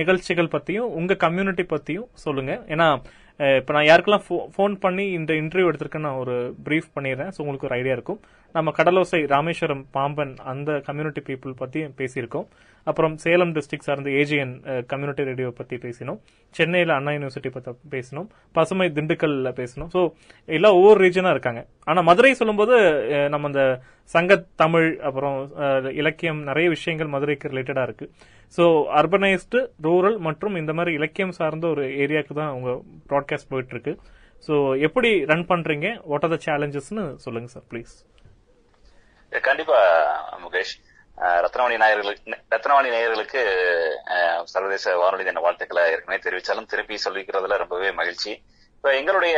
நிகழ்ச்சிகள் 0.00 0.54
பத்தியும் 0.54 0.92
உங்க 1.00 1.14
கம்யூனிட்டி 1.24 1.66
பத்தியும் 1.74 2.08
சொல்லுங்க. 2.24 2.52
ஏன்னா 2.74 2.88
இப்ப 3.58 3.72
நான் 3.74 3.88
யாருக்கெல்லாம் 3.88 4.24
ஃபோன் 4.56 4.74
பண்ணி 4.84 5.04
இந்த 5.18 5.32
இன்டர்வியூ 5.42 5.68
எடுத்திருக்கேன்னு 5.70 6.08
நான் 6.08 6.22
ஒரு 6.24 6.34
பிரீஃப் 6.66 6.88
பண்ணிடுறேன். 6.96 7.30
ஸோ 7.34 7.40
உங்களுக்கு 7.44 7.68
ஒரு 7.68 7.76
ஐடியா 7.78 7.94
இருக்கும். 7.98 8.20
நம்ம 8.56 8.68
கடலோசை 8.78 9.18
ராமேஸ்வரம் 9.32 9.82
பாம்பன் 9.96 10.32
அந்த 10.50 10.70
கம்யூனிட்டி 10.88 11.20
பீப்புள் 11.28 11.52
பத்தி 11.60 11.80
பேசியிருக்கோம். 12.00 12.46
அப்புறம் 12.90 13.14
சேலம் 13.24 13.52
டிஸ்ட்ரிக்ட் 13.56 13.86
சார்ந்த 13.88 14.10
ஏஜிஎன் 14.20 14.52
கம்யூனிட்டி 14.90 15.22
ரேடியோ 15.28 15.48
பத்தி 15.58 15.76
பேசினோம். 15.84 16.18
சென்னையில 16.58 16.94
அண்ணா 16.98 17.12
யூனிவர்சிட்டி 17.16 17.50
பத்தி 17.56 17.72
பேசினோம். 17.94 18.28
பசுமை 18.58 18.86
திண்டுக்கல்ல 18.96 19.50
பேசினோம். 19.60 19.90
ஸோ 19.94 20.00
எல்லாம் 20.56 20.76
ஒவ்வொரு 20.78 20.98
ரீஜனா 21.04 21.32
இருக்காங்க. 21.36 21.62
ஆனா 21.90 22.02
மதுரை 22.10 22.32
சொல்லும்போது 22.40 22.76
நம்ம 23.34 23.50
அந்த 23.52 23.64
சங்க 24.14 24.40
தமிழ் 24.62 24.88
அப்புறம் 25.08 25.36
இலக்கியம் 26.02 26.40
நிறைய 26.50 26.68
விஷயங்கள் 26.76 27.12
மதுரைக்கு 27.14 27.52
ரிலேட்டடா 27.52 27.84
இருக்கு. 27.88 28.08
ஸோ 28.56 28.64
அர்பனைஸ்டு 29.00 29.60
ரூரல் 29.88 30.18
மற்றும் 30.28 30.56
இந்த 30.62 30.74
மாதிரி 30.78 30.92
இலக்கியம் 31.00 31.36
சார்ந்த 31.40 31.66
ஒரு 31.74 31.84
ஏரியாவுக்கு 32.04 32.36
தான் 32.42 32.54
உங்க 32.58 32.70
ப்ராட்காஸ்ட் 33.12 33.52
போயிட்டு 33.52 33.74
இருக்கு. 33.76 33.94
ஸோ 34.46 34.54
எப்படி 34.86 35.10
ரன் 35.30 35.50
பண்றீங்க? 35.52 35.88
வாட் 36.12 36.24
ஆர் 36.26 36.34
த 36.34 36.40
சேலஞ்சஸ்னு 36.48 37.04
சொல்லுங்க 37.26 37.50
சார் 37.56 37.68
ப்ளீஸ் 37.72 37.94
கண்டிப்பா 39.40 39.78
முகேஷ். 40.44 40.72
ரத்னவாணி 41.44 41.76
நாயர்களுக்கு 41.82 42.36
ரத்னவாணி 42.52 42.88
நேயர்களுக்கு 42.94 43.40
சர்வதேச 44.52 44.94
வானொலி 44.96 45.24
தின 45.24 45.40
வாழ்த்துக்களை 45.40 45.82
ஏற்கனவே 45.92 46.18
தெரிவிச்சாலும் 46.24 46.68
திருப்பி 46.72 46.96
சொல்லிக்கிறதுல 47.04 47.56
ரொம்பவே 47.62 47.90
மகிழ்ச்சி. 48.00 48.32
இப்ப 48.76 48.94
எங்களுடைய 49.00 49.36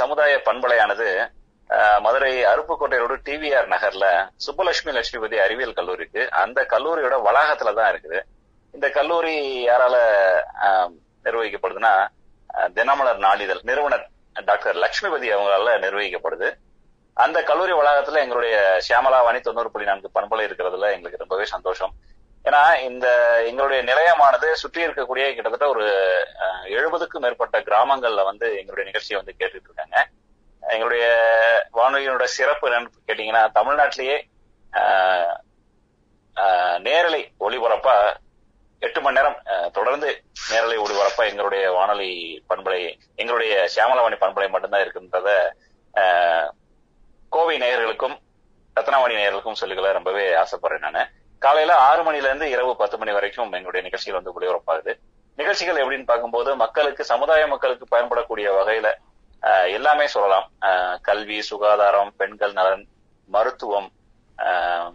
சமுதாய 0.00 0.40
பண்பலையானது 0.48 1.08
மதுரை 2.04 2.32
அருப்புக்கோட்டையோட 2.50 3.14
டிவிஆர் 3.28 3.72
நகர்ல 3.74 4.06
சுப்பலட்சுமி 4.44 4.92
லட்சுமிபதி 4.96 5.36
அறிவியல் 5.46 5.78
கல்லூரி 5.78 6.00
இருக்கு 6.02 6.22
அந்த 6.42 6.66
கல்லூரியோட 6.70 7.16
வளாகத்துல 7.28 7.74
தான் 7.78 7.90
இருக்குது. 7.92 8.20
இந்த 8.74 8.86
கல்லூரி 8.90 9.34
யாரால 9.66 9.96
நிர்வகிக்கப்படுதுன்னா 11.24 11.92
தினமலர் 12.74 13.20
நாளிதழ் 13.26 13.60
நிறுவனர் 13.62 14.06
டாக்டர் 14.44 14.76
லட்சுமிபதி 14.76 15.28
அவங்களால 15.34 15.74
நிர்வகிக்கப்படுது. 15.84 16.48
அந்த 17.18 17.38
கல்லூரி 17.42 17.72
வளாகத்துல 17.72 18.20
எங்களுடைய 18.20 18.56
சியாமலாவாணி 18.86 19.38
தொண்ணூறு 19.40 19.70
புள்ளி 19.70 19.86
நான்கு 19.86 20.08
பண்பலை 20.14 20.44
இருக்கிறதுல 20.48 20.90
எங்களுக்கு 20.92 21.22
ரொம்பவே 21.22 21.46
சந்தோஷம். 21.52 21.92
ஏன்னா 22.44 22.60
இந்த 22.84 23.06
எங்களுடைய 23.46 23.80
நிலையமானது 23.82 24.48
சுற்றி 24.54 24.80
இருக்கக்கூடிய 24.86 25.24
கிட்டத்தட்ட 25.30 25.66
ஒரு 25.68 25.84
எழுபதுக்கும் 26.76 27.24
மேற்பட்ட 27.24 27.58
கிராமங்கள்ல 27.66 28.22
வந்து 28.24 28.46
எங்களுடைய 28.60 28.86
நிகழ்ச்சியை 28.90 29.18
வந்து 29.20 29.34
கேட்டுட்டு 29.34 29.68
இருக்காங்க. 29.68 29.96
எங்களுடைய 30.62 31.04
வானொலியினோட 31.74 32.24
சிறப்பு 32.32 32.66
என்னன்னு 32.68 33.04
கேட்டீங்கன்னா 33.08 33.42
தமிழ்நாட்டிலேயே 33.54 34.16
ஆஹ், 34.72 35.34
ஆஹ், 36.36 36.78
நேரலை 36.80 37.20
ஒளிபரப்பா 37.40 37.94
எட்டு 38.82 39.00
மணி 39.00 39.16
நேரம் 39.16 39.38
தொடர்ந்து 39.72 40.08
நேரலை 40.50 40.76
ஒளிபரப்பா 40.78 41.22
எங்களுடைய 41.24 41.64
வானொலி 41.70 42.10
பண்பலை 42.50 42.80
எங்களுடைய 43.16 43.54
சியாமலவாணி 43.74 44.16
பண்பலை 44.20 44.48
மட்டும்தான் 44.48 44.84
இருக்குன்றத 44.84 45.30
ஆஹ், 45.94 46.48
கோவை 47.32 47.56
நேயர்களுக்கும் 47.58 48.16
ரத்னாவணி 48.76 49.14
நேயர்களுக்கும் 49.14 49.60
சொல்லிக்கல 49.60 49.92
ரொம்பவே 49.92 50.34
ஆசைப்படுறேன் 50.34 50.84
நானு. 50.86 51.02
காலையில 51.42 51.72
ஆறு 51.86 52.02
மணில 52.02 52.28
இருந்து 52.28 52.50
இரவு 52.50 52.72
பத்து 52.76 52.98
மணி 52.98 53.12
வரைக்கும் 53.12 53.52
எங்களுடைய 53.52 53.82
நிகழ்ச்சிகள் 53.82 54.18
வந்து 54.20 54.34
ஒளிபரப்பாகுது. 54.36 54.92
நிகழ்ச்சிகள் 55.38 55.80
எப்படின்னு 55.82 56.04
பார்க்கும்போது 56.04 56.50
மக்களுக்கு 56.56 57.04
சமுதாய 57.04 57.46
மக்களுக்கு 57.46 57.86
பயன்படக்கூடிய 57.90 58.48
வகையில 58.56 58.88
எல்லாமே 59.70 60.06
சொல்லலாம். 60.06 60.46
ஆஹ், 60.62 60.96
கல்வி 61.00 61.38
சுகாதாரம் 61.42 62.12
பெண்கள் 62.16 62.52
நலன் 62.52 62.84
மருத்துவம் 63.28 63.88
ஆஹ், 64.38 64.92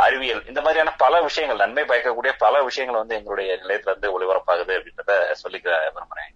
அறிவியல் 0.00 0.42
இந்த 0.46 0.60
மாதிரியான 0.60 0.90
பல 0.96 1.20
விஷயங்கள் 1.20 1.58
நன்மை 1.58 1.84
பயக்கக்கூடிய 1.84 2.32
பல 2.38 2.62
விஷயங்கள் 2.62 2.98
வந்து 2.98 3.14
எங்களுடைய 3.14 3.50
நிலையத்துல 3.56 3.90
இருந்து 3.90 4.12
ஒளிபரப்பாகுது 4.14 4.72
அப்படின்றத 4.76 5.12
சொல்லிக்க 5.42 5.66
விரும்புறேன். 5.88 6.32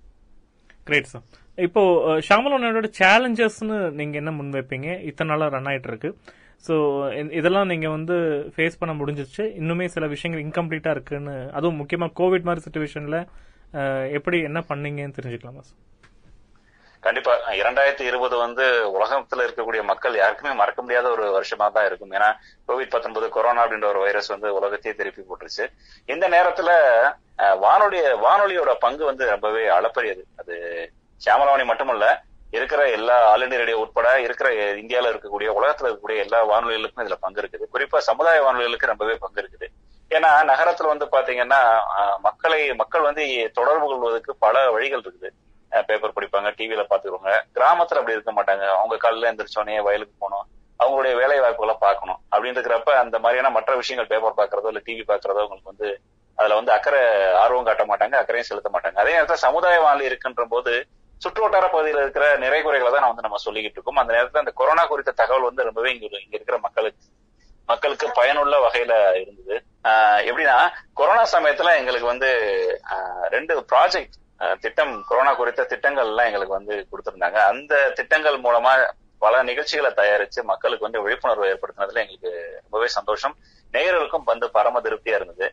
கிரேட் 0.87 1.07
சார் 1.07 1.27
இப்போ 1.59 1.83
ஷாமலோனோட 2.29 2.89
சேலஞ்சஸ்னு 2.99 3.77
நீங்க 3.99 4.17
என்ன 4.21 4.31
முன்வைப்பீங்க 4.39 4.89
இத்தனை 5.11 5.29
நாளா 5.31 5.47
ரன் 5.55 5.69
ஆயிட்டு 5.73 5.91
இருக்கு 5.91 6.11
ஸோ 6.65 6.75
இதெல்லாம் 7.39 7.71
நீங்க 7.73 7.89
வந்து 7.97 8.17
ஃபேஸ் 8.55 8.79
பண்ண 8.81 8.93
முடிஞ்சிச்சு 9.01 9.45
இன்னுமே 9.61 9.87
சில 9.95 10.07
விஷயங்கள் 10.15 10.45
இன்கம்ப்ளீட்டா 10.45 10.93
இருக்குன்னு 10.97 11.35
அதுவும் 11.59 11.81
முக்கியமா 11.81 12.09
கோவிட் 12.21 12.49
மாதிரி 12.49 12.65
சுச்சுவேஷன்ல 12.67 13.19
எப்படி 14.19 14.39
என்ன 14.49 14.61
பண்ணீங்கன்னு 14.71 15.17
தெரிஞ்சுக்கலாமா 15.19 15.63
சார் 15.69 15.81
கண்டிப்பா. 17.07 17.33
இரண்டாயிரத்தி 17.61 18.05
இருபது 18.11 18.37
வந்து 18.43 18.65
உலகத்துல 18.97 19.45
இருக்கக்கூடிய 19.47 19.83
மக்கள் 19.89 20.15
யாருக்குமே 20.21 20.53
மறக்க 20.61 20.81
முடியாத 20.83 21.07
ஒரு 21.17 21.25
வருஷமா 21.37 21.67
தான் 21.73 21.87
இருக்கும். 21.89 22.13
ஏன்னா 22.19 22.29
கோவிட் 22.69 22.93
பத்தொன்பது 22.95 23.27
கொரோனா 23.35 23.63
அப்படின்ற 23.65 23.89
ஒரு 23.95 24.01
வைரஸ் 24.05 24.31
வந்து 24.35 24.49
உலகத்தையே 24.59 24.95
திருப்பி 25.01 25.23
போட்டுருச்சு. 25.23 25.65
இந்த 26.15 26.29
நேரத்துல 26.37 26.71
வானொலிய 27.65 28.05
வானொலியோட 28.27 28.73
பங்கு 28.85 29.05
வந்து 29.11 29.27
ரொம்பவே 29.35 29.65
அளப்பரியது. 29.79 30.25
அது 30.43 30.57
சியாமலவாணி 31.23 31.65
மட்டுமல்ல 31.73 32.07
இருக்கிற 32.57 32.81
எல்லா 32.97 33.15
ஆல் 33.29 33.45
இண்டியா 33.45 33.61
ரேடியோ 33.61 33.79
உட்பட 33.85 34.09
இருக்கிற 34.25 34.49
இந்தியால 34.83 35.11
இருக்கக்கூடிய 35.13 35.49
உலகத்துல 35.59 35.89
இருக்கக்கூடிய 35.89 36.25
எல்லா 36.25 36.41
வானொலிகளுக்கும் 36.51 37.05
இதுல 37.05 37.17
பங்கு 37.25 37.41
இருக்குது. 37.43 37.65
குறிப்பா 37.75 37.99
சமுதாய 38.09 38.43
வானொலிகளுக்கு 38.45 38.91
ரொம்பவே 38.93 39.15
பங்கு 39.25 39.41
இருக்குது. 39.43 39.69
ஏன்னா 40.11 40.31
நகரத்துல 40.51 40.91
வந்து 40.93 41.07
பாத்தீங்கன்னா 41.15 41.61
மக்களை 42.27 42.61
மக்கள் 42.83 43.07
வந்து 43.09 43.25
தொடர்பு 43.59 43.87
கொள்வதற்கு 43.91 44.33
பல 44.45 44.63
வழிகள் 44.77 45.05
இருக்குது. 45.07 45.31
பேப்பர் 45.89 46.17
படிப்பாங்க 46.17 46.51
டிவியில 46.59 46.83
பாத்துக்குவாங்க. 46.91 47.33
கிராமத்துல 47.57 48.01
அப்படி 48.01 48.17
இருக்க 48.17 48.33
மாட்டாங்க. 48.39 48.65
அவங்க 48.81 48.97
காலையில 49.05 49.31
எந்திரிச்சோடனே 49.31 49.79
வயலுக்கு 49.87 50.15
போகணும். 50.25 50.47
அவங்களுடைய 50.81 51.15
வேலை 51.21 51.37
வாய்ப்புகளை 51.45 51.75
பார்க்கணும். 51.87 52.19
அப்படின்னு 52.33 52.59
இருக்கிறப்ப 52.59 52.93
அந்த 53.05 53.17
மாதிரியான 53.25 53.51
மற்ற 53.57 53.73
விஷயங்கள் 53.81 54.11
பேப்பர் 54.13 54.39
பாக்குறதோ 54.41 54.71
இல்ல 54.73 54.83
டிவி 54.89 55.05
பாக்குறதோ 55.11 55.43
அவங்களுக்கு 55.43 55.73
வந்து 55.73 55.89
அதுல 56.39 56.57
வந்து 56.59 56.73
அக்கறை 56.77 57.01
ஆர்வம் 57.43 57.67
காட்ட 57.69 57.85
மாட்டாங்க 57.91 58.17
அக்கறையும் 58.21 58.49
செலுத்த 58.51 58.71
மாட்டாங்க. 58.75 58.97
அதே 59.03 59.13
நேரத்தில் 59.17 59.45
சமுதாய 59.47 59.77
வானொலி 59.87 60.09
இருக்குன்ற 60.11 60.45
போது 60.55 60.73
சுற்று 61.25 61.43
வட்டார 61.43 61.69
பகுதியில் 61.69 62.01
இருக்கிற 62.01 62.37
நிறை 62.37 62.63
குறைகளை 62.63 62.93
தான் 62.93 63.07
வந்து 63.07 63.23
நம்ம 63.23 63.37
சொல்லிக்கிட்டு 63.45 63.77
இருக்கோம். 63.77 63.97
அந்த 63.97 64.13
நேரத்துல 64.13 64.39
அந்த 64.39 64.51
கொரோனா 64.55 64.87
குறித்த 64.87 65.13
தகவல் 65.13 65.43
வந்து 65.43 65.63
ரொம்பவே 65.63 65.93
இங்க 65.93 66.05
இங்க 66.05 66.23
இருக்கிற 66.31 66.59
மக்களுக்கு 66.59 67.05
மக்களுக்கு 67.67 68.11
பயனுள்ள 68.11 68.69
வகையில 68.69 69.21
இருந்தது. 69.21 69.63
ஆஹ் 69.85 70.23
எப்படின்னா 70.31 70.71
கொரோனா 70.95 71.23
சமயத்துல 71.33 71.77
எங்களுக்கு 71.77 72.07
வந்து 72.07 72.29
ஆஹ் 72.91 73.29
ரெண்டு 73.29 73.61
ப்ராஜெக்ட் 73.61 74.57
திட்டம் 74.61 75.05
கொரோனா 75.09 75.35
குறித்த 75.35 75.65
திட்டங்கள் 75.65 76.07
எல்லாம் 76.07 76.27
எங்களுக்கு 76.27 76.55
வந்து 76.55 76.89
கொடுத்திருந்தாங்க. 76.93 77.35
அந்த 77.35 77.91
திட்டங்கள் 77.91 78.41
மூலமா 78.41 78.91
பல 79.19 79.43
நிகழ்ச்சிகளை 79.43 79.91
தயாரிச்சு 79.91 80.43
மக்களுக்கு 80.43 80.83
வந்து 80.83 81.03
விழிப்புணர்வு 81.03 81.47
ஏற்படுத்தினதுல 81.47 81.95
எங்களுக்கு 81.95 82.59
ரொம்பவே 82.61 82.87
சந்தோஷம். 82.87 83.37
நேயர்களுக்கும் 83.73 84.25
வந்து 84.25 84.51
பரம 84.51 84.81
திருப்தியா 84.81 85.15
இருந்தது. 85.15 85.53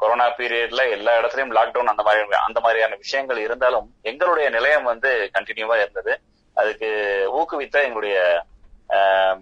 கொரோனா 0.00 0.26
பீரியட்ல 0.38 0.82
எல்லா 0.96 1.12
இடத்துலயும் 1.20 1.54
லாக்டவுன் 1.56 1.92
அந்த 1.92 2.02
மாதிரி 2.02 2.20
அந்த 2.48 2.58
மாதிரியான 2.60 2.96
விஷயங்கள் 2.96 3.38
இருந்தாலும் 3.46 3.86
எங்களுடைய 4.02 4.46
நிலையம் 4.56 4.86
வந்து 4.92 5.10
கண்டினியூவா 5.36 5.76
இருந்தது. 5.82 6.12
அதுக்கு 6.56 6.88
ஊக்குவித்த 7.38 7.82
எங்களுடைய 7.86 8.18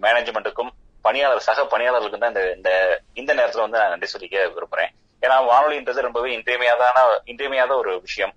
மேனேஜ்மெண்ட்டுக்கும் 0.05 0.71
பணியாளர் 1.01 1.47
சக 1.47 1.63
பணியாளர்களுக்கும் 1.73 2.23
தான் 2.23 2.33
இந்த 2.33 2.43
இந்த 2.57 2.71
இந்த 3.13 3.31
நேரத்துல 3.39 3.65
வந்து 3.65 3.79
நான் 3.81 3.93
நன்றி 3.93 4.07
சொல்லிக்க 4.13 4.37
விரும்புறேன். 4.55 4.91
ஏன்னா 5.21 5.35
வானொலின்றது 5.51 6.07
ரொம்பவே 6.07 6.29
இன்றியமையாதான 6.37 6.97
இன்றியமையாத 7.31 7.71
ஒரு 7.81 7.91
விஷயம். 8.07 8.33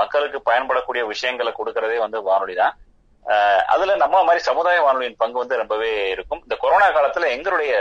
மக்களுக்கு 0.00 0.38
பயன்படக்கூடிய 0.50 1.02
விஷயங்களை 1.12 1.52
கொடுக்கறதே 1.56 1.98
வந்து 2.04 2.18
வானொலி 2.28 2.54
தான். 2.54 2.74
அதுல 3.74 3.96
நம்ம 4.04 4.22
மாதிரி 4.28 4.42
சமுதாய 4.48 4.78
வானொலியின் 4.86 5.20
பங்கு 5.22 5.38
வந்து 5.42 5.60
ரொம்பவே 5.62 5.90
இருக்கும். 6.14 6.42
இந்த 6.42 6.56
கொரோனா 6.62 6.88
காலத்துல 6.96 7.28
எங்களுடைய 7.36 7.74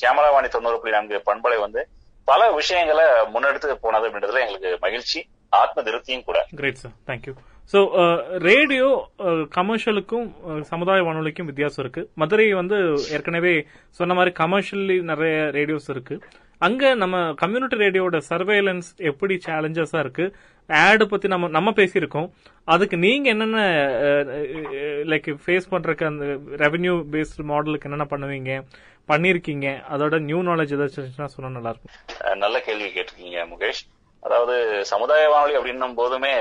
சியாமலாவாணி 0.00 0.48
தொண்ணூறு 0.48 0.80
புள்ளி 0.80 0.96
நான்கு 0.96 1.20
பண்பலை 1.28 1.58
வந்து 1.66 1.82
பல 2.30 2.42
விஷயங்களை 2.60 3.04
முன்னெடுத்து 3.34 3.76
போனது 3.84 4.06
அப்படின்றதுல 4.08 4.42
எங்களுக்கு 4.44 4.70
மகிழ்ச்சி. 4.86 5.20
ஆத்ம 5.62 5.82
திருப்தியும் 5.88 6.26
கூட. 6.30 6.38
Great 6.60 6.82
sir 6.84 6.96
thank you 7.10 7.34
so 7.72 7.78
radio 8.48 8.88
கமர்ஷியலுக்கும் 9.58 10.26
சமுதாய 10.72 11.04
வானொலிக்கும் 11.06 11.48
வித்தியாசம் 11.50 11.82
இருக்கு. 11.84 12.02
மதுரை 12.22 12.46
வந்து 12.60 12.76
ஏற்கனவே 13.16 13.54
சொன்ன 13.98 14.14
மாதிரி 14.18 14.32
கமர்ஷியலி 14.42 14.98
நிறைய 15.12 15.38
ரேடியோஸ் 15.58 15.88
இருக்கு. 15.94 16.16
அங்க 16.66 16.92
நம்ம 17.00 17.16
கம்யூனிட்டி 17.40 17.76
ரேடியோட 17.84 18.18
சர்வேலன்ஸ் 18.28 18.90
எப்படி 19.10 19.34
சேலஞ்சஸா 19.46 19.98
இருக்கு? 20.04 20.26
ஆடு 20.68 21.04
பத்தி 21.08 21.26
நம்ம 21.32 21.48
நம்ம 21.56 21.72
பேசியிருக்கோம். 21.80 22.28
அதுக்கு 22.74 22.96
நீங்க 22.96 23.26
என்னென்ன 23.34 23.58
uh, 24.06 24.22
uh, 24.36 24.96
லைக் 25.10 25.28
ஃபேஸ் 25.42 25.70
பண்றதுக்கு 25.72 26.06
அந்த 26.12 26.24
ரெவன்யூ 26.64 26.94
பேஸ்ட் 27.14 27.42
மாடலுக்கு 27.50 27.88
என்னென்ன 27.88 28.06
பண்ணுவீங்க? 28.12 28.52
பண்ணிருக்கீங்க. 29.08 29.66
அதோட 29.92 30.16
நியூ 30.24 30.38
நாலேஜ் 30.42 30.74
ஏதாச்சும் 30.76 31.10
சொன்னா 31.30 31.50
நல்லா 31.56 31.72
இருக்கும் 31.72 32.40
நல்ல 32.42 32.56
கேள்வி 32.60 32.88
கேட்டிருக்கீங்க 32.88 33.40
முகேஷ். 33.50 33.82
அதாவது 34.22 34.54
சமுதாய 34.90 35.26
வானொலி 35.32 35.58
அப்படின்னும் 35.58 35.98
போதுமே 35.98 36.34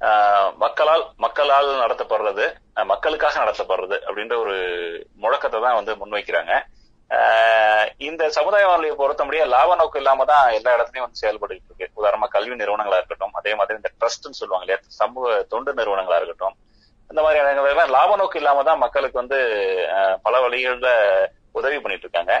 ஆஹ், 0.00 0.48
மக்களால் 0.62 1.02
மக்களால் 1.18 1.68
நடத்தப்படுறது 1.80 2.44
மக்களுக்காக 2.88 3.36
நடத்தப்படுறது 3.40 3.96
அப்படின்ற 4.06 4.34
ஒரு 4.40 4.54
முழக்கத்தை 5.22 5.58
தான் 5.60 5.76
வந்து 5.76 5.92
முன்வைக்கிறாங்க. 6.00 6.52
ஆஹ், 7.10 7.86
இந்த 8.00 8.22
சமுதாய 8.36 8.64
வானொலியை 8.66 8.94
பொறுத்த 8.96 9.24
லாப 9.52 9.76
நோக்கம் 9.76 10.02
இல்லாம 10.02 10.24
தான் 10.32 10.46
எல்லா 10.56 10.74
இடத்துலயும் 10.76 11.06
வந்து 11.06 11.22
செயல்பட்டு 11.22 11.56
இருக்கு. 11.56 11.88
உதாரணமா 11.96 12.28
கல்வி 12.34 12.54
நிறுவனங்களா 12.60 12.98
இருக்கட்டும் 13.00 13.34
அதே 13.40 13.52
மாதிரி 13.54 13.78
இந்த 13.80 13.92
ட்ரஸ்ட்னு 14.00 14.40
சொல்லுவாங்க 14.40 14.66
இல்லையா 14.66 14.80
சமூக 14.98 15.24
தொண்டு 15.52 15.78
நிறுவனங்களா 15.80 16.18
இருக்கட்டும் 16.20 16.56
இந்த 17.10 17.22
மாதிரி 17.22 17.40
லாப 17.94 18.16
நோக்கம் 18.16 18.42
இல்லாம 18.42 18.64
தான் 18.64 18.82
மக்களுக்கு 18.84 19.22
வந்து 19.22 19.38
ஆஹ், 19.96 20.16
பல 20.22 20.34
வழிகள்ல 20.44 20.90
உதவி 21.54 21.78
பண்ணிட்டு 21.80 22.06
இருக்காங்க 22.08 22.34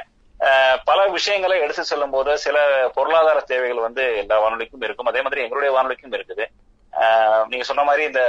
பல 0.86 1.00
விஷயங்களை 1.08 1.56
எடுத்து 1.60 1.82
செல்லும் 1.84 2.10
போது 2.10 2.32
சில 2.38 2.56
பொருளாதார 2.96 3.38
தேவைகள் 3.50 3.86
வந்து 3.86 4.02
எல்லா 4.22 4.36
வானொலிக்கும் 4.38 4.82
இருக்கும். 4.82 5.08
அதே 5.10 5.20
மாதிரி 5.22 5.42
எங்களுடைய 5.42 5.70
வானொலிக்கும் 5.72 6.16
இருக்குது. 6.18 6.44
ஆஹ், 6.92 7.44
நீங்க 7.48 7.64
சொன்ன 7.64 7.84
மாதிரி 7.84 8.02
இந்த 8.04 8.22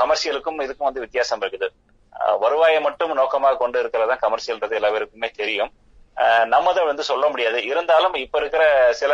கமர்ஷியலுக்கும் 0.00 0.62
இதுக்கும் 0.64 0.88
வந்து 0.88 1.04
வித்தியாசம் 1.04 1.42
இருக்குது. 1.42 1.68
வருவாயை 2.40 2.80
மட்டும் 2.80 3.12
நோக்கமாக 3.14 3.56
கொண்டு 3.56 3.78
இருக்கிறதா 3.78 4.16
கமர்ஷியல்ன்றது 4.22 4.74
எல்லா 4.74 4.90
பேருக்குமே 4.90 5.30
தெரியும். 5.32 5.70
ஆஹ், 6.16 6.46
நம்மதை 6.46 6.82
வந்து 6.84 7.02
சொல்ல 7.02 7.26
முடியாது. 7.28 7.60
இருந்தாலும் 7.66 8.16
இப்ப 8.24 8.38
இருக்கிற 8.38 8.64
சில 8.92 9.12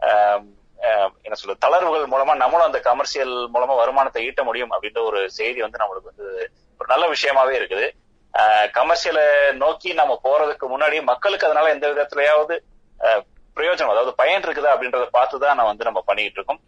ஆஹ், 0.00 0.40
ஆஹ், 0.78 1.10
என்ன 1.22 1.34
சொல்றது 1.34 1.64
தளர்வுகள் 1.66 2.06
மூலமா 2.06 2.34
நம்மளும் 2.36 2.66
அந்த 2.66 2.80
கமர்ஷியல் 2.80 3.34
மூலமா 3.54 3.76
வருமானத்தை 3.76 4.22
ஈட்ட 4.26 4.42
முடியும் 4.44 4.72
அப்படின்ற 4.72 5.02
ஒரு 5.02 5.20
செய்தி 5.30 5.60
வந்து 5.60 5.82
நம்மளுக்கு 5.82 6.12
வந்து 6.12 6.28
ஒரு 6.80 6.88
நல்ல 6.88 7.04
விஷயமாவே 7.08 7.54
இருக்குது. 7.60 7.86
கமர்ஷியலை 8.72 9.56
நோக்கி 9.56 9.94
நம்ம 9.94 10.20
போறதுக்கு 10.24 10.66
முன்னாடி 10.68 11.02
மக்களுக்கு 11.02 11.46
அதனால 11.46 11.70
எந்த 11.70 11.88
விதத்திலயாவது 11.88 12.56
பிரயோஜனம் 13.56 13.92
அதாவது 13.94 14.14
பயன் 14.14 14.42
இருக்குதா 14.42 14.72
அப்படின்றத 14.74 15.06
பார்த்துதான் 15.12 15.54
நான் 15.54 15.70
வந்து 15.72 15.84
நம்ம 15.84 16.02
பண்ணிக்கிட்டு 16.06 16.40
இருக்கோம். 16.40 16.60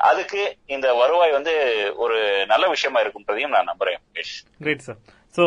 அதுக்கு 0.00 0.56
இந்த 0.66 0.94
வருவாய் 0.94 1.30
வந்து 1.30 1.52
ஒரு 1.96 2.46
நல்ல 2.46 2.68
விஷயமா 2.68 3.02
இருக்குன்றதையும் 3.02 3.48
நான் 3.48 3.66
நம்புறேன் 3.66 3.98
முகேஷ் 4.06 4.34
கிரேட் 4.58 4.78
சார் 4.78 4.96
ஸோ 5.36 5.42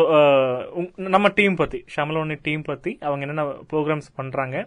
நம்ம 0.94 1.28
டீம் 1.28 1.56
பத்தி 1.56 1.84
ஷமலோனி 1.96 2.38
டீம் 2.42 2.62
பத்தி 2.62 2.98
அவங்க 3.00 3.26
என்னென்ன 3.26 3.52
ப்ரோக்ராம்ஸ் 3.72 4.14
பண்றாங்க 4.16 4.66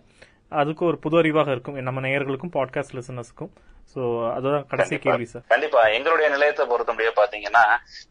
அதுக்கு 0.50 0.86
ஒரு 0.86 0.98
புது 1.00 1.22
அறிவாக 1.22 1.52
இருக்கும் 1.52 1.76
நம்ம 1.76 2.02
நேயர்களுக்கும் 2.02 2.54
பாட்காஸ்ட் 2.54 2.94
லிசனர்ஸ்க்கும் 2.94 3.52
ஸோ 3.98 4.04
அதுதான் 4.34 4.66
கடைசி 4.72 4.90
கண்டிப்பா. 4.90 5.12
கேள்வி 5.12 5.26
சார் 5.26 5.44
கண்டிப்பா. 5.48 5.82
எங்களுடைய 5.98 6.28
நிலையத்தை 6.34 6.64
பொறுத்த 6.72 6.92
முடிய 6.92 7.12
பாத்தீங்கன்னா 7.20 7.64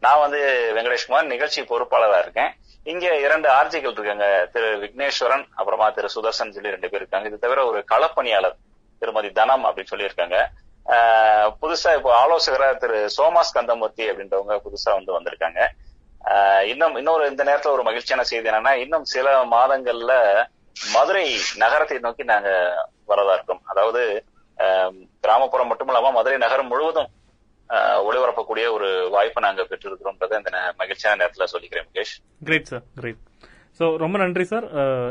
நான் 0.05 0.23
வந்து 0.23 0.39
வெங்கடேஷ்குமார் 0.77 1.31
நிகழ்ச்சி 1.33 1.61
பொறுப்பாளரா 1.61 2.17
இருக்கேன். 2.23 2.51
இங்க 2.85 3.05
இரண்டு 3.25 3.47
ஆர்ஜிகள் 3.49 3.95
இருக்காங்க. 3.97 4.27
திரு 4.53 4.69
விக்னேஸ்வரன் 4.83 5.45
அப்புறமா 5.55 5.87
திரு 5.97 6.09
சுதர்சன் 6.15 6.55
சொல்லி 6.57 6.73
ரெண்டு 6.75 6.89
பேர் 6.89 7.01
இருக்காங்க. 7.01 7.27
இது 7.27 7.39
தவிர 7.45 7.65
ஒரு 7.65 7.79
களப்பணியாளர் 7.91 8.57
திருமதி 9.01 9.31
தனம் 9.31 9.65
அப்படின்னு 9.65 9.93
சொல்லியிருக்காங்க. 9.93 10.37
புதுசா 11.61 11.89
இப்போ 11.97 12.11
ஆலோசகரா 12.23 12.67
திரு 12.83 12.99
சோமாஸ் 13.17 13.55
கந்தமூர்த்தி 13.57 14.03
அப்படின்றவங்க 14.11 14.55
புதுசா 14.65 14.91
வந்து 14.97 15.11
வந்திருக்காங்க. 15.17 15.59
ஆஹ் 16.31 16.63
இன்னும் 16.71 16.95
இன்னொரு 16.95 17.23
இந்த 17.29 17.43
நேரத்துல 17.43 17.75
ஒரு 17.77 17.83
மகிழ்ச்சியான 17.83 18.23
செய்தி 18.23 18.49
என்னன்னா 18.49 18.73
இன்னும் 18.83 19.05
சில 19.15 19.27
மாதங்கள்ல 19.55 20.13
மதுரை 20.93 21.25
நகரத்தை 21.55 21.99
நோக்கி 21.99 22.23
நாங்க 22.23 22.49
வரதா 23.07 23.33
இருக்கோம். 23.33 23.61
அதாவது 23.65 24.01
கிராமப்புறம் 25.23 25.69
மட்டும் 25.71 25.89
இல்லாம 25.91 26.11
மதுரை 26.17 26.37
நகரம் 26.45 26.71
முழுவதும் 26.73 27.09
ஒளிபரப்பக்கூடிய 28.07 28.65
ஒரு 28.75 28.89
வாய்ப்பை 29.15 29.41
நாங்க 29.45 29.63
பெற்றிருக்கிறோம்ன்றத 29.69 30.37
இந்த 30.41 30.51
மகிழ்ச்சியான 30.81 31.19
நேரத்துல 31.21 31.47
சொல்லிக்கிறேன் 31.53 31.87
Mukesh. 31.89 32.13
Great 32.47 32.69
sir 32.71 32.85
great 33.01 33.23
so 33.79 33.87
ரொம்ப 34.03 34.15
நன்றி 34.23 34.45
சார் 34.51 34.65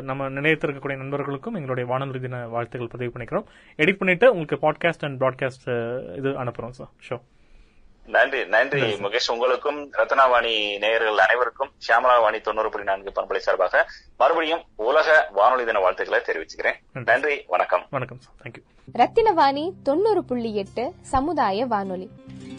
நம்ம 0.09 0.29
நிலையத்தில் 0.37 0.69
இருக்கக்கூடிய 0.69 0.97
நண்பர்களுக்கும் 1.03 1.57
எங்களுடைய 1.59 1.87
வானொலி 1.91 2.21
தின 2.25 2.41
வாழ்த்துக்கள் 2.55 2.93
பதிவு 2.95 3.13
பண்ணிக்கிறோம். 3.15 3.47
எடிட் 3.83 4.01
பண்ணிட்டு 4.01 4.29
உங்களுக்கு 4.33 4.59
பாட்காஸ்ட் 4.67 5.05
அண்ட் 5.09 5.19
ப்ராட்காஸ்ட் 5.23 5.67
இது 6.21 6.31
அனுப்புறோம் 6.43 6.77
சார் 6.79 6.91
ஷோ 7.09 7.19
நன்றி 8.07 8.45
நன்றி. 8.45 8.81
முகேஷ் 8.81 9.31
உங்களுக்கும் 9.33 9.93
ரத்னாவாணி 9.93 10.79
நேயர்கள் 10.79 11.19
அனைவருக்கும் 11.19 11.71
ஷியாமலா 11.87 12.21
வாணி 12.21 12.41
தொண்ணூறு 12.41 12.71
புள்ளி 12.71 12.87
நான்கு 12.87 13.13
பண்பலை 13.17 13.37
சார்பாக 13.37 13.87
மறுபடியும் 14.17 14.63
உலக 14.77 15.29
வானொலி 15.33 15.65
தின 15.65 15.79
வாழ்த்துக்களை 15.79 16.23
தெரிவிச்சுக்கிறேன். 16.27 17.05
நன்றி. 17.05 17.45
வணக்கம். 17.47 17.87
வணக்கம் 17.91 18.21
தேங்க்யூ 18.43 18.63
ரத்தினவாணி 18.99 19.73
தொண்ணூறு 19.83 20.25
புள்ளி 20.25 20.55
எட்டு 20.55 20.93
சமுதாய 21.03 21.67
வானொலி. 21.67 22.09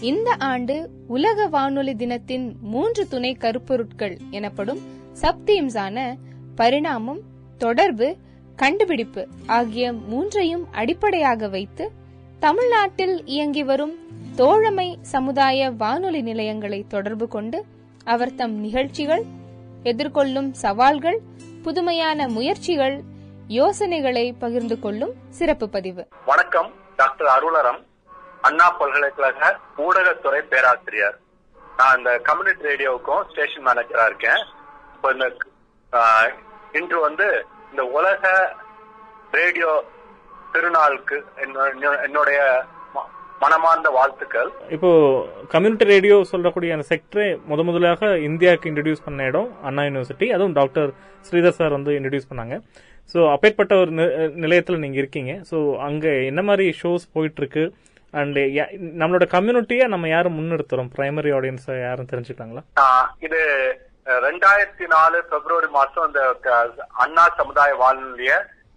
இந்த 0.02 0.36
ஆண்டு 0.40 0.90
உலக 1.08 1.48
வானொலி 1.48 1.96
தினத்தின் 1.96 2.56
மூன்று 2.62 3.08
துணை 3.08 3.38
கருப்பொருட்கள் 3.40 4.18
எனப்படும் 4.32 4.80
சப்தீம்ஸான 5.22 6.16
பரிணாமம் 6.56 7.22
தொடர்பு 7.58 8.16
கண்டுபிடிப்பு 8.56 9.28
ஆகிய 9.46 9.94
மூன்றையும் 9.94 10.68
அடிப்படையாக 10.72 11.48
வைத்து 11.48 11.92
தமிழ்நாட்டில் 12.40 13.26
இயங்கி 13.26 13.64
வரும் 13.64 13.96
தோழமை 14.38 14.88
சமுதாய 15.12 15.70
வானொலி 15.78 16.22
நிலையங்களை 16.22 16.80
தொடர்பு 16.88 17.28
கொண்டு 17.28 17.60
அவர் 18.06 18.36
தம் 18.36 18.56
நிகழ்ச்சிகள் 18.66 19.24
எதிர்கொள்ளும் 19.86 20.50
சவால்கள் 20.62 21.20
புதுமையான 21.64 22.28
முயற்சிகள் 22.28 22.98
யோசனைகளை 23.52 24.26
பகிர்ந்து 24.40 24.76
கொள்ளும் 24.80 25.14
சிறப்பு 25.30 25.68
பதிவு. 25.70 26.04
வணக்கம் 26.26 26.70
டாக்டர் 26.96 27.30
அருளரம் 27.36 27.80
அண்ணா 28.42 28.68
பல்கலைக்கழக 28.72 29.42
ஊடகத்துறை 29.78 30.42
பேராசிரியர். 30.52 31.18
நான் 31.78 31.98
இந்த 31.98 32.12
கம்யூனிட்டி 32.28 32.66
ரேடியோவுக்கும் 32.70 33.24
ஸ்டேஷன் 33.30 33.66
மேனேஜரா 33.68 34.06
இருக்கேன். 34.06 34.42
இப்போ 34.96 35.10
இந்த 35.14 35.28
ஆஹ், 35.94 36.32
இன்று 36.74 36.98
வந்து 37.00 37.28
இந்த 37.72 37.84
உலக 37.98 38.24
ரேடியோ 39.34 39.72
திருநாளுக்கு 40.54 41.18
என்னுடைய 42.06 42.40
மனமார்ந்த 43.42 43.90
வாழ்த்துக்கள். 43.90 44.50
இப்போ 44.70 44.90
கம்யூனிட்டி 45.48 45.86
ரேடியோ 45.86 46.24
சொல்லக்கூடிய 46.24 46.74
அந்த 46.74 46.86
செக்டரை 46.90 47.28
முத 47.50 47.64
முதலாக 47.64 48.10
இந்தியாவுக்கு 48.20 48.70
இன்ட்ரடியூஸ் 48.72 49.04
பண்ண 49.04 49.24
இடம் 49.24 49.50
அண்ணா 49.64 49.84
யூனிவர்சிட்டி 49.84 50.28
அதுவும் 50.34 50.54
டாக்டர் 50.54 50.90
ஸ்ரீதர் 51.26 51.58
சார் 51.58 51.70
வந்து 51.70 51.92
இன்ட்ரடியூஸ் 51.98 52.30
பண்ணாங்க. 52.32 52.56
ஸோ 53.16 53.20
அப்பேற்பட்ட 53.32 53.76
ஒரு 53.76 53.92
நிலையத்தில் 54.38 54.80
நீங்க 54.80 54.98
இருக்கீங்க. 54.98 55.34
ஸோ 55.52 55.58
அங்க 55.82 56.08
என்ன 56.30 56.42
மாதிரி 56.42 56.76
ஷோஸ் 56.82 57.06
போயிட்டு 57.14 57.42
இருக்கு 57.42 57.66
அண்ட் 58.14 58.38
நம்மளோட 59.02 59.26
கம்யூனிட்டியை 59.32 59.86
நம்ம 59.88 60.08
யாரும் 60.08 60.38
முன்னிறுத்துறோம்? 60.38 60.92
பிரைமரி 60.96 61.32
ஆடியன்ஸை 61.38 61.76
யாரும் 61.82 62.10
தெரிஞ்சுக்கலாங்களா? 62.12 62.64
இது 63.20 63.40
ரெண்டாயிரத்தி 64.26 64.86
நாலு 64.88 65.18
பிப்ரவரி 65.32 65.70
மாசம் 65.70 66.06
இந்த 66.08 66.22
க- 66.42 66.60
அண்ணா 66.98 67.24
சமுதாய 67.38 67.72
வானொலிய 67.76 68.34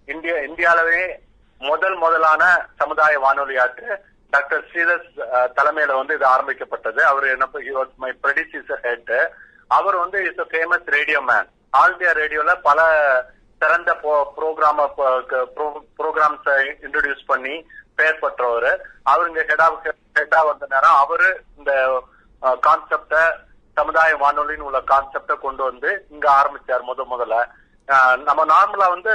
இந்திய 0.08 0.34
இந்தியாவிலே 0.48 1.04
முதல் 1.60 1.96
முதலான 1.96 2.42
சமுதாய 2.74 3.14
வானொலியாட்டு 3.18 3.86
டாக்டர் 4.34 4.64
ஸ்ரீதர் 4.70 5.04
தலைமையில 5.58 5.96
வந்து 6.00 6.16
இது 6.18 6.26
ஆரம்பிக்கப்பட்டது. 6.34 7.00
அவர் 7.10 7.26
என்ன 7.34 7.46
மை 8.04 8.10
ப்ரொடியூசர் 8.24 8.84
ஹெட் 8.86 9.12
அவர் 9.78 9.96
வந்து 10.02 10.18
is 10.28 10.40
famous 10.52 10.88
radio 10.96 11.20
man 11.30 11.50
all 11.80 11.92
India 11.94 12.12
ரேடியோல 12.20 12.54
பல 12.68 12.80
சிறந்த 13.60 13.90
ப்ரோக்ராம 14.38 14.86
ப்ரோக்ராம்ஸ் 15.98 16.48
இன்ட்ரடியூஸ் 16.86 17.28
பண்ணி 17.32 17.54
பெயர் 17.98 18.22
பெற்றவர். 18.22 18.70
அவருங்க 19.12 19.40
ஹெடா 19.50 19.66
ஹெட்டா 20.18 20.40
வந்த 20.50 20.66
நேரம் 20.74 20.98
அவரு 21.02 21.28
இந்த 21.58 21.72
கான்செப்ட 22.66 23.16
சமுதாய 23.76 24.14
வானொலின்னு 24.22 24.66
உள்ள 24.68 24.80
கான்செப்ட 24.92 25.34
கொண்டு 25.44 25.62
வந்து 25.68 25.90
இங்க 26.14 26.26
ஆரம்பிச்சார் 26.40 26.88
முத 26.88 27.04
முதல்ல. 27.12 27.36
நம்ம 28.28 28.40
நார்மலா 28.54 28.88
வந்து 28.96 29.14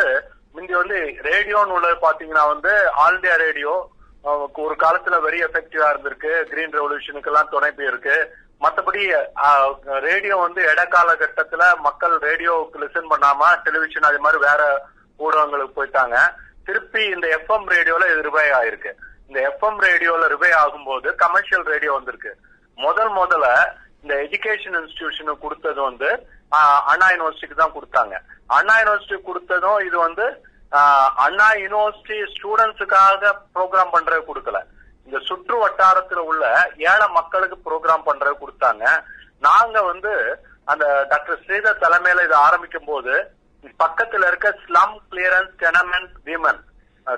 முந்தி 0.55 0.73
வந்து 0.81 0.97
ரேடியோன்னு 1.29 1.75
உள்ளது 1.77 1.97
பாத்தீங்கன்னா 2.05 2.45
வந்து 2.53 2.71
ஆல் 3.03 3.15
இந்தியா 3.17 3.35
ரேடியோ 3.45 3.73
ஒரு 4.65 4.75
காலத்துல 4.83 5.15
வெரி 5.25 5.39
எஃபெக்டிவா 5.45 5.87
இருந்திருக்கு. 5.91 6.31
கிரீன் 6.51 6.75
ரெவல்யூஷனுக்கு 6.77 7.29
எல்லாம் 7.31 7.51
துணை 7.53 7.69
போயிருக்கு. 7.77 8.15
மத்தபடி 8.63 9.01
ரேடியோ 10.07 10.35
வந்து 10.43 10.61
இடைக்கால 10.71 11.09
கட்டத்துல 11.21 11.63
மக்கள் 11.87 12.15
ரேடியோவுக்கு 12.27 12.81
லிசன் 12.83 13.11
பண்ணாம 13.11 13.49
டெலிவிஷன் 13.65 14.07
அது 14.09 14.19
மாதிரி 14.25 14.39
வேற 14.47 14.61
ஊடகங்களுக்கு 15.25 15.77
போயிட்டாங்க. 15.79 16.17
திருப்பி 16.67 17.03
இந்த 17.15 17.27
எஃப்எம் 17.37 17.67
ரேடியோல 17.75 18.07
இது 18.11 18.23
ரிவை 18.29 18.47
ஆயிருக்கு. 18.59 18.93
இந்த 19.27 19.39
எஃப்எம் 19.49 19.79
ரேடியோல 19.87 20.23
ரிவை 20.35 20.51
ஆகும்போது 20.61 21.09
கமர்ஷியல் 21.23 21.65
ரேடியோ 21.73 21.91
வந்திருக்கு. 21.97 22.31
முதல் 22.77 23.11
முதல்ல 23.19 23.49
இந்த 24.01 24.15
எஜுகேஷன் 24.25 24.77
இன்ஸ்டிடியூஷனுக்கு 24.79 25.45
கொடுத்தது 25.45 25.79
வந்து 25.89 26.09
அண்ணா 26.91 27.07
யூனிவர்சிட்டிக்கு 27.13 27.61
தான் 27.61 27.75
கொடுத்தாங்க. 27.77 28.15
அண்ணா 28.57 28.73
யூனிவர்சிட்டி 28.81 29.17
கொடுத்ததும் 29.29 29.79
இது 29.87 29.97
வந்து 30.07 30.25
அண்ணா 31.25 31.47
யூனிவர்சிட்டி 31.63 32.17
ஸ்டூடெண்ட்ஸுக்காக 32.33 33.31
ப்ரோக்ராம் 33.55 33.93
பண்றது 33.95 34.21
கொடுக்கல. 34.29 34.59
இந்த 35.07 35.17
சுற்று 35.27 35.55
வட்டாரத்துல 35.63 36.21
உள்ள 36.31 36.43
ஏழை 36.91 37.07
மக்களுக்கு 37.17 37.57
ப்ரோக்ராம் 37.67 38.07
பண்றது 38.09 38.35
கொடுத்தாங்க. 38.43 38.83
நாங்க 39.47 39.77
வந்து 39.91 40.13
அந்த 40.71 40.85
டாக்டர் 41.11 41.41
ஸ்ரீதர் 41.43 41.83
தலைமையில 41.83 42.23
இதை 42.27 42.37
ஆரம்பிக்கும் 42.47 42.89
போது 42.91 43.13
பக்கத்துல 43.81 44.27
இருக்க 44.29 44.47
ஸ்லம் 44.63 44.95
கிளியரன்ஸ் 45.11 45.53
டெனமெண்ட் 45.63 46.15
விமன் 46.29 46.61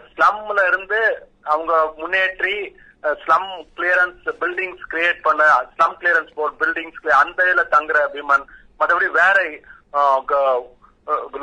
ஸ்லம்ல 0.10 0.60
இருந்து 0.72 1.00
அவங்க 1.52 1.74
முன்னேற்றி 2.00 2.56
ஸ்லம் 3.22 3.50
கிளியரன்ஸ் 3.78 4.26
பில்டிங்ஸ் 4.42 4.88
கிரியேட் 4.94 5.22
பண்ண 5.28 5.44
ஸ்லம் 5.74 5.96
கிளியரன்ஸ் 6.02 6.34
போர்ட் 6.38 6.58
பில்டிங்ஸ் 6.62 7.00
அந்த 7.22 7.40
இதுல 7.50 7.64
தங்குற 7.76 8.00
விமன் 8.16 8.46
மற்றபடி 8.80 9.08
வேற 9.20 9.38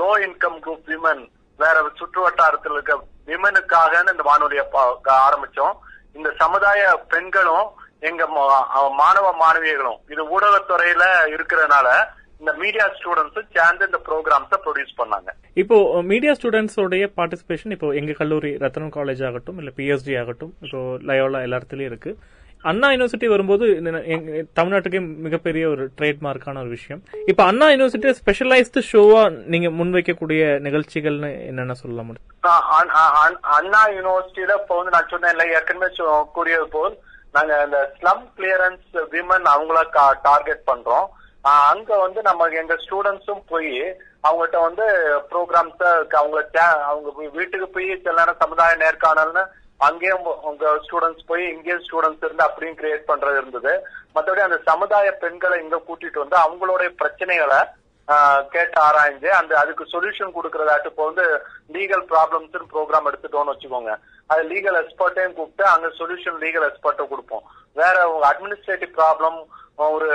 லோ 0.00 0.10
இன்கம் 0.26 0.58
குரூப் 0.64 0.90
விமன் 0.92 1.24
வேற 1.62 1.76
சுற்று 2.00 2.20
வட்டாரத்தில் 2.24 2.74
இருக்க 2.76 2.94
விமனுக்காக 3.30 4.02
இந்த 4.12 4.24
வானொலியை 4.30 4.64
ஆரம்பிச்சோம். 5.28 5.74
இந்த 6.18 6.28
சமுதாய 6.42 6.80
பெண்களும் 7.12 7.68
எங்க 8.08 8.22
மாணவ 9.02 9.26
மாணவியர்களும் 9.42 10.00
இது 10.12 10.22
ஊடகத்துறையில 10.34 11.04
இருக்கிறதுனால 11.34 11.88
இந்த 12.40 12.52
மீடியா 12.62 12.86
ஸ்டூடெண்ட்ஸும் 12.96 13.52
சேர்ந்து 13.56 13.86
இந்த 13.88 13.98
ப்ரோக்ராம்ஸை 14.08 14.56
ப்ரொடியூஸ் 14.64 14.98
பண்ணாங்க. 15.00 15.28
இப்போ 15.62 15.76
மீடியா 16.10 16.32
ஸ்டூடெண்ட்ஸோடைய 16.38 17.04
பார்ட்டிசிபேஷன் 17.18 17.74
இப்போ 17.76 17.88
எங்க 18.00 18.14
கல்லூரி 18.20 18.50
ரத்னம் 18.64 18.94
காலேஜ் 18.96 19.22
ஆகட்டும் 19.28 19.58
இல்ல 19.62 19.70
பிஎஸ்டி 19.78 20.14
ஆகட்டும் 20.22 20.52
இப்போ 20.66 20.80
லயோலா 21.10 21.40
எல்லா 21.46 21.60
இடத்துலயும் 21.60 21.90
இருக்கு. 21.92 22.12
அண்ணா 22.70 22.86
யூனிவர்சிட்டி 22.90 23.28
வரும்போது 23.32 23.64
தமிழ்நாட்டுக்கே 24.58 25.00
மிகப்பெரிய 25.24 25.64
ஒரு 25.72 25.84
ட்ரேட்மார்க்கான 25.98 26.60
ஒரு 26.64 26.70
விஷயம். 26.76 27.00
இப்போ 27.30 27.42
அண்ணா 27.50 27.66
யூனிவர்சிட்டி 27.70 28.12
ஸ்பெஷலைஸ்டு 28.20 28.82
ஷோவா 28.90 29.22
நீங்க 29.52 29.68
முன்வைக்கக்கூடிய 29.78 30.44
நிகழ்ச்சிகள்னு 30.66 31.30
என்னென்ன 31.50 31.76
சொல்ல 31.82 32.02
முடியும் 32.06 32.30
அண்ணா 33.56 33.82
யூனிவர்சிட்டியில 33.96 34.54
இப்போ 34.60 34.76
வந்து 34.78 34.94
நான் 34.96 35.10
சொன்னேன் 35.12 35.52
ஏற்கனவே 35.58 35.90
கூறியது 36.38 36.68
போல் 36.76 36.96
நாங்க 37.36 37.54
இந்த 37.66 37.78
ஸ்லம் 37.98 38.24
கிளியரன்ஸ் 38.38 38.88
விமன் 39.12 39.46
அவங்கள 39.54 39.78
டார்கெட் 40.28 40.64
பண்றோம். 40.70 41.06
அங்க 41.72 41.90
வந்து 42.04 42.20
நம்ம 42.26 42.46
எங்க 42.60 42.74
ஸ்டூடெண்ட்ஸும் 42.84 43.42
போய் 43.52 43.72
அவங்ககிட்ட 44.26 44.58
வந்து 44.66 44.84
ப்ரோக்ராம்ஸ் 45.32 45.82
அவங்க 46.20 46.38
அவங்க 46.90 47.08
வீட்டுக்கு 47.38 47.66
போய் 47.74 47.88
சில 48.04 48.14
நேரம் 48.20 48.40
சமுதாய 48.42 48.76
நேர்காணல்னு 48.84 49.42
அங்கேயும் 49.80 50.26
உங்க 50.50 50.64
ஸ்டூடெண்ட்ஸ் 50.86 51.28
போய் 51.30 51.44
இங்கேயும் 51.54 51.84
ஸ்டூடெண்ட்ஸ் 51.86 52.26
இருந்து 52.26 52.46
அப்படியும் 52.48 52.78
கிரியேட் 52.80 53.08
பண்றது 53.12 53.40
இருந்தது. 53.40 53.72
மற்றபடி 54.16 54.42
அந்த 54.48 54.58
சமுதாய 54.70 55.08
பெண்களை 55.22 55.56
இங்க 55.64 55.78
கூட்டிட்டு 55.88 56.24
வந்து 56.24 56.38
அவங்களுடைய 56.44 56.90
பிரச்சனைகளை 57.00 57.60
கேட்டு 58.54 58.78
ஆராய்ஞ்சு 58.86 59.28
அந்த 59.38 59.52
அதுக்கு 59.60 59.84
சொல்யூஷன் 59.92 60.34
கொடுக்கறதாட்டு 60.36 60.90
இப்போ 60.90 61.04
வந்து 61.10 61.24
லீகல் 61.74 62.04
ப்ராப்ளம்ஸ் 62.10 62.72
ப்ரோக்ராம் 62.72 63.08
எடுத்துட்டோம்னு 63.10 63.52
வச்சுக்கோங்க. 63.52 63.92
அது 64.30 64.42
லீகல் 64.50 64.78
எக்ஸ்பர்ட்டையும் 64.80 65.36
கூப்பிட்டு 65.38 65.64
அங்க 65.74 65.88
சொல்யூஷன் 66.00 66.38
லீகல் 66.44 66.66
எக்ஸ்பர்ட்டை 66.68 67.06
கொடுப்போம். 67.12 67.44
வேற 67.80 67.96
உங்க 68.10 68.24
அட்மினிஸ்ட்ரேட்டிவ் 68.32 68.92
ப்ராப்ளம் 68.98 69.38
ஒரு 69.76 70.08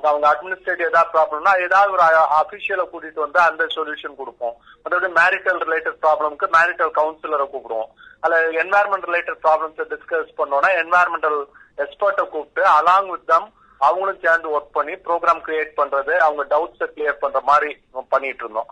அவங்க 0.00 0.24
அட்மினிஸ்ட்ரேட்டிவ் 0.32 0.90
ஏதாவது 0.90 1.12
ப்ராப்ளம்னா 1.14 1.52
ஏதாவது 1.66 1.92
ஒரு 1.94 2.02
அபிஷியலை 2.40 2.84
கூட்டிட்டு 2.90 3.20
வந்து 3.24 3.40
அந்த 3.46 3.62
சொல்யூஷன் 3.76 4.18
கொடுப்போம். 4.20 4.56
அதாவது 4.86 5.08
மேரிட்டல் 5.20 5.60
ரிலேட்டட் 5.66 5.98
ப்ராப்ளம்க்கு 6.04 6.46
மேரிட்டல் 6.56 6.92
கவுன்சிலரை 6.98 7.46
கூப்பிடுவோம். 7.54 7.90
அல்ல 8.24 8.36
என்வாயர்மெண்ட் 8.62 9.08
ரிலேட்டட் 9.10 9.40
ப்ராப்ளம்ஸை 9.46 9.86
டிஸ்கஸ் 9.94 10.30
பண்ணோம்னா 10.40 10.70
என்வாயர்மெண்டல் 10.82 11.40
எக்ஸ்பர்ட்டை 11.84 12.24
கூப்பிட்டு 12.34 12.62
அலாங் 12.76 13.10
வித் 13.14 13.26
தம் 13.32 13.48
அவங்களும் 13.80 14.22
சேர்ந்து 14.22 14.48
ஒர்க் 14.54 14.76
பண்ணி 14.78 14.94
ப்ரோக்ராம் 15.08 15.42
கிரியேட் 15.48 15.74
பண்றது 15.80 16.14
அவங்க 16.26 16.44
டவுட்ஸை 16.54 16.86
கிளியர் 16.94 17.22
பண்ற 17.24 17.40
மாதிரி 17.50 17.70
பண்ணிட்டு 18.14 18.42
இருந்தோம். 18.44 18.70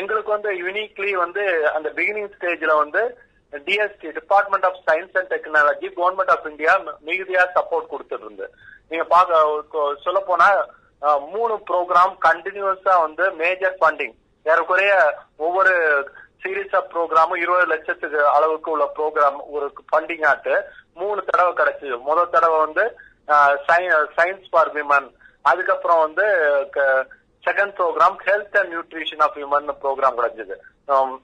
எங்களுக்கு 0.00 0.30
வந்து 0.34 0.50
யூனிக்லி 0.64 1.10
வந்து 1.22 1.42
அந்த 1.76 1.88
பிகினிங் 1.96 2.30
ஸ்டேஜ்ல 2.34 2.74
வந்து 2.82 3.02
DST 3.66 4.08
department 4.18 4.66
of 4.68 4.78
science 4.88 5.16
and 5.18 5.30
technology 5.34 5.88
government 5.98 6.32
of 6.34 6.46
India 6.50 6.72
மிகுதியா 7.08 7.42
support 7.56 7.92
கொடுத்துட்டு 7.92 8.26
இருந்து. 8.26 8.46
நீங்க 8.90 9.04
பாக்க 9.14 9.40
சொல்ல 10.04 10.20
போனா 10.28 10.48
மூணு 11.32 11.54
ப்ரோக்ராம் 11.70 12.14
கண்டினியூஸா 12.26 12.94
வந்து 13.06 13.24
மேஜர் 13.40 13.76
ஃபண்டிங் 13.80 14.14
ஏறக்குறைய 14.46 14.92
ஒவ்வொரு 15.46 15.72
சீரீஸ் 16.42 16.74
ஆஃப் 16.78 16.90
ப்ரோக்ராமும் 16.94 17.42
இருபது 17.42 17.66
லட்சத்துக்கு 17.72 18.20
அளவுக்கு 18.36 18.68
உள்ள 18.74 18.84
ப்ரோக்ராம் 18.98 19.38
ஒரு 19.56 19.66
ஃபண்டிங் 19.90 20.24
ஆட்டு 20.30 20.54
மூணு 21.00 21.20
தடவை 21.30 21.52
கிடைச்சது. 21.60 21.96
முதல் 22.08 22.32
தடவை 22.34 22.58
வந்து 22.66 22.84
சயின்ஸ் 24.18 24.48
ஃபார் 24.50 24.72
விமன் 24.76 25.08
அதுக்கப்புறம் 25.50 26.02
வந்து 26.06 26.26
second 27.44 27.74
program 27.78 28.16
health 28.28 28.56
and 28.60 28.72
nutrition 28.74 29.24
of 29.26 29.36
women 29.42 29.68
program 29.82 30.18
கிடைச்சது. 30.20 30.54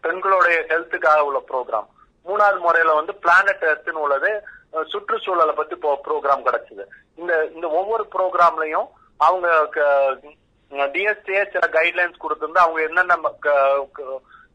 பெண்களுடைய 0.07 0.59
ஹெல்த்துக்காக 0.73 1.21
உள்ள 1.29 1.41
ப்ரோக்ராம் 1.51 1.89
மூணாவது 2.27 2.59
முறையில 2.67 2.93
வந்து 2.99 3.15
பிளானட் 3.23 3.65
எர்த்னு 3.71 4.05
உள்ளது. 4.07 4.31
சுற்றுச்சூழலை 4.93 5.55
பத்தி 5.55 5.75
ப்ரோக்ராம் 6.07 6.47
கிடைச்சது. 6.47 6.85
இந்த 7.21 7.33
இந்த 7.55 7.67
ஒவ்வொரு 7.81 8.05
ப்ரோக்ராம்லயும் 8.15 8.89
அவங்க 9.21 9.49
டிஎஸ்டிஏ 10.95 11.43
சில 11.55 11.65
கைட்லைன்ஸ் 11.79 12.23
கொடுத்துருந்து 12.23 12.65
அவங்க 12.65 12.81
என்னென்ன 12.89 13.17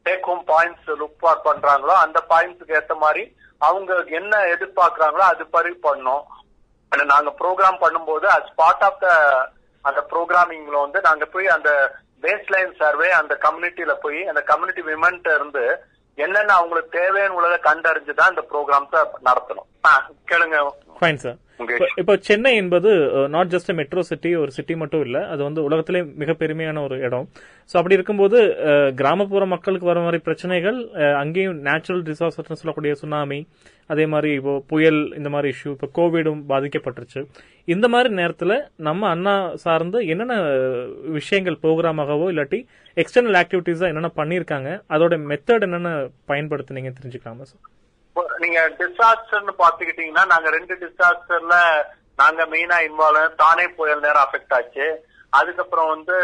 take 0.05 0.27
home 0.29 0.43
points 0.53 0.89
look 1.01 1.19
for 1.21 1.45
பண்றாங்களோ 1.49 1.95
அந்த 2.05 2.19
பாயிண்ட்ஸ்க்கு 2.31 2.77
ஏத்த 2.79 2.95
மாதிரி 3.03 3.23
அவங்க 3.67 3.91
என்ன 4.19 4.33
எதிர்பார்க்கறாங்களோ 4.55 5.25
அது 5.33 5.43
படி 5.55 5.71
பண்ணோம். 5.87 6.25
நாங்க 6.91 7.31
ப்ரோக்ராம் 7.39 7.79
பண்ணும்போது 7.83 8.25
அஸ் 8.35 8.51
பார்ட் 8.55 8.83
ஆஃப் 8.87 8.99
த 8.99 9.07
அந்த 9.85 10.01
ப்ரோக்ராமிங்ல 10.11 10.77
வந்து 10.83 10.99
நாங்க 11.07 11.25
போய் 11.33 11.47
அந்த 11.55 11.69
பேஸ்லைன் 12.23 12.71
சர்வே 12.81 13.09
அந்த 13.19 13.33
கம்யூனிட்டியில 13.45 13.93
போய் 14.05 14.19
அந்த 14.31 14.41
கம்யூனிட்டி 14.51 14.83
விமன்ட்ட 14.91 15.35
இருந்து 15.35 15.63
என்னென்ன 16.17 16.53
அவங்களுக்கு 16.53 16.99
தேவையான 16.99 17.33
உள்ளதை 17.33 17.57
கண்டறிஞ்சுதான் 17.71 18.29
இந்த 18.29 18.43
ப்ரோக்ராம்ஸ 18.51 18.95
நடத்தணும். 19.25 19.67
கேளுங்க. 20.31 20.57
ஃபைன் 21.01 21.21
சார் 21.23 21.45
இப்போ- 22.01 22.17
சென்னை 22.19 22.55
என்பது 22.55 22.89
நாட் 23.29 23.51
ஜஸ்ட் 23.53 23.71
மெட்ரோ 23.73 24.01
சிட்டி 24.03 24.35
ஒரு 24.35 24.51
சிட்டி 24.51 24.75
மட்டும் 24.75 25.03
இல்ல. 25.05 25.27
அது 25.27 25.41
வந்து 25.43 25.61
உலகத்திலே 25.63 26.01
மிக 26.21 26.33
பெருமையான 26.33 26.81
ஒரு 26.83 26.95
இடம். 26.99 27.25
ஸோ 27.69 27.75
அப்படி 27.79 27.97
இருக்கும்போது 27.97 28.37
uh, 28.67 28.89
கிராமப்புற 28.95 29.45
மக்களுக்கு 29.45 29.85
வர 29.85 29.99
மாதிரி 29.99 30.19
பிரச்சனைகள் 30.19 30.77
uh, 30.97 31.13
அங்கேயும் 31.21 31.57
நேச்சுரல் 31.67 32.03
டிசாஸ்டர்னு 32.03 32.59
சொல்லக்கூடிய 32.61 32.93
சுனாமி 32.95 33.39
அதே 33.89 34.05
மாதிரி 34.05 34.29
இப்போ 34.33 34.53
புயல் 34.67 35.13
இந்த 35.15 35.29
மாதிரி 35.29 35.53
இஷ்யூ 35.53 35.71
இப்போ 35.71 35.89
கோவிடும் 35.97 36.41
பாதிக்கப்பட்டுருச்சு. 36.49 37.21
இந்த 37.67 37.87
மாதிரி 37.87 38.09
நேரத்துல 38.15 38.53
நம்ம 38.79 39.09
அண்ணா 39.09 39.35
சார்ந்து 39.57 40.07
என்னென்ன 40.07 40.37
uh, 40.51 40.83
விஷயங்கள் 41.11 41.59
ப்ரோக்ராமாகவோ 41.63 42.27
இல்லாட்டி 42.33 42.59
எக்ஸ்டர்னல் 42.97 43.39
ஆக்டிவிட்டீஸா 43.41 43.89
என்னென்ன 43.89 44.11
பண்ணியிருக்காங்க 44.15 44.69
அதோட 44.89 45.17
மெத்தட் 45.31 45.61
என்னென்ன 45.61 45.91
பயன்படுத்தினீங்க 46.31 46.91
தெரிஞ்சுக்கலாமா 46.99 47.47
சார் 47.47 47.63
நீங்க 48.43 48.59
டிசாஸ்டர்னு 48.79 49.53
பாத்துக்கிட்டீங்கன்னா 49.63 50.23
நாங்க 50.33 50.49
ரெண்டு 50.57 50.75
டிசாஸ்டர்ல 50.83 51.57
நாங்க 52.21 52.41
மெயினா 52.53 52.77
இன்வால்வ் 52.87 53.41
தானே 53.43 53.65
புயல் 53.77 54.05
நேரம் 54.05 54.25
அஃபெக்ட் 54.25 54.55
ஆச்சு. 54.57 54.87
அதுக்கப்புறம் 55.39 55.89
வந்து 55.93 56.17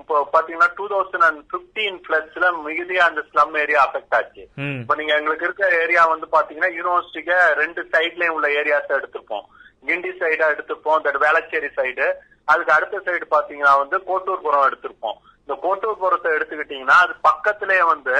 இப்போ 0.00 0.16
பாத்தீங்கன்னா 0.34 0.68
டூ 0.78 0.84
தௌசண்ட் 0.92 1.26
அண்ட் 1.28 1.40
பிப்டீன் 1.52 1.98
பிளஸ்ல 2.06 2.46
மிகுதியா 2.66 3.02
அந்த 3.10 3.22
ஸ்லம் 3.28 3.54
ஏரியா 3.62 3.80
அஃபெக்ட் 3.86 4.16
ஆச்சு. 4.18 4.42
இப்ப 4.82 4.94
நீங்க 5.00 5.12
எங்களுக்கு 5.20 5.46
இருக்க 5.48 5.64
ஏரியா 5.82 6.02
வந்து 6.12 6.26
பாத்தீங்கன்னா 6.36 6.70
யூனிவர்சிட்டிக்கு 6.78 7.38
ரெண்டு 7.62 7.82
சைட்லயும் 7.94 8.36
உள்ள 8.38 8.48
ஏரியாஸ் 8.60 8.96
எடுத்திருப்போம். 8.98 9.46
கிண்டி 9.88 10.12
சைடா 10.22 10.46
எடுத்திருப்போம் 10.54 11.02
தட் 11.06 11.20
வேளச்சேரி 11.26 11.70
சைடு 11.78 12.06
அதுக்கு 12.52 12.72
அடுத்த 12.76 13.02
சைடு 13.08 13.26
பாத்தீங்கன்னா 13.36 13.74
வந்து 13.82 13.96
கோட்டூர்புரம் 14.10 14.66
எடுத்திருப்போம். 14.68 15.18
இந்த 15.42 15.54
கோட்டூர்புரத்தை 15.64 16.30
எடுத்துக்கிட்டீங்கன்னா 16.36 16.98
அது 17.04 17.14
பக்கத்திலேயே 17.28 17.84
வந்து 17.94 18.16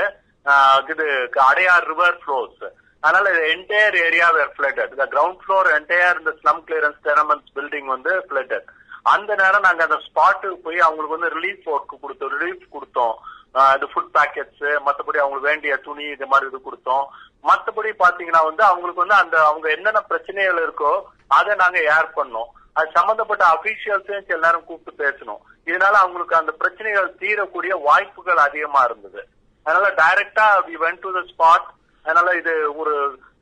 இது 0.93 1.07
அடையார் 1.51 1.89
ரிவர் 1.93 2.21
ஃப்ளோஸ் 2.21 2.61
அதனால 3.01 3.39
என்டையர் 3.39 4.05
ஏரியா 4.05 4.31
வேர் 4.31 4.53
ஃபிளட்டட் 4.59 4.91
இந்த 4.91 5.07
கிரவுண்ட் 5.07 5.39
ஃப்ளோர் 5.47 5.67
என்டையர் 5.67 6.19
இந்த 6.19 6.35
ஸ்லம் 6.41 6.65
கிளியரன்ஸ் 6.67 7.01
டெனமெண்ட்ஸ் 7.05 7.59
பில்டிங் 7.59 7.85
வந்து 7.85 8.27
ஃபிளட்டட் 8.29 8.65
அந்த 9.03 9.35
நேரம் 9.35 9.61
நாங்க 9.61 9.83
அந்த 9.83 9.95
ஸ்பாட்டுக்கு 9.95 10.57
போய் 10.63 10.79
அவங்களுக்கு 10.79 11.19
வந்து 11.19 11.41
ரிலீஃப் 11.41 11.69
ஒர்க் 11.69 11.95
கொடுத்தோம். 12.03 12.35
ரிலீஃப் 12.41 12.67
கொடுத்தோம். 12.73 13.15
ஆஹ் 13.55 13.77
இது 13.77 13.87
ஃபுட் 13.87 14.15
பேக்கெட்ஸ் 14.15 14.61
மற்றபடி 14.61 15.17
அவங்களுக்கு 15.17 15.41
வேண்டிய 15.41 15.77
துணி 15.77 16.05
இது 16.05 16.27
மாதிரி 16.27 16.51
இது 16.51 16.61
கொடுத்தோம். 16.61 17.05
மற்றபடி 17.43 17.93
பாத்தீங்கன்னா 17.99 18.45
வந்து 18.45 18.63
அவங்களுக்கு 18.63 19.07
வந்து 19.07 19.15
அந்த 19.15 19.45
அவங்க 19.45 19.71
என்னென்ன 19.71 20.01
பிரச்சனைகள் 20.01 20.69
இருக்கோ 20.69 21.03
அதை 21.29 21.55
நாங்க 21.55 21.79
ஏர் 21.81 22.13
பண்ணோம். 22.17 22.49
அது 22.73 22.91
சம்பந்தப்பட்ட 22.95 23.45
அபிஷியல்ஸையும் 23.47 24.27
சில 24.27 24.39
நேரம் 24.39 24.65
கூப்பிட்டு 24.65 25.11
பேசணும். 25.11 25.41
இதனால 25.65 25.99
அவங்களுக்கு 26.03 26.37
அந்த 26.37 26.53
பிரச்சனைகள் 26.53 27.15
தீரக்கூடிய 27.15 27.81
வாய்ப்புகள் 27.83 28.37
அதிகமா 28.37 28.83
இருந்தது. 28.83 29.27
அதனால 29.63 29.95
டைரக்டா 29.95 30.65
we 30.69 30.77
went 30.81 31.01
to 31.01 31.13
the 31.13 31.21
spot 31.21 31.78
அதனால 32.05 32.29
இது 32.41 32.53
ஒரு 32.81 32.95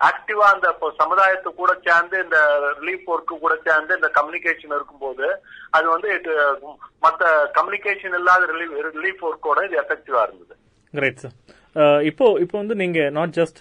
ஆக்டிவா 0.09 0.47
அந்த 0.55 0.67
இப்போ 0.75 0.89
சமுதாயத்து 1.01 1.51
கூட 1.53 1.73
சேர்ந்து 1.87 2.17
இந்த 2.25 2.39
ரிலீஃப் 2.81 3.07
ஒர்க்கு 3.15 3.35
கூட 3.39 3.55
சேர்ந்து 3.67 3.93
இந்த 3.99 4.09
கம்யூனிகேஷன் 4.17 4.77
இருக்கும்போது 4.77 5.27
அது 5.77 5.87
வந்து 5.95 6.09
இது 6.19 6.33
மத்த 7.03 7.23
கம்யூனிகேஷன் 7.59 8.17
இல்லாத 8.21 8.47
ரிலீஃப் 8.53 8.75
ரிலீஃப் 8.99 9.25
ஒர்க்கோட 9.29 9.61
இது 9.69 9.81
எஃபெக்டிவா 9.83 10.23
இருந்தது. 10.27 10.55
கிரேட் 10.95 11.23
சார் 11.25 11.37
இப்போ 12.11 12.27
இப்போ 12.45 12.57
வந்து 12.61 12.75
நீங்க 12.81 12.99
நாட் 13.17 13.35
ஜஸ்ட் 13.39 13.61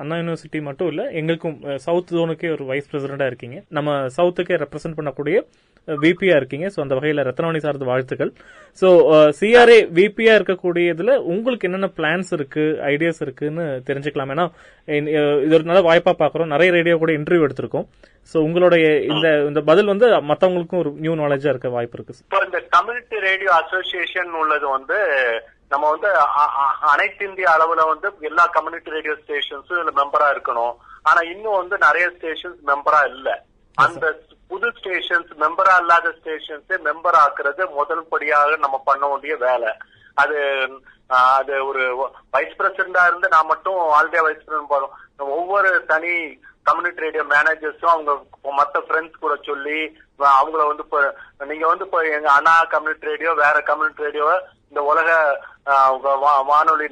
அண்ணா 0.00 0.16
யூனிவர்சிட்டி 0.20 0.60
மட்டும் 0.68 0.88
இல்ல 0.92 1.02
எங்களுக்கும் 1.18 1.56
சவுத் 1.84 2.12
ஜோனுக்கே 2.16 2.48
ஒரு 2.54 2.64
வைஸ் 2.70 2.90
பிரசிடண்டா 2.90 3.26
இருக்கீங்க. 3.30 3.58
நம்ம 3.76 3.98
சவுத்துக்கே 4.16 4.56
ரெப்ரசென்ட் 4.62 4.98
பண்ணக்கூடிய 4.98 5.36
விபியா 5.88 6.36
இருக்கீங்க. 6.40 6.66
ஸோ 6.74 6.78
அந்த 6.84 6.94
வகையில 6.98 7.24
ரத்னவாணி 7.28 7.60
சார்ந்த 7.64 7.86
வாழ்த்துக்கள். 7.90 8.32
ஸோ 8.80 8.88
சிஆர்ஏ 9.40 9.78
விபியா 9.98 10.32
இருக்கக்கூடியதுல 10.38 11.14
உங்களுக்கு 11.34 11.68
என்னென்ன 11.68 11.90
பிளான்ஸ் 11.98 12.32
இருக்கு 12.38 12.64
ஐடியாஸ் 12.92 13.22
இருக்குன்னு 13.26 13.66
தெரிஞ்சுக்கலாம். 13.90 14.32
ஏன்னா 14.34 14.46
இது 15.46 15.56
ஒரு 15.58 15.68
நல்ல 15.70 15.82
வாய்ப்பா 15.90 16.14
பாக்குறோம். 16.22 16.52
நிறைய 16.54 16.70
ரேடியோ 16.78 16.96
கூட 17.02 17.12
இன்டர்வியூ 17.18 17.46
எடுத்திருக்கோம். 17.48 17.86
ஸோ 18.32 18.36
உங்களுடைய 18.46 18.86
இந்த 19.12 19.28
இந்த 19.50 19.60
பதில் 19.68 19.92
வந்து 19.92 20.06
மத்தவங்களுக்கும் 20.30 20.82
ஒரு 20.84 20.92
நியூ 21.04 21.12
நாலேஜா 21.22 21.52
இருக்க 21.52 21.68
வாய்ப்பு 21.76 21.98
இருக்கு 21.98 22.22
இப்போ 22.24 22.40
இந்த 22.48 22.60
தமிழ் 22.78 23.02
ரேடியோ 23.28 23.52
அசோசியேஷன் 23.62 24.32
உள்ளது 24.42 24.66
வந்து 24.76 24.98
நம்ம 25.72 25.84
வந்து 25.94 26.08
அனைத்து 26.92 27.22
இந்திய 27.28 27.46
அளவுல 27.54 27.84
வந்து 27.92 28.08
எல்லா 28.30 28.44
கம்யூனிட்டி 28.56 28.94
ரேடியோ 28.96 29.14
ஸ்டேஷன்ஸும் 29.22 29.78
இதுல 29.78 29.92
மெம்பரா 30.00 30.28
இருக்கணும். 30.34 30.74
ஆனா 31.10 31.20
இன்னும் 31.32 31.58
வந்து 31.60 31.76
நிறைய 31.86 32.06
ஸ்டேஷன்ஸ் 32.16 32.60
மெம்பரா 32.70 33.00
இல்ல. 33.12 33.28
அந்த 33.84 34.04
புது 34.50 34.68
ஸ்டேஷன்ஸ் 34.78 35.30
மெம்பரா 35.42 35.74
இல்லாத 35.82 36.08
ஸ்டேஷன்ஸ் 36.18 36.72
மெம்பர் 36.88 37.18
ஆக்குறது 37.24 37.62
முதல் 37.78 38.04
படியாக 38.12 38.56
நம்ம 38.64 38.76
பண்ண 38.90 39.04
வேண்டிய 39.12 39.34
வேலை. 39.46 39.72
அது 40.22 40.36
அது 41.36 41.54
ஒரு 41.68 41.82
வைஸ் 42.34 42.56
பிரசிடண்டா 42.58 43.02
இருந்து 43.08 43.28
நான் 43.34 43.50
மட்டும் 43.50 43.80
ஆல் 43.96 44.12
வைஸ் 44.26 44.44
பிரசிடன்ட் 44.44 44.72
போறோம். 44.72 44.94
ஒவ்வொரு 45.38 45.70
தனி 45.92 46.12
கம்யூனிட்டி 46.68 47.04
ரேடியோ 47.06 47.24
மேனேஜர்ஸும் 47.34 47.92
அவங்க 47.94 48.12
மத்த 48.60 48.78
ஃப்ரெண்ட்ஸ் 48.86 49.22
கூட 49.24 49.34
சொல்லி 49.48 49.78
அவங்கள 50.38 50.62
வந்து 50.70 50.84
இப்போ 50.86 51.00
நீங்க 51.50 51.66
வந்து 51.70 51.86
இப்போ 51.88 52.00
எங்க 52.16 52.30
அண்ணா 52.38 52.54
கம்யூனிட்டி 52.74 53.10
ரேடியோ 53.12 53.32
வேற 53.44 53.56
கம்யூனிட்டி 53.70 54.06
ரேடியோ 54.06 54.26
இந்த 54.70 54.80
உலக 54.92 55.10
வானொலி 56.50 56.86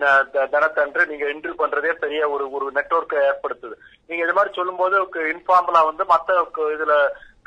தினத்தன்று 0.52 1.02
நீங்க 1.10 1.24
இன்டர்வியூ 1.32 1.56
பண்றதே 1.60 1.92
பெரிய 2.02 2.20
ஒரு 2.34 2.44
ஒரு 2.56 2.66
நெட்வொர்க் 2.78 3.14
ஏற்படுத்துது. 3.28 3.76
நீங்க 4.08 4.20
இது 4.24 4.34
மாதிரி 4.38 4.50
சொல்லும்போது 4.58 4.96
இன்ஃபார்மலா 5.34 5.82
வந்து 5.90 6.04
மத்த 6.12 6.38
இதுல 6.74 6.94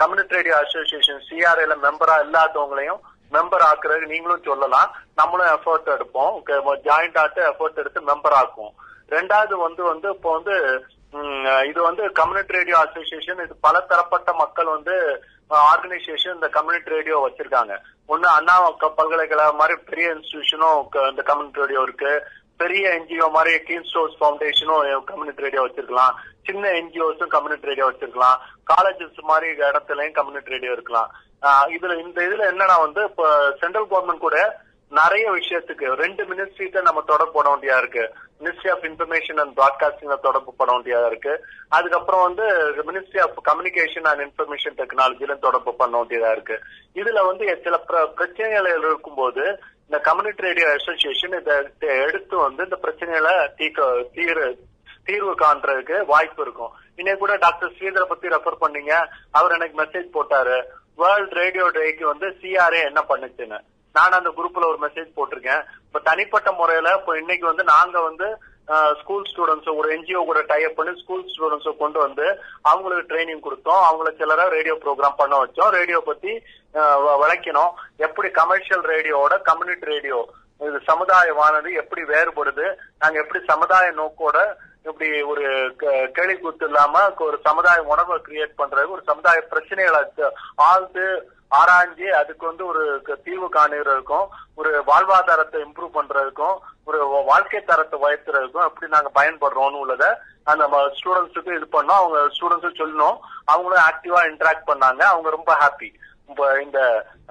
கம்யூனிட்டி 0.02 0.38
ரேடியோ 0.38 0.56
அசோசியேஷன் 0.64 1.24
சிஆர்ஐல 1.30 1.76
மெம்பரா 1.86 2.16
இல்லாதவங்களையும் 2.26 3.02
மெம்பர் 3.36 3.64
ஆக்குறதுக்கு 3.70 4.14
நீங்களும் 4.14 4.48
சொல்லலாம். 4.49 4.90
நம்மளும் 5.20 5.52
எஃபர்ட் 5.56 5.90
எடுப்போம். 5.95 6.36
ஜாயிண்ட் 6.88 7.18
ஆட்டு 7.24 7.41
எஃபர்ட் 7.52 7.82
எடுத்து 7.84 8.10
மெம்பர் 8.12 8.38
ஆக்குவோம். 8.41 8.76
ரெண்டாவது 9.16 9.56
வந்து 9.66 9.84
வந்து 9.91 10.08
இப்போ 10.16 10.30
வந்து 10.38 10.56
இது 11.70 11.80
வந்து 11.90 12.04
கம்யூனிட்டி 12.20 12.58
ரேடியோ 12.58 12.78
அசோசியேஷன் 12.86 13.44
இது 13.44 13.54
பல 13.68 13.76
தரப்பட்ட 13.91 14.32
மக்கள் 14.41 14.70
வந்து 14.76 14.95
ஆர்கனைசேஷன் 15.72 16.36
இந்த 16.38 16.49
கம்யூனிட்டி 16.56 16.95
ரேடியோ 16.95 17.18
வச்சிருக்காங்க. 17.26 17.76
ஒன்னு 18.14 18.28
அண்ணா 18.38 18.56
பல்கலைக்கழகம் 19.00 19.62
மாதிரி 19.62 19.76
பெரிய 19.90 20.08
இன்ஸ்டிடியூஷனும் 20.16 20.82
இந்த 21.12 21.24
கம்யூனிட்டி 21.30 21.64
ரேடியோ 21.64 21.82
இருக்கு. 21.88 22.12
பெரிய 22.62 22.84
என்ஜிஓ 22.98 23.26
மாதிரி 23.36 23.52
கீன் 23.66 23.88
ஸ்டோர்ஸ் 23.90 24.16
ஃபவுண்டேஷனும் 24.20 25.04
கம்யூனிட்டி 25.10 25.46
ரேடியோ 25.46 25.64
வச்சிருக்கலாம். 25.66 26.14
சின்ன 26.48 26.70
என்ஜிஓஸும் 26.82 27.34
கம்யூனிட்டி 27.36 27.70
ரேடியோ 27.72 27.88
வச்சிருக்கலாம். 27.90 28.38
காலேஜஸ் 28.72 29.20
மாதிரி 29.32 29.50
இடத்துலயும் 29.70 30.16
கம்யூனிட்டி 30.20 30.56
ரேடியோ 30.56 30.72
இருக்கலாம். 30.78 31.10
இதுல 31.76 31.96
இந்த 32.06 32.18
இதுல 32.28 32.46
என்னன்னா 32.52 32.78
வந்து 32.86 33.02
இப்போ 33.10 33.26
சென்ட்ரல் 33.62 33.90
கவர்மெண்ட் 33.92 34.26
கூட 34.28 34.38
நிறைய 35.00 35.26
விஷயத்துக்கு 35.38 35.88
ரெண்டு 36.04 36.24
மினிஸ்ட்ரிட்ட 36.32 36.82
நம்ம 36.88 37.04
தொடர்பு 37.12 37.36
போட 37.36 37.48
வேண்டியா 37.54 37.78
இருக்கு. 37.84 38.06
Ministry 38.39 38.72
of 38.72 38.84
information 38.84 39.39
and 39.39 39.57
broadcasting 39.57 40.19
தொடர்பு 40.19 40.53
பட 40.53 40.72
வேண்டியதா 40.72 41.05
இருக்கு. 41.05 41.45
அதுக்கப்புறம் 41.69 42.22
வந்து 42.22 42.45
ministry 42.72 43.19
of 43.19 43.47
communication 43.47 44.03
and 44.03 44.22
information 44.22 44.77
டெக்னாலஜில 44.77 45.39
தொடர்பு 45.39 45.76
பண்ண 45.76 46.03
வேண்டியதா 46.03 46.31
இருக்கு. 46.31 46.59
இதுல 46.93 47.26
வந்து 47.26 47.59
சில 47.64 47.84
பிர- 47.88 48.14
பிரச்சனைகள் 48.14 48.77
இருக்கும்போது 48.77 49.59
இந்த 49.81 49.97
கம்யூனிட்டி 49.97 50.41
ரேடியோ 50.41 50.69
அசோசியேஷன் 50.69 51.41
இதை 51.41 51.55
எடுத்து 51.80 52.38
வந்து 52.38 52.64
இந்த 52.64 52.77
பிரச்சனைகளை 52.81 53.49
தீர்க்க 53.55 54.05
தீர் 54.14 54.57
தீர்வு 55.03 55.31
காண்றதுக்கு 55.31 56.05
வாய்ப்பு 56.05 56.41
இருக்கும். 56.41 56.72
இன்னைக்கு 56.95 57.26
கூட 57.26 57.35
டாக்டர் 57.35 57.72
ஸ்ரீதரை 57.72 58.01
பத்தி 58.01 58.27
ரெஃபர் 58.27 58.57
பண்ணீங்க. 58.61 59.07
அவர் 59.31 59.51
எனக்கு 59.51 59.81
மெசேஜ் 59.81 60.15
போட்டாரு. 60.18 60.64
வேர்ல்ட் 60.95 61.31
ரேடியோ 61.31 61.65
டேக்கு 61.65 62.03
வந்து 62.03 62.27
சிஆர்ஏ 62.27 62.84
என்ன 62.85 63.03
பண்ணுச்சுன்னு. 63.09 63.59
நான் 63.93 64.11
அந்த 64.11 64.30
குரூப்ல 64.30 64.68
ஒரு 64.68 64.77
மெசேஜ் 64.81 65.11
போட்டிருக்கேன். 65.18 65.64
இப்ப 65.85 65.99
தனிப்பட்ட 65.99 66.51
முறையில 66.51 66.93
இப்ப 66.93 67.18
இன்னைக்கு 67.18 67.45
வந்து 67.45 67.64
நாங்க 67.64 68.01
வந்து 68.01 68.38
ஸ்கூல் 69.01 69.23
ஸ்டூடெண்ட்ஸ் 69.23 69.77
ஒரு 69.77 69.99
என்ஜிஓ 69.99 70.26
கூட 70.26 70.41
டைப் 70.41 70.76
பண்ணி 70.76 71.01
ஸ்கூல் 71.01 71.23
ஸ்டூடெண்ட்ஸ 71.23 71.77
கொண்டு 71.77 71.99
வந்து 71.99 72.39
அவங்களுக்கு 72.61 73.15
ட்ரைனிங் 73.15 73.47
கொடுத்தோம். 73.49 73.84
அவங்கள 73.89 74.18
சிலரை 74.18 74.49
ரேடியோ 74.49 74.76
ப்ரோக்ராம் 74.76 75.14
பண்ண 75.18 75.45
வச்சோம். 75.45 75.69
ரேடியோ 75.69 76.01
பத்தி 76.05 76.43
வ- 76.73 77.18
விளக்கினோம். 77.23 77.69
எப்படி 77.97 78.30
கமர்ஷியல் 78.30 78.84
ரேடியோவோட 78.84 79.41
கம்யூனிட்டி 79.41 79.85
ரேடியோ 79.85 80.27
இது 80.59 80.80
சமுதாய 80.85 81.34
வானொலி 81.34 81.73
எப்படி 81.73 82.01
வேறுபடுது? 82.01 82.76
நாங்க 82.99 83.19
எப்படி 83.19 83.43
சமுதாய 83.45 83.91
நோக்கோட 83.91 84.53
இப்படி 84.84 85.22
ஒரு 85.22 85.73
க- 85.77 86.38
கூத்து 86.41 86.65
இல்லாம 86.65 87.14
ஒரு 87.18 87.39
சமுதாய 87.43 87.81
உணர்வை 87.81 88.22
கிரியேட் 88.27 88.53
பண்றது 88.57 88.89
ஒரு 88.89 89.01
சமுதாய 89.05 89.43
பிரச்சனைகளை 89.49 90.30
ஆழ்ந்து 90.55 91.31
ஆராய்ஞ்சு 91.52 92.07
அதுக்கு 92.19 92.44
வந்து 92.45 92.64
ஒரு 92.65 92.84
தீர்வு 93.26 93.48
காணுறதுக்கும் 93.56 94.28
ஒரு 94.60 94.72
வாழ்வாதாரத்தை 94.88 95.57
இம்ப்ரூவ் 95.65 95.98
பண்றதுக்கும் 95.98 96.57
ஒரு 96.90 96.99
வாழ்க்கை 97.30 97.60
தரத்தை 97.61 97.98
உயர்த்துறதுக்கும் 98.06 98.68
எப்படி 98.69 98.91
நாங்க 98.95 99.10
பயன்படுறோம்னு 99.19 99.82
உள்ளத 99.84 100.06
அந்த 100.52 100.65
ஸ்டூடெண்ட்ஸுக்கு 100.98 101.56
இது 101.57 101.68
பண்ணோம். 101.78 102.02
அவங்க 102.02 102.19
ஸ்டூடெண்ட்ஸும் 102.36 102.80
சொல்லணும். 102.82 103.18
அவங்களும் 103.53 103.86
ஆக்டிவா 103.90 104.22
இன்டராக்ட் 104.32 104.69
பண்ணாங்க. 104.72 105.02
அவங்க 105.14 105.30
ரொம்ப 105.38 105.52
ஹாப்பி 105.61 105.90
இந்த 106.64 106.80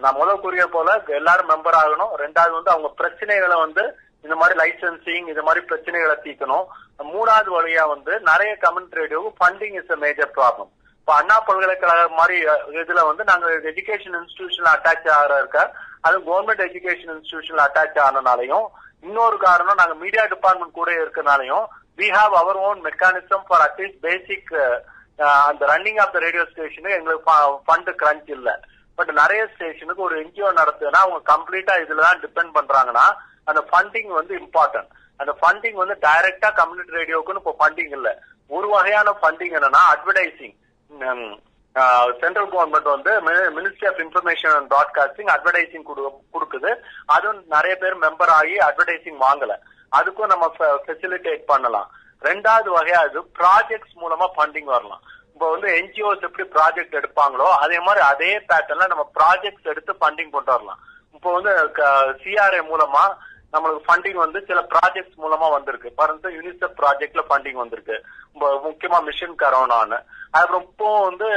நான் 0.03 0.19
முதல் 0.19 0.41
கூறிய 0.41 0.65
போல 0.75 0.91
எல்லாரும் 1.19 1.51
மெம்பர் 1.51 1.79
ஆகணும். 1.83 2.13
ரெண்டாவது 2.23 2.53
வந்து 2.59 2.75
அவங்க 2.75 2.89
பிரச்சனைகளை 3.01 3.57
வந்து 3.65 3.85
இந்த 4.25 4.37
மாதிரி 4.41 4.55
லைசன்சிங் 4.63 5.27
இந்த 5.33 5.43
மாதிரி 5.47 5.61
பிரச்சனைகளை 5.71 6.17
தீர்க்கணும். 6.27 6.67
மூணாவது 7.13 7.51
வழியா 7.57 7.85
வந்து 7.95 8.13
நிறைய 8.31 8.53
comment 8.65 8.97
ரேடியோவுக்கு 9.01 9.39
funding 9.41 9.77
is 9.81 9.93
a 9.95 9.99
major 10.05 10.35
problem 10.39 10.71
இப்ப 11.07 11.17
அண்ணா 11.17 11.35
பல்கலைக்கழகம் 11.47 12.17
மாதிரி 12.19 12.37
இதுல 12.79 13.01
வந்து 13.09 13.25
நாங்க 13.29 13.49
எஜுகேஷன் 13.71 14.17
இன்ஸ்டிடியூஷன்ல 14.19 14.71
அட்டாச் 14.73 15.05
ஆகிற 15.17 15.35
இருக்க 15.39 15.59
அது 16.07 16.17
கவர்மெண்ட் 16.25 16.63
எஜுகேஷன் 16.65 17.13
இன்ஸ்டிடியூஷன்ல 17.13 17.67
அட்டாச் 17.67 17.99
ஆனனாலையும் 18.05 18.65
இன்னொரு 19.05 19.37
காரணம் 19.45 19.79
நாங்க 19.81 19.95
மீடியா 20.01 20.23
டிபார்ட்மெண்ட் 20.33 20.79
கூட 20.79 20.91
இருக்கனாலையும் 20.97 21.65
we 21.99 22.09
have 22.17 22.35
our 22.41 22.59
own 22.65 22.81
mechanism 22.89 23.45
for 23.47 23.65
at least 23.67 24.01
basic 24.07 24.51
அந்த 25.45 25.63
ரன்னிங் 25.73 26.03
ஆஃப் 26.05 26.13
த 26.17 26.25
ரேடியோ 26.27 26.47
ஸ்டேஷனுக்கு 26.51 26.99
எங்களுக்கு 26.99 27.25
ஃபண்ட் 27.67 27.93
கிரன்ச் 28.03 28.35
இல்ல. 28.37 28.49
பட் 28.99 29.15
நிறைய 29.21 29.41
ஸ்டேஷனுக்கு 29.55 30.07
ஒரு 30.09 30.17
என்ஜிஓ 30.25 30.51
நடத்துனா 30.61 31.01
அவங்க 31.05 31.23
கம்ப்ளீட்டா 31.33 31.77
இதுலதான் 31.85 32.21
டிபெண்ட் 32.27 32.55
பண்றாங்கன்னா 32.59 33.07
அந்த 33.47 33.61
ஃபண்டிங் 33.71 34.13
வந்து 34.19 34.35
இம்பார்ட்டன்ட் 34.43 34.91
அந்த 35.21 35.33
ஃபண்டிங் 35.41 35.81
வந்து 35.83 35.99
டைரக்டா 36.03 36.49
கம்யூனிட்டி 36.61 36.99
ரேடியோக்குன்னு 37.01 37.43
இப்போ 37.45 37.57
ஃபண்டிங் 37.61 37.95
இல்ல. 37.99 38.09
ஒரு 38.51 38.69
வகையான 38.69 39.19
ஃபண்டிங் 39.21 39.57
என்னன்னா 39.59 39.83
அட்வர்டைசிங் 39.95 40.57
சென்ட்ரல் 42.21 42.53
கவர்மெண்ட் 42.53 42.91
வந்து 42.95 43.13
ministry 43.23 43.87
of 43.89 43.99
information 44.05 44.55
and 44.57 44.73
broadcasting 44.73 45.31
advertising 45.35 45.87
கொடுக்குது. 46.35 46.71
அதுவும் 47.07 47.43
நிறைய 47.49 47.77
பேர் 47.77 47.99
மெம்பர் 47.99 48.33
ஆகி 48.39 48.57
அட்வர்டைசிங் 48.69 49.19
வாங்கல. 49.27 49.55
அதுக்கும் 49.97 50.33
நம்ம 50.33 50.53
ஃபெசிலிட்டேட் 50.59 51.43
பண்ணலாம். 51.53 51.91
ரெண்டாவது 52.23 52.69
வகையா 52.77 53.01
இது 53.09 53.21
ப்ராஜெக்ட்ஸ் 53.39 53.95
மூலமா 54.03 54.27
ஃபண்டிங் 54.37 54.71
வரலாம். 54.75 55.03
இப்போ 55.33 55.51
வந்து 55.51 55.69
என்ஜிஓஸ் 55.79 56.25
எப்படி 56.27 56.49
ப்ராஜெக்ட் 56.49 56.99
எடுப்பாங்களோ 57.01 57.49
அதே 57.65 57.79
மாதிரி 57.81 58.05
அதே 58.07 58.39
பேட்டர்ல 58.39 58.87
நம்ம 58.87 59.11
ப்ராஜெக்ட்ஸ் 59.19 59.71
எடுத்து 59.73 59.93
ஃபண்டிங் 59.93 60.35
கொண்டு 60.37 60.53
வரலாம். 60.53 60.79
இப்போ 61.13 61.33
வந்து 61.33 61.53
சிஆர்ஏ 62.23 62.63
மூலமா 62.73 63.05
நம்மளுக்கு 63.57 63.87
ஃபண்டிங் 63.87 64.21
வந்து 64.25 64.41
சில 64.51 64.61
ப்ராஜெக்ட்ஸ் 64.75 65.19
மூலமா 65.25 65.49
வந்திருக்கு. 65.57 65.91
பரந்து 66.01 66.31
யூனிசெஃப் 66.37 66.79
ப்ராஜெக்ட்ல 66.83 67.25
ஃபண்டிங் 67.31 67.59
வந்திருக்கு. 67.63 67.97
முக்கியமா 68.69 68.99
மிஷன் 69.09 69.37
கரோனான்னு 69.43 69.99
அப்புறம் 70.39 70.65
இப்போ 70.69 70.89
வந்து 71.09 71.29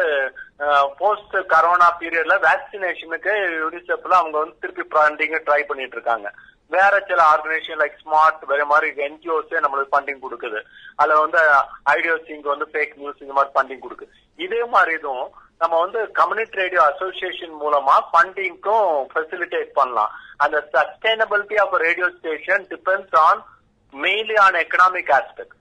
போஸ்ட் 1.02 1.36
கரோனா 1.54 1.88
பீரியட்ல 2.00 2.36
வேக்சினேஷனுக்கு 2.48 3.34
யூனிசெஃப்ல 3.64 4.16
அவங்க 4.22 4.38
வந்து 4.42 4.60
திருப்பி 4.64 4.86
ஃபண்டிங் 4.94 5.36
ட்ரை 5.50 5.62
பண்ணிட்டு 5.70 5.98
இருக்காங்க. 5.98 6.30
வேற 6.76 6.94
சில 7.10 7.20
ஆர்கனைசேஷன் 7.34 7.80
லைக் 7.82 8.02
ஸ்மார்ட் 8.02 8.42
வேற 8.50 8.64
மாதிரி 8.72 8.88
என்ஜிஓஸே 9.06 9.60
நம்மளுக்கு 9.66 9.94
ஃபண்டிங் 9.94 10.24
கொடுக்குது. 10.26 10.60
அதுல 11.00 11.20
வந்து 11.26 11.40
ஐடியோசிங்க 11.94 12.48
வந்து 12.54 12.68
ஃபேக் 12.74 12.98
நியூஸ் 13.02 13.24
இந்த 13.26 13.36
மாதிரி 13.38 13.54
ஃபண்டிங் 13.56 13.84
கொடுக்குது 13.86 14.12
இதே 14.46 14.62
மாதிரி 14.74 14.94
இதுவும் 15.00 15.30
நம்ம 15.62 15.80
வந்து 15.84 16.00
கம்யூனிட்டி 16.20 16.62
ரேடியோ 16.64 16.82
அசோசியேஷன் 16.92 17.56
மூலமா 17.64 17.96
ஃபண்டிங்க்கும் 18.12 18.92
ஃபெசிலிட்டேட் 19.14 19.72
பண்ணலாம். 19.80 20.12
அந்த 20.45 20.59
sustainability 20.77 21.59
of 21.65 21.75
radio 21.87 22.09
station 22.19 22.65
depends 22.73 23.17
on 23.27 23.41
mainly 23.95 24.39
on 24.47 24.59
economic 24.65 25.13
aspect 25.19 25.55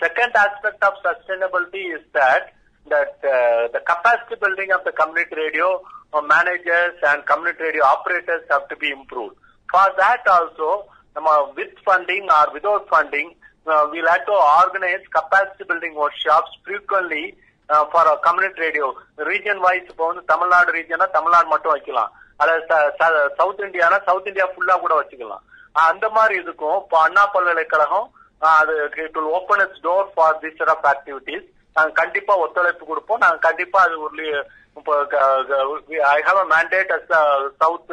second 0.00 0.32
aspect 0.36 0.82
of 0.82 0.94
sustainability 1.00 1.92
is 1.94 2.02
that 2.12 2.42
that 2.86 3.14
uh, 3.26 3.68
the 3.68 3.80
capacity 3.82 4.36
building 4.36 4.70
of 4.72 4.84
the 4.84 4.92
community 4.92 5.34
radio 5.36 5.68
uh, 6.12 6.22
managers 6.24 6.94
and 7.02 7.26
community 7.26 7.62
radio 7.62 7.84
operators 7.84 8.42
have 8.48 8.68
to 8.68 8.76
be 8.76 8.90
improved. 8.90 9.34
For 9.68 9.86
that 9.98 10.22
also, 10.26 10.68
um, 11.16 11.26
uh, 11.26 11.52
with 11.52 11.72
funding 11.84 12.24
or 12.30 12.44
without 12.52 12.88
funding, 12.88 13.28
uh, 13.66 13.86
we'll 13.90 14.08
have 14.08 14.24
to 14.26 14.36
organize 14.62 15.04
capacity 15.12 15.64
building 15.64 15.94
workshops 15.96 16.52
frequently 16.64 17.24
uh, 17.68 17.84
for 17.86 18.04
a 18.04 18.16
community 18.18 18.60
radio. 18.60 18.88
Region 19.26 19.58
wise, 19.60 19.86
இப்போ 19.92 20.04
வந்து 20.10 20.24
தமிழ்நாடு 20.32 20.70
ரீஜனா 20.78 21.08
தமிழ்நாடு 21.16 21.48
மட்டும் 21.54 21.74
வைக்கலாம் 21.76 22.12
அல்லது 22.39 22.61
south 23.39 23.63
Indiana 23.67 23.97
south 24.09 24.29
India 24.31 24.47
ஃபுல்லா 24.51 24.75
கூட 24.83 24.93
வச்சுக்கலாம். 24.99 25.43
அந்த 25.89 26.05
மாதிரி 26.17 26.35
இதுக்கும் 26.41 26.79
இப்போ 26.83 26.97
அண்ணா 27.05 27.23
பல்கலைக்கழகம் 27.35 28.07
அது 28.59 28.73
it 29.05 29.17
will 29.17 29.31
open 29.37 29.63
its 29.65 29.83
door 29.87 30.09
for 30.15 30.35
this 30.43 30.69
of 30.73 30.85
activities 30.93 31.45
நாங்க 31.75 31.93
கண்டிப்பா 32.01 32.33
ஒத்துழைப்பு 32.43 32.83
கொடுப்போம். 32.91 33.23
நாங்க 33.25 33.39
கண்டிப்பா 33.47 33.79
அது 33.85 33.95
ஒரு 34.07 34.25
இப்போ 34.79 34.93
I 36.15 36.19
have 36.27 36.39
a 36.43 36.45
mandate 36.55 36.91
as 36.97 37.09
south 37.63 37.91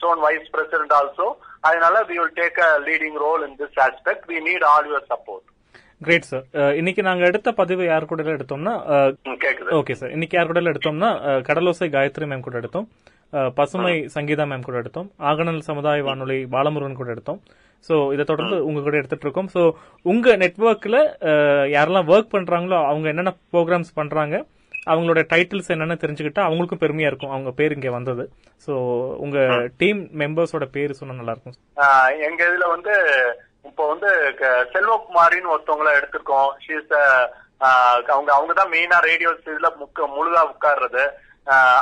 zone 0.00 0.20
vice 0.26 0.48
president 0.54 0.96
also 1.00 1.26
அதனால 1.68 2.02
we 2.10 2.16
will 2.20 2.34
take 2.40 2.58
a 2.68 2.72
leading 2.88 3.18
role 3.26 3.44
in 3.48 3.56
this 3.62 3.78
aspect 3.86 4.26
we 4.32 4.38
need 4.48 4.66
all 4.72 4.88
your 4.90 5.06
support 5.12 5.46
great 6.00 6.28
sir 6.30 6.44
இன்னைக்கு 6.80 7.02
நாங்க 7.06 7.22
எடுத்த 7.30 7.50
பதிவு 7.60 7.82
யார் 7.86 8.10
கூட 8.10 8.22
எடுத்தோம்னா 8.36 8.74
ஓகே 9.78 9.94
சார் 10.00 10.12
இன்னைக்கு 10.16 10.36
யார் 10.38 10.50
கூட 10.50 10.60
எடுத்தோம்னா 10.72 11.10
கடலோசை 11.48 11.88
காயத்ரி 11.96 12.28
மேம் 12.32 12.44
கூட 12.46 12.56
எடுத்தோம். 12.60 12.86
பசுமை 13.56 13.94
சங்கீதா 14.16 14.44
மேம் 14.50 14.66
கூட 14.66 14.76
எடுத்தோம். 14.82 15.08
ஆகநல் 15.30 15.66
சமுதாய 15.70 16.04
வானொலி 16.10 16.38
பாலமுருகன் 16.54 17.00
கூட 17.00 17.10
எடுத்தோம். 17.14 17.40
சோ 17.88 17.94
இதை 18.14 18.24
தொடர்ந்து 18.30 18.56
உங்க 18.68 18.80
கூட 18.84 18.94
எடுத்துட்டு 19.00 19.26
இருக்கோம். 19.26 19.50
சோ 19.54 19.62
உங்க 20.12 20.36
நெட்வொர்க்ல 20.42 20.98
யாரெல்லாம் 21.74 22.08
ஒர்க் 22.12 22.32
பண்றாங்களோ 22.36 22.78
அவங்க 22.92 23.08
என்னென்ன 23.12 23.34
ப்ரோக்ராம்ஸ் 23.54 23.92
பண்றாங்க 23.98 24.36
அவங்களோட 24.92 25.20
டைட்டில்ஸ் 25.32 25.72
என்னன்னு 25.74 26.00
தெரிஞ்சுக்கிட்டா 26.02 26.42
அவங்களுக்கும் 26.48 26.82
பெருமையா 26.84 27.10
இருக்கும். 27.10 27.34
அவங்க 27.34 27.50
பேர் 27.58 27.74
இங்க 27.76 27.90
வந்தது. 27.96 28.24
சோ 28.66 28.72
உங்க 29.24 29.38
டீம் 29.82 30.00
மெம்பர்ஸோட 30.22 30.66
பேர் 30.76 30.98
சொன்னா 31.00 31.18
நல்லா 31.20 31.34
இருக்கும். 31.36 31.58
எங்க 32.28 32.40
இதுல 32.50 32.66
வந்து 32.74 32.94
இப்போ 33.68 33.84
வந்து 33.92 34.10
செல்வகுமாரின்னு 34.74 35.52
ஒருத்தவங்கள 35.54 35.90
எடுத்திருக்கோம். 35.98 36.50
அவங்க 38.14 38.30
அவங்க 38.36 38.52
தான் 38.60 38.72
மெயினா 38.74 38.98
ரேடியோ 39.10 39.30
இதுல 39.52 39.70
முழுதா 40.16 40.42
உட்கார்றது. 40.52 41.04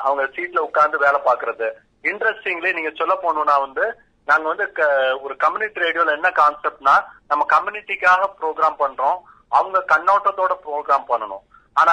அவங்க 0.03 0.23
சீட்ல 0.23 0.59
உட்கார்ந்து 0.59 0.99
வேலை 0.99 1.21
பாக்குறது 1.25 1.69
இன்ட்ரெஸ்டிங்லி 2.03 2.73
நீங்க 2.73 2.91
சொல்ல 2.95 3.15
போனோம்னா 3.23 3.61
வந்து 3.61 3.85
நாங்க 4.27 4.49
வந்து 4.49 4.73
க- 4.73 5.19
ஒரு 5.23 5.37
கம்யூனிட்டி 5.37 5.81
ரேடியோல 5.81 6.11
என்ன 6.11 6.29
கான்செப்ட்னா 6.29 6.95
நம்ம 7.29 7.47
கம்யூனிட்டிக்காக 7.49 8.31
ப்ரோக்ராம் 8.41 8.79
பண்றோம். 8.79 9.19
அவங்க 9.49 9.85
கண்ணோட்டத்தோட 9.89 10.53
ப்ரோக்ராம் 10.67 11.09
பண்ணணும். 11.09 11.45
ஆனா 11.73 11.93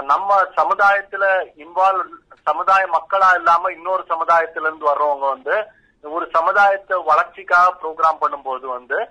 நம்ம 0.00 0.42
சமுதாயத்துல 0.56 1.24
இன்வால்வ் 1.56 2.08
சமுதாய 2.42 2.86
மக்களா 2.86 3.34
இல்லாம 3.34 3.72
இன்னொரு 3.72 4.04
சமுதாயத்துல 4.08 4.60
இருந்து 4.60 4.88
வர்றவங்க 4.88 5.28
வந்து 5.28 5.66
ஒரு 6.02 6.28
சமுதாயத்தை 6.32 7.02
வளர்ச்சிக்காக 7.04 7.74
ப்ரோக்ராம் 7.82 8.20
பண்ணும்போது 8.20 8.66
வந்து 8.66 9.08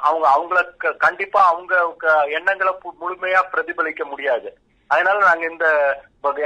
அவங்க 0.00 0.28
அவங்களுக்கு 0.28 0.96
கண்டிப்பா 0.96 1.46
அவங்க 1.46 1.94
க- 1.98 2.24
எண்ணங்களை 2.28 2.72
பு- 2.72 3.00
முழுமையா 3.00 3.42
பிரதிபலிக்க 3.50 4.04
முடியாது. 4.04 4.58
அதனால 4.90 5.18
நாங்க 5.28 5.44
இந்த 5.52 5.66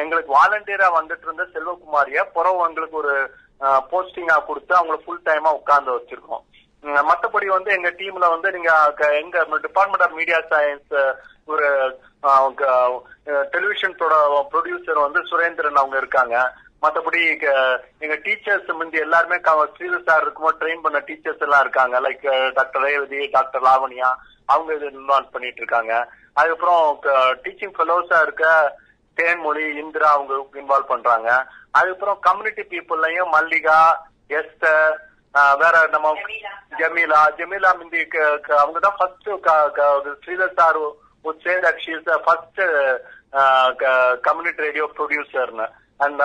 எங்களுக்கு 0.02 0.30
வாலண்டியரா 0.38 0.88
வந்துட்டு 0.98 1.26
இருந்த 1.26 1.44
செல்வகுமாரிய 1.54 2.20
புறவு 2.36 2.60
எங்களுக்கு 2.68 2.96
ஒரு 3.02 3.14
போஸ்டிங்கா 3.90 4.36
கொடுத்து 4.48 4.72
அவங்கள 4.78 4.98
ஃபுல் 5.04 5.26
டைமா 5.28 5.50
உட்கார்ந்து 5.58 5.96
வச்சிருக்கோம். 5.96 6.44
மற்றபடி 7.08 7.08
மத்தபடி 7.08 7.46
வந்து 7.54 7.70
எங்க 7.76 7.90
டீம்ல 8.00 8.26
வந்து 8.34 8.48
நீங்க 8.56 8.70
எங்க 9.22 9.38
டிபார்ட்மெண்ட் 9.66 10.04
ஆஃப் 10.06 10.18
மீடியா 10.20 10.38
சயின்ஸ் 10.52 10.94
ஒரு 11.52 11.66
டெலிவிஷன் 13.54 13.96
ப்ரொடியூசர் 14.52 15.06
வந்து 15.06 15.20
சுரேந்திரன் 15.30 15.80
அவங்க 15.82 15.96
இருக்காங்க. 16.02 16.36
மத்தபடி 16.84 17.20
எங்க 18.04 18.16
டீச்சர்ஸ் 18.26 18.70
முந்தி 18.80 18.98
எல்லாருமே 19.06 19.38
ஸ்ரீதர் 19.74 20.08
சார் 20.08 20.24
இருக்கும்போது 20.24 20.60
ட்ரெயின் 20.60 20.84
பண்ண 20.84 20.98
டீச்சர்ஸ் 21.08 21.44
எல்லாம் 21.46 21.64
இருக்காங்க. 21.66 21.96
Like 22.06 22.26
doctor 22.58 22.84
Revathi 22.88 23.20
doctor 23.36 23.66
Lavanya 23.68 24.10
அவங்க 24.52 24.70
இது 24.78 24.86
இன்வால்வ் 24.98 25.34
பண்ணிட்டு 25.34 25.60
இருக்காங்க 25.62 25.94
அதுக்கப்புறம் 26.40 26.86
டீச்சிங் 27.44 27.74
ஃபெலோஸா 27.76 28.18
இருக்க 28.26 28.44
தேன்மொழி 29.16 29.64
இந்திரா 29.82 30.08
அவங்க 30.16 30.32
இன்வால்வ் 30.60 30.92
பண்றாங்க. 30.92 31.28
அதுக்கப்புறம் 31.78 32.18
கம்யூனிட்டி 32.28 32.64
பீப்புள்லயும் 32.72 33.32
மல்லிகா 33.36 33.80
எஸ்தர் 34.38 34.94
வேற 35.62 35.74
நம்ம 35.94 36.12
ஜமீலா. 36.80 37.20
ஜமீலா 37.38 37.70
மிந்தி 37.80 38.00
அவங்க 38.62 38.78
தான் 38.86 38.98
first 39.00 39.28
Sridhar 40.24 40.56
sir 40.60 40.80
would 41.24 41.38
say 41.44 41.54
that 41.62 41.76
she 41.84 41.90
is 41.96 42.02
the 42.08 42.16
first 42.26 42.58
community 44.26 44.60
radio 44.66 44.84
ப்ரொடியூசர்னு 44.98 45.66
அந்த 46.04 46.22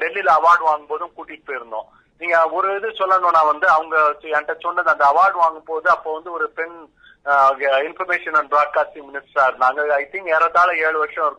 டெல்லியில 0.00 0.30
அவார்டு 0.38 0.62
வாங்கும் 0.68 0.90
போதும் 0.92 1.12
கூட்டிட்டு 1.16 1.48
போயிருந்தோம். 1.48 1.86
நீங்க 2.20 2.36
ஒரு 2.56 2.68
இது 2.78 2.88
சொல்லணும்னா 3.00 3.42
வந்து 3.50 3.66
அவங்க 3.74 3.96
என்கிட்ட 4.32 4.54
சொன்னது 4.64 4.92
அந்த 4.92 5.04
அவார்டு 5.12 5.38
வாங்கும் 5.42 5.68
போது 5.70 5.88
அப்போ 5.94 6.10
வந்து 6.16 6.30
ஒரு 6.36 6.46
பெண் 6.58 6.76
இன்ஃபர்மேஷன் 7.24 8.36
அண்ட் 8.36 8.52
பிராட்காஸ்டிங் 8.52 9.04
மினிஸ்டரா 9.12 9.42
இருந்தாங்க. 9.42 9.86
ஐ 9.86 10.08
திங்க் 10.12 10.28
ஏறத்தாழ 10.28 10.76
ஏழு 10.76 10.98
வருஷம் 10.98 11.38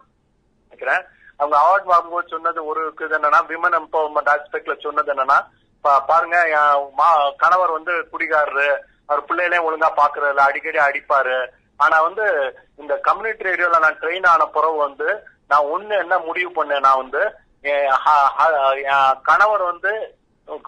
நினைக்கிறேன். 0.70 1.06
அவங்க 1.38 1.58
அவார்ட் 1.58 1.86
வாங்கும்போது 1.86 2.28
சொன்னது 2.28 2.66
ஒரு 2.66 2.94
இது 3.02 3.20
என்னன்னா 3.20 3.46
விமன் 3.48 3.78
எம்பவர்மெண்ட் 3.78 4.38
ஆஸ்பெக்ட்ல 4.38 4.80
சொன்னது 4.80 5.14
என்னன்னா 5.14 5.42
பாருங்க 5.82 6.48
என் 6.48 6.90
மா- 6.98 7.36
கணவர் 7.38 7.72
வந்து 7.72 8.08
குடிகாரரு. 8.12 8.78
அவர் 9.06 9.26
பிள்ளைகளையும் 9.26 9.66
ஒழுங்கா 9.66 9.84
பாக்குறதில்ல 9.84 10.34
அடிக்கடி 10.34 10.78
அடிப்பாரு. 10.78 11.50
ஆனா 11.78 12.02
வந்து 12.02 12.58
இந்த 12.76 12.98
கம்யூனிட்டி 12.98 13.50
ரேடியோல 13.50 13.80
நான் 13.80 14.00
ட்ரெயின் 14.00 14.26
ஆன 14.26 14.46
பிறகு 14.46 14.76
வந்து 14.76 15.28
நான் 15.48 15.62
ஒண்ணு 15.62 16.00
என்ன 16.00 16.18
முடிவு 16.18 16.66
பண்ணேன் 16.66 16.80
நான் 16.80 16.98
வந்து 16.98 17.36
என் 17.62 19.22
கணவர் 19.24 19.62
வந்து 19.62 20.18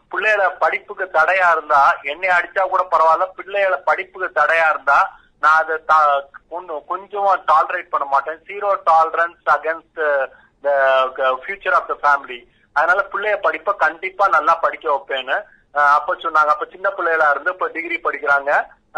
பிள்ளைகள 0.10 0.50
படிப்புக்கு 0.60 1.06
தடையா 1.14 1.52
இருந்தா 1.52 1.82
என்னை 2.04 2.30
அடிச்சா 2.30 2.64
கூட 2.66 2.84
பரவாயில்ல 2.92 3.26
பிள்ளைகள 3.36 3.76
படிப்புக்கு 3.90 4.42
தடையா 4.42 4.70
இருந்தா 4.70 5.00
நான் 5.40 5.58
அதை 5.58 5.76
த- 5.86 6.24
கொஞ்சம் 6.88 7.26
டாலரேட் 7.52 7.94
பண்ண 7.94 8.06
மாட்டேன். 8.06 8.40
Zero 8.48 8.70
tolerance 8.86 9.44
against 9.56 10.02
the 10.64 10.70
future 11.44 11.74
of 11.74 11.88
the 11.88 11.98
family 12.04 12.40
அதனால 12.76 13.00
பிள்ளைய 13.12 13.36
படிப்பை 13.38 13.74
கண்டிப்பா 13.76 14.28
நல்லா 14.28 14.56
படிக்க 14.56 14.86
வைப்பேன்னு 14.92 15.38
அப்ப 15.96 16.16
சொன்னாங்க. 16.16 16.52
அப்ப 16.54 16.66
சின்ன 16.66 16.90
பிள்ளைகளா 16.90 17.30
இருந்து 17.30 17.52
இப்ப 17.52 17.68
டிகிரி 17.68 17.98
படிக்கிறாங்க. 18.04 18.52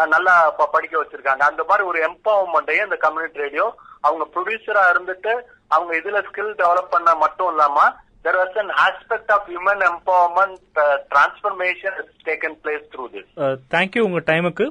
நல்லா 0.06 0.34
படிக்க 0.74 1.02
வச்சிருக்காங்க. 1.02 1.42
அந்த 1.42 1.64
மாதிரி 1.64 1.86
ஒரு 1.88 1.98
எம்பவர்மெண்ட்டையும் 2.08 2.86
இந்த 2.88 2.96
கம்யூனிட்டி 2.96 3.38
ரேடியோ 3.38 3.66
அவங்க 4.00 4.24
ப்ரொடியூசரா 4.34 4.84
இருந்துட்டு 4.92 5.32
அவங்க 5.68 5.92
இதுல 5.96 6.20
ஸ்கில் 6.28 6.54
டெவலப் 6.60 6.94
பண்ண 6.94 7.14
மட்டும் 7.14 7.50
இல்லாம 7.50 7.78
there 8.24 8.36
was 8.42 8.54
an 8.62 8.70
aspect 8.86 9.28
of 9.34 9.40
human 9.52 9.78
empowerment 9.90 10.58
uh, 10.84 10.96
transformation 11.12 11.92
has 11.98 12.08
taken 12.30 12.52
place 12.64 12.84
through 12.92 13.08
this. 13.14 13.26
Thank you 13.74 14.02
உங்க 14.08 14.20
டைமுக்கு 14.30 14.66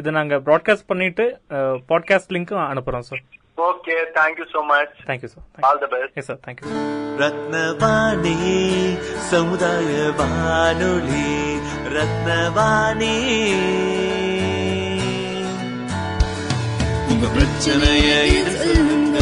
இதை 0.00 0.12
நாங்க 0.18 0.34
ப்ராட்காஸ்ட் 0.46 0.86
பண்ணிட்டு 0.92 1.24
பாட்காஸ்ட் 1.90 2.32
லிங்க்கும் 2.36 2.62
அனுப்புறோம் 2.72 3.06
sir 3.10 3.22
okay 3.70 3.98
thank 4.16 4.34
you 4.40 4.46
so 4.54 4.60
much. 4.70 4.92
Thank you 5.10 5.30
sir 5.34 5.66
all 5.68 5.78
the 5.84 5.90
best. 5.94 6.12
Yes 6.20 6.28
sir 6.30 6.40
thank you 6.46 6.70
Rathnavani 7.22 8.36
சமுதாய 9.32 9.90
வானொலி 10.20 11.28
ரத்னவாணி. 11.96 13.14
உங்க 17.10 17.26
பிரச்சனைய 17.36 18.10
இது 18.38 18.54
சொல்லுங்க 18.64 19.18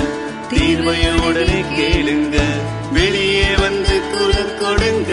தீர்வைய 0.52 1.06
உடனே 1.26 1.60
கேளுங்க. 1.76 2.38
வெளியே 2.96 3.50
வந்து 3.64 3.96
குரல் 4.12 4.56
கொடுங்க. 4.60 5.12